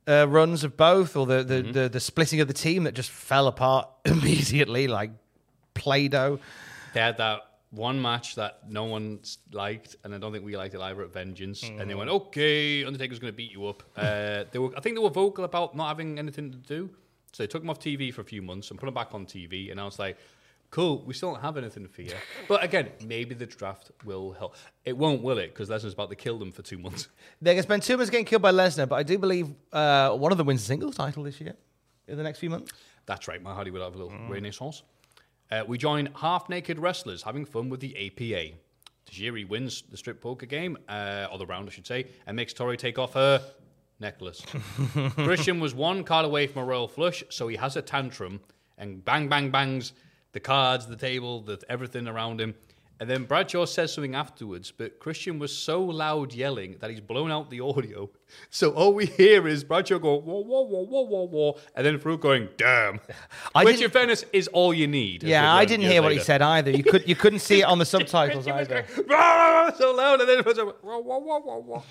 Uh, 0.09 0.26
runs 0.28 0.64
of 0.64 0.76
both, 0.76 1.14
or 1.14 1.26
the 1.26 1.45
the, 1.45 1.62
the 1.62 1.88
the 1.88 2.01
splitting 2.01 2.40
of 2.40 2.49
the 2.49 2.55
team 2.55 2.82
that 2.82 2.93
just 2.93 3.09
fell 3.11 3.47
apart 3.47 3.88
immediately, 4.05 4.88
like 4.88 5.11
Play-Doh. 5.74 6.40
They 6.95 7.01
had 7.01 7.18
that 7.18 7.40
one 7.72 8.00
match 8.00 8.34
that 8.36 8.68
no 8.68 8.84
one 8.84 9.20
liked, 9.50 9.96
and 10.04 10.14
I 10.14 10.18
don't 10.18 10.30
think 10.30 10.44
we 10.44 10.56
liked 10.56 10.74
it 10.74 10.80
either 10.80 11.02
at 11.02 11.12
Vengeance. 11.12 11.62
And 11.64 11.88
they 11.90 11.94
went, 11.94 12.10
"Okay, 12.10 12.84
Undertaker's 12.84 13.18
going 13.18 13.32
to 13.32 13.36
beat 13.36 13.50
you 13.50 13.66
up." 13.66 13.82
Uh, 13.96 14.44
they 14.52 14.58
were, 14.58 14.70
I 14.76 14.80
think, 14.80 14.94
they 14.96 15.02
were 15.02 15.10
vocal 15.10 15.44
about 15.44 15.74
not 15.74 15.88
having 15.88 16.18
anything 16.18 16.50
to 16.50 16.58
do, 16.58 16.90
so 17.32 17.42
they 17.42 17.46
took 17.46 17.62
him 17.62 17.70
off 17.70 17.78
TV 17.80 18.12
for 18.12 18.20
a 18.20 18.24
few 18.24 18.42
months 18.42 18.70
and 18.70 18.78
put 18.78 18.88
him 18.88 18.94
back 18.94 19.14
on 19.14 19.24
TV. 19.26 19.70
And 19.70 19.80
I 19.80 19.84
was 19.84 19.98
like, 19.98 20.18
"Cool, 20.70 21.02
we 21.06 21.14
still 21.14 21.32
don't 21.32 21.40
have 21.40 21.56
anything 21.56 21.86
for 21.88 22.02
you." 22.02 22.14
But 22.48 22.62
again, 22.62 22.90
maybe 23.06 23.34
the 23.34 23.46
draft 23.46 23.90
will 24.04 24.32
help. 24.32 24.54
It 24.84 24.96
won't, 24.96 25.22
will 25.22 25.38
it? 25.38 25.48
Because 25.54 25.68
Lesnar's 25.70 25.94
about 25.94 26.10
to 26.10 26.16
kill 26.16 26.38
them 26.38 26.52
for 26.52 26.62
two 26.62 26.78
months. 26.78 27.08
They're 27.40 27.54
going 27.54 27.62
to 27.62 27.68
spend 27.68 27.82
two 27.84 27.96
months 27.96 28.10
getting 28.10 28.26
killed 28.26 28.42
by 28.42 28.52
Lesnar, 28.52 28.86
but 28.88 28.96
I 28.96 29.02
do 29.02 29.16
believe 29.18 29.48
uh, 29.72 30.10
one 30.16 30.30
of 30.32 30.38
them 30.38 30.46
wins 30.46 30.60
the 30.62 30.66
singles 30.66 30.94
title 30.96 31.22
this 31.22 31.40
year 31.40 31.54
in 32.08 32.16
the 32.18 32.22
next 32.22 32.38
few 32.38 32.50
months. 32.50 32.72
That's 33.06 33.26
right, 33.28 33.42
my 33.42 33.54
Hardy 33.54 33.70
will 33.70 33.82
have 33.82 33.94
a 33.94 33.98
little 33.98 34.12
renaissance. 34.28 34.82
Uh, 35.53 35.62
we 35.68 35.76
join 35.76 36.09
half 36.16 36.48
naked 36.48 36.78
wrestlers 36.78 37.22
having 37.22 37.44
fun 37.44 37.68
with 37.68 37.78
the 37.80 37.94
APA. 38.07 38.57
Tajiri 39.07 39.46
wins 39.46 39.82
the 39.90 39.98
strip 39.98 40.18
poker 40.18 40.46
game, 40.46 40.78
uh, 40.88 41.26
or 41.30 41.36
the 41.36 41.44
round, 41.44 41.68
I 41.68 41.72
should 41.72 41.86
say, 41.86 42.07
and 42.26 42.34
makes 42.34 42.55
Torrie 42.55 42.78
take 42.78 42.98
off 42.98 43.12
her 43.12 43.42
necklace. 44.00 44.40
Christian 45.11 45.61
was 45.61 45.74
one 45.74 46.05
card 46.05 46.24
away 46.24 46.46
from 46.46 46.62
a 46.62 46.64
royal 46.64 46.88
flush, 46.88 47.22
so 47.28 47.48
he 47.48 47.57
has 47.57 47.76
a 47.76 47.82
tantrum 47.82 48.40
and 48.78 49.05
bang, 49.05 49.28
bang, 49.28 49.50
bangs 49.50 49.92
the 50.32 50.40
cards, 50.40 50.86
the 50.86 50.96
table, 50.96 51.42
the, 51.42 51.61
everything 51.68 52.09
around 52.09 52.40
him. 52.40 52.55
And 53.03 53.11
then 53.11 53.24
Bradshaw 53.24 53.64
says 53.64 53.92
something 53.92 54.14
afterwards, 54.14 54.70
but 54.70 55.00
Christian 55.00 55.40
was 55.40 55.53
so 55.53 55.82
loud 55.82 56.32
yelling 56.32 56.76
that 56.78 56.88
he's 56.88 57.00
blown 57.00 57.32
out 57.32 57.50
the 57.50 57.59
audio. 57.59 58.09
So 58.48 58.70
all 58.70 58.94
we 58.94 59.05
hear 59.05 59.46
is 59.46 59.62
Bradshaw 59.62 59.98
go, 59.98 60.18
whoa, 60.18 60.40
whoa, 60.40 60.62
whoa, 60.62 60.86
whoa, 60.86 61.03
whoa, 61.03 61.26
whoa, 61.26 61.59
and 61.74 61.84
then 61.84 61.98
Faarooq 61.98 62.20
going, 62.20 62.48
damn. 62.57 62.98
I 63.55 63.64
Which, 63.64 63.82
in 63.82 63.90
fairness, 63.90 64.24
is 64.32 64.48
all 64.48 64.72
you 64.72 64.86
need. 64.86 65.22
Yeah, 65.22 65.53
I 65.53 65.66
didn't 65.66 65.84
hear 65.84 66.00
what 66.00 66.12
he 66.12 66.18
said 66.18 66.40
either. 66.40 66.70
You 66.70 66.82
could 66.82 67.07
you 67.07 67.14
couldn't 67.14 67.40
see 67.40 67.61
it 67.61 67.64
on 67.64 67.78
the 67.78 67.84
subtitles 67.94 68.48
either. 68.48 68.86
going, 68.96 69.74
so 69.76 69.92
loud, 69.92 70.20
and 70.20 70.28
then 70.30 70.38
it 70.38 70.46
was 70.46 70.57
like, 70.57 70.76
whoa, 70.80 70.98
whoa, 71.00 71.18
whoa, 71.18 71.40
whoa, 71.40 71.59
whoa. 71.61 71.82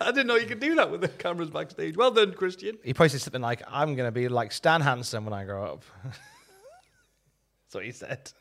I 0.00 0.06
didn't 0.12 0.28
know 0.28 0.36
you 0.36 0.46
could 0.46 0.60
do 0.60 0.76
that 0.76 0.90
with 0.90 1.02
the 1.02 1.08
cameras 1.08 1.50
backstage. 1.50 1.94
Well 1.94 2.10
done, 2.12 2.32
Christian. 2.32 2.78
He 2.82 2.94
posted 2.94 3.20
something 3.20 3.42
like, 3.42 3.60
"I'm 3.68 3.96
going 3.96 4.08
to 4.08 4.12
be 4.12 4.28
like 4.28 4.52
Stan 4.52 4.80
Hansen 4.80 5.26
when 5.26 5.34
I 5.34 5.44
grow 5.44 5.74
up." 5.74 5.84
That's 6.04 7.74
what 7.74 7.84
he 7.84 7.92
said. 7.92 8.32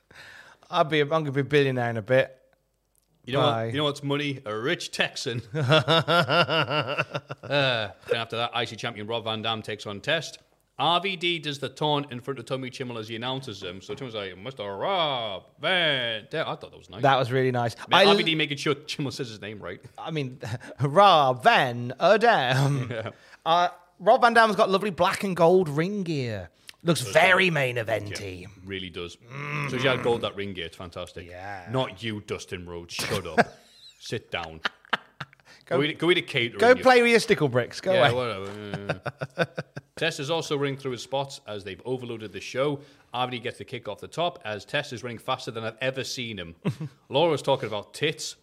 I'll 0.72 0.84
be. 0.84 1.02
I'm 1.02 1.10
going 1.10 1.26
to 1.26 1.32
be 1.32 1.42
a 1.42 1.44
billionaire 1.44 1.90
in 1.90 1.98
a 1.98 2.02
bit. 2.02 2.38
You 3.26 3.34
know 3.34 3.42
Bye. 3.42 3.66
what? 3.66 3.74
You 3.74 3.78
know 3.78 3.84
what's 3.84 4.04
money? 4.04 4.40
A 4.46 4.56
rich 4.56 4.92
Texan. 4.92 5.42
uh, 5.54 7.04
then 7.42 8.16
after 8.16 8.38
that, 8.38 8.52
IC 8.56 8.78
champion 8.78 9.06
Rob 9.08 9.26
Van 9.26 9.42
Dam 9.42 9.62
takes 9.62 9.86
on 9.86 10.02
Test. 10.02 10.40
RVD 10.80 11.44
does 11.44 11.60
the 11.60 11.70
taunt 11.70 12.12
in 12.12 12.20
front 12.20 12.40
of 12.40 12.46
Tony 12.46 12.72
Chimel 12.72 12.98
as 12.98 13.08
he 13.08 13.16
announces 13.16 13.62
him. 13.62 13.82
So 13.82 13.94
Chimel's 13.94 14.16
like, 14.16 14.34
Mr. 14.36 14.80
Rob 14.80 15.44
Van 15.62 16.28
Dam. 16.32 16.48
I 16.48 16.56
thought 16.56 16.72
that 16.72 16.78
was 16.78 16.90
nice. 16.90 17.04
That 17.04 17.20
was 17.20 17.32
really 17.32 17.52
nice. 17.52 17.76
I 17.92 18.04
I, 18.04 18.16
mean, 18.16 18.26
RVD 18.26 18.36
making 18.36 18.58
sure 18.58 18.74
Chimmel 18.74 19.12
says 19.12 19.30
his 19.30 19.40
name 19.42 19.60
right. 19.60 19.80
I 20.00 20.10
mean, 20.10 20.40
Rob 20.82 21.44
Van 21.44 21.94
Dam. 22.00 22.92
Uh, 23.46 23.68
Rob 24.00 24.22
Van 24.22 24.34
Dam's 24.34 24.56
got 24.56 24.72
lovely 24.72 24.90
black 24.90 25.24
and 25.24 25.36
gold 25.36 25.70
ring 25.70 26.02
gear. 26.02 26.50
Looks 26.84 27.02
very 27.02 27.50
main 27.52 27.78
eventy. 27.78 28.48
Really 28.66 28.90
does. 28.90 29.18
Mm. 29.32 29.70
So 29.70 29.78
she 29.78 29.88
had 29.88 30.02
gold 30.04 30.22
that 30.22 30.36
ring 30.36 30.54
gear. 30.54 30.66
It's 30.66 30.76
fantastic. 30.78 31.28
Yeah. 31.30 31.68
Not 31.72 32.02
you, 32.02 32.22
Dustin 32.22 32.68
Rhodes. 32.68 32.96
Shut 32.96 33.26
up. 33.28 33.40
Sit 34.00 34.32
down. 34.32 34.62
Go, 35.68 35.82
eat, 35.84 36.00
go 36.00 36.12
eat 36.12 36.18
a 36.18 36.22
catering. 36.22 36.60
Go 36.60 36.70
you- 36.70 36.76
play 36.84 37.02
with 37.02 37.12
your 37.12 37.20
stickle 37.22 37.48
bricks. 37.48 37.80
Go 37.80 37.94
Yeah, 37.94 38.10
away. 38.10 38.14
whatever. 38.14 39.00
Yeah. 39.38 39.46
Test 39.96 40.20
is 40.20 40.30
also 40.30 40.58
running 40.58 40.76
through 40.76 40.92
his 40.92 41.02
spots 41.02 41.40
as 41.48 41.64
they've 41.64 41.82
overloaded 41.86 42.34
the 42.34 42.42
show. 42.42 42.82
RVD 43.14 43.42
gets 43.42 43.58
the 43.60 43.64
kick 43.64 43.88
off 43.88 44.02
the 44.02 44.08
top 44.08 44.40
as 44.44 44.66
Test 44.66 44.92
is 44.92 45.02
running 45.02 45.18
faster 45.20 45.50
than 45.50 45.64
I've 45.64 45.78
ever 45.80 46.04
seen 46.04 46.38
him. 46.38 46.56
Lawler's 47.08 47.42
talking 47.42 47.68
about 47.68 47.94
tits. 47.94 48.36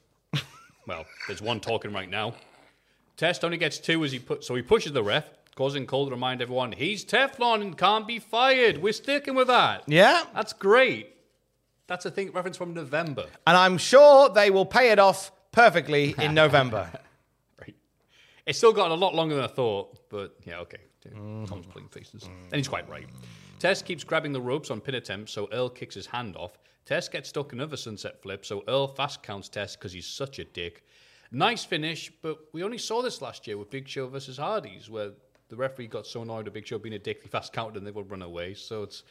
Well, 0.87 1.05
there's 1.27 1.43
one 1.43 1.61
talking 1.61 1.93
right 1.93 2.09
now. 2.09 2.33
Test 3.19 3.45
only 3.45 3.59
gets 3.59 3.79
two 3.79 4.03
as 4.05 4.13
he 4.13 4.21
put, 4.21 4.43
so 4.43 4.55
he 4.55 4.63
pushes 4.63 4.93
the 4.93 5.03
ref, 5.03 5.29
causing 5.59 5.87
Cole 5.87 6.05
to 6.05 6.13
remind 6.13 6.41
everyone 6.41 6.71
he's 6.71 7.05
Teflon 7.05 7.63
and 7.63 7.77
can't 7.77 8.07
be 8.07 8.21
fired. 8.21 8.79
We're 8.79 8.93
sticking 8.93 9.35
with 9.35 9.49
that. 9.49 9.83
Yeah. 9.89 10.23
That's 10.33 10.53
great. 10.53 11.17
That's 11.89 12.07
a 12.07 12.13
thing 12.13 12.31
reference 12.31 12.57
from 12.57 12.75
November. 12.75 13.27
And 13.45 13.57
I'm 13.57 13.77
sure 13.77 14.29
they 14.29 14.51
will 14.51 14.67
pay 14.67 14.93
it 14.93 15.01
off 15.01 15.33
perfectly 15.51 16.15
in 16.17 16.33
November. 16.45 16.89
Right. 17.61 17.75
It's 18.47 18.57
still 18.57 18.73
got 18.73 18.93
a 18.93 18.95
lot 18.95 19.17
longer 19.17 19.35
than 19.35 19.43
I 19.43 19.49
thought, 19.49 19.99
but 20.11 20.37
yeah, 20.45 20.61
okay. 20.61 20.79
Tom's 21.03 21.51
mm-hmm. 21.51 21.71
pulling 21.73 21.89
faces. 21.89 22.23
And 22.23 22.55
he's 22.55 22.69
quite 22.69 22.89
right. 22.89 23.09
Test 23.59 23.85
keeps 23.85 24.05
grabbing 24.05 24.31
the 24.31 24.41
ropes 24.41 24.71
on 24.71 24.81
pin 24.81 24.95
attempts, 24.95 25.33
so 25.33 25.49
Earl 25.53 25.71
kicks 25.71 25.97
his 25.97 26.07
hand 26.07 26.37
off. 26.37 26.57
Test 26.85 27.11
gets 27.11 27.31
stuck 27.31 27.53
in 27.53 27.59
another 27.59 27.77
sunset 27.77 28.23
flip, 28.23 28.47
so 28.47 28.63
Earl 28.69 28.87
fast 28.87 29.25
counts 29.25 29.49
Test 29.49 29.81
because 29.81 29.93
he's 29.93 30.07
such 30.07 30.39
a 30.39 30.45
dick. 30.45 30.85
Nice 31.33 31.65
finish, 31.65 32.13
but 32.23 32.39
we 32.53 32.63
only 32.63 32.79
saw 32.79 33.03
this 33.03 33.21
last 33.21 33.49
year 33.49 33.59
with 33.59 33.71
Big 33.71 33.89
Show 33.89 34.07
versus 34.07 34.39
Hardys, 34.39 34.89
where 34.89 35.11
the 35.49 35.57
referee 35.57 35.87
got 35.89 36.07
so 36.07 36.23
annoyed 36.23 36.45
with 36.45 36.55
Big 36.55 36.67
Show 36.67 36.79
being 36.79 36.95
a 36.95 36.99
dick, 36.99 37.23
he 37.23 37.29
fast 37.29 37.53
counted 37.53 37.77
and 37.79 37.87
they 37.87 37.91
would 37.91 38.11
run 38.11 38.23
away. 38.23 38.55
So 38.55 38.83
it's, 38.83 39.03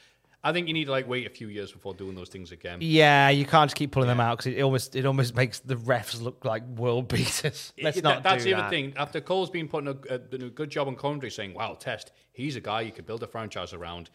I 0.44 0.54
think 0.54 0.68
you 0.68 0.74
need 0.74 0.86
to 0.86 0.92
like 0.92 1.08
wait 1.08 1.26
a 1.26 1.30
few 1.30 1.48
years 1.48 1.72
before 1.72 1.94
doing 1.96 2.14
those 2.16 2.30
things 2.30 2.52
again. 2.52 2.78
Yeah, 2.82 3.30
you 3.30 3.44
can't 3.46 3.70
just 3.70 3.76
keep 3.76 3.92
pulling 3.92 4.08
them 4.08 4.20
out 4.20 4.38
because 4.38 4.54
it 4.54 4.62
almost 4.62 4.96
it 4.96 5.06
almost 5.06 5.36
makes 5.36 5.60
the 5.60 5.76
refs 5.76 6.22
look 6.22 6.46
like 6.46 6.64
world 6.68 7.08
beaters. 7.14 7.74
Let's 7.82 7.98
It- 7.98 8.04
not 8.04 8.24
that- 8.24 8.24
That's 8.30 8.44
do 8.44 8.52
the 8.52 8.56
that. 8.56 8.62
other 8.66 8.70
thing. 8.70 8.94
After 8.98 9.20
Cole's 9.20 9.50
been 9.50 9.68
putting 9.68 9.88
a, 9.90 10.14
a, 10.14 10.46
a 10.46 10.50
good 10.50 10.70
job 10.70 10.88
on 10.88 10.96
commentary, 10.96 11.32
saying, 11.32 11.54
"Wow, 11.56 11.74
Test, 11.80 12.12
he's 12.34 12.56
a 12.56 12.62
guy 12.62 12.82
you 12.82 12.92
could 12.92 13.06
build 13.08 13.24
a 13.24 13.28
franchise 13.28 13.74
around." 13.74 14.10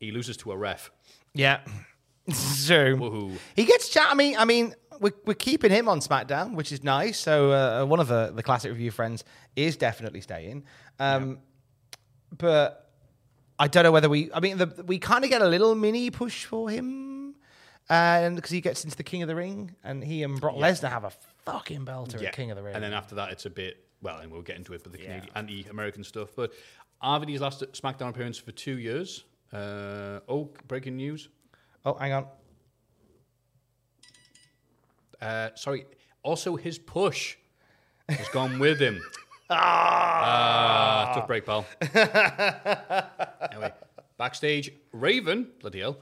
He 0.00 0.10
loses 0.10 0.36
to 0.38 0.52
a 0.52 0.56
ref. 0.56 0.90
Yeah, 1.34 1.60
so 2.30 2.96
Woohoo! 2.96 3.36
he 3.54 3.64
gets 3.64 3.88
chat. 3.88 4.06
I 4.08 4.14
mean, 4.14 4.36
I 4.38 4.44
mean, 4.44 4.74
we're, 5.00 5.12
we're 5.26 5.34
keeping 5.34 5.70
him 5.70 5.88
on 5.88 6.00
SmackDown, 6.00 6.54
which 6.54 6.72
is 6.72 6.82
nice. 6.82 7.18
So 7.18 7.52
uh, 7.52 7.84
one 7.84 8.00
of 8.00 8.08
the 8.08 8.32
the 8.34 8.42
classic 8.42 8.70
review 8.70 8.90
friends 8.90 9.22
is 9.56 9.76
definitely 9.76 10.20
staying. 10.22 10.64
Um, 10.98 11.38
But 12.36 12.90
I 13.58 13.68
don't 13.68 13.84
know 13.84 13.92
whether 13.92 14.08
we. 14.08 14.30
I 14.32 14.40
mean, 14.40 14.58
the, 14.58 14.84
we 14.86 14.98
kind 14.98 15.24
of 15.24 15.30
get 15.30 15.42
a 15.42 15.48
little 15.48 15.74
mini 15.74 16.10
push 16.10 16.44
for 16.44 16.68
him, 16.68 17.34
and 17.88 18.36
because 18.36 18.50
he 18.50 18.60
gets 18.60 18.84
into 18.84 18.96
the 18.96 19.02
King 19.02 19.22
of 19.22 19.28
the 19.28 19.34
Ring, 19.34 19.74
and 19.82 20.04
he 20.04 20.22
and 20.22 20.40
Brock 20.40 20.56
Lesnar 20.56 20.90
have 20.90 21.04
a 21.04 21.12
fucking 21.44 21.84
belter 21.84 22.22
at 22.22 22.34
King 22.34 22.50
of 22.50 22.56
the 22.56 22.62
Ring. 22.62 22.74
And 22.74 22.84
then 22.84 22.92
after 22.92 23.14
that, 23.16 23.32
it's 23.32 23.46
a 23.46 23.50
bit 23.50 23.84
well, 24.02 24.18
and 24.18 24.30
we'll 24.30 24.42
get 24.42 24.56
into 24.56 24.74
it 24.74 24.82
for 24.82 24.90
the 24.90 24.98
Canadian 24.98 25.32
anti-American 25.34 26.04
stuff. 26.04 26.30
But 26.36 26.52
RVD's 27.02 27.40
last 27.40 27.60
SmackDown 27.72 28.10
appearance 28.10 28.38
for 28.38 28.52
two 28.52 28.78
years. 28.78 29.24
Uh, 29.52 30.20
oh, 30.28 30.50
breaking 30.66 30.96
news. 30.96 31.28
oh, 31.84 31.94
hang 31.94 32.12
on. 32.12 32.26
Uh, 35.20 35.50
sorry. 35.54 35.86
Also, 36.22 36.56
his 36.56 36.78
push 36.78 37.36
has 38.08 38.28
gone 38.28 38.58
with 38.58 38.78
him. 38.78 39.00
Ah, 39.50 41.12
tough 41.14 41.26
break, 41.26 41.46
pal. 41.46 41.64
anyway, 43.52 43.72
backstage, 44.18 44.72
Raven, 44.92 45.48
bloody 45.60 45.80
hell, 45.80 45.98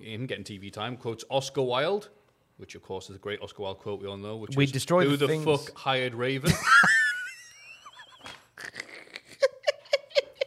him 0.00 0.26
getting 0.26 0.44
TV 0.44 0.72
time, 0.72 0.96
quotes 0.96 1.24
Oscar 1.30 1.62
Wilde, 1.62 2.08
which 2.56 2.74
of 2.74 2.82
course 2.82 3.10
is 3.10 3.16
a 3.16 3.18
great 3.18 3.40
Oscar 3.42 3.62
Wilde 3.62 3.78
quote 3.78 4.00
we 4.00 4.08
all 4.08 4.16
know. 4.16 4.36
Which 4.36 4.56
We 4.56 4.64
is, 4.64 4.72
destroy 4.72 5.04
Who 5.04 5.16
the 5.16 5.26
the 5.26 5.38
fuck 5.40 5.72
hired 5.76 6.14
Raven? 6.14 6.52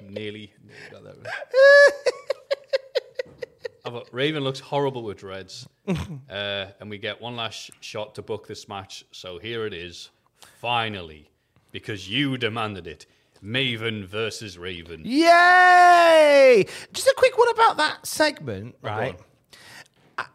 nearly, 0.02 0.54
nearly 0.64 0.90
got 0.92 1.04
that 1.04 1.16
right. 1.18 1.28
Raven 4.12 4.44
looks 4.44 4.60
horrible 4.60 5.02
with 5.04 5.18
dreads. 5.20 5.68
uh, 5.88 6.66
and 6.80 6.90
we 6.90 6.98
get 7.00 7.20
one 7.22 7.36
last 7.36 7.72
shot 7.80 8.16
to 8.16 8.22
book 8.22 8.48
this 8.48 8.68
match. 8.68 9.06
So 9.12 9.40
here 9.40 9.66
it 9.66 9.74
is, 9.74 10.10
finally, 10.62 11.30
because 11.72 12.10
you 12.10 12.38
demanded 12.38 12.88
it. 12.88 13.06
Maven 13.44 14.06
versus 14.06 14.58
Raven. 14.58 15.02
Yay! 15.06 16.66
Just 16.92 17.08
a 17.08 17.14
quick 17.18 17.38
one 17.38 17.50
about 17.50 17.78
that 17.78 18.06
segment, 18.06 18.76
right? 18.82 19.18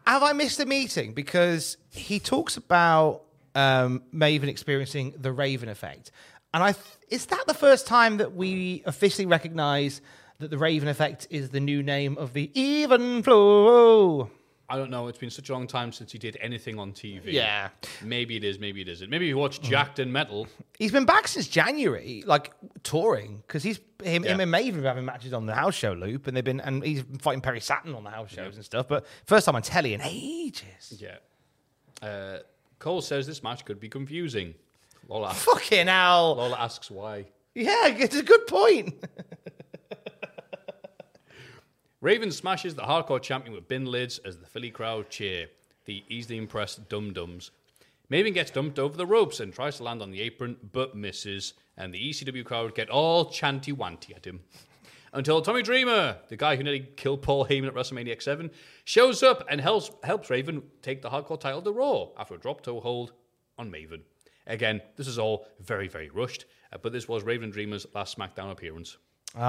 Have 0.07 0.23
I 0.23 0.33
missed 0.33 0.59
a 0.59 0.65
meeting? 0.65 1.13
Because 1.13 1.77
he 1.91 2.19
talks 2.19 2.57
about 2.57 3.21
um, 3.53 4.01
Maven 4.13 4.47
experiencing 4.47 5.13
the 5.17 5.31
Raven 5.31 5.69
effect, 5.69 6.09
and 6.53 6.63
I 6.63 6.71
th- 6.71 6.85
is 7.09 7.27
that 7.27 7.45
the 7.45 7.53
first 7.53 7.85
time 7.85 8.17
that 8.17 8.33
we 8.33 8.81
officially 8.85 9.27
recognise 9.27 10.01
that 10.39 10.49
the 10.49 10.57
Raven 10.57 10.87
effect 10.87 11.27
is 11.29 11.49
the 11.51 11.59
new 11.59 11.83
name 11.83 12.17
of 12.17 12.33
the 12.33 12.49
even 12.59 13.21
flow? 13.21 14.31
I 14.67 14.77
don't 14.77 14.89
know. 14.89 15.07
It's 15.07 15.19
been 15.19 15.29
such 15.29 15.49
a 15.49 15.53
long 15.53 15.67
time 15.67 15.91
since 15.91 16.11
he 16.11 16.17
did 16.17 16.37
anything 16.41 16.79
on 16.79 16.91
TV. 16.91 17.21
Yeah. 17.25 17.69
Maybe 18.03 18.35
it 18.35 18.43
is, 18.43 18.57
maybe 18.57 18.81
it 18.81 18.87
isn't. 18.87 19.09
Maybe 19.09 19.27
you 19.27 19.37
watched 19.37 19.61
Jakked 19.61 19.99
and 19.99 20.11
Metal. 20.11 20.47
He's 20.79 20.91
been 20.91 21.05
back 21.05 21.27
since 21.27 21.47
January, 21.47 22.23
like 22.25 22.51
touring, 22.81 23.43
because 23.45 23.61
he's 23.61 23.79
him, 24.03 24.23
him 24.23 24.39
and 24.39 24.51
Maven 24.51 24.65
have 24.65 24.75
been 24.75 24.83
having 24.83 25.05
matches 25.05 25.33
on 25.33 25.45
the 25.45 25.53
house 25.53 25.75
show 25.75 25.93
loop, 25.93 26.25
and 26.27 26.35
they've 26.35 26.43
been 26.43 26.59
and 26.59 26.83
he's 26.83 27.03
been 27.03 27.19
fighting 27.19 27.41
Perry 27.41 27.59
Saturn 27.59 27.93
on 27.93 28.03
the 28.03 28.09
house 28.09 28.31
shows 28.31 28.55
and 28.55 28.65
stuff. 28.65 28.87
But 28.87 29.05
first 29.25 29.45
time 29.45 29.55
on 29.55 29.61
telly 29.61 29.93
in 29.93 30.01
ages. 30.01 30.99
Yeah. 30.99 31.17
Uh, 32.01 32.39
Cole 32.79 33.01
says 33.01 33.27
this 33.27 33.43
match 33.43 33.65
could 33.65 33.79
be 33.79 33.87
confusing. 33.87 34.55
Lawler, 35.07 35.29
Fucking 35.33 35.85
hell! 35.87 36.35
Lawler 36.35 36.57
asks 36.57 36.89
why. 36.89 37.27
Yeah, 37.53 37.87
it's 37.87 38.15
a 38.15 38.23
good 38.23 38.47
point. 38.47 38.95
Raven 42.05 42.29
smashes 42.29 42.75
the 42.75 42.83
hardcore 42.83 43.19
champion 43.19 43.55
with 43.55 43.67
bin 43.67 43.87
lids 43.87 44.19
as 44.19 44.37
the 44.37 44.45
Philly 44.45 44.69
crowd 44.69 45.09
cheer. 45.09 45.47
The 45.85 46.03
easily 46.07 46.37
impressed 46.37 46.87
dum 46.87 47.13
dums. 47.13 47.49
Maven 48.11 48.31
gets 48.31 48.51
dumped 48.51 48.77
over 48.77 48.95
the 48.95 49.07
ropes 49.07 49.39
and 49.39 49.51
tries 49.51 49.77
to 49.77 49.83
land 49.85 50.03
on 50.03 50.11
the 50.11 50.21
apron, 50.21 50.55
but 50.71 50.95
misses. 50.95 51.55
And 51.75 51.91
the 51.91 52.11
ECW 52.11 52.45
crowd 52.45 52.75
get 52.75 52.91
all 52.91 53.31
chanty 53.31 53.73
wanty 53.73 54.15
at 54.15 54.23
him. 54.23 54.41
Until 55.13 55.41
Tommy 55.41 55.63
Dreamer, 55.63 56.17
the 56.29 56.37
guy 56.37 56.55
who 56.55 56.61
nearly 56.61 56.87
killed 56.95 57.23
Paul 57.23 57.47
Heyman 57.47 57.69
at 57.69 57.73
WrestleMania 57.73 58.15
X7, 58.15 58.51
shows 58.83 59.23
up 59.23 59.43
and 59.49 59.59
helps, 59.59 59.89
helps 60.03 60.29
Raven 60.29 60.61
take 60.83 61.01
the 61.01 61.09
hardcore 61.09 61.39
title 61.39 61.63
to 61.63 61.71
Raw 61.71 62.09
after 62.19 62.35
a 62.35 62.39
drop 62.39 62.61
toe 62.61 62.81
hold 62.81 63.13
on 63.57 63.71
Maven. 63.71 64.01
Again, 64.45 64.79
this 64.95 65.07
is 65.07 65.17
all 65.17 65.47
very, 65.59 65.87
very 65.87 66.11
rushed, 66.11 66.45
uh, 66.71 66.77
but 66.77 66.91
this 66.93 67.07
was 67.07 67.23
Raven 67.23 67.49
Dreamer's 67.49 67.87
last 67.95 68.15
SmackDown 68.15 68.51
appearance. 68.51 68.97
Oh, 69.37 69.41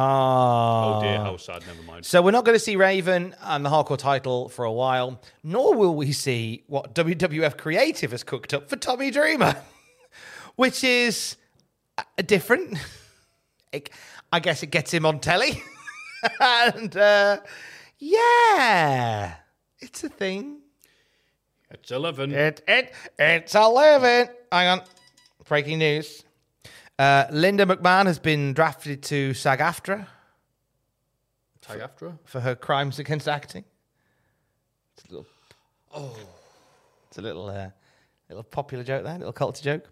Oh 0.98 1.00
dear, 1.02 1.18
how 1.18 1.36
sad. 1.36 1.64
Never 1.66 1.82
mind. 1.82 2.04
So 2.04 2.20
we're 2.20 2.32
not 2.32 2.44
going 2.44 2.56
to 2.56 2.64
see 2.64 2.74
Raven 2.76 3.34
and 3.42 3.64
the 3.64 3.70
hardcore 3.70 3.96
title 3.98 4.48
for 4.48 4.64
a 4.64 4.72
while, 4.72 5.20
nor 5.44 5.74
will 5.74 5.94
we 5.94 6.12
see 6.12 6.64
what 6.66 6.94
WWF 6.94 7.56
Creative 7.56 8.10
has 8.10 8.24
cooked 8.24 8.52
up 8.52 8.68
for 8.68 8.76
Tommy 8.76 9.10
Dreamer, 9.10 9.56
which 10.56 10.82
is 10.84 11.36
a 12.18 12.22
different. 12.22 12.78
It- 13.72 13.90
I 14.32 14.40
guess 14.40 14.62
it 14.62 14.68
gets 14.70 14.92
him 14.92 15.04
on 15.06 15.20
telly, 15.20 15.62
and 16.40 16.96
uh, 16.96 17.38
yeah, 17.98 19.34
it's 19.80 20.02
a 20.02 20.08
thing. 20.08 20.60
It's 21.70 21.90
eleven. 21.90 22.32
It 22.32 22.62
it 22.66 22.92
it's 23.18 23.54
eleven. 23.54 24.28
Hang 24.50 24.68
on, 24.68 24.82
breaking 25.46 25.78
news. 25.78 26.24
Uh, 26.98 27.26
Linda 27.30 27.66
McMahon 27.66 28.06
has 28.06 28.18
been 28.18 28.52
drafted 28.54 29.02
to 29.04 29.34
SAG-AFTRA 29.34 30.06
Tag 31.60 31.80
after 31.80 32.10
her. 32.10 32.18
for 32.24 32.40
her 32.40 32.54
crimes 32.54 32.98
against 32.98 33.28
acting. 33.28 33.64
It's 34.96 35.04
a 35.04 35.08
little, 35.14 35.26
oh, 35.94 36.16
it's 37.08 37.18
a 37.18 37.22
little, 37.22 37.48
uh, 37.50 37.68
little 38.30 38.44
popular 38.44 38.82
joke 38.82 39.04
there, 39.04 39.14
a 39.14 39.18
little 39.18 39.32
culture 39.32 39.62
joke. 39.62 39.84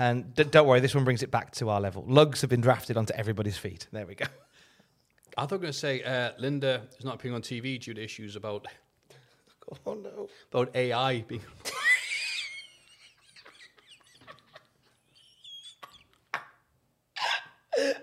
And 0.00 0.34
d- 0.34 0.44
don't 0.44 0.66
worry, 0.66 0.80
this 0.80 0.94
one 0.94 1.04
brings 1.04 1.22
it 1.22 1.30
back 1.30 1.52
to 1.52 1.68
our 1.68 1.80
level. 1.80 2.04
Lugs 2.08 2.40
have 2.40 2.50
been 2.50 2.62
drafted 2.62 2.96
onto 2.96 3.12
everybody's 3.14 3.56
feet. 3.58 3.86
There 3.92 4.06
we 4.06 4.14
go. 4.16 4.24
I 5.38 5.42
thought 5.42 5.52
you 5.52 5.56
were 5.58 5.62
going 5.62 5.72
to 5.72 5.78
say 5.78 6.02
uh, 6.02 6.32
Linda 6.38 6.82
is 6.98 7.04
not 7.04 7.14
appearing 7.14 7.36
on 7.36 7.42
TV 7.42 7.80
due 7.80 7.94
to 7.94 8.02
issues 8.02 8.34
about 8.34 8.66
Oh 9.86 9.94
no! 9.94 10.28
about 10.52 10.74
AI 10.74 11.20
being. 11.20 11.42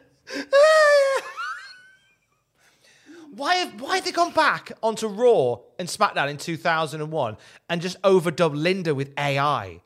Why 3.35 3.55
have 3.55 3.79
why 3.81 3.95
have 3.97 4.05
they 4.05 4.11
gone 4.11 4.31
back 4.31 4.71
onto 4.81 5.07
Raw 5.07 5.57
and 5.77 5.87
SmackDown 5.87 6.29
in 6.29 6.37
2001 6.37 7.37
and 7.69 7.81
just 7.81 8.01
overdubbed 8.01 8.55
Linda 8.55 8.95
with 8.95 9.13
AI? 9.17 9.81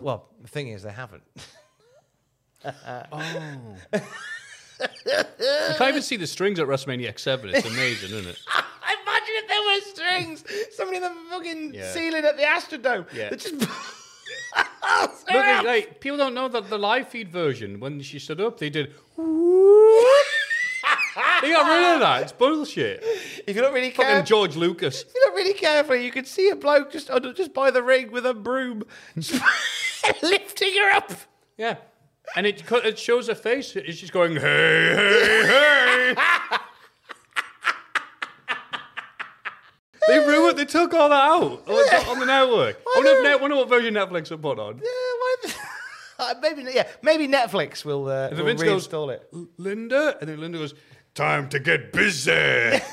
Well, 0.00 0.28
the 0.42 0.48
thing 0.48 0.68
is, 0.68 0.82
they 0.82 0.92
haven't. 0.92 1.22
Oh. 2.64 3.76
You 3.90 4.00
can't 5.76 5.88
even 5.88 6.02
see 6.02 6.16
the 6.16 6.28
strings 6.28 6.60
at 6.60 6.66
WrestleMania 6.68 7.12
X7. 7.12 7.52
It's 7.54 7.66
amazing, 7.66 8.10
isn't 8.16 8.28
it? 8.30 8.38
I 8.48 8.94
imagine 9.02 9.34
if 9.36 9.48
there 9.48 9.62
were 9.62 9.80
strings, 9.92 10.44
somebody 10.76 10.98
in 10.98 11.02
the 11.02 11.12
fucking 11.30 11.74
Yeah. 11.74 11.90
ceiling 11.92 12.24
at 12.24 12.36
the 12.36 12.44
Astrodome. 12.44 13.12
Yeah. 13.12 13.30
that 13.30 13.40
just 13.40 13.54
Look, 15.32 15.64
like 15.64 16.00
people 16.00 16.18
don't 16.18 16.34
know 16.34 16.48
that 16.48 16.68
the 16.68 16.78
live 16.78 17.08
feed 17.08 17.30
version 17.30 17.80
when 17.80 18.00
she 18.02 18.18
stood 18.18 18.40
up, 18.40 18.58
they 18.58 18.68
did. 18.70 18.94
they 19.16 19.22
got 21.50 21.68
rid 21.68 21.94
of 21.94 22.00
that. 22.00 22.22
It's 22.22 22.32
bullshit. 22.32 23.00
if 23.46 23.54
you're 23.54 23.64
not 23.64 23.72
really 23.72 23.90
Fucking 23.90 24.04
careful, 24.04 24.24
George 24.26 24.56
Lucas. 24.56 25.02
if 25.02 25.14
you're 25.14 25.28
not 25.28 25.34
really 25.36 25.54
careful, 25.54 25.96
you 25.96 26.10
could 26.10 26.26
see 26.26 26.50
a 26.50 26.56
bloke 26.56 26.92
just 26.92 27.08
under, 27.10 27.32
just 27.32 27.54
by 27.54 27.70
the 27.70 27.82
ring 27.82 28.10
with 28.12 28.26
a 28.26 28.34
broom, 28.34 28.82
lifting 30.22 30.74
her 30.74 30.90
up. 30.92 31.12
Yeah. 31.56 31.76
And 32.36 32.46
it 32.46 32.62
it 32.70 32.98
shows 32.98 33.28
her 33.28 33.34
face. 33.34 33.74
It's 33.76 33.98
just 33.98 34.12
going, 34.12 34.36
hey, 34.36 34.94
hey, 34.96 36.14
hey. 36.14 36.58
they 40.08 40.18
ruined. 40.18 40.58
They 40.58 40.61
took 40.72 40.94
all 40.94 41.08
that 41.08 41.22
out 41.22 41.68
not 41.68 42.08
on 42.08 42.18
the 42.18 42.26
network. 42.26 42.80
I 42.80 42.92
wonder, 42.96 43.30
if 43.30 43.40
wonder 43.40 43.56
what 43.56 43.68
version 43.68 43.94
Netflix 43.94 44.30
will 44.30 44.38
put 44.38 44.58
on. 44.58 44.78
Yeah, 44.78 45.50
why 45.50 45.52
Uh, 46.18 46.34
maybe 46.40 46.64
yeah, 46.72 46.86
maybe 47.02 47.26
Netflix 47.26 47.84
will, 47.84 48.08
uh, 48.08 48.28
will 48.30 48.44
Vince 48.44 48.62
goes, 48.62 48.86
reinstall 48.86 49.12
it. 49.12 49.28
Linda, 49.56 50.16
and 50.20 50.28
then 50.28 50.40
Linda 50.40 50.58
goes, 50.58 50.72
time 51.14 51.48
to 51.48 51.58
get 51.58 51.92
busy. 51.92 52.80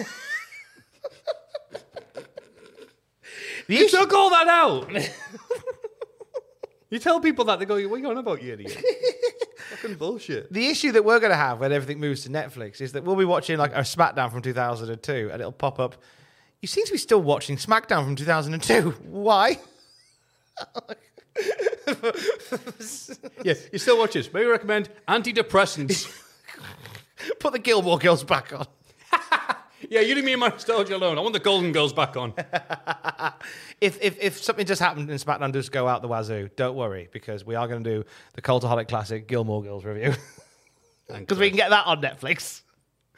You 3.68 3.86
issue, 3.86 3.98
took 4.00 4.12
all 4.14 4.32
that 4.32 4.48
out. 4.48 4.92
you 6.90 6.98
tell 6.98 7.20
people 7.20 7.46
that 7.46 7.60
they 7.60 7.66
go, 7.66 7.76
what 7.88 7.98
are 7.98 8.00
you 8.00 8.10
on 8.10 8.18
about, 8.18 8.42
you 8.42 8.54
idiot? 8.54 8.76
Fucking 9.70 9.96
bullshit. 9.96 10.52
the 10.52 10.68
issue 10.68 10.92
that 10.94 11.06
we're 11.06 11.20
going 11.20 11.30
to 11.30 11.38
have 11.38 11.60
when 11.60 11.72
everything 11.72 12.00
moves 12.00 12.24
to 12.24 12.30
Netflix 12.30 12.82
is 12.82 12.94
that 12.94 13.04
we'll 13.04 13.16
be 13.16 13.26
watching 13.26 13.60
like 13.60 13.74
a 13.74 13.82
SmackDown 13.82 14.32
from 14.32 14.42
2002, 14.42 15.30
and 15.32 15.40
it'll 15.40 15.52
pop 15.52 15.80
up. 15.80 15.98
You 16.62 16.68
seem 16.68 16.86
to 16.86 16.92
be 16.92 16.98
still 16.98 17.22
watching 17.22 17.56
SmackDown 17.58 18.04
from 18.04 18.16
2002. 18.16 18.92
Why? 19.10 19.60
Yeah, 23.44 23.54
you 23.72 23.80
still 23.80 23.98
watch 23.98 24.14
this. 24.14 24.32
Maybe 24.32 24.46
recommend 24.46 24.90
antidepressants. 25.08 26.12
Put 27.40 27.54
the 27.54 27.60
Gilmore 27.60 27.98
Girls 27.98 28.24
back 28.24 28.54
on. 28.54 28.68
yeah, 29.90 30.02
you 30.02 30.14
leave 30.16 30.26
me 30.26 30.34
in 30.34 30.40
my 30.40 30.50
nostalgia 30.50 30.98
alone. 30.98 31.18
I 31.18 31.22
want 31.22 31.34
the 31.34 31.40
Golden 31.40 31.72
Girls 31.72 31.94
back 31.94 32.16
on. 32.18 32.34
If, 33.82 33.98
if 34.02 34.18
if 34.20 34.44
something 34.44 34.66
just 34.66 34.82
happened 34.82 35.10
and 35.10 35.20
SmackDown 35.20 35.52
does 35.52 35.70
go 35.70 35.88
out 35.88 36.02
the 36.02 36.10
wazoo, 36.10 36.50
don't 36.56 36.76
worry 36.76 37.08
because 37.12 37.46
we 37.46 37.56
are 37.56 37.68
going 37.68 37.84
to 37.84 37.90
do 37.90 38.06
the 38.34 38.42
Cultaholic 38.42 38.90
Classic 38.90 39.26
Gilmore 39.28 39.64
Girls 39.64 39.86
review 39.86 40.14
because 41.08 41.40
we 41.40 41.50
can 41.50 41.58
get 41.58 41.70
that 41.70 41.86
on 41.86 42.02
Netflix. 42.02 42.62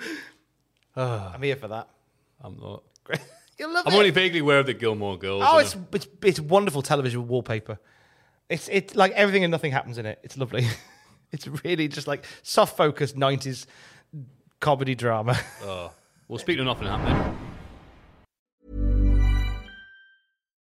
I'm 0.95 1.41
here 1.41 1.55
for 1.55 1.69
that. 1.69 1.89
I'm 2.41 2.57
not. 2.59 2.83
You'll 3.59 3.73
love 3.73 3.85
I'm 3.85 3.93
it. 3.93 3.97
only 3.97 4.09
vaguely 4.09 4.39
aware 4.39 4.59
of 4.59 4.65
the 4.65 4.73
Gilmore 4.73 5.17
Girls. 5.17 5.43
Oh, 5.45 5.57
and 5.59 5.65
it's, 5.65 5.77
it's 5.93 6.07
it's 6.23 6.39
wonderful 6.39 6.81
television 6.81 7.27
wallpaper. 7.27 7.79
It's 8.49 8.67
it's 8.69 8.95
like 8.95 9.11
everything 9.11 9.43
and 9.43 9.51
nothing 9.51 9.71
happens 9.71 9.97
in 9.97 10.05
it. 10.05 10.19
It's 10.23 10.37
lovely. 10.37 10.67
it's 11.31 11.47
really 11.63 11.87
just 11.87 12.07
like 12.07 12.25
soft 12.41 12.75
focus 12.75 13.13
'90s 13.13 13.65
comedy 14.59 14.95
drama. 14.95 15.37
Oh. 15.63 15.91
Well, 16.27 16.39
speaking 16.39 16.61
of 16.61 16.65
nothing 16.67 16.87
happening, 16.87 17.37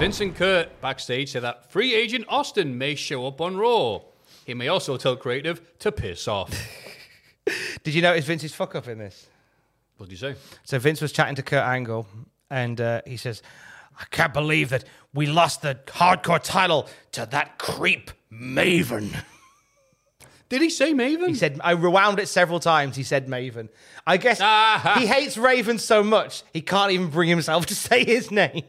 Vincent 0.00 0.34
Kurt 0.34 0.80
backstage 0.80 1.30
said 1.30 1.42
that 1.42 1.70
free 1.70 1.94
agent 1.94 2.24
Austin 2.28 2.78
may 2.78 2.94
show 2.94 3.26
up 3.26 3.40
on 3.42 3.58
Raw. 3.58 4.00
He 4.46 4.54
may 4.54 4.68
also 4.68 4.96
tell 4.96 5.14
creative 5.14 5.60
to 5.80 5.92
piss 5.92 6.26
off. 6.26 6.50
Did 7.84 7.92
you 7.94 8.00
notice 8.00 8.24
Vince's 8.24 8.54
fuck 8.54 8.74
up 8.74 8.88
in 8.88 8.96
this? 8.98 9.26
what 9.98 10.08
did 10.08 10.12
you 10.12 10.32
say? 10.32 10.34
So 10.64 10.78
Vince 10.78 11.02
was 11.02 11.12
chatting 11.12 11.34
to 11.34 11.42
Kurt 11.42 11.62
Angle, 11.62 12.06
and 12.48 12.80
uh, 12.80 13.02
he 13.06 13.18
says, 13.18 13.42
"I 13.98 14.04
can't 14.10 14.32
believe 14.32 14.70
that 14.70 14.84
we 15.12 15.26
lost 15.26 15.60
the 15.60 15.78
hardcore 15.88 16.42
title 16.42 16.88
to 17.12 17.26
that 17.32 17.58
creep 17.58 18.10
Maven." 18.32 19.14
Did 20.48 20.62
he 20.62 20.70
say 20.70 20.94
Maven? 20.94 21.28
He 21.28 21.34
said, 21.34 21.60
I 21.62 21.72
rewound 21.72 22.18
it 22.18 22.26
several 22.28 22.58
times. 22.58 22.96
He 22.96 23.02
said 23.02 23.26
Maven. 23.28 23.68
I 24.06 24.16
guess 24.16 24.40
Ah. 24.42 24.96
he 24.98 25.06
hates 25.06 25.36
Raven 25.36 25.78
so 25.78 26.02
much, 26.02 26.42
he 26.54 26.62
can't 26.62 26.90
even 26.92 27.08
bring 27.10 27.28
himself 27.28 27.66
to 27.66 27.74
say 27.74 28.04
his 28.04 28.30
name. 28.30 28.62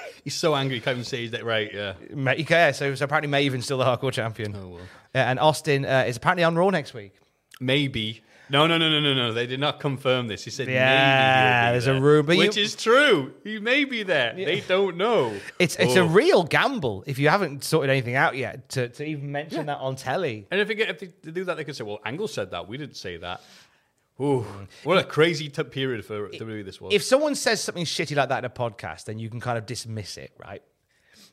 he's 0.24 0.34
so 0.34 0.54
angry 0.54 0.76
he 0.76 0.80
can't 0.80 0.96
even 0.96 1.04
say 1.04 1.26
that 1.28 1.44
right. 1.44 1.70
Yeah. 1.72 1.94
Ma- 2.14 2.32
Yeah, 2.32 2.72
so, 2.72 2.94
so 2.94 3.04
apparently 3.04 3.28
Maven's 3.30 3.64
still 3.64 3.78
the 3.78 3.84
hardcore 3.84 4.12
champion. 4.12 4.54
Oh, 4.56 4.68
well. 4.68 4.80
Yeah, 5.14 5.30
and 5.30 5.38
Austin 5.40 5.84
uh, 5.84 6.04
is 6.06 6.16
apparently 6.16 6.44
on 6.44 6.56
Raw 6.56 6.70
next 6.70 6.94
week. 6.94 7.14
Maybe. 7.60 8.22
No, 8.50 8.66
no, 8.66 8.78
no, 8.78 8.88
no, 8.88 9.00
no, 9.00 9.12
no. 9.12 9.32
They 9.34 9.46
did 9.46 9.60
not 9.60 9.78
confirm 9.78 10.26
this. 10.26 10.42
He 10.42 10.50
said 10.50 10.68
Yeah, 10.68 11.64
maybe. 11.66 11.72
there's 11.74 11.86
a 11.86 12.00
rumor, 12.00 12.34
which 12.34 12.56
you- 12.56 12.62
is 12.62 12.74
true. 12.74 13.34
He 13.44 13.58
may 13.58 13.84
be 13.84 14.04
there. 14.04 14.32
They 14.34 14.60
don't 14.60 14.96
know. 14.96 15.34
It's 15.58 15.76
it's 15.76 15.96
a 15.96 16.00
Oh. 16.00 16.06
real 16.06 16.44
gamble 16.44 17.04
if 17.06 17.18
you 17.18 17.28
haven't 17.28 17.62
sorted 17.62 17.90
anything 17.90 18.14
out 18.14 18.36
yet 18.36 18.70
to, 18.70 18.88
to 18.88 19.04
even 19.04 19.30
mention 19.32 19.66
that 19.66 19.76
on 19.78 19.96
telly. 19.96 20.46
And 20.50 20.60
if 20.62 20.68
they, 20.68 20.74
get, 20.74 20.88
if 20.88 20.98
they 20.98 21.30
do 21.30 21.44
that, 21.44 21.58
they 21.58 21.64
could 21.64 21.76
say, 21.76 21.84
"Well, 21.84 21.98
Angle 22.06 22.28
said 22.28 22.50
that. 22.52 22.66
We 22.68 22.78
didn't 22.78 22.96
say 22.96 23.18
that." 23.18 23.42
Ooh, 24.20 24.44
what 24.82 24.98
a 24.98 25.04
crazy 25.04 25.48
t- 25.48 25.62
period 25.62 26.04
for 26.04 26.28
WWE 26.28 26.64
this 26.64 26.80
was. 26.80 26.92
If 26.92 27.04
someone 27.04 27.34
says 27.34 27.62
something 27.62 27.84
shitty 27.84 28.16
like 28.16 28.30
that 28.30 28.38
in 28.38 28.44
a 28.44 28.50
podcast, 28.50 29.04
then 29.04 29.18
you 29.18 29.30
can 29.30 29.40
kind 29.40 29.56
of 29.56 29.64
dismiss 29.64 30.16
it, 30.16 30.32
right? 30.44 30.62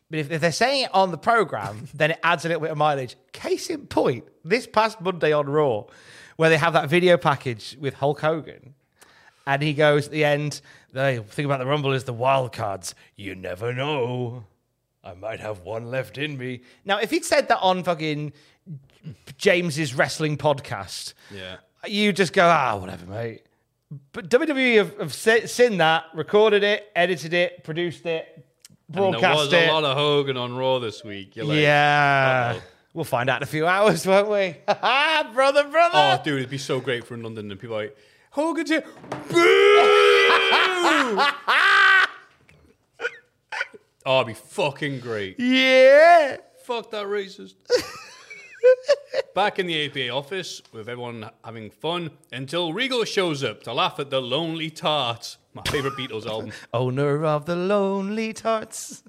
But 0.09 0.19
if, 0.19 0.31
if 0.31 0.41
they're 0.41 0.51
saying 0.51 0.83
it 0.83 0.93
on 0.93 1.09
the 1.11 1.17
program, 1.17 1.87
then 1.95 2.11
it 2.11 2.19
adds 2.23 2.45
a 2.45 2.47
little 2.47 2.61
bit 2.61 2.71
of 2.71 2.77
mileage. 2.77 3.15
Case 3.31 3.69
in 3.69 3.87
point, 3.87 4.25
this 4.43 4.67
past 4.67 5.01
Monday 5.01 5.31
on 5.31 5.47
Raw, 5.47 5.85
where 6.37 6.49
they 6.49 6.57
have 6.57 6.73
that 6.73 6.89
video 6.89 7.17
package 7.17 7.75
with 7.79 7.95
Hulk 7.95 8.21
Hogan, 8.21 8.75
and 9.47 9.61
he 9.61 9.73
goes 9.73 10.05
at 10.07 10.11
the 10.11 10.25
end, 10.25 10.61
the 10.91 11.23
thing 11.27 11.45
about 11.45 11.59
the 11.59 11.65
Rumble 11.65 11.93
is 11.93 12.03
the 12.03 12.13
wild 12.13 12.51
cards. 12.51 12.95
You 13.15 13.35
never 13.35 13.73
know. 13.73 14.45
I 15.03 15.13
might 15.13 15.39
have 15.39 15.59
one 15.61 15.91
left 15.91 16.17
in 16.17 16.37
me. 16.37 16.61
Now, 16.83 16.97
if 16.97 17.11
he'd 17.11 17.25
said 17.25 17.47
that 17.49 17.59
on 17.59 17.83
fucking 17.83 18.33
James's 19.37 19.93
wrestling 19.93 20.37
podcast, 20.37 21.13
yeah, 21.31 21.57
you 21.87 22.13
just 22.13 22.33
go, 22.33 22.45
ah, 22.47 22.77
whatever, 22.77 23.05
mate. 23.05 23.43
But 24.11 24.29
WWE 24.29 24.77
have, 24.77 24.97
have 24.99 25.13
seen 25.13 25.77
that, 25.77 26.05
recorded 26.13 26.63
it, 26.63 26.91
edited 26.95 27.33
it, 27.33 27.63
produced 27.63 28.05
it, 28.05 28.45
broadcast 28.89 29.15
and 29.15 29.23
there 29.23 29.29
was 29.31 29.49
broadcast 29.49 29.53
a 29.53 29.69
it. 29.69 29.73
lot 29.73 29.83
of 29.83 29.97
Hogan 29.97 30.37
on 30.37 30.55
Raw 30.55 30.79
this 30.79 31.03
week. 31.03 31.33
Like, 31.35 31.59
yeah. 31.59 32.53
uh-oh. 32.55 32.63
We'll 32.93 33.03
find 33.03 33.29
out 33.29 33.37
in 33.37 33.43
a 33.43 33.47
few 33.47 33.67
hours, 33.67 34.07
won't 34.11 34.29
we? 34.29 34.55
brother, 34.65 35.67
brother. 35.67 35.91
Oh, 35.93 36.21
dude, 36.23 36.37
it'd 36.39 36.49
be 36.49 36.57
so 36.57 36.79
great 36.79 37.05
for 37.05 37.17
London 37.17 37.51
and 37.51 37.59
people 37.59 37.75
like 37.75 37.95
Hogan's 38.31 38.69
here. 38.69 38.81
Boo! 38.81 38.87
oh, 44.05 44.21
it'd 44.21 44.27
be 44.27 44.33
fucking 44.33 45.01
great. 45.01 45.39
yeah. 45.39 46.37
Fuck 46.63 46.89
that 46.91 47.05
racist. 47.05 47.55
Back 49.35 49.59
in 49.59 49.67
the 49.67 49.87
APA 49.87 50.07
office 50.11 50.61
with 50.71 50.87
everyone 50.87 51.29
having 51.43 51.69
fun 51.69 52.11
until 52.31 52.71
Regal 52.71 53.03
shows 53.03 53.43
up 53.43 53.63
to 53.63 53.73
laugh 53.73 53.99
at 53.99 54.09
the 54.09 54.21
Lonely 54.21 54.69
Tarts, 54.69 55.39
my 55.53 55.61
favorite 55.63 55.95
Beatles 55.95 56.25
album. 56.25 56.53
Owner 56.73 57.25
of 57.25 57.45
the 57.45 57.57
Lonely 57.57 58.31
Tarts. 58.31 59.03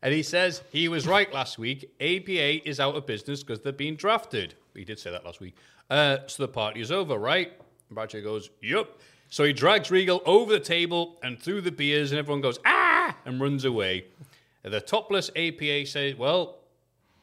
And 0.00 0.14
he 0.14 0.22
says 0.22 0.62
he 0.72 0.88
was 0.88 1.06
right 1.06 1.30
last 1.30 1.58
week. 1.58 1.92
APA 2.00 2.66
is 2.66 2.80
out 2.80 2.96
of 2.96 3.04
business 3.04 3.42
because 3.42 3.60
they're 3.60 3.70
being 3.70 3.96
drafted. 3.96 4.54
He 4.74 4.82
did 4.82 4.98
say 4.98 5.10
that 5.10 5.26
last 5.26 5.40
week. 5.40 5.56
Uh, 5.90 6.16
so 6.26 6.44
the 6.44 6.48
party 6.48 6.80
is 6.80 6.90
over, 6.90 7.18
right? 7.18 7.52
And 7.90 7.94
Bradshaw 7.94 8.22
goes, 8.22 8.48
Yup. 8.62 8.98
So 9.28 9.44
he 9.44 9.52
drags 9.52 9.90
Regal 9.90 10.22
over 10.24 10.54
the 10.54 10.60
table 10.60 11.20
and 11.22 11.38
through 11.38 11.60
the 11.60 11.70
beers, 11.70 12.12
and 12.12 12.18
everyone 12.18 12.40
goes, 12.40 12.58
Ah! 12.64 13.14
and 13.26 13.42
runs 13.42 13.66
away. 13.66 14.06
The 14.62 14.80
topless 14.80 15.30
APA 15.36 15.84
says, 15.84 16.16
Well, 16.16 16.60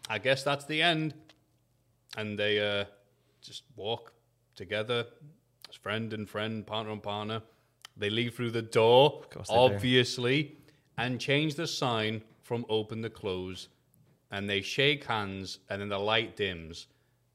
I 0.08 0.20
guess 0.20 0.44
that's 0.44 0.66
the 0.66 0.84
end. 0.84 1.16
And 2.20 2.38
they 2.38 2.60
uh, 2.60 2.86
just 3.42 3.64
walk 3.76 4.14
together 4.56 5.06
as 5.70 5.76
friend 5.76 6.12
and 6.14 6.30
friend, 6.30 6.66
partner 6.66 6.92
and 6.92 7.02
partner. 7.04 7.42
They 7.96 8.10
leave 8.10 8.36
through 8.36 8.52
the 8.52 8.62
door, 8.62 9.24
they 9.34 9.42
do. 9.42 9.44
obviously, 9.50 10.58
and 10.98 11.20
change 11.20 11.56
the 11.56 11.68
sign 11.68 12.22
from 12.44 12.66
open 12.70 13.02
to 13.04 13.10
close. 13.10 13.70
And 14.32 14.50
they 14.50 14.62
shake 14.62 15.06
hands, 15.06 15.60
and 15.70 15.82
then 15.82 15.90
the 15.90 15.98
light 16.00 16.36
dims. 16.36 16.88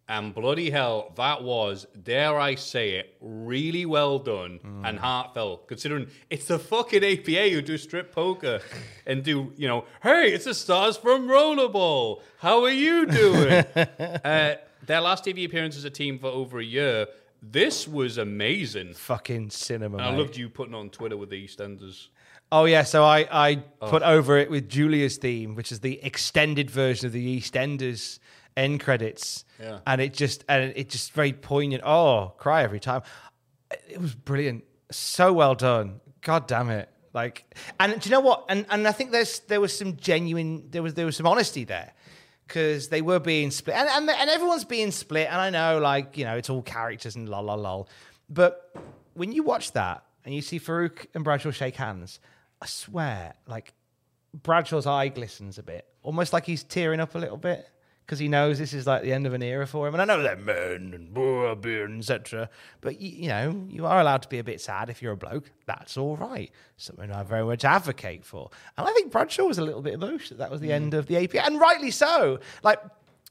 And 0.07 0.35
bloody 0.35 0.69
hell, 0.69 1.13
that 1.17 1.43
was, 1.43 1.87
dare 2.03 2.39
I 2.39 2.57
say 2.57 2.91
it, 2.97 3.17
really 3.23 3.87
well 3.87 4.19
done 4.19 4.59
Hmm. 4.63 4.85
and 4.85 4.99
heartfelt, 4.99 5.67
considering 5.67 6.09
it's 6.29 6.45
the 6.47 6.59
fucking 6.59 7.03
APA 7.03 7.49
who 7.51 7.63
do 7.63 7.79
strip 7.79 8.13
poker 8.13 8.61
and 9.07 9.23
do, 9.25 9.53
you 9.57 9.67
know, 9.67 9.87
hey, 10.03 10.31
it's 10.35 10.45
the 10.45 10.53
stars 10.55 10.99
from 10.99 11.27
Rollerball. 11.27 12.21
How 12.39 12.63
are 12.65 12.71
you 12.87 13.07
doing? 13.07 13.65
uh, 13.77 14.57
their 14.87 15.01
last 15.01 15.25
TV 15.25 15.45
appearance 15.47 15.77
as 15.77 15.85
a 15.85 15.91
team 15.91 16.19
for 16.19 16.29
over 16.29 16.59
a 16.59 16.65
year. 16.65 17.07
This 17.43 17.87
was 17.87 18.19
amazing. 18.19 18.95
Fucking 18.95 19.51
cinema. 19.51 19.99
And 19.99 20.07
I 20.07 20.11
mate. 20.13 20.19
loved 20.19 20.37
you 20.37 20.49
putting 20.49 20.75
on 20.75 20.89
Twitter 20.91 21.17
with 21.17 21.31
the 21.31 21.45
EastEnders. 21.47 22.09
Oh 22.51 22.65
yeah, 22.65 22.85
so 22.85 23.05
I, 23.05 23.27
I 23.31 23.63
oh. 23.81 23.91
put 23.91 24.03
Oh. 24.03 24.13
over 24.13 24.39
it 24.39 24.51
with 24.51 24.69
Julia's 24.69 25.17
theme, 25.17 25.55
which 25.55 25.73
is 25.73 25.81
the 25.81 26.03
extended 26.03 26.71
version 26.71 27.07
of 27.07 27.13
the 27.13 27.41
EastEnders 27.41 28.19
end 28.57 28.81
credits. 28.81 29.45
Yeah. 29.61 29.81
And 29.87 30.01
it 30.01 30.15
just 30.15 30.45
and 30.49 30.73
it 30.77 30.89
just 30.89 31.13
very 31.13 31.33
poignant. 31.33 31.83
Oh, 31.85 32.33
cry 32.39 32.63
every 32.63 32.81
time. 32.81 33.03
It 33.89 34.01
was 34.01 34.15
brilliant. 34.15 34.65
So 34.91 35.33
well 35.33 35.55
done. 35.55 36.01
God 36.21 36.47
damn 36.47 36.71
it. 36.71 36.89
Like 37.13 37.45
and 37.79 38.01
do 38.01 38.09
you 38.09 38.13
know 38.13 38.21
what? 38.21 38.45
And 38.49 38.67
and 38.71 38.87
I 38.89 38.93
think 38.93 39.11
there's 39.11 39.41
there 39.41 39.61
was 39.61 39.77
some 39.77 39.97
genuine 39.97 40.69
there 40.71 40.83
was 40.83 40.95
there 40.95 41.07
was 41.07 41.17
some 41.17 41.27
honesty 41.27 41.65
there. 41.65 41.93
Because 42.47 42.89
they 42.89 43.01
were 43.01 43.21
being 43.21 43.51
split, 43.51 43.77
and, 43.77 43.89
and 43.89 44.11
and 44.11 44.31
everyone's 44.31 44.65
being 44.65 44.91
split, 44.91 45.29
and 45.31 45.41
I 45.41 45.51
know, 45.51 45.79
like 45.79 46.19
you 46.19 46.25
know, 46.25 46.37
it's 46.37 46.51
all 46.51 46.63
characters 46.63 47.17
and 47.17 47.29
lol 47.29 47.45
lol 47.45 47.59
lol. 47.59 47.89
But 48.29 48.75
when 49.15 49.33
you 49.33 49.43
watch 49.43 49.73
that 49.73 50.05
and 50.25 50.35
you 50.35 50.43
see 50.43 50.61
Faarooq 50.61 51.07
and 51.15 51.25
Bradshaw 51.25 51.51
shake 51.51 51.77
hands, 51.77 52.21
I 52.61 52.67
swear, 52.67 53.35
like 53.47 53.73
Bradshaw's 54.35 54.87
eye 54.87 55.09
glistens 55.09 55.59
a 55.59 55.63
bit, 55.63 55.87
almost 56.03 56.33
like 56.33 56.45
he's 56.45 56.63
tearing 56.65 57.01
up 57.01 57.15
a 57.15 57.19
little 57.19 57.37
bit 57.37 57.67
because 58.05 58.19
he 58.19 58.29
knows 58.29 58.59
this 58.59 58.75
is 58.75 58.87
like 58.87 59.03
the 59.03 59.13
end 59.13 59.27
of 59.27 59.33
an 59.33 59.43
era 59.43 59.67
for 59.67 59.89
him. 59.89 59.95
And 59.95 60.03
I 60.03 60.05
know 60.05 60.23
they're 60.23 60.37
men 60.37 60.93
and 60.95 61.99
etc. 61.99 62.51
But 62.81 63.01
you, 63.01 63.23
you 63.23 63.29
know, 63.29 63.65
you 63.69 63.87
are 63.87 64.01
allowed 64.01 64.23
to 64.23 64.29
be 64.29 64.39
a 64.39 64.45
bit 64.45 64.61
sad 64.61 64.91
if 64.91 65.01
you're 65.01 65.13
a 65.13 65.17
bloke. 65.17 65.51
That's 65.67 65.97
all 65.97 66.17
right. 66.17 66.51
Something 66.77 67.11
I 67.11 67.23
very 67.23 67.45
much 67.45 67.65
advocate 67.65 68.25
for. 68.25 68.51
And 68.77 68.87
I 68.87 68.93
think 68.93 69.11
Bradshaw 69.11 69.45
was 69.45 69.59
a 69.59 69.65
little 69.65 69.81
bit 69.81 69.95
emotional. 69.95 70.39
That 70.39 70.51
was 70.51 70.61
the 70.61 70.69
mm. 70.69 70.75
end 70.75 70.95
of 70.95 71.07
the 71.07 71.17
APA, 71.17 71.47
and 71.47 71.59
rightly 71.59 71.91
so. 71.91 72.41
Like 72.63 72.81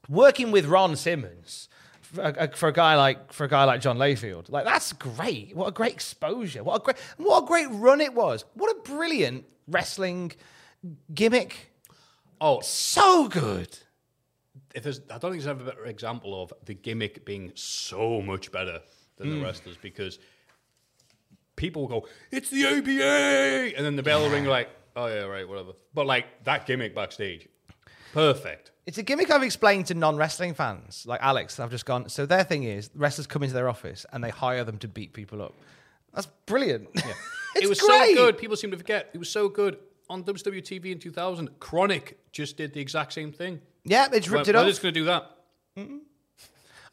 working 0.10 0.52
with 0.52 0.66
Ron 0.66 0.96
Simmons. 0.96 1.70
For 2.02 2.22
a, 2.22 2.26
uh, 2.26 2.32
uh, 2.38 2.48
for 2.48 2.70
a 2.70 2.74
guy 2.74 2.96
like 2.96 3.34
for 3.34 3.46
a 3.46 3.48
guy 3.48 3.64
like 3.64 3.82
John 3.82 3.98
Layfield, 3.98 4.50
like 4.50 4.66
that's 4.66 4.94
great. 4.94 5.56
What 5.56 5.70
a 5.70 5.72
great 5.72 5.94
exposure! 5.94 6.64
What 6.64 6.76
a 6.76 6.80
great 6.84 6.98
what 7.18 7.44
a 7.44 7.46
great 7.48 7.68
run 7.72 8.02
it 8.02 8.14
was! 8.14 8.46
What 8.54 8.70
a 8.70 8.80
brilliant 8.82 9.46
wrestling 9.68 10.34
gimmick! 11.12 11.72
Oh, 12.40 12.60
So 12.62 13.30
good. 13.30 13.80
If 14.74 14.84
there's, 14.84 15.00
I 15.10 15.18
don't 15.18 15.32
think 15.32 15.44
there's 15.44 15.48
ever 15.48 15.62
a 15.64 15.66
better 15.66 15.86
example 15.86 16.42
of 16.42 16.54
the 16.66 16.74
gimmick 16.74 17.26
being 17.26 17.52
so 17.56 18.22
much 18.22 18.52
better 18.52 18.82
than 19.18 19.30
Hmm. 19.30 19.40
the 19.40 19.46
wrestlers 19.46 19.78
because 19.82 20.20
people 21.56 21.84
will 21.84 22.02
go, 22.02 22.08
"It's 22.32 22.50
the 22.50 22.66
APA," 22.66 23.76
and 23.78 23.86
then 23.86 23.96
the 23.96 24.04
bell 24.04 24.22
will 24.24 24.30
ring, 24.30 24.46
like, 24.46 24.70
"Oh 24.96 25.08
yeah, 25.08 25.22
right, 25.24 25.48
whatever." 25.48 25.74
But 25.94 26.06
like 26.08 26.44
that 26.46 26.66
gimmick 26.66 26.96
backstage, 26.96 27.48
perfect. 28.14 28.72
It's 28.86 28.98
a 28.98 29.04
gimmick 29.04 29.32
I've 29.32 29.44
explained 29.44 29.86
to 29.88 29.94
non 29.94 30.18
wrestling 30.18 30.54
fans, 30.54 31.06
like 31.06 31.22
Alex. 31.22 31.60
I've 31.60 31.72
just 31.72 31.86
gone. 31.86 32.10
So 32.10 32.26
their 32.26 32.44
thing 32.44 32.64
is, 32.64 32.90
wrestlers 32.96 33.28
come 33.28 33.44
into 33.44 33.54
their 33.54 33.70
office 33.70 34.06
and 34.12 34.24
they 34.24 34.30
hire 34.30 34.64
them 34.64 34.78
to 34.80 34.88
beat 34.88 35.14
people 35.14 35.42
up. 35.42 35.54
That's 36.14 36.28
brilliant. 36.46 36.90
it's 36.96 37.06
it 37.66 37.70
was 37.70 37.80
great. 37.80 38.16
so 38.18 38.26
good. 38.26 38.38
People 38.38 38.58
seem 38.58 38.72
to 38.72 38.78
forget. 38.78 39.10
It 39.14 39.20
was 39.20 39.30
so 39.30 39.48
good 39.48 39.78
on 40.10 40.24
WWTV 40.24 40.92
in 40.92 41.00
2000. 41.00 41.60
Chronic 41.60 42.20
just 42.32 42.58
did 42.58 42.74
the 42.74 42.82
exact 42.82 43.14
same 43.14 43.32
thing. 43.32 43.62
Yeah, 43.86 44.08
it's 44.12 44.30
ripped 44.30 44.48
it 44.48 44.56
we're 44.56 44.62
off. 44.62 44.68
just 44.68 44.82
going 44.82 44.94
to 44.94 45.00
do 45.00 45.06
that. 45.06 45.30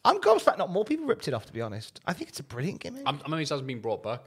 I'm 0.05 0.19
gobsmacked. 0.21 0.59
Not 0.59 0.71
more 0.71 0.85
people 0.85 1.07
ripped 1.07 1.29
it 1.29 1.35
off. 1.35 1.47
To 1.47 1.53
be 1.53 1.61
honest, 1.61 2.01
I 2.07 2.13
think 2.13 2.31
it's 2.31 2.41
a 2.41 2.45
brilliant 2.45 2.81
gimmick. 2.81 3.03
I'm, 3.07 3.21
I'm 3.25 3.33
amazed 3.33 3.51
it 3.51 3.55
hasn't 3.55 3.67
been 3.69 3.81
brought 3.81 4.03
back. 4.03 4.21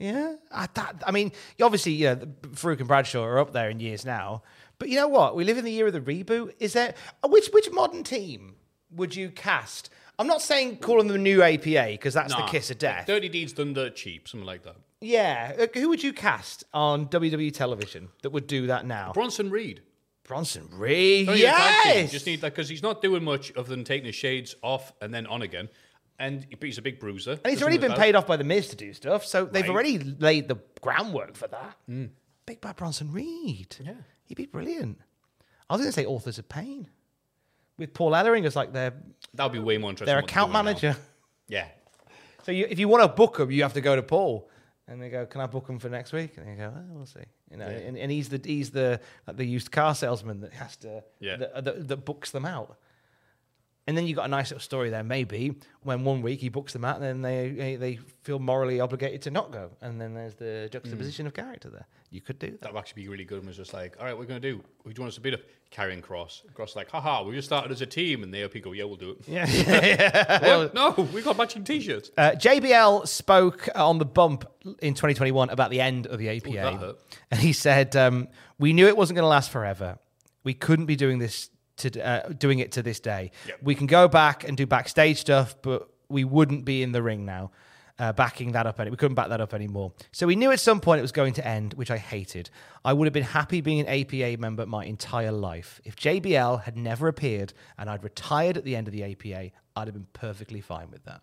Yeah, 0.00 0.34
I, 0.50 0.66
that, 0.74 1.04
I 1.06 1.12
mean, 1.12 1.30
obviously, 1.62 1.92
you 1.92 2.06
know, 2.06 2.16
Faarooq 2.48 2.80
and 2.80 2.88
Bradshaw 2.88 3.22
are 3.22 3.38
up 3.38 3.52
there 3.52 3.70
in 3.70 3.78
years 3.78 4.04
now. 4.04 4.42
But 4.80 4.88
you 4.88 4.96
know 4.96 5.06
what? 5.06 5.36
We 5.36 5.44
live 5.44 5.56
in 5.56 5.64
the 5.64 5.70
year 5.70 5.86
of 5.86 5.92
the 5.92 6.00
reboot. 6.00 6.52
Is 6.58 6.72
there 6.72 6.94
uh, 7.22 7.28
which 7.28 7.48
which 7.52 7.70
modern 7.70 8.02
team 8.02 8.56
would 8.90 9.14
you 9.14 9.30
cast? 9.30 9.90
I'm 10.18 10.26
not 10.26 10.42
saying 10.42 10.78
calling 10.78 11.06
them 11.06 11.16
the 11.16 11.22
new 11.22 11.42
APA 11.42 11.92
because 11.92 12.12
that's 12.14 12.32
Nah, 12.32 12.44
the 12.44 12.50
kiss 12.50 12.70
of 12.70 12.78
death. 12.78 13.06
Dirty 13.06 13.28
Deeds 13.28 13.52
done 13.52 13.72
dirt 13.72 13.94
cheap, 13.96 14.28
something 14.28 14.46
like 14.46 14.64
that. 14.64 14.76
yeah, 15.00 15.52
uh, 15.58 15.66
who 15.74 15.88
would 15.88 16.02
you 16.02 16.12
cast 16.12 16.64
on 16.74 17.06
WWE 17.06 17.52
television 17.54 18.08
that 18.22 18.30
would 18.30 18.46
do 18.48 18.66
that 18.66 18.86
now? 18.86 19.12
Bronson 19.12 19.48
Reed. 19.50 19.80
Bronson 20.24 20.68
Reed. 20.72 21.26
Don't 21.26 21.36
need 21.36 21.44
a 21.44 21.46
tag 21.48 21.82
team. 21.84 21.92
Yes. 22.02 22.12
Just 22.12 22.26
need 22.26 22.40
that 22.40 22.52
because 22.54 22.68
he's 22.68 22.82
not 22.82 23.02
doing 23.02 23.22
much 23.24 23.52
other 23.56 23.68
than 23.68 23.84
taking 23.84 24.06
his 24.06 24.14
shades 24.14 24.54
off 24.62 24.92
and 25.00 25.12
then 25.12 25.26
on 25.26 25.42
again. 25.42 25.68
And 26.18 26.46
he's 26.62 26.78
a 26.78 26.82
big 26.82 27.00
bruiser. 27.00 27.32
and 27.32 27.46
he's 27.52 27.60
already 27.62 27.78
been 27.78 27.92
paid 27.94 28.14
off 28.14 28.26
by 28.26 28.36
the 28.36 28.44
Miz 28.44 28.68
to 28.68 28.76
do 28.76 28.92
stuff, 28.94 29.24
so 29.26 29.44
they've 29.44 29.62
Right. 29.62 29.70
Mm. 29.70 29.74
already 29.74 29.98
laid 29.98 30.48
the 30.48 30.56
groundwork 30.80 31.36
for 31.36 31.48
that. 31.48 31.76
Big 32.46 32.60
bad 32.60 32.76
Bronson 32.76 33.10
Reed. 33.12 33.76
Yeah. 33.80 33.94
he'd 34.24 34.36
be 34.36 34.46
brilliant. 34.46 35.00
I 35.68 35.74
was 35.74 35.80
going 35.82 35.88
to 35.88 35.92
say 35.92 36.06
Authors 36.06 36.38
of 36.38 36.48
Pain. 36.48 36.88
with 37.78 37.92
Paul 37.92 38.12
Ellering 38.12 38.44
as 38.46 38.54
like 38.54 38.72
their 38.72 38.92
That 39.34 39.44
would 39.44 39.52
be 39.52 39.58
way 39.58 39.76
more 39.78 39.90
interesting. 39.90 40.12
their 40.12 40.20
account 40.22 40.52
doing 40.52 40.52
now. 40.52 40.62
manager. 40.62 40.96
Yeah. 41.48 41.66
So 42.44 42.52
you, 42.52 42.66
if 42.70 42.78
you 42.78 42.86
want 42.88 43.02
to 43.02 43.08
book 43.08 43.40
him, 43.40 43.50
you 43.50 43.62
have 43.62 43.72
to 43.74 43.80
go 43.80 43.96
to 43.96 44.02
Paul, 44.02 44.48
and 44.88 45.00
they 45.00 45.08
go, 45.10 45.26
"Can 45.26 45.40
I 45.40 45.46
book 45.46 45.66
them 45.66 45.78
for 45.78 45.88
next 45.88 46.12
week?" 46.12 46.36
And 46.36 46.48
you 46.48 46.56
go, 46.56 46.72
oh, 46.76 46.84
"We'll 46.90 47.06
see." 47.06 47.20
You 47.50 47.56
know, 47.58 47.66
and, 47.66 47.96
and 47.96 48.10
he's 48.10 48.28
the 48.28 48.40
he's 48.44 48.70
the 48.70 49.00
like 49.26 49.36
the 49.36 49.44
used 49.46 49.70
car 49.72 49.94
salesman 49.94 50.40
that 50.40 50.52
has 50.54 50.76
to 50.78 51.02
Yeah. 51.20 51.36
that, 51.36 51.64
that, 51.64 51.88
that 51.88 51.96
books 52.04 52.30
them 52.30 52.44
out. 52.44 52.76
And 53.86 53.96
then 53.96 54.06
you 54.06 54.14
got 54.14 54.24
a 54.24 54.28
nice 54.28 54.50
little 54.50 54.62
story 54.62 54.88
there, 54.88 55.04
maybe 55.04 55.56
when 55.82 56.04
one 56.04 56.22
week 56.22 56.40
he 56.40 56.48
books 56.48 56.72
them 56.72 56.86
out, 56.86 56.96
and 56.96 57.04
then 57.04 57.20
they 57.20 57.76
they, 57.76 57.98
feel 58.22 58.38
morally 58.38 58.80
obligated 58.80 59.20
to 59.20 59.30
not 59.30 59.52
go, 59.52 59.70
and 59.82 60.00
then 60.00 60.14
there's 60.14 60.34
the 60.34 60.68
juxtaposition 60.72 61.26
of 61.26 61.34
character 61.34 61.68
there. 61.68 61.86
You 62.14 62.20
could 62.20 62.38
do 62.38 62.52
that. 62.52 62.60
That 62.60 62.72
would 62.72 62.78
actually 62.78 63.02
be 63.02 63.08
really 63.08 63.24
good. 63.24 63.38
And 63.38 63.48
was 63.48 63.56
just 63.56 63.74
like, 63.74 63.96
all 63.98 64.06
right, 64.06 64.16
we're 64.16 64.24
going 64.24 64.40
to 64.40 64.52
do? 64.52 64.62
Who 64.84 64.92
do 64.92 64.98
you 64.98 65.02
want 65.02 65.08
us 65.08 65.16
to 65.16 65.20
beat 65.20 65.34
up? 65.34 65.40
Karrion 65.72 66.00
Kross. 66.00 66.42
Kross 66.54 66.76
like, 66.76 66.88
haha, 66.88 67.24
we 67.24 67.34
just 67.34 67.48
started 67.48 67.72
as 67.72 67.80
a 67.80 67.86
team. 67.86 68.22
And 68.22 68.32
the 68.32 68.42
AOP 68.42 68.62
go, 68.62 68.70
yeah, 68.70 68.84
we'll 68.84 68.94
do 68.94 69.10
it. 69.10 69.18
Yeah, 69.26 69.46
yeah. 69.48 70.68
No, 70.72 70.92
we 71.12 71.22
got 71.22 71.36
matching 71.36 71.64
t 71.64 71.80
shirts. 71.80 72.12
Uh, 72.16 72.30
JBL 72.30 73.08
spoke 73.08 73.68
on 73.74 73.98
the 73.98 74.04
bump 74.04 74.44
in 74.80 74.94
2021 74.94 75.50
about 75.50 75.70
the 75.70 75.80
end 75.80 76.06
of 76.06 76.20
the 76.20 76.28
APA. 76.28 76.76
hurt. 76.76 77.00
and 77.32 77.40
he 77.40 77.52
said, 77.52 77.96
um, 77.96 78.28
We 78.60 78.72
knew 78.72 78.86
it 78.86 78.96
wasn't 78.96 79.16
going 79.16 79.24
to 79.24 79.28
last 79.28 79.50
forever. 79.50 79.98
We 80.44 80.54
couldn't 80.54 80.86
be 80.86 80.94
doing 80.94 81.18
this 81.18 81.50
to 81.78 82.00
uh, 82.00 82.28
doing 82.28 82.58
it 82.58 82.72
to 82.72 82.82
this 82.82 83.00
day. 83.00 83.30
Yep. 83.46 83.58
We 83.62 83.74
can 83.74 83.86
go 83.86 84.08
back 84.08 84.46
and 84.46 84.56
do 84.56 84.66
backstage 84.66 85.18
stuff, 85.18 85.56
but 85.62 85.88
we 86.08 86.24
wouldn't 86.24 86.64
be 86.64 86.82
in 86.82 86.92
the 86.92 87.02
ring 87.02 87.24
now. 87.24 87.50
Uh, 87.96 88.12
backing 88.12 88.50
that 88.50 88.66
up, 88.66 88.80
any 88.80 88.90
we 88.90 88.96
couldn't 88.96 89.14
back 89.14 89.28
that 89.28 89.40
up 89.40 89.54
anymore. 89.54 89.92
So 90.10 90.26
we 90.26 90.34
knew 90.34 90.50
at 90.50 90.58
some 90.58 90.80
point 90.80 90.98
it 90.98 91.02
was 91.02 91.12
going 91.12 91.32
to 91.34 91.46
end, 91.46 91.74
which 91.74 91.92
I 91.92 91.96
hated. 91.96 92.50
I 92.84 92.92
would 92.92 93.06
have 93.06 93.12
been 93.12 93.22
happy 93.22 93.60
being 93.60 93.78
an 93.78 93.86
APA 93.86 94.40
member 94.40 94.66
my 94.66 94.84
entire 94.84 95.30
life. 95.30 95.80
If 95.84 95.94
JBL 95.94 96.64
had 96.64 96.76
never 96.76 97.06
appeared 97.06 97.54
and 97.78 97.88
I'd 97.88 98.02
retired 98.02 98.56
at 98.56 98.64
the 98.64 98.74
end 98.74 98.88
of 98.88 98.92
the 98.92 99.04
APA, 99.04 99.52
I'd 99.76 99.86
have 99.86 99.94
been 99.94 100.08
perfectly 100.12 100.60
fine 100.60 100.90
with 100.90 101.04
that. 101.04 101.20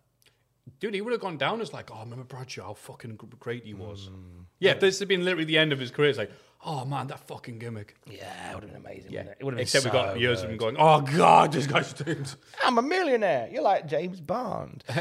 Dude, 0.80 0.94
he 0.94 1.02
would 1.02 1.11
have 1.11 1.22
gone 1.22 1.38
down 1.38 1.60
as 1.60 1.73
like, 1.73 1.91
oh, 1.91 1.99
remember 1.99 2.23
Bradshaw, 2.23 2.68
how 2.68 2.73
fucking 2.73 3.19
great 3.40 3.65
he 3.65 3.73
was. 3.73 4.10
Mm. 4.10 4.45
Yeah, 4.60 4.76
this 4.76 4.99
had 4.99 5.10
been 5.10 5.26
literally 5.26 5.44
the 5.44 5.57
end 5.57 5.73
of 5.73 5.80
his 5.80 5.91
career. 5.91 6.10
It's 6.10 6.18
like, 6.18 6.32
oh 6.66 6.86
man, 6.86 7.08
that 7.08 7.20
fucking 7.28 7.60
gimmick. 7.60 7.96
Yeah, 8.10 8.52
it 8.52 8.56
would 8.56 8.64
have 8.64 8.72
been 8.72 8.82
amazing. 8.82 9.12
Yeah, 9.12 9.24
wouldn't 9.24 9.30
it? 9.30 9.38
it 9.40 9.44
would 9.44 9.54
have 9.54 9.58
been 9.58 9.64
Except 9.64 9.86
we 9.86 9.92
got 9.92 10.14
so 10.14 10.20
years 10.20 10.42
of 10.42 10.46
good. 10.46 10.52
him 10.52 10.58
going, 10.58 10.76
oh 10.78 11.02
god, 11.02 11.52
this 11.52 11.68
guy 11.68 11.82
stinks. 11.82 12.38
I'm 12.64 12.78
a 12.78 12.82
millionaire. 12.82 13.50
You're 13.52 13.64
like 13.64 13.88
James 13.88 14.20
Bond. 14.22 14.84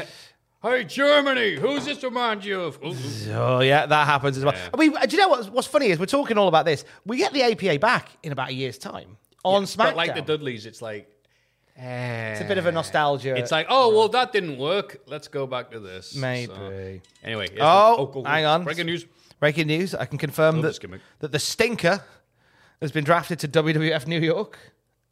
Hey, 0.63 0.83
Germany, 0.83 1.55
who's 1.55 1.85
this 1.85 2.03
remind 2.03 2.45
you 2.45 2.61
of? 2.61 2.77
Ooh, 2.83 2.89
ooh. 2.89 2.95
oh 3.33 3.59
yeah, 3.61 3.87
that 3.87 4.05
happens 4.05 4.37
as 4.37 4.45
well. 4.45 4.53
Yeah. 4.53 4.69
I 4.71 4.77
mean, 4.77 4.95
uh, 4.95 5.07
do 5.07 5.15
you 5.15 5.21
know 5.23 5.27
what's, 5.27 5.49
what's 5.49 5.67
funny 5.67 5.87
is 5.87 5.97
we're 5.97 6.05
talking 6.05 6.37
all 6.37 6.47
about 6.47 6.65
this. 6.65 6.85
We 7.03 7.17
get 7.17 7.33
the 7.33 7.41
APA 7.41 7.79
back 7.79 8.09
in 8.21 8.31
about 8.31 8.49
a 8.49 8.53
year's 8.53 8.77
time 8.77 9.17
on 9.43 9.63
SmackDown. 9.63 9.77
But 9.77 9.95
like 9.95 10.13
the 10.13 10.21
Dudleys, 10.21 10.67
it's 10.67 10.79
like, 10.79 11.09
it's 11.75 12.41
a 12.41 12.43
eh. 12.43 12.47
bit 12.47 12.59
of 12.59 12.67
a 12.67 12.71
nostalgia. 12.71 13.35
it's 13.35 13.51
like, 13.51 13.65
oh 13.69 13.89
well, 13.89 14.09
that 14.09 14.31
didn't 14.33 14.59
work. 14.59 15.01
Let's 15.07 15.27
go 15.27 15.47
back 15.47 15.71
to 15.71 15.79
this. 15.79 16.15
Maybe. 16.15 16.53
So, 16.53 16.99
anyway. 17.23 17.47
here's 17.49 17.59
Oh, 17.59 18.05
the- 18.05 18.11
go, 18.11 18.21
go. 18.21 18.29
hang 18.29 18.45
on. 18.45 18.63
Breaking 18.63 18.85
news. 18.85 19.07
Breaking 19.41 19.67
news. 19.67 19.93
I 19.93 20.05
can 20.05 20.17
confirm 20.17 20.55
Love 20.55 20.61
that, 20.63 20.67
this 20.69 20.79
gimmick. 20.79 21.01
that 21.19 21.33
the 21.33 21.39
Stinker 21.39 22.01
has 22.81 22.93
been 22.93 23.03
drafted 23.03 23.39
to 23.39 23.47
WWF 23.49 24.07
New 24.07 24.19
York, 24.21 24.57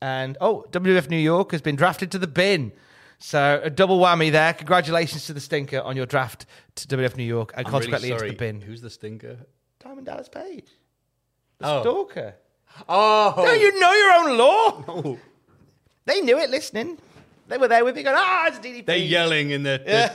and 0.01 0.37
oh, 0.39 0.65
WWF 0.71 1.09
New 1.09 1.17
York 1.17 1.51
has 1.51 1.61
been 1.61 1.75
drafted 1.75 2.09
to 2.11 2.17
the 2.19 2.27
bin. 2.27 2.71
So 3.17 3.59
a 3.61 3.69
double 3.69 3.99
whammy 3.99 4.31
there. 4.31 4.53
Congratulations 4.53 5.25
to 5.25 5.33
the 5.33 5.41
Stinker 5.41 5.81
on 5.81 5.97
your 5.97 6.05
draft 6.05 6.45
to 6.75 6.87
WWF 6.87 7.17
New 7.17 7.25
York, 7.25 7.51
and 7.57 7.67
I'm 7.67 7.71
consequently 7.71 8.11
really 8.13 8.27
into 8.29 8.37
the 8.37 8.39
bin. 8.39 8.61
Who's 8.61 8.79
the 8.81 8.89
stinker? 8.89 9.37
Diamond 9.83 10.05
Dallas 10.05 10.29
Page. 10.29 10.67
The 11.57 11.67
Oh. 11.67 11.81
stalker. 11.81 12.35
Oh, 12.87 13.33
Don't 13.35 13.59
you 13.59 13.77
know 13.79 13.91
your 13.91 14.11
own 14.13 14.37
law? 14.37 14.83
no. 15.03 15.19
They 16.05 16.21
knew 16.21 16.37
it 16.39 16.49
listening. 16.49 16.97
They 17.49 17.57
were 17.57 17.67
there 17.67 17.83
with 17.83 17.95
me 17.95 18.03
going, 18.03 18.15
ah, 18.17 18.47
it's 18.47 18.59
DDP. 18.59 18.85
They're 18.85 18.97
yelling 18.97 19.49
in 19.49 19.63
their, 19.63 19.79
their, 19.79 20.11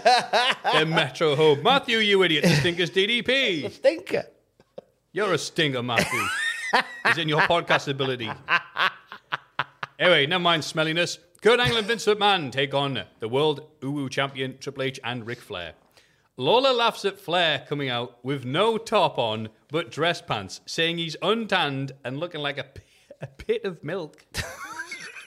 their 0.73 0.87
metro 0.87 1.35
home. 1.35 1.59
Maffew, 1.65 2.05
you 2.05 2.23
idiot, 2.23 2.45
the 2.45 2.51
stinker's 2.55 2.91
DDP. 2.91 3.63
The 3.65 3.71
stinker. 3.71 4.25
You're 5.13 5.33
a 5.33 5.39
stinger, 5.39 5.81
Maffew. 5.81 6.29
Is 7.11 7.19
in 7.19 7.29
your 7.29 7.41
podcast 7.43 7.89
ability. 7.89 8.31
Anyway, 9.99 10.27
never 10.27 10.43
mind 10.43 10.63
smelliness. 10.63 11.19
Kurt 11.43 11.61
Angle 11.61 11.79
and 11.79 11.87
Vince 11.87 12.07
McMahon 12.07 12.51
take 12.51 12.73
on 12.73 13.03
the 13.21 13.29
world 13.29 13.69
Uwu 13.81 14.09
champion 14.11 14.57
Triple 14.59 14.85
H 14.85 15.01
and 15.05 15.27
Ric 15.27 15.41
Flair. 15.41 15.75
Lawler 16.37 16.73
laughs 16.73 17.05
at 17.05 17.21
Flair 17.21 17.65
coming 17.69 17.89
out 17.89 18.25
with 18.25 18.45
no 18.45 18.79
top 18.79 19.19
on 19.19 19.51
but 19.71 19.91
dress 19.91 20.21
pants, 20.23 20.61
saying 20.67 20.99
he's 20.99 21.17
untanned 21.23 21.93
and 22.05 22.19
looking 22.19 22.41
like 22.41 22.59
a, 22.59 22.65
p- 22.65 22.83
a 23.21 23.27
pit 23.27 23.65
of 23.65 23.85
milk. 23.85 24.25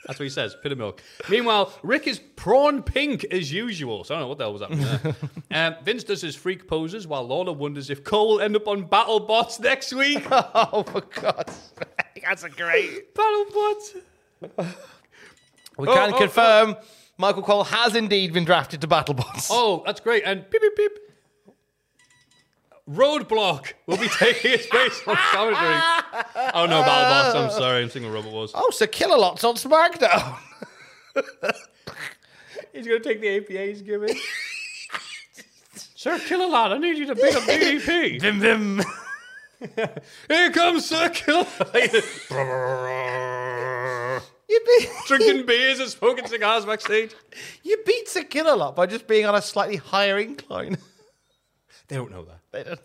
That's 0.07 0.19
what 0.19 0.23
he 0.23 0.29
says, 0.29 0.55
pit 0.63 0.71
of 0.71 0.77
milk. 0.77 1.03
Meanwhile, 1.29 1.73
Ric 1.83 2.07
is 2.07 2.19
prawn 2.37 2.81
pink 2.81 3.25
as 3.25 3.51
usual. 3.51 4.03
So 4.05 4.15
I 4.15 4.19
don't 4.19 4.23
know 4.23 4.29
what 4.29 4.37
the 4.37 4.43
hell 4.45 4.53
was 4.53 4.61
happening 4.61 5.15
there. 5.51 5.67
um, 5.77 5.83
Vince 5.83 6.03
does 6.05 6.21
his 6.21 6.35
freak 6.35 6.67
poses 6.67 7.05
while 7.05 7.23
Lawler 7.27 7.51
wonders 7.53 7.89
if 7.89 8.03
Cole 8.03 8.29
will 8.29 8.41
end 8.41 8.55
up 8.55 8.67
on 8.67 8.85
Battle 8.85 9.19
Bots 9.19 9.59
next 9.59 9.93
week. 9.93 10.25
Oh, 10.31 10.83
for 10.83 11.01
God's 11.01 11.53
sake. 11.77 12.23
That's 12.23 12.43
a 12.43 12.49
great. 12.49 13.13
Battle 13.13 13.45
Bots. 13.53 13.95
We 15.77 15.87
Oh, 15.87 15.93
can 15.93 16.13
oh, 16.13 16.17
confirm 16.17 16.75
Michael 17.17 17.43
Cole 17.43 17.63
has 17.65 17.95
indeed 17.95 18.33
been 18.33 18.45
drafted 18.45 18.81
to 18.81 18.87
BattleBots. 18.87 19.49
Oh, 19.51 19.83
that's 19.85 19.99
great. 19.99 20.23
And 20.25 20.49
beep, 20.49 20.61
beep, 20.61 20.75
beep. 20.75 20.91
Roadblock 22.89 23.73
will 23.85 23.97
be 23.97 24.07
taking 24.07 24.51
his 24.51 24.65
place 24.67 25.01
on 25.05 25.15
commentary. 25.31 25.81
Oh 26.53 26.65
no, 26.65 26.81
Battle 26.81 27.33
Bots. 27.33 27.35
I'm 27.35 27.49
sorry. 27.59 27.83
I'm 27.83 27.89
thinking 27.89 28.11
Robot 28.11 28.31
Wars. 28.31 28.51
Oh, 28.55 28.69
so 28.71 28.85
Killalot's 28.87 29.43
on 29.43 29.55
SmackDown. 29.55 30.37
He's 32.73 32.87
going 32.87 33.01
to 33.01 33.09
take 33.09 33.19
the 33.21 33.37
APA's 33.37 33.81
gimmick. 33.81 34.17
Sir 35.95 36.17
Killalot, 36.19 36.71
I 36.73 36.77
need 36.77 36.97
you 36.97 37.07
to 37.07 37.15
beat 37.15 37.35
up 37.35 37.43
DDP. 37.43 38.21
Vim 38.21 38.39
Vim. 38.39 38.81
Here 40.29 40.51
comes 40.51 40.85
Sir 40.85 41.09
Killer 41.09 41.47
You 44.47 44.59
beat, 44.65 44.89
Drinking 45.07 45.45
beers 45.47 45.79
and 45.79 45.89
smoking 45.89 46.27
cigars 46.27 46.65
backstage. 46.65 47.15
you 47.63 47.77
beat 47.85 48.07
Sir 48.07 48.21
Killalot 48.21 48.75
by 48.75 48.85
just 48.85 49.07
being 49.07 49.25
on 49.25 49.33
a 49.35 49.41
slightly 49.41 49.77
higher 49.77 50.19
incline. 50.19 50.77
They 51.87 51.95
don't 51.95 52.11
know 52.11 52.25
that. 52.25 52.39
They 52.51 52.63
don't- 52.63 52.79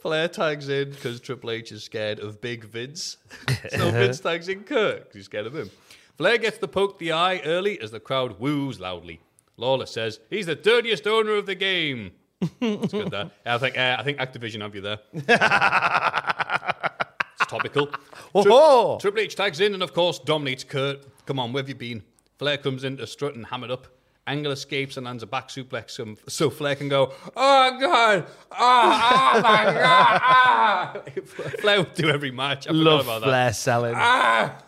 Flair 0.00 0.28
tags 0.28 0.68
in 0.70 0.90
because 0.90 1.20
Triple 1.20 1.50
H 1.50 1.72
is 1.72 1.84
scared 1.84 2.20
of 2.20 2.40
big 2.40 2.64
Vince. 2.64 3.18
so 3.70 3.90
Vince 3.90 4.18
tags 4.20 4.48
in 4.48 4.62
Kurt 4.64 5.00
because 5.00 5.14
he's 5.14 5.24
scared 5.26 5.46
of 5.46 5.54
him. 5.54 5.70
Flair 6.16 6.38
gets 6.38 6.56
the 6.58 6.68
poke 6.68 6.98
the 6.98 7.12
eye 7.12 7.40
early 7.44 7.78
as 7.80 7.90
the 7.90 8.00
crowd 8.00 8.40
woos 8.40 8.80
loudly. 8.80 9.20
Lawler 9.58 9.84
says 9.86 10.20
he's 10.30 10.46
the 10.46 10.54
dirtiest 10.54 11.06
owner 11.06 11.34
of 11.34 11.44
the 11.44 11.54
game. 11.54 12.12
It's 12.62 12.92
good 12.92 13.10
that. 13.10 13.32
I 13.44 13.58
think 13.58 13.76
uh, 13.76 13.96
I 13.98 14.02
think 14.02 14.16
Activision 14.18 14.62
have 14.62 14.74
you 14.74 14.80
there. 14.80 14.98
it's 15.12 15.26
topical. 17.46 17.86
Tri- 17.88 17.98
Oh, 18.34 18.96
Triple 18.98 19.20
H 19.20 19.36
tags 19.36 19.60
in 19.60 19.74
and 19.74 19.82
of 19.82 19.92
course 19.92 20.18
dominates 20.18 20.64
Kurt. 20.64 21.04
Come 21.26 21.38
on, 21.38 21.52
where 21.52 21.62
have 21.62 21.68
you 21.68 21.74
been? 21.74 22.02
Flair 22.38 22.56
comes 22.56 22.84
in 22.84 22.96
to 22.96 23.06
strut 23.06 23.34
and 23.34 23.44
ham 23.46 23.64
it 23.64 23.70
up. 23.70 23.86
Angle 24.26 24.52
escapes 24.52 24.96
and 24.96 25.06
lands 25.06 25.22
a 25.22 25.26
back 25.26 25.48
suplex 25.48 25.98
um, 25.98 26.16
so 26.28 26.50
Flair 26.50 26.76
can 26.76 26.88
go, 26.88 27.12
oh 27.36 27.78
god, 27.80 28.26
oh, 28.52 29.32
oh 29.34 29.40
my 29.42 29.64
god, 29.64 30.20
ah. 30.22 30.96
Flair 31.60 31.78
would 31.78 31.94
do 31.94 32.08
every 32.10 32.30
match. 32.30 32.68
I 32.68 32.72
love 32.72 33.00
forgot 33.06 33.16
about 33.18 33.28
Flair 33.28 33.46
that. 33.48 33.56
selling. 33.56 33.94
Ah! 33.96 34.58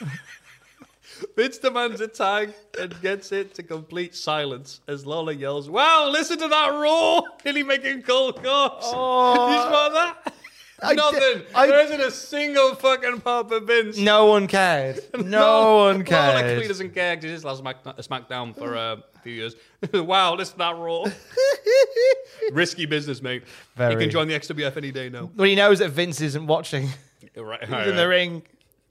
Vince 1.36 1.58
demands 1.58 2.00
a 2.00 2.08
tag 2.08 2.52
and 2.78 3.00
gets 3.02 3.32
it 3.32 3.54
to 3.54 3.62
complete 3.62 4.14
silence 4.14 4.80
as 4.88 5.04
Lawler 5.06 5.32
yells, 5.32 5.68
Wow, 5.68 6.08
listen 6.10 6.38
to 6.38 6.48
that 6.48 6.72
roar! 6.72 7.24
Nearly 7.44 7.62
making 7.62 8.02
Cole 8.02 8.32
corpse. 8.32 8.86
Oh. 8.92 9.50
you 9.50 9.60
spot 9.60 9.92
that? 10.24 10.34
I 10.82 10.94
Nothing. 10.94 11.20
did- 11.20 11.46
I- 11.54 11.66
there 11.66 11.80
isn't 11.84 12.00
a 12.00 12.10
single 12.10 12.74
fucking 12.74 13.20
pop 13.20 13.50
of 13.52 13.64
Vince. 13.66 13.98
No 13.98 14.26
one 14.26 14.46
cared. 14.46 15.00
No 15.14 15.76
one 15.76 15.94
Lawler 15.98 16.04
cared. 16.04 16.44
clearly 16.44 16.68
doesn't 16.68 16.94
care 16.94 17.16
because 17.16 17.30
he's 17.30 17.44
last 17.44 17.58
Smack- 17.60 17.84
SmackDown 17.84 18.56
for 18.56 18.76
uh, 18.76 18.96
a 18.96 19.18
few 19.22 19.32
years. 19.32 19.56
wow, 19.94 20.34
listen 20.34 20.52
to 20.54 20.58
that 20.58 20.76
roar. 20.76 21.06
Risky 22.52 22.86
business, 22.86 23.22
mate. 23.22 23.44
Very. 23.76 23.92
You 23.94 23.98
can 23.98 24.10
join 24.10 24.28
the 24.28 24.34
XWF 24.34 24.76
any 24.76 24.90
day 24.90 25.08
now. 25.08 25.30
Well, 25.36 25.46
he 25.48 25.54
knows 25.54 25.78
that 25.80 25.90
Vince 25.90 26.20
isn't 26.20 26.46
watching. 26.46 26.88
Right, 27.36 27.60
He's 27.62 27.86
in 27.88 27.96
the 27.96 28.08
ring. 28.08 28.42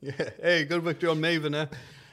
Yeah. 0.01 0.29
Hey, 0.41 0.63
good 0.65 0.81
victory 0.83 1.09
on 1.09 1.19
Maven 1.19 1.51
there. 1.51 1.69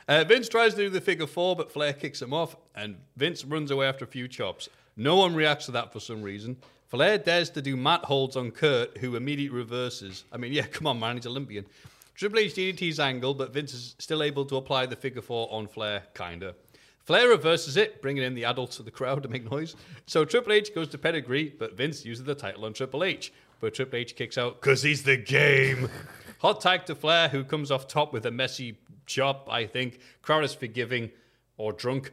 Uh, 0.09 0.25
Vince 0.25 0.49
tries 0.49 0.73
to 0.75 0.79
do 0.81 0.91
the 0.91 1.01
figure 1.01 1.27
four, 1.27 1.55
but 1.57 1.71
Flair 1.71 1.93
kicks 1.93 2.21
him 2.23 2.33
off, 2.33 2.57
and 2.75 2.97
Vince 3.17 3.45
runs 3.45 3.71
away 3.71 3.87
after 3.87 4.05
a 4.05 4.09
few 4.09 4.27
chops. 4.29 4.69
No 4.97 5.17
one 5.17 5.35
reacts 5.35 5.67
to 5.67 5.73
that 5.73 5.93
for 5.93 6.01
some 6.01 6.23
reason. 6.23 6.57
Flair 6.89 7.19
dares 7.19 7.51
to 7.51 7.63
do 7.63 7.77
mat 7.77 8.05
holds 8.05 8.37
on 8.37 8.51
Kurt, 8.51 8.99
who 8.99 9.17
immediately 9.17 9.57
reverses. 9.57 10.25
I 10.33 10.37
mean, 10.37 10.53
yeah, 10.53 10.67
come 10.71 10.87
on, 10.87 11.01
man, 11.01 11.17
he's 11.17 11.27
Olympian. 11.27 11.67
Triple 12.15 12.39
H 12.39 12.55
DDT's 12.55 12.99
Angle, 12.99 13.35
but 13.35 13.53
Vince 13.53 13.75
is 13.75 13.95
still 13.99 14.23
able 14.23 14.47
to 14.47 14.57
apply 14.57 14.87
the 14.87 14.97
figure 14.97 15.21
four 15.21 15.53
on 15.53 15.67
Flair, 15.67 16.05
kinda. 16.15 16.55
Flair 17.05 17.29
reverses 17.29 17.77
it, 17.77 18.01
bringing 18.03 18.25
in 18.25 18.35
the 18.35 18.45
adults 18.45 18.79
of 18.79 18.85
the 18.85 18.91
crowd 18.91 19.23
to 19.23 19.29
make 19.29 19.49
noise. 19.51 19.77
So 20.07 20.25
Triple 20.25 20.53
H 20.53 20.75
goes 20.75 20.89
to 20.89 20.99
pedigree, 20.99 21.55
but 21.57 21.77
Vince 21.77 22.05
uses 22.05 22.25
the 22.25 22.35
title 22.35 22.65
on 22.65 22.73
Triple 22.73 23.05
H. 23.05 23.33
But 23.61 23.75
Triple 23.75 23.99
H 23.99 24.17
kicks 24.17 24.37
out, 24.39 24.61
because 24.61 24.83
he's 24.83 25.03
the 25.03 25.17
game. 25.17 25.89
Hot 26.41 26.61
tag 26.61 26.85
to 26.87 26.95
Flair, 26.95 27.29
who 27.29 27.45
comes 27.45 27.71
off 27.71 27.87
top 27.87 28.13
with 28.13 28.27
a 28.27 28.31
messy 28.31 28.79
chop, 29.07 29.49
I 29.51 29.67
think. 29.67 30.01
Crowd 30.23 30.45
is 30.45 30.55
forgiving 30.55 31.11
or 31.57 31.73
drunk. 31.73 32.13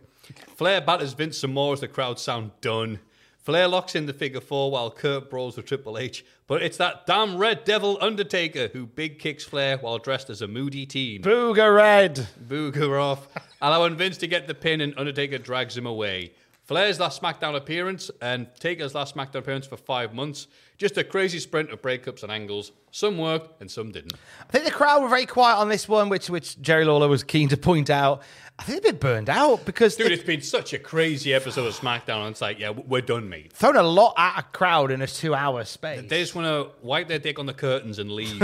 Flair 0.56 0.80
batters 0.80 1.14
Vince 1.14 1.38
some 1.38 1.54
more 1.54 1.74
as 1.74 1.82
the 1.82 1.88
crowd 1.88 2.20
sound 2.20 2.52
done. 2.62 3.00
Flair 3.44 3.68
locks 3.68 3.94
in 3.94 4.06
the 4.06 4.14
figure 4.14 4.40
four 4.40 4.72
while 4.72 4.90
Kurt 4.90 5.30
brawls 5.30 5.58
with 5.58 5.66
Triple 5.66 5.98
H, 5.98 6.24
but 6.48 6.64
it's 6.64 6.78
that 6.78 7.06
damn 7.06 7.38
Red 7.38 7.66
Devil 7.66 7.98
Undertaker 8.00 8.70
who 8.72 8.86
big 8.86 9.20
kicks 9.20 9.44
Flair 9.44 9.78
while 9.78 9.98
dressed 9.98 10.30
as 10.30 10.42
a 10.42 10.48
moody 10.48 10.86
teen. 10.86 11.22
Booger 11.22 11.76
Red. 11.76 12.30
Booger 12.48 13.02
off, 13.02 13.28
allowing 13.62 13.98
Vince 13.98 14.16
to 14.20 14.28
get 14.28 14.48
the 14.48 14.54
pin, 14.54 14.80
and 14.80 14.94
Undertaker 14.98 15.40
drags 15.40 15.76
him 15.76 15.86
away. 15.86 16.32
Flair's 16.64 17.02
last 17.02 17.22
SmackDown 17.22 17.58
appearance 17.58 18.10
and 18.22 18.48
Taker's 18.58 18.96
last 18.96 19.14
SmackDown 19.16 19.40
appearance 19.40 19.68
for 19.68 19.76
five 19.76 20.14
months. 20.14 20.48
Just 20.78 20.98
a 20.98 21.04
crazy 21.04 21.40
sprint 21.40 21.70
of 21.72 21.82
breakups 21.82 22.24
and 22.24 22.32
angles. 22.32 22.72
Some 22.92 23.18
worked 23.18 23.60
and 23.60 23.70
some 23.70 23.92
didn't. 23.92 24.14
I 24.40 24.52
think 24.52 24.64
the 24.64 24.72
crowd 24.72 25.02
were 25.02 25.10
very 25.10 25.26
quiet 25.26 25.58
on 25.58 25.68
this 25.68 25.90
one, 25.90 26.08
which 26.08 26.30
which 26.30 26.62
Jerry 26.62 26.86
Lawler 26.86 27.10
was 27.10 27.24
keen 27.24 27.50
to 27.50 27.58
point 27.58 27.90
out. 27.90 28.22
I 28.60 28.64
think 28.64 28.84
they're 28.84 28.92
a 28.92 28.94
bit 28.94 29.02
burned 29.02 29.30
out 29.30 29.66
because 29.66 29.96
Dude, 29.96 30.06
they've 30.08 30.14
it's 30.14 30.24
been 30.24 30.42
such 30.42 30.74
a 30.74 30.80
crazy 30.80 31.34
episode 31.34 31.66
of 31.68 31.74
SmackDown, 31.76 32.22
and 32.22 32.30
it's 32.32 32.42
like, 32.42 32.60
yeah, 32.60 32.70
we're 32.70 33.02
done, 33.02 33.28
mate. 33.28 33.52
thrown 33.54 33.76
a 33.76 33.84
lot 33.84 34.14
at 34.18 34.40
a 34.40 34.44
crowd 34.44 34.92
in 34.92 35.02
a 35.02 35.08
two-hour 35.08 35.66
space. 35.66 36.08
They 36.08 36.22
just 36.22 36.36
want 36.36 36.46
to 36.48 36.70
wipe 36.86 37.08
their 37.08 37.20
dick 37.20 37.40
on 37.40 37.46
the 37.48 37.54
curtains 37.54 37.98
and 38.00 38.12
leave. 38.12 38.42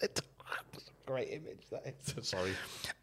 It's 0.00 0.20
a 0.20 0.22
great 1.06 1.28
image. 1.28 1.58
That 1.70 1.86
is. 1.86 2.14
Sorry. 2.28 2.52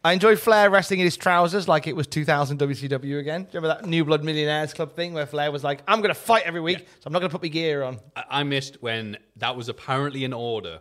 I 0.04 0.12
enjoyed 0.12 0.38
Flair 0.40 0.68
wrestling 0.68 1.00
in 1.00 1.04
his 1.04 1.16
trousers 1.16 1.68
like 1.68 1.86
it 1.86 1.94
was 1.94 2.06
2000 2.06 2.58
WCW 2.58 3.18
again. 3.20 3.42
Do 3.44 3.48
you 3.52 3.60
remember 3.60 3.68
that 3.68 3.86
New 3.86 4.04
Blood 4.04 4.24
Millionaires 4.24 4.72
Club 4.74 4.94
thing 4.96 5.12
where 5.12 5.26
Flair 5.26 5.52
was 5.52 5.62
like, 5.62 5.82
"I'm 5.86 6.00
going 6.00 6.12
to 6.14 6.20
fight 6.20 6.42
every 6.44 6.60
week, 6.60 6.78
so 6.80 7.02
I'm 7.06 7.12
not 7.12 7.20
going 7.20 7.30
to 7.30 7.34
put 7.38 7.42
my 7.42 7.48
gear 7.48 7.82
on." 7.82 8.00
I- 8.16 8.24
I 8.30 8.42
missed 8.42 8.78
when 8.82 9.16
that 9.36 9.56
was 9.56 9.68
apparently 9.68 10.24
an 10.24 10.32
order 10.32 10.80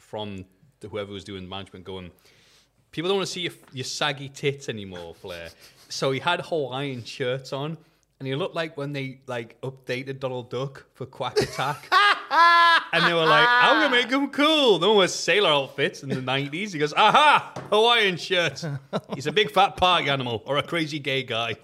from 0.00 0.46
whoever 0.90 1.12
was 1.12 1.24
doing 1.24 1.48
management 1.48 1.84
going, 1.84 2.10
people 2.94 3.08
don't 3.08 3.18
want 3.18 3.26
to 3.26 3.32
see 3.32 3.40
your, 3.40 3.52
your 3.72 3.84
saggy 3.84 4.28
tits 4.28 4.68
anymore, 4.68 5.16
Flair. 5.16 5.48
So 5.88 6.12
he 6.12 6.20
had 6.20 6.40
Hawaiian 6.42 7.02
shirts 7.02 7.52
on, 7.52 7.76
and 8.20 8.28
he 8.28 8.36
looked 8.36 8.54
like 8.54 8.76
when 8.76 8.92
they 8.92 9.18
like 9.26 9.60
updated 9.62 10.20
Donald 10.20 10.48
Duck 10.48 10.86
for 10.94 11.04
Quack 11.04 11.36
Attack. 11.40 11.88
and 12.92 13.04
they 13.04 13.12
were 13.12 13.26
like, 13.26 13.48
I'm 13.48 13.80
going 13.80 13.90
to 13.90 13.96
make 13.96 14.12
him 14.12 14.30
cool. 14.30 14.78
No 14.78 14.90
one 14.90 14.98
wears 14.98 15.12
sailor 15.12 15.50
outfits 15.50 16.04
in 16.04 16.08
the 16.08 16.14
90s. 16.32 16.72
He 16.72 16.78
goes, 16.78 16.94
aha, 16.94 17.52
Hawaiian 17.68 18.16
shirts. 18.16 18.64
He's 19.12 19.26
a 19.26 19.32
big 19.32 19.50
fat 19.50 19.76
party 19.76 20.08
animal 20.08 20.44
or 20.46 20.58
a 20.58 20.62
crazy 20.62 21.00
gay 21.00 21.24
guy. 21.24 21.56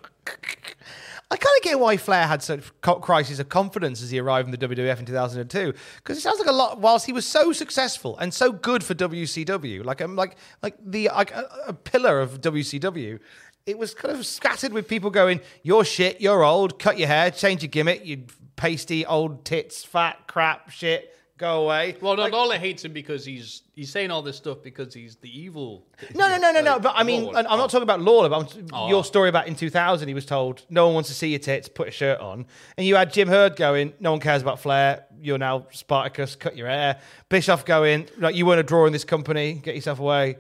I 1.32 1.36
kind 1.36 1.56
of 1.58 1.62
get 1.62 1.78
why 1.78 1.96
Flair 1.96 2.26
had 2.26 2.42
such 2.42 2.60
crisis 2.82 3.38
of 3.38 3.48
confidence 3.48 4.02
as 4.02 4.10
he 4.10 4.18
arrived 4.18 4.52
in 4.52 4.58
the 4.58 4.68
WWF 4.68 4.98
in 4.98 5.06
2002 5.06 5.72
because 5.98 6.18
it 6.18 6.22
sounds 6.22 6.40
like 6.40 6.48
a 6.48 6.52
lot. 6.52 6.80
Whilst 6.80 7.06
he 7.06 7.12
was 7.12 7.24
so 7.24 7.52
successful 7.52 8.18
and 8.18 8.34
so 8.34 8.50
good 8.50 8.82
for 8.82 8.94
WCW, 8.94 9.84
like 9.84 10.00
um, 10.00 10.16
like 10.16 10.36
like 10.62 10.74
the 10.84 11.08
like 11.14 11.30
a, 11.30 11.48
a 11.68 11.72
pillar 11.72 12.20
of 12.20 12.40
WCW, 12.40 13.20
it 13.64 13.78
was 13.78 13.94
kind 13.94 14.12
of 14.12 14.26
scattered 14.26 14.72
with 14.72 14.88
people 14.88 15.10
going, 15.10 15.40
"You're 15.62 15.84
shit. 15.84 16.20
You're 16.20 16.42
old. 16.42 16.80
Cut 16.80 16.98
your 16.98 17.06
hair. 17.06 17.30
Change 17.30 17.62
your 17.62 17.70
gimmick. 17.70 18.04
You 18.04 18.24
pasty 18.56 19.06
old 19.06 19.44
tits, 19.44 19.84
fat 19.84 20.26
crap 20.26 20.70
shit. 20.70 21.16
Go 21.40 21.62
away." 21.64 21.96
Well, 22.02 22.16
no, 22.16 22.22
Like- 22.24 22.32
Lawler 22.32 22.58
hates 22.58 22.84
him 22.84 22.92
because 22.92 23.24
he's 23.24 23.62
he's 23.74 23.90
saying 23.90 24.10
all 24.10 24.20
this 24.20 24.36
stuff 24.36 24.58
because 24.62 24.92
he's 24.92 25.16
the 25.16 25.30
evil. 25.40 25.86
No, 26.14 26.28
no, 26.28 26.36
no, 26.36 26.52
no, 26.52 26.60
no. 26.60 26.78
But 26.78 26.92
I 26.96 27.02
mean. 27.02 27.34
I'm 27.34 27.44
not 27.58 27.70
talking 27.70 27.82
about 27.82 28.00
Lawler, 28.02 28.28
but 28.28 28.54
I'm, 28.54 28.66
Oh. 28.74 28.88
your 28.90 29.02
story 29.04 29.30
about 29.30 29.48
in 29.48 29.54
2000, 29.56 30.06
he 30.06 30.12
was 30.14 30.26
told 30.26 30.62
no 30.68 30.84
one 30.86 30.94
wants 30.94 31.08
to 31.08 31.14
see 31.14 31.28
your 31.28 31.38
tits, 31.38 31.66
put 31.68 31.88
a 31.88 31.90
shirt 31.90 32.20
on, 32.20 32.44
and 32.76 32.86
you 32.86 32.94
had 32.96 33.10
Jim 33.12 33.26
Herd 33.28 33.56
going, 33.56 33.94
no 34.00 34.10
one 34.10 34.20
cares 34.20 34.42
about 34.42 34.60
Flair. 34.60 35.06
You're 35.22 35.38
now 35.38 35.66
Spartacus, 35.70 36.36
cut 36.36 36.56
your 36.56 36.68
hair. 36.68 36.98
Bischoff 37.30 37.64
going, 37.64 38.06
like 38.18 38.34
you 38.34 38.44
weren't 38.44 38.60
a 38.60 38.62
draw 38.62 38.84
in 38.86 38.92
this 38.92 39.04
company, 39.04 39.54
get 39.54 39.74
yourself 39.74 39.98
away. 39.98 40.36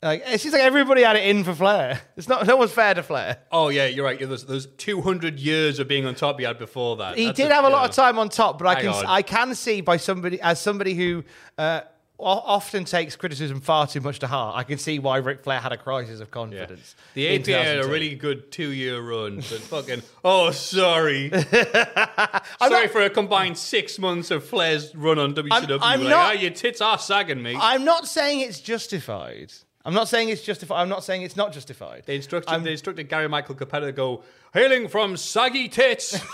Like 0.00 0.22
it 0.26 0.40
seems 0.40 0.52
like 0.52 0.62
everybody 0.62 1.02
had 1.02 1.16
it 1.16 1.24
in 1.26 1.42
for 1.42 1.54
Flair. 1.54 2.00
It's 2.16 2.28
not, 2.28 2.46
no 2.46 2.56
one's 2.56 2.70
fair 2.70 2.94
to 2.94 3.02
Flair. 3.02 3.38
Oh 3.50 3.68
yeah, 3.68 3.86
you're 3.86 4.04
right. 4.04 4.20
Yeah, 4.20 4.26
There's, 4.28 4.44
there's 4.44 4.66
200 4.66 5.40
years 5.40 5.80
of 5.80 5.88
being 5.88 6.06
on 6.06 6.14
top 6.14 6.38
he 6.38 6.44
had 6.44 6.56
before 6.58 6.96
that. 6.98 7.18
He 7.18 7.26
That's 7.26 7.36
did 7.36 7.50
have 7.50 7.64
a 7.64 7.68
lot 7.68 7.82
yeah. 7.82 7.88
of 7.88 7.94
time 7.96 8.18
on 8.18 8.28
top, 8.28 8.58
but 8.58 8.68
I 8.68 8.74
Hang 8.74 8.84
can 8.84 8.94
on. 8.94 9.06
I 9.06 9.22
can 9.22 9.54
see 9.56 9.80
by 9.80 9.96
somebody 9.96 10.40
as 10.40 10.60
somebody 10.60 10.94
who 10.94 11.24
uh, 11.56 11.80
often 12.20 12.84
takes 12.84 13.16
criticism 13.16 13.60
far 13.60 13.88
too 13.88 14.00
much 14.00 14.20
to 14.20 14.28
heart. 14.28 14.56
I 14.56 14.62
can 14.62 14.78
see 14.78 15.00
why 15.00 15.16
Ric 15.16 15.42
Flair 15.42 15.58
had 15.58 15.72
a 15.72 15.76
crisis 15.76 16.20
of 16.20 16.28
Yeah. 16.28 16.32
confidence. 16.32 16.94
The 17.14 17.26
in 17.34 17.42
APA 17.42 17.52
had 17.64 17.84
a 17.84 17.88
really 17.88 18.14
good 18.14 18.52
two-year 18.52 19.00
run, 19.00 19.36
but 19.36 19.44
fucking 19.44 20.02
oh 20.24 20.52
sorry, 20.52 21.30
sorry 22.60 22.88
for 22.88 23.00
a 23.02 23.10
combined 23.10 23.58
six 23.58 23.98
months 23.98 24.30
of 24.30 24.44
Flair's 24.44 24.94
run 24.94 25.18
on 25.18 25.34
WCW. 25.34 25.78
I'm 25.82 26.00
like, 26.02 26.08
not- 26.10 26.12
ah, 26.26 26.32
your 26.32 26.50
tits 26.52 26.80
are 26.80 26.98
sagging, 26.98 27.42
mate. 27.42 27.58
I'm 27.60 27.84
not 27.84 28.06
saying 28.06 28.40
it's 28.40 28.60
justified. 28.60 29.52
I'm 29.88 29.94
not 29.94 30.06
saying 30.06 30.28
it's 30.28 30.42
justified. 30.42 30.82
I'm 30.82 30.90
not 30.90 31.02
saying 31.02 31.22
it's 31.22 31.34
not 31.34 31.50
justified. 31.50 32.02
They 32.04 32.16
instructed, 32.16 32.50
I'm- 32.52 32.62
they 32.62 32.72
instructed 32.72 33.08
Gary 33.08 33.26
Michael 33.26 33.54
Cappetta 33.54 33.86
to 33.86 33.92
go, 33.92 34.22
hailing 34.52 34.86
from 34.86 35.16
saggy 35.16 35.66
tits. 35.66 36.20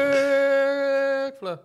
Ric 0.00 1.38
Flair. 1.38 1.58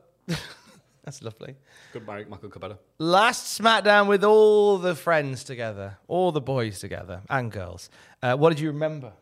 That's 1.03 1.21
lovely. 1.21 1.55
Good 1.93 2.05
Gary 2.05 2.25
Michael 2.25 2.49
Cappetta. 2.49 2.77
Last 2.97 3.59
SmackDown 3.61 4.07
with 4.07 4.23
all 4.23 4.77
the 4.79 4.95
friends 4.95 5.43
together, 5.43 5.97
all 6.07 6.31
the 6.31 6.41
boys 6.41 6.79
together, 6.79 7.21
and 7.29 7.51
girls. 7.51 7.89
Uh, 8.21 8.35
what 8.35 8.49
did 8.49 8.59
you 8.59 8.71
remember? 8.71 9.13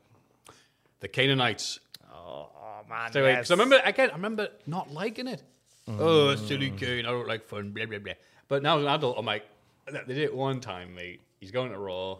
The 1.01 1.07
Canaanites. 1.09 1.79
Oh 2.11 2.49
man, 2.89 3.11
So, 3.11 3.21
'cause 3.35 3.51
I 3.51 3.53
remember 3.53 3.81
again. 3.83 4.09
I 4.11 4.13
remember 4.13 4.47
not 4.65 4.91
liking 4.91 5.27
it. 5.27 5.43
Oh, 5.87 6.29
it's 6.29 6.41
silly 6.47 6.71
mm. 6.71 6.77
Kane. 6.77 7.05
I 7.05 7.11
don't 7.11 7.27
like 7.27 7.45
fun. 7.45 7.71
Blah 7.71 7.85
blah 7.85 7.99
blah. 7.99 8.13
But 8.47 8.63
now 8.63 8.77
as 8.77 8.83
an 8.83 8.89
adult, 8.89 9.17
I'm 9.17 9.25
like, 9.25 9.45
they 9.85 10.13
did 10.13 10.17
it 10.17 10.35
one 10.35 10.59
time, 10.59 10.95
mate. 10.95 11.21
He's 11.39 11.51
going 11.51 11.71
to 11.71 11.77
Raw. 11.77 12.19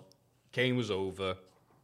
Kane 0.51 0.75
was 0.75 0.91
over. 0.91 1.35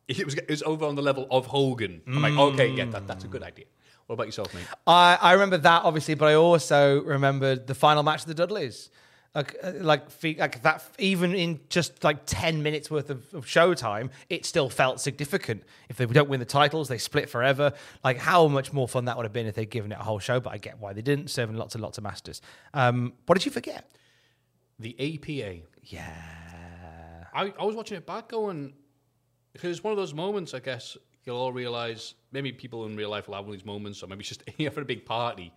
It 0.08 0.26
was, 0.26 0.34
it 0.36 0.50
was 0.50 0.64
over 0.64 0.86
on 0.86 0.96
the 0.96 1.04
level 1.04 1.28
of 1.30 1.46
Hogan. 1.46 2.02
I'm 2.08 2.22
like, 2.22 2.34
okay, 2.34 2.68
yeah, 2.68 2.86
that, 2.86 3.06
that's 3.06 3.26
a 3.26 3.28
good 3.28 3.44
idea. 3.44 3.66
What 4.08 4.16
about 4.16 4.26
yourself, 4.26 4.54
mate? 4.56 4.66
I, 4.88 5.20
I 5.22 5.34
remember 5.34 5.58
that 5.60 5.84
obviously, 5.84 6.16
but 6.16 6.30
I 6.30 6.34
also 6.34 7.04
remembered 7.04 7.68
the 7.68 7.76
final 7.76 8.02
match 8.02 8.22
of 8.22 8.28
the 8.28 8.34
Dudleys. 8.34 8.90
Like, 9.36 9.56
uh, 9.62 9.74
like, 9.76 10.08
like 10.38 10.62
that. 10.64 10.84
Even 10.98 11.36
in 11.36 11.60
just 11.70 12.04
like 12.04 12.26
ten 12.26 12.64
minutes 12.64 12.90
worth 12.90 13.10
of, 13.10 13.32
of 13.34 13.46
showtime, 13.46 14.10
it 14.30 14.46
still 14.46 14.70
felt 14.70 15.00
significant. 15.00 15.64
If 15.88 15.98
they 15.98 16.06
don't 16.06 16.30
win 16.30 16.40
the 16.40 16.46
titles, 16.46 16.88
they 16.88 16.98
split 16.98 17.30
forever. 17.30 17.74
Like, 18.04 18.18
how 18.18 18.48
much 18.48 18.74
more 18.74 18.88
fun 18.88 19.06
that 19.06 19.18
would 19.18 19.26
have 19.26 19.34
been 19.34 19.46
if 19.46 19.56
they'd 19.56 19.70
given 19.70 19.92
it 19.92 20.00
a 20.00 20.04
whole 20.04 20.20
show. 20.20 20.40
But 20.40 20.54
I 20.54 20.58
get 20.58 20.80
why 20.80 20.94
they 20.94 21.02
didn't, 21.04 21.30
serving 21.30 21.58
lots 21.58 21.76
and 21.76 21.82
lots 21.84 21.98
of 21.98 22.04
masters. 22.04 22.42
Um, 22.74 23.14
what 23.28 23.38
did 23.38 23.46
you 23.46 23.52
forget? 23.52 23.90
The 24.80 24.96
APA. 25.00 25.60
Yeah, 25.84 27.26
I, 27.34 27.54
I 27.60 27.64
was 27.66 27.76
watching 27.76 27.98
it 27.98 28.06
back 28.06 28.30
going, 28.30 28.74
because 29.54 29.72
it's 29.72 29.84
one 29.84 29.92
of 29.92 29.98
those 29.98 30.14
moments, 30.14 30.54
I 30.54 30.60
guess, 30.60 30.98
you'll 31.26 31.38
all 31.38 31.54
realize, 31.54 32.16
maybe 32.32 32.52
people 32.52 32.86
in 32.86 32.96
real 32.96 33.10
life 33.10 33.28
will 33.28 33.36
have 33.36 33.46
one 33.46 33.54
of 33.54 33.60
these 33.60 33.66
moments, 33.66 34.02
or 34.04 34.08
maybe 34.08 34.22
it's 34.22 34.30
just 34.30 34.44
you're 34.58 34.72
for 34.72 34.82
a 34.82 34.86
big 34.86 35.06
party, 35.06 35.54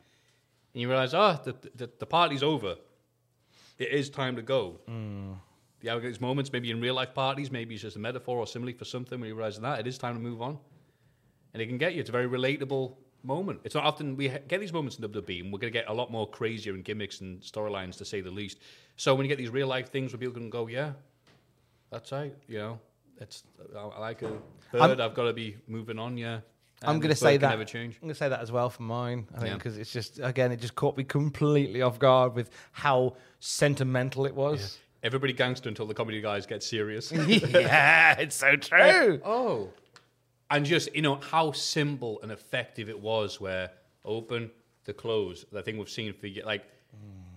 and 0.74 0.81
you 0.81 0.89
realize, 0.89 1.15
oh, 1.15 1.39
the, 1.43 1.55
the, 1.74 1.90
the 1.99 2.07
party's 2.07 2.43
over. 2.43 2.77
It 3.78 3.89
is 3.89 4.11
time 4.11 4.36
to 4.36 4.43
go. 4.43 4.81
You 5.81 5.90
have 5.90 6.03
these 6.03 6.20
moments, 6.20 6.53
maybe 6.53 6.70
in 6.70 6.81
real 6.81 6.94
life 6.94 7.12
parties, 7.15 7.51
maybe 7.51 7.74
it's 7.74 7.82
just 7.82 7.97
a 7.97 7.99
metaphor 7.99 8.39
or 8.39 8.47
simile 8.47 8.73
for 8.78 8.85
something 8.85 9.19
when 9.19 9.28
you 9.28 9.35
realize 9.35 9.59
that 9.59 9.81
it 9.81 9.86
is 9.86 9.99
time 9.99 10.15
to 10.15 10.20
move 10.20 10.40
on. 10.40 10.59
And 11.53 11.61
it 11.61 11.66
can 11.66 11.77
get 11.77 11.94
you. 11.94 12.01
It's 12.01 12.09
a 12.09 12.12
very 12.12 12.28
relatable 12.28 12.94
moment. 13.24 13.61
It's 13.65 13.74
not 13.74 13.85
often 13.85 14.16
we 14.16 14.28
get 14.28 14.61
these 14.61 14.73
moments 14.73 14.97
in 14.99 15.05
WWE, 15.05 15.40
and 15.43 15.53
we're 15.53 15.59
going 15.59 15.73
to 15.73 15.78
get 15.78 15.89
a 15.89 15.93
lot 15.93 16.11
more 16.11 16.28
crazier 16.28 16.74
and 16.74 16.85
gimmicks 16.85 17.20
and 17.20 17.40
storylines, 17.40 17.97
to 17.99 18.05
say 18.05 18.20
the 18.20 18.31
least. 18.31 18.59
So 18.97 19.15
when 19.15 19.24
you 19.24 19.28
get 19.28 19.39
these 19.39 19.51
real 19.51 19.66
life 19.66 19.90
things 19.90 20.12
where 20.12 20.19
people 20.19 20.35
can 20.35 20.51
go, 20.51 20.69
yeah, 20.69 20.93
that's 21.90 22.12
right, 22.12 22.35
you 22.49 22.59
know, 22.59 22.78
it's 23.20 23.43
I, 23.77 23.81
I 23.81 24.01
like 24.01 24.23
a 24.23 24.32
bird. 24.89 25.01
I've 25.01 25.15
got 25.15 25.24
to 25.24 25.32
be 25.32 25.57
moving 25.66 25.99
on, 25.99 26.16
yeah. 26.16 26.40
I'm 26.84 26.98
going 27.00 27.10
to 27.10 27.16
say 27.16 27.36
that. 27.36 27.50
Never 27.50 27.64
change. 27.64 27.94
I'm 27.96 28.00
going 28.02 28.14
to 28.14 28.18
say 28.18 28.28
that 28.28 28.40
as 28.40 28.50
well 28.52 28.70
for 28.70 28.82
mine. 28.82 29.26
I 29.34 29.38
think 29.38 29.48
Yeah. 29.48 29.54
because 29.54 29.78
it's 29.78 29.92
just 29.92 30.20
again, 30.22 30.52
it 30.52 30.60
just 30.60 30.74
caught 30.74 30.96
me 30.96 31.04
completely 31.04 31.82
off 31.82 31.98
guard 31.98 32.34
with 32.34 32.50
how 32.72 33.16
sentimental 33.40 34.26
it 34.26 34.34
was. 34.34 34.78
Everybody 35.02 35.32
gangster 35.32 35.68
until 35.68 35.86
the 35.86 35.94
comedy 35.94 36.20
guys 36.20 36.46
get 36.46 36.62
serious. 36.62 37.10
yeah, 37.26 38.18
it's 38.18 38.36
so 38.36 38.56
true. 38.56 39.20
oh, 39.24 39.70
and 40.50 40.64
just 40.64 40.94
you 40.94 41.02
know 41.02 41.16
how 41.16 41.52
simple 41.52 42.20
and 42.22 42.30
effective 42.30 42.88
it 42.88 43.00
was. 43.00 43.40
Where 43.40 43.70
open 44.04 44.50
to 44.84 44.92
close. 44.92 45.44
The 45.50 45.62
thing 45.62 45.78
we've 45.78 45.88
seen 45.88 46.12
for 46.12 46.28
like 46.44 46.64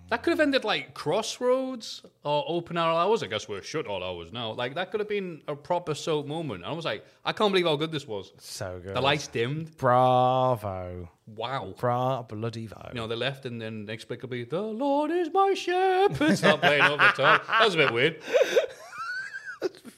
that 0.10 0.22
could 0.22 0.32
have 0.32 0.40
ended 0.40 0.64
like 0.64 0.94
Crossroads 0.94 2.04
or 2.24 2.44
Open 2.48 2.78
All 2.78 2.96
Hours. 2.96 3.24
I 3.24 3.28
guess 3.28 3.50
we're 3.50 3.64
shut 3.64 3.88
all 3.88 4.04
hours 4.04 4.32
now. 4.32 4.52
Like 4.52 4.76
that 4.76 4.92
could 4.92 5.00
have 5.00 5.10
been 5.10 5.42
a 5.48 5.56
proper 5.56 5.96
soap 5.96 6.28
moment. 6.28 6.64
I 6.64 6.72
was 6.72 6.86
like, 6.86 7.04
I 7.24 7.32
can't 7.34 7.52
believe 7.52 7.66
how 7.66 7.76
good 7.76 7.92
this 7.92 8.08
was. 8.08 8.32
So 8.38 8.80
good. 8.84 8.96
The 8.96 9.02
lights 9.02 9.28
dimmed. 9.28 9.76
Bravo. 9.78 11.10
Wow. 11.26 11.74
Bra 11.78 12.22
bloody 12.22 12.68
vo. 12.68 12.90
You 12.90 12.96
know, 12.96 13.08
they 13.08 13.16
left 13.16 13.46
and 13.48 13.60
then 13.60 13.82
inexplicably, 13.82 14.44
the 14.44 14.62
Lord 14.62 15.10
is 15.10 15.30
my 15.34 15.56
shepherd. 15.56 16.38
Start 16.38 16.62
playing 16.62 16.84
over 16.84 16.98
the 16.98 17.14
top. 17.16 17.48
That 17.48 17.66
was 17.66 17.74
a 17.74 17.78
bit 17.78 17.94
weird. 17.94 18.22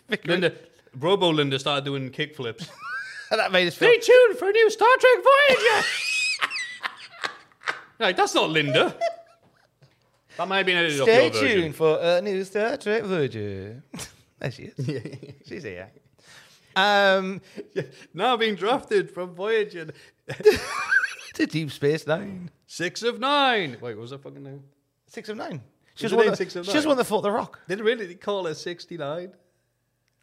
Linda, 0.26 0.54
Robo 0.98 1.30
Linda 1.30 1.60
started 1.60 1.84
doing 1.84 2.10
kickflips. 2.12 2.70
that 3.30 3.52
made 3.52 3.68
us 3.68 3.76
feel. 3.76 3.90
Stay 3.90 4.00
tuned 4.00 4.38
for 4.38 4.48
a 4.48 4.52
new 4.54 4.70
Star 4.70 4.88
Trek 5.00 5.24
Voyager. 5.50 5.88
like 8.00 8.16
that's 8.16 8.34
not 8.34 8.50
Linda. 8.50 8.96
That 10.38 10.48
might 10.48 10.58
have 10.58 10.66
been 10.66 10.78
edited 10.78 11.02
Stay 11.02 11.28
off 11.28 11.34
your 11.34 11.42
version. 11.44 11.62
tuned 11.62 11.76
for 11.76 12.00
a 12.02 12.22
new 12.22 12.44
Star 12.44 12.78
Trek 12.78 13.04
version. 13.04 13.84
there 14.40 14.52
she 14.52 14.72
is. 14.78 15.34
She's 15.48 15.64
here. 15.64 15.90
Um, 16.76 17.42
Now 18.14 18.38
being 18.38 18.56
drafted 18.56 19.10
from 19.12 19.34
Voyager. 19.34 19.90
to 21.34 21.46
Deep 21.46 21.72
Space 21.72 22.06
Nine. 22.08 22.50
Six 22.68 23.02
of 23.04 23.20
nine. 23.20 23.72
Wait, 23.82 23.96
what 23.96 23.98
was 23.98 24.10
that 24.12 24.22
fucking 24.22 24.44
name? 24.44 24.64
Six 25.08 25.30
of 25.30 25.38
nine. 25.38 25.62
She 25.96 26.06
Is 26.06 26.12
was 26.12 26.18
one 26.18 26.26
name 26.26 26.32
that, 26.32 26.38
Six 26.38 26.56
of 26.56 26.66
she 26.66 26.76
was 26.76 26.86
one 26.86 26.98
that 26.98 27.06
fought 27.06 27.22
the 27.22 27.32
Rock. 27.32 27.60
Did 27.68 27.80
they 27.80 27.84
really 27.84 28.14
call 28.16 28.46
her 28.46 28.54
69? 28.54 29.32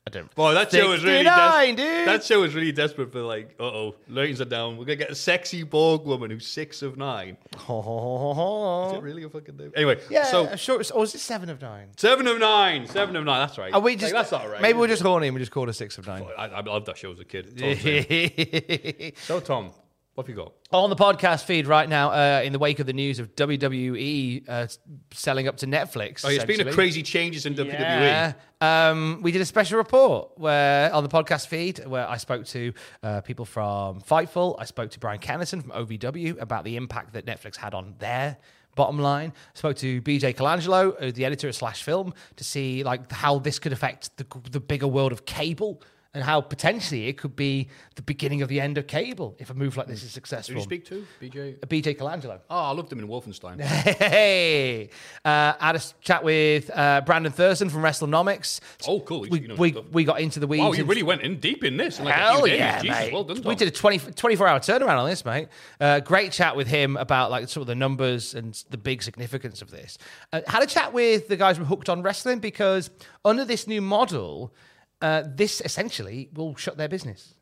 I 0.07 0.11
don't. 0.11 0.35
Boy, 0.35 0.53
that 0.53 0.71
show 0.71 0.91
was 0.91 1.03
really 1.03 1.25
69, 1.25 1.77
des- 1.77 1.83
dude. 1.83 2.09
That 2.09 2.23
show 2.25 2.41
was 2.43 2.55
really 2.55 2.73
desperate 2.73 3.11
for 3.11 3.23
like, 3.23 3.55
uh 3.59 3.63
oh, 3.65 3.95
ratings 4.11 4.39
are 4.43 4.45
down. 4.45 4.77
We're 4.77 4.85
gonna 4.85 4.97
get 4.97 5.11
a 5.11 5.15
sexy 5.15 5.63
Borg 5.63 6.05
woman 6.05 6.31
who's 6.31 6.47
six 6.47 6.83
of 6.83 6.99
nine. 6.99 7.39
Is 7.55 7.61
it 7.61 9.03
really 9.03 9.23
a 9.23 9.31
fucking 9.31 9.57
name? 9.57 9.73
Anyway, 9.75 9.99
Yeah, 10.11 10.25
so 10.25 10.47
I'm 10.47 10.59
sure. 10.59 10.83
Or 10.93 11.01
was 11.01 11.15
it 11.15 11.21
seven 11.21 11.49
of 11.49 11.63
nine? 11.63 11.89
seven 11.97 12.27
of 12.27 12.39
nine, 12.39 12.87
seven 12.87 13.17
of 13.17 13.25
nine. 13.25 13.47
That's 13.47 13.57
right. 13.57 13.73
Are 13.73 13.81
we 13.81 13.97
Like, 13.97 14.13
that's 14.13 14.31
not 14.31 14.51
right. 14.51 14.61
Maybe 14.61 14.79
we're 14.79 14.89
just 14.89 15.03
horny 15.03 15.29
and 15.29 15.35
we 15.35 15.41
just 15.41 15.53
call 15.53 15.67
it 15.71 15.73
six 15.73 15.97
of 15.97 16.07
nine. 16.07 16.27
I, 16.37 16.49
I 16.49 16.61
loved 16.61 16.85
that 16.87 16.99
show 16.99 17.11
as 17.13 17.21
a 17.21 17.25
kid. 17.25 17.47
All 17.63 19.13
so 19.23 19.41
Tom, 19.41 19.71
what 20.15 20.27
have 20.27 20.29
you 20.29 20.37
got? 20.37 20.53
On 20.75 20.91
the 20.91 20.97
podcast 20.97 21.45
feed 21.45 21.69
right 21.69 21.89
now, 21.89 22.11
uh, 22.11 22.43
in 22.43 22.53
the 22.53 22.59
wake 22.59 22.81
of 22.81 22.87
the 22.87 22.93
news 22.93 23.21
of 23.21 23.37
WWE 23.37 24.49
uh, 24.49 24.67
selling 25.13 25.47
up 25.47 25.59
to 25.59 25.69
Netflix. 25.69 26.25
Oh, 26.25 26.29
yeah, 26.29 26.41
speaking 26.41 26.63
of 26.63 26.67
essentially. 26.67 26.75
crazy 26.75 27.03
changes 27.05 27.47
in 27.47 27.55
WWE, 27.55 27.79
Yeah. 27.79 28.33
Um, 28.61 29.21
we 29.23 29.31
did 29.31 29.41
a 29.41 29.45
special 29.45 29.79
report 29.79 30.37
where 30.37 30.93
on 30.93 31.05
the 31.05 31.09
podcast 31.09 31.47
feed 31.47 31.87
where 31.87 32.09
I 32.09 32.17
spoke 32.17 32.45
to 32.47 32.73
uh, 33.05 33.21
people 33.21 33.45
from 33.45 34.01
Fightful. 34.01 34.57
I 34.59 34.65
spoke 34.65 34.91
to 34.91 34.99
Brian 34.99 35.21
Kennison 35.21 35.63
from 35.63 35.71
OVW 35.71 36.41
about 36.41 36.65
the 36.65 36.75
impact 36.75 37.13
that 37.13 37.25
Netflix 37.25 37.55
had 37.55 37.73
on 37.73 37.95
their 38.01 38.37
bottom 38.75 38.99
line. 38.99 39.33
I 39.55 39.57
spoke 39.57 39.77
to 39.77 40.03
BJ 40.03 40.35
Colangelo, 40.35 41.01
uh, 41.01 41.13
the 41.13 41.25
editor 41.25 41.47
at 41.47 41.55
Slash 41.55 41.85
Film, 41.85 42.15
to 42.35 42.43
see 42.43 42.83
like 42.83 43.13
how 43.13 43.39
this 43.39 43.61
could 43.61 43.73
affect 43.73 44.17
the, 44.17 44.27
the 44.51 44.59
bigger 44.59 44.89
world 44.89 45.13
of 45.13 45.25
cable 45.25 45.81
and 46.15 46.23
how 46.23 46.41
potentially 46.41 47.09
it 47.09 47.19
could 47.19 47.35
be 47.35 47.69
the 47.97 48.03
beginning 48.03 48.41
of 48.41 48.49
the 48.49 48.61
end 48.61 48.79
of 48.79 48.87
cable 48.87 49.35
if 49.39 49.51
a 49.51 49.55
move 49.55 49.77
like 49.77 49.89
this 49.89 50.03
is 50.03 50.11
who 50.11 50.15
successful. 50.15 50.55
did 50.55 50.61
you 50.61 50.65
speak 50.65 50.85
to? 50.87 51.07
BJ. 51.21 51.59
BJ 51.59 51.99
Colangelo. 51.99 52.39
Oh, 52.49 52.57
I 52.57 52.71
loved 52.71 52.93
him 52.93 53.01
in 53.01 53.09
Wolfenstein. 53.09 53.61
Hey, 53.61 54.91
uh, 55.25 55.55
I 55.59 55.67
had 55.67 55.77
a 55.77 55.81
chat 56.01 56.23
with 56.23 56.71
uh, 56.75 57.03
Brandon 57.05 57.33
Thurston 57.33 57.69
from 57.69 57.83
WrestleNomics. 57.83 58.61
Oh, 58.87 59.01
cool. 59.01 59.23
We, 59.23 59.41
he 59.41 59.47
knows 59.49 59.59
we, 59.59 59.73
we 59.93 60.05
got 60.05 60.21
into 60.21 60.41
the 60.41 60.47
weeds. 60.47 60.63
Wow, 60.63 60.73
you 60.73 60.85
really 60.85 61.03
went 61.03 61.23
in 61.23 61.41
deep 61.41 61.65
in 61.65 61.77
this. 61.77 61.99
In 61.99 62.05
like 62.05 62.15
Hell 62.15 62.47
yeah, 62.47 62.81
Jesus, 62.81 62.97
mate. 62.97 63.13
well 63.13 63.25
done, 63.25 63.43
we 63.43 63.55
did 63.55 63.69
a 63.69 63.71
20, 63.71 64.13
24 64.13 64.47
hour 64.47 64.61
turnaround 64.61 64.99
on 64.99 65.09
this, 65.09 65.25
mate. 65.25 65.49
Uh, 65.81 66.01
great 66.01 66.33
chat 66.33 66.55
with 66.55 66.69
him 66.69 66.97
about 66.97 67.31
like 67.31 67.49
sort 67.49 67.63
of 67.63 67.67
the 67.67 67.75
numbers 67.75 68.35
and 68.35 68.63
the 68.71 68.79
big 68.79 69.03
significance 69.03 69.63
of 69.63 69.71
this. 69.71 69.99
Uh, 70.33 70.43
had 70.47 70.63
a 70.63 70.67
chat 70.67 70.93
with 70.93 71.29
the 71.29 71.37
guys 71.37 71.57
from 71.57 71.67
Hooked 71.67 71.89
on 71.89 72.03
Wrestling 72.03 72.39
because 72.39 72.91
under 73.25 73.45
this 73.45 73.67
new 73.67 73.81
model, 73.81 74.53
uh, 75.01 75.23
this 75.27 75.61
essentially 75.61 76.29
will 76.33 76.57
shut 76.57 76.77
their 76.77 76.89
business. 76.89 77.35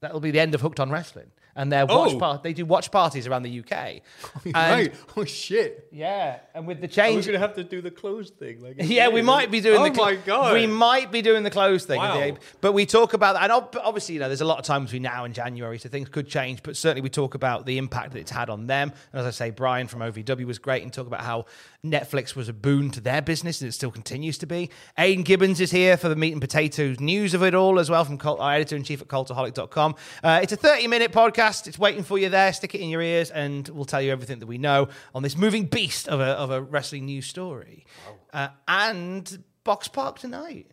That'll 0.00 0.20
be 0.20 0.30
the 0.30 0.40
end 0.40 0.54
of 0.54 0.60
Hooked 0.60 0.80
on 0.80 0.90
Wrestling. 0.90 1.30
And 1.56 1.70
their 1.72 1.86
watch 1.86 2.12
Oh. 2.14 2.18
par- 2.18 2.40
they 2.42 2.52
do 2.52 2.64
watch 2.66 2.90
parties 2.90 3.26
around 3.26 3.44
the 3.44 3.60
UK. 3.60 3.72
And- 4.44 4.54
right. 4.54 4.94
Oh 5.16 5.24
shit. 5.24 5.88
Yeah, 5.92 6.38
and 6.54 6.66
with 6.66 6.80
the 6.80 6.88
change, 6.88 7.26
gonna 7.26 7.38
have 7.38 7.54
to 7.54 7.64
do 7.64 7.80
the 7.80 7.90
closed 7.90 8.34
thing? 8.38 8.60
Like 8.62 8.74
yeah, 8.78 9.08
we 9.08 9.22
might 9.22 9.50
be 9.50 9.60
doing 9.60 9.80
oh 9.80 9.88
the. 9.88 9.92
my 10.00 10.16
god. 10.16 10.52
We 10.54 10.66
might 10.66 11.12
be 11.12 11.22
doing 11.22 11.42
the 11.44 11.50
close 11.50 11.84
thing, 11.84 11.98
Wow. 11.98 12.18
Dave. 12.18 12.38
but 12.60 12.72
we 12.72 12.86
talk 12.86 13.14
about 13.14 13.34
that, 13.34 13.44
and 13.44 13.52
ob- 13.52 13.76
obviously, 13.82 14.14
you 14.14 14.20
know, 14.20 14.28
there's 14.28 14.40
a 14.40 14.44
lot 14.44 14.58
of 14.58 14.64
time 14.64 14.84
between 14.84 15.02
now 15.02 15.24
and 15.24 15.32
January, 15.34 15.78
so 15.78 15.88
things 15.88 16.08
could 16.08 16.28
change. 16.28 16.62
But 16.62 16.76
certainly, 16.76 17.02
we 17.02 17.08
talk 17.10 17.34
about 17.34 17.66
the 17.66 17.78
impact 17.78 18.12
that 18.14 18.18
it's 18.18 18.30
had 18.32 18.50
on 18.50 18.66
them. 18.66 18.92
And 19.12 19.20
as 19.20 19.26
I 19.26 19.30
say, 19.30 19.50
Brian 19.50 19.86
from 19.86 20.00
OVW 20.00 20.44
was 20.46 20.58
great, 20.58 20.82
and 20.82 20.92
talk 20.92 21.06
about 21.06 21.20
how 21.22 21.46
Netflix 21.84 22.34
was 22.34 22.48
a 22.48 22.52
boon 22.52 22.90
to 22.90 23.00
their 23.00 23.22
business, 23.22 23.60
and 23.60 23.68
it 23.68 23.72
still 23.72 23.90
continues 23.92 24.38
to 24.38 24.46
be. 24.46 24.70
Aidan 24.98 25.22
Gibbons 25.22 25.60
is 25.60 25.70
here 25.70 25.96
for 25.96 26.08
the 26.08 26.16
meat 26.16 26.32
and 26.32 26.40
potatoes 26.40 26.98
news 26.98 27.32
of 27.34 27.42
it 27.44 27.54
all 27.54 27.78
as 27.78 27.88
well 27.90 28.04
from 28.04 28.18
Cult- 28.18 28.40
our 28.40 28.54
editor 28.54 28.74
in 28.74 28.82
chief 28.82 29.00
at 29.00 29.06
cultaholic.com. 29.08 29.94
Uh, 30.24 30.40
it's 30.42 30.52
a 30.52 30.56
30 30.56 30.88
minute 30.88 31.12
podcast. 31.12 31.43
It's 31.44 31.78
waiting 31.78 32.02
for 32.02 32.18
you 32.18 32.28
there. 32.28 32.52
Stick 32.52 32.74
it 32.74 32.80
in 32.80 32.88
your 32.88 33.02
ears, 33.02 33.30
and 33.30 33.68
we'll 33.68 33.84
tell 33.84 34.00
you 34.00 34.10
everything 34.12 34.38
that 34.38 34.46
we 34.46 34.58
know 34.58 34.88
on 35.14 35.22
this 35.22 35.36
moving 35.36 35.66
beast 35.66 36.08
of 36.08 36.20
a, 36.20 36.24
of 36.24 36.50
a 36.50 36.62
wrestling 36.62 37.04
news 37.06 37.26
story. 37.26 37.84
Uh, 38.32 38.48
and 38.66 39.42
Box 39.64 39.88
Park 39.88 40.18
tonight. 40.18 40.70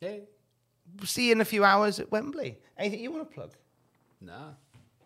Yeah. 0.00 0.18
We'll 0.98 1.06
see 1.06 1.26
you 1.26 1.32
in 1.32 1.40
a 1.40 1.44
few 1.44 1.64
hours 1.64 1.98
at 2.00 2.10
Wembley. 2.12 2.58
Anything 2.78 3.00
you 3.00 3.10
want 3.10 3.28
to 3.28 3.34
plug? 3.34 3.52
Nah. 4.20 4.50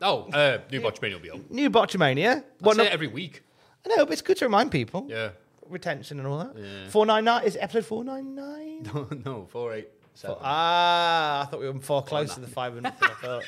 Oh, 0.02 0.28
uh, 0.32 0.58
new 0.70 0.80
Botchamania 0.80 1.12
will 1.14 1.20
be 1.20 1.30
on. 1.30 1.44
New 1.50 1.70
Botchamania. 1.70 2.38
I 2.40 2.44
What? 2.60 2.76
say 2.76 2.86
it 2.86 2.92
every 2.92 3.08
week. 3.08 3.42
I 3.84 3.88
know, 3.96 4.04
but 4.04 4.12
it's 4.12 4.22
good 4.22 4.36
to 4.38 4.44
remind 4.44 4.70
people. 4.70 5.06
Yeah. 5.08 5.30
Retention 5.68 6.18
and 6.18 6.26
all 6.28 6.38
that. 6.38 6.90
Four 6.90 7.06
nine 7.06 7.24
nine 7.24 7.44
is 7.44 7.54
it 7.56 7.60
episode 7.60 7.86
four 7.86 8.02
nine 8.04 8.34
nine. 8.34 8.82
No, 8.92 9.08
no, 9.24 9.46
four 9.50 9.72
eight 9.74 9.88
seven. 10.14 10.36
Ah, 10.40 11.42
I 11.42 11.44
thought 11.46 11.60
we 11.60 11.70
were 11.70 11.78
far 11.80 12.02
closer 12.02 12.34
to 12.34 12.40
the 12.40 12.46
five 12.60 12.72
hundred. 12.74 12.92
than 12.98 13.10
I 13.10 13.14
thought. 13.14 13.44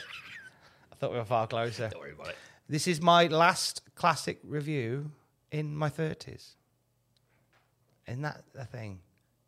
Thought 1.03 1.11
we 1.11 1.19
were 1.19 1.25
far 1.25 1.49
closer. 1.49 1.89
Don't 1.89 1.99
worry 1.99 2.13
about 2.13 2.29
it. 2.29 2.37
This 2.69 2.87
is 2.87 3.03
my 3.03 3.27
last 3.27 3.83
classic 3.97 4.39
review 4.45 5.11
in 5.51 5.75
my 5.75 5.89
thirties. 5.89 6.55
Isn't 8.07 8.23
that 8.23 8.45
the 8.55 8.65
thing? 8.67 9.01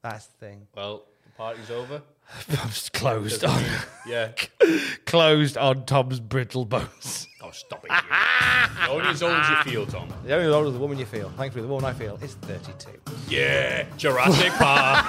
That's 0.02 0.26
the 0.26 0.46
thing. 0.46 0.66
Well, 0.74 1.04
the 1.24 1.30
party's 1.36 1.70
over. 1.70 2.02
I'm 2.50 2.68
just 2.68 2.92
closed 2.92 3.44
on, 3.44 3.62
Yeah. 4.06 4.32
closed 5.06 5.56
on 5.56 5.84
Tom's 5.86 6.20
brittle 6.20 6.64
bones. 6.64 7.28
Oh, 7.42 7.50
stop 7.52 7.84
it. 7.84 7.90
you. 7.92 8.90
Only 8.90 9.08
as 9.10 9.22
old 9.22 9.32
as 9.34 9.48
you 9.50 9.56
feel, 9.72 9.86
Tom. 9.86 10.08
The 10.24 10.34
only 10.34 10.46
older 10.52 10.70
the 10.70 10.78
woman 10.78 10.98
you 10.98 11.04
feel, 11.06 11.28
thankfully, 11.30 11.62
the 11.62 11.68
woman 11.68 11.84
I 11.88 11.92
feel 11.92 12.16
is 12.22 12.34
32. 12.34 12.90
Yeah. 13.28 13.86
Jurassic 13.96 14.52
Park. 14.58 15.06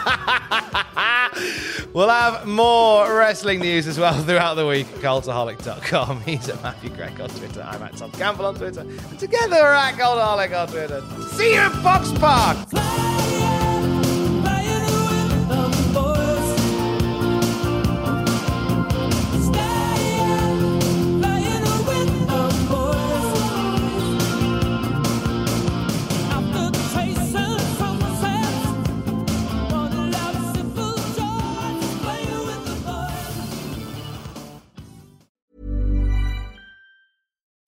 We'll 1.93 2.09
have 2.09 2.45
more 2.45 3.17
wrestling 3.17 3.59
news 3.61 3.87
as 3.87 3.97
well 3.97 4.13
throughout 4.23 4.55
the 4.55 4.67
week 4.67 4.87
at 4.87 4.95
cultaholic.com. 4.95 6.21
He's 6.21 6.49
at 6.49 6.57
Maffew 6.57 6.95
Gregg 6.95 7.19
on 7.21 7.29
Twitter. 7.29 7.61
I'm 7.61 7.81
at 7.81 7.95
Tom 7.97 8.11
Campbell 8.11 8.45
on 8.47 8.55
Twitter. 8.55 8.81
And 8.81 9.19
together 9.19 9.55
we're 9.55 9.73
at 9.73 9.95
Cultaholic 9.95 10.61
on 10.61 10.67
Twitter. 10.67 11.01
See 11.35 11.53
you 11.53 11.59
at 11.59 11.83
Box 11.83 12.11
Park! 12.19 13.44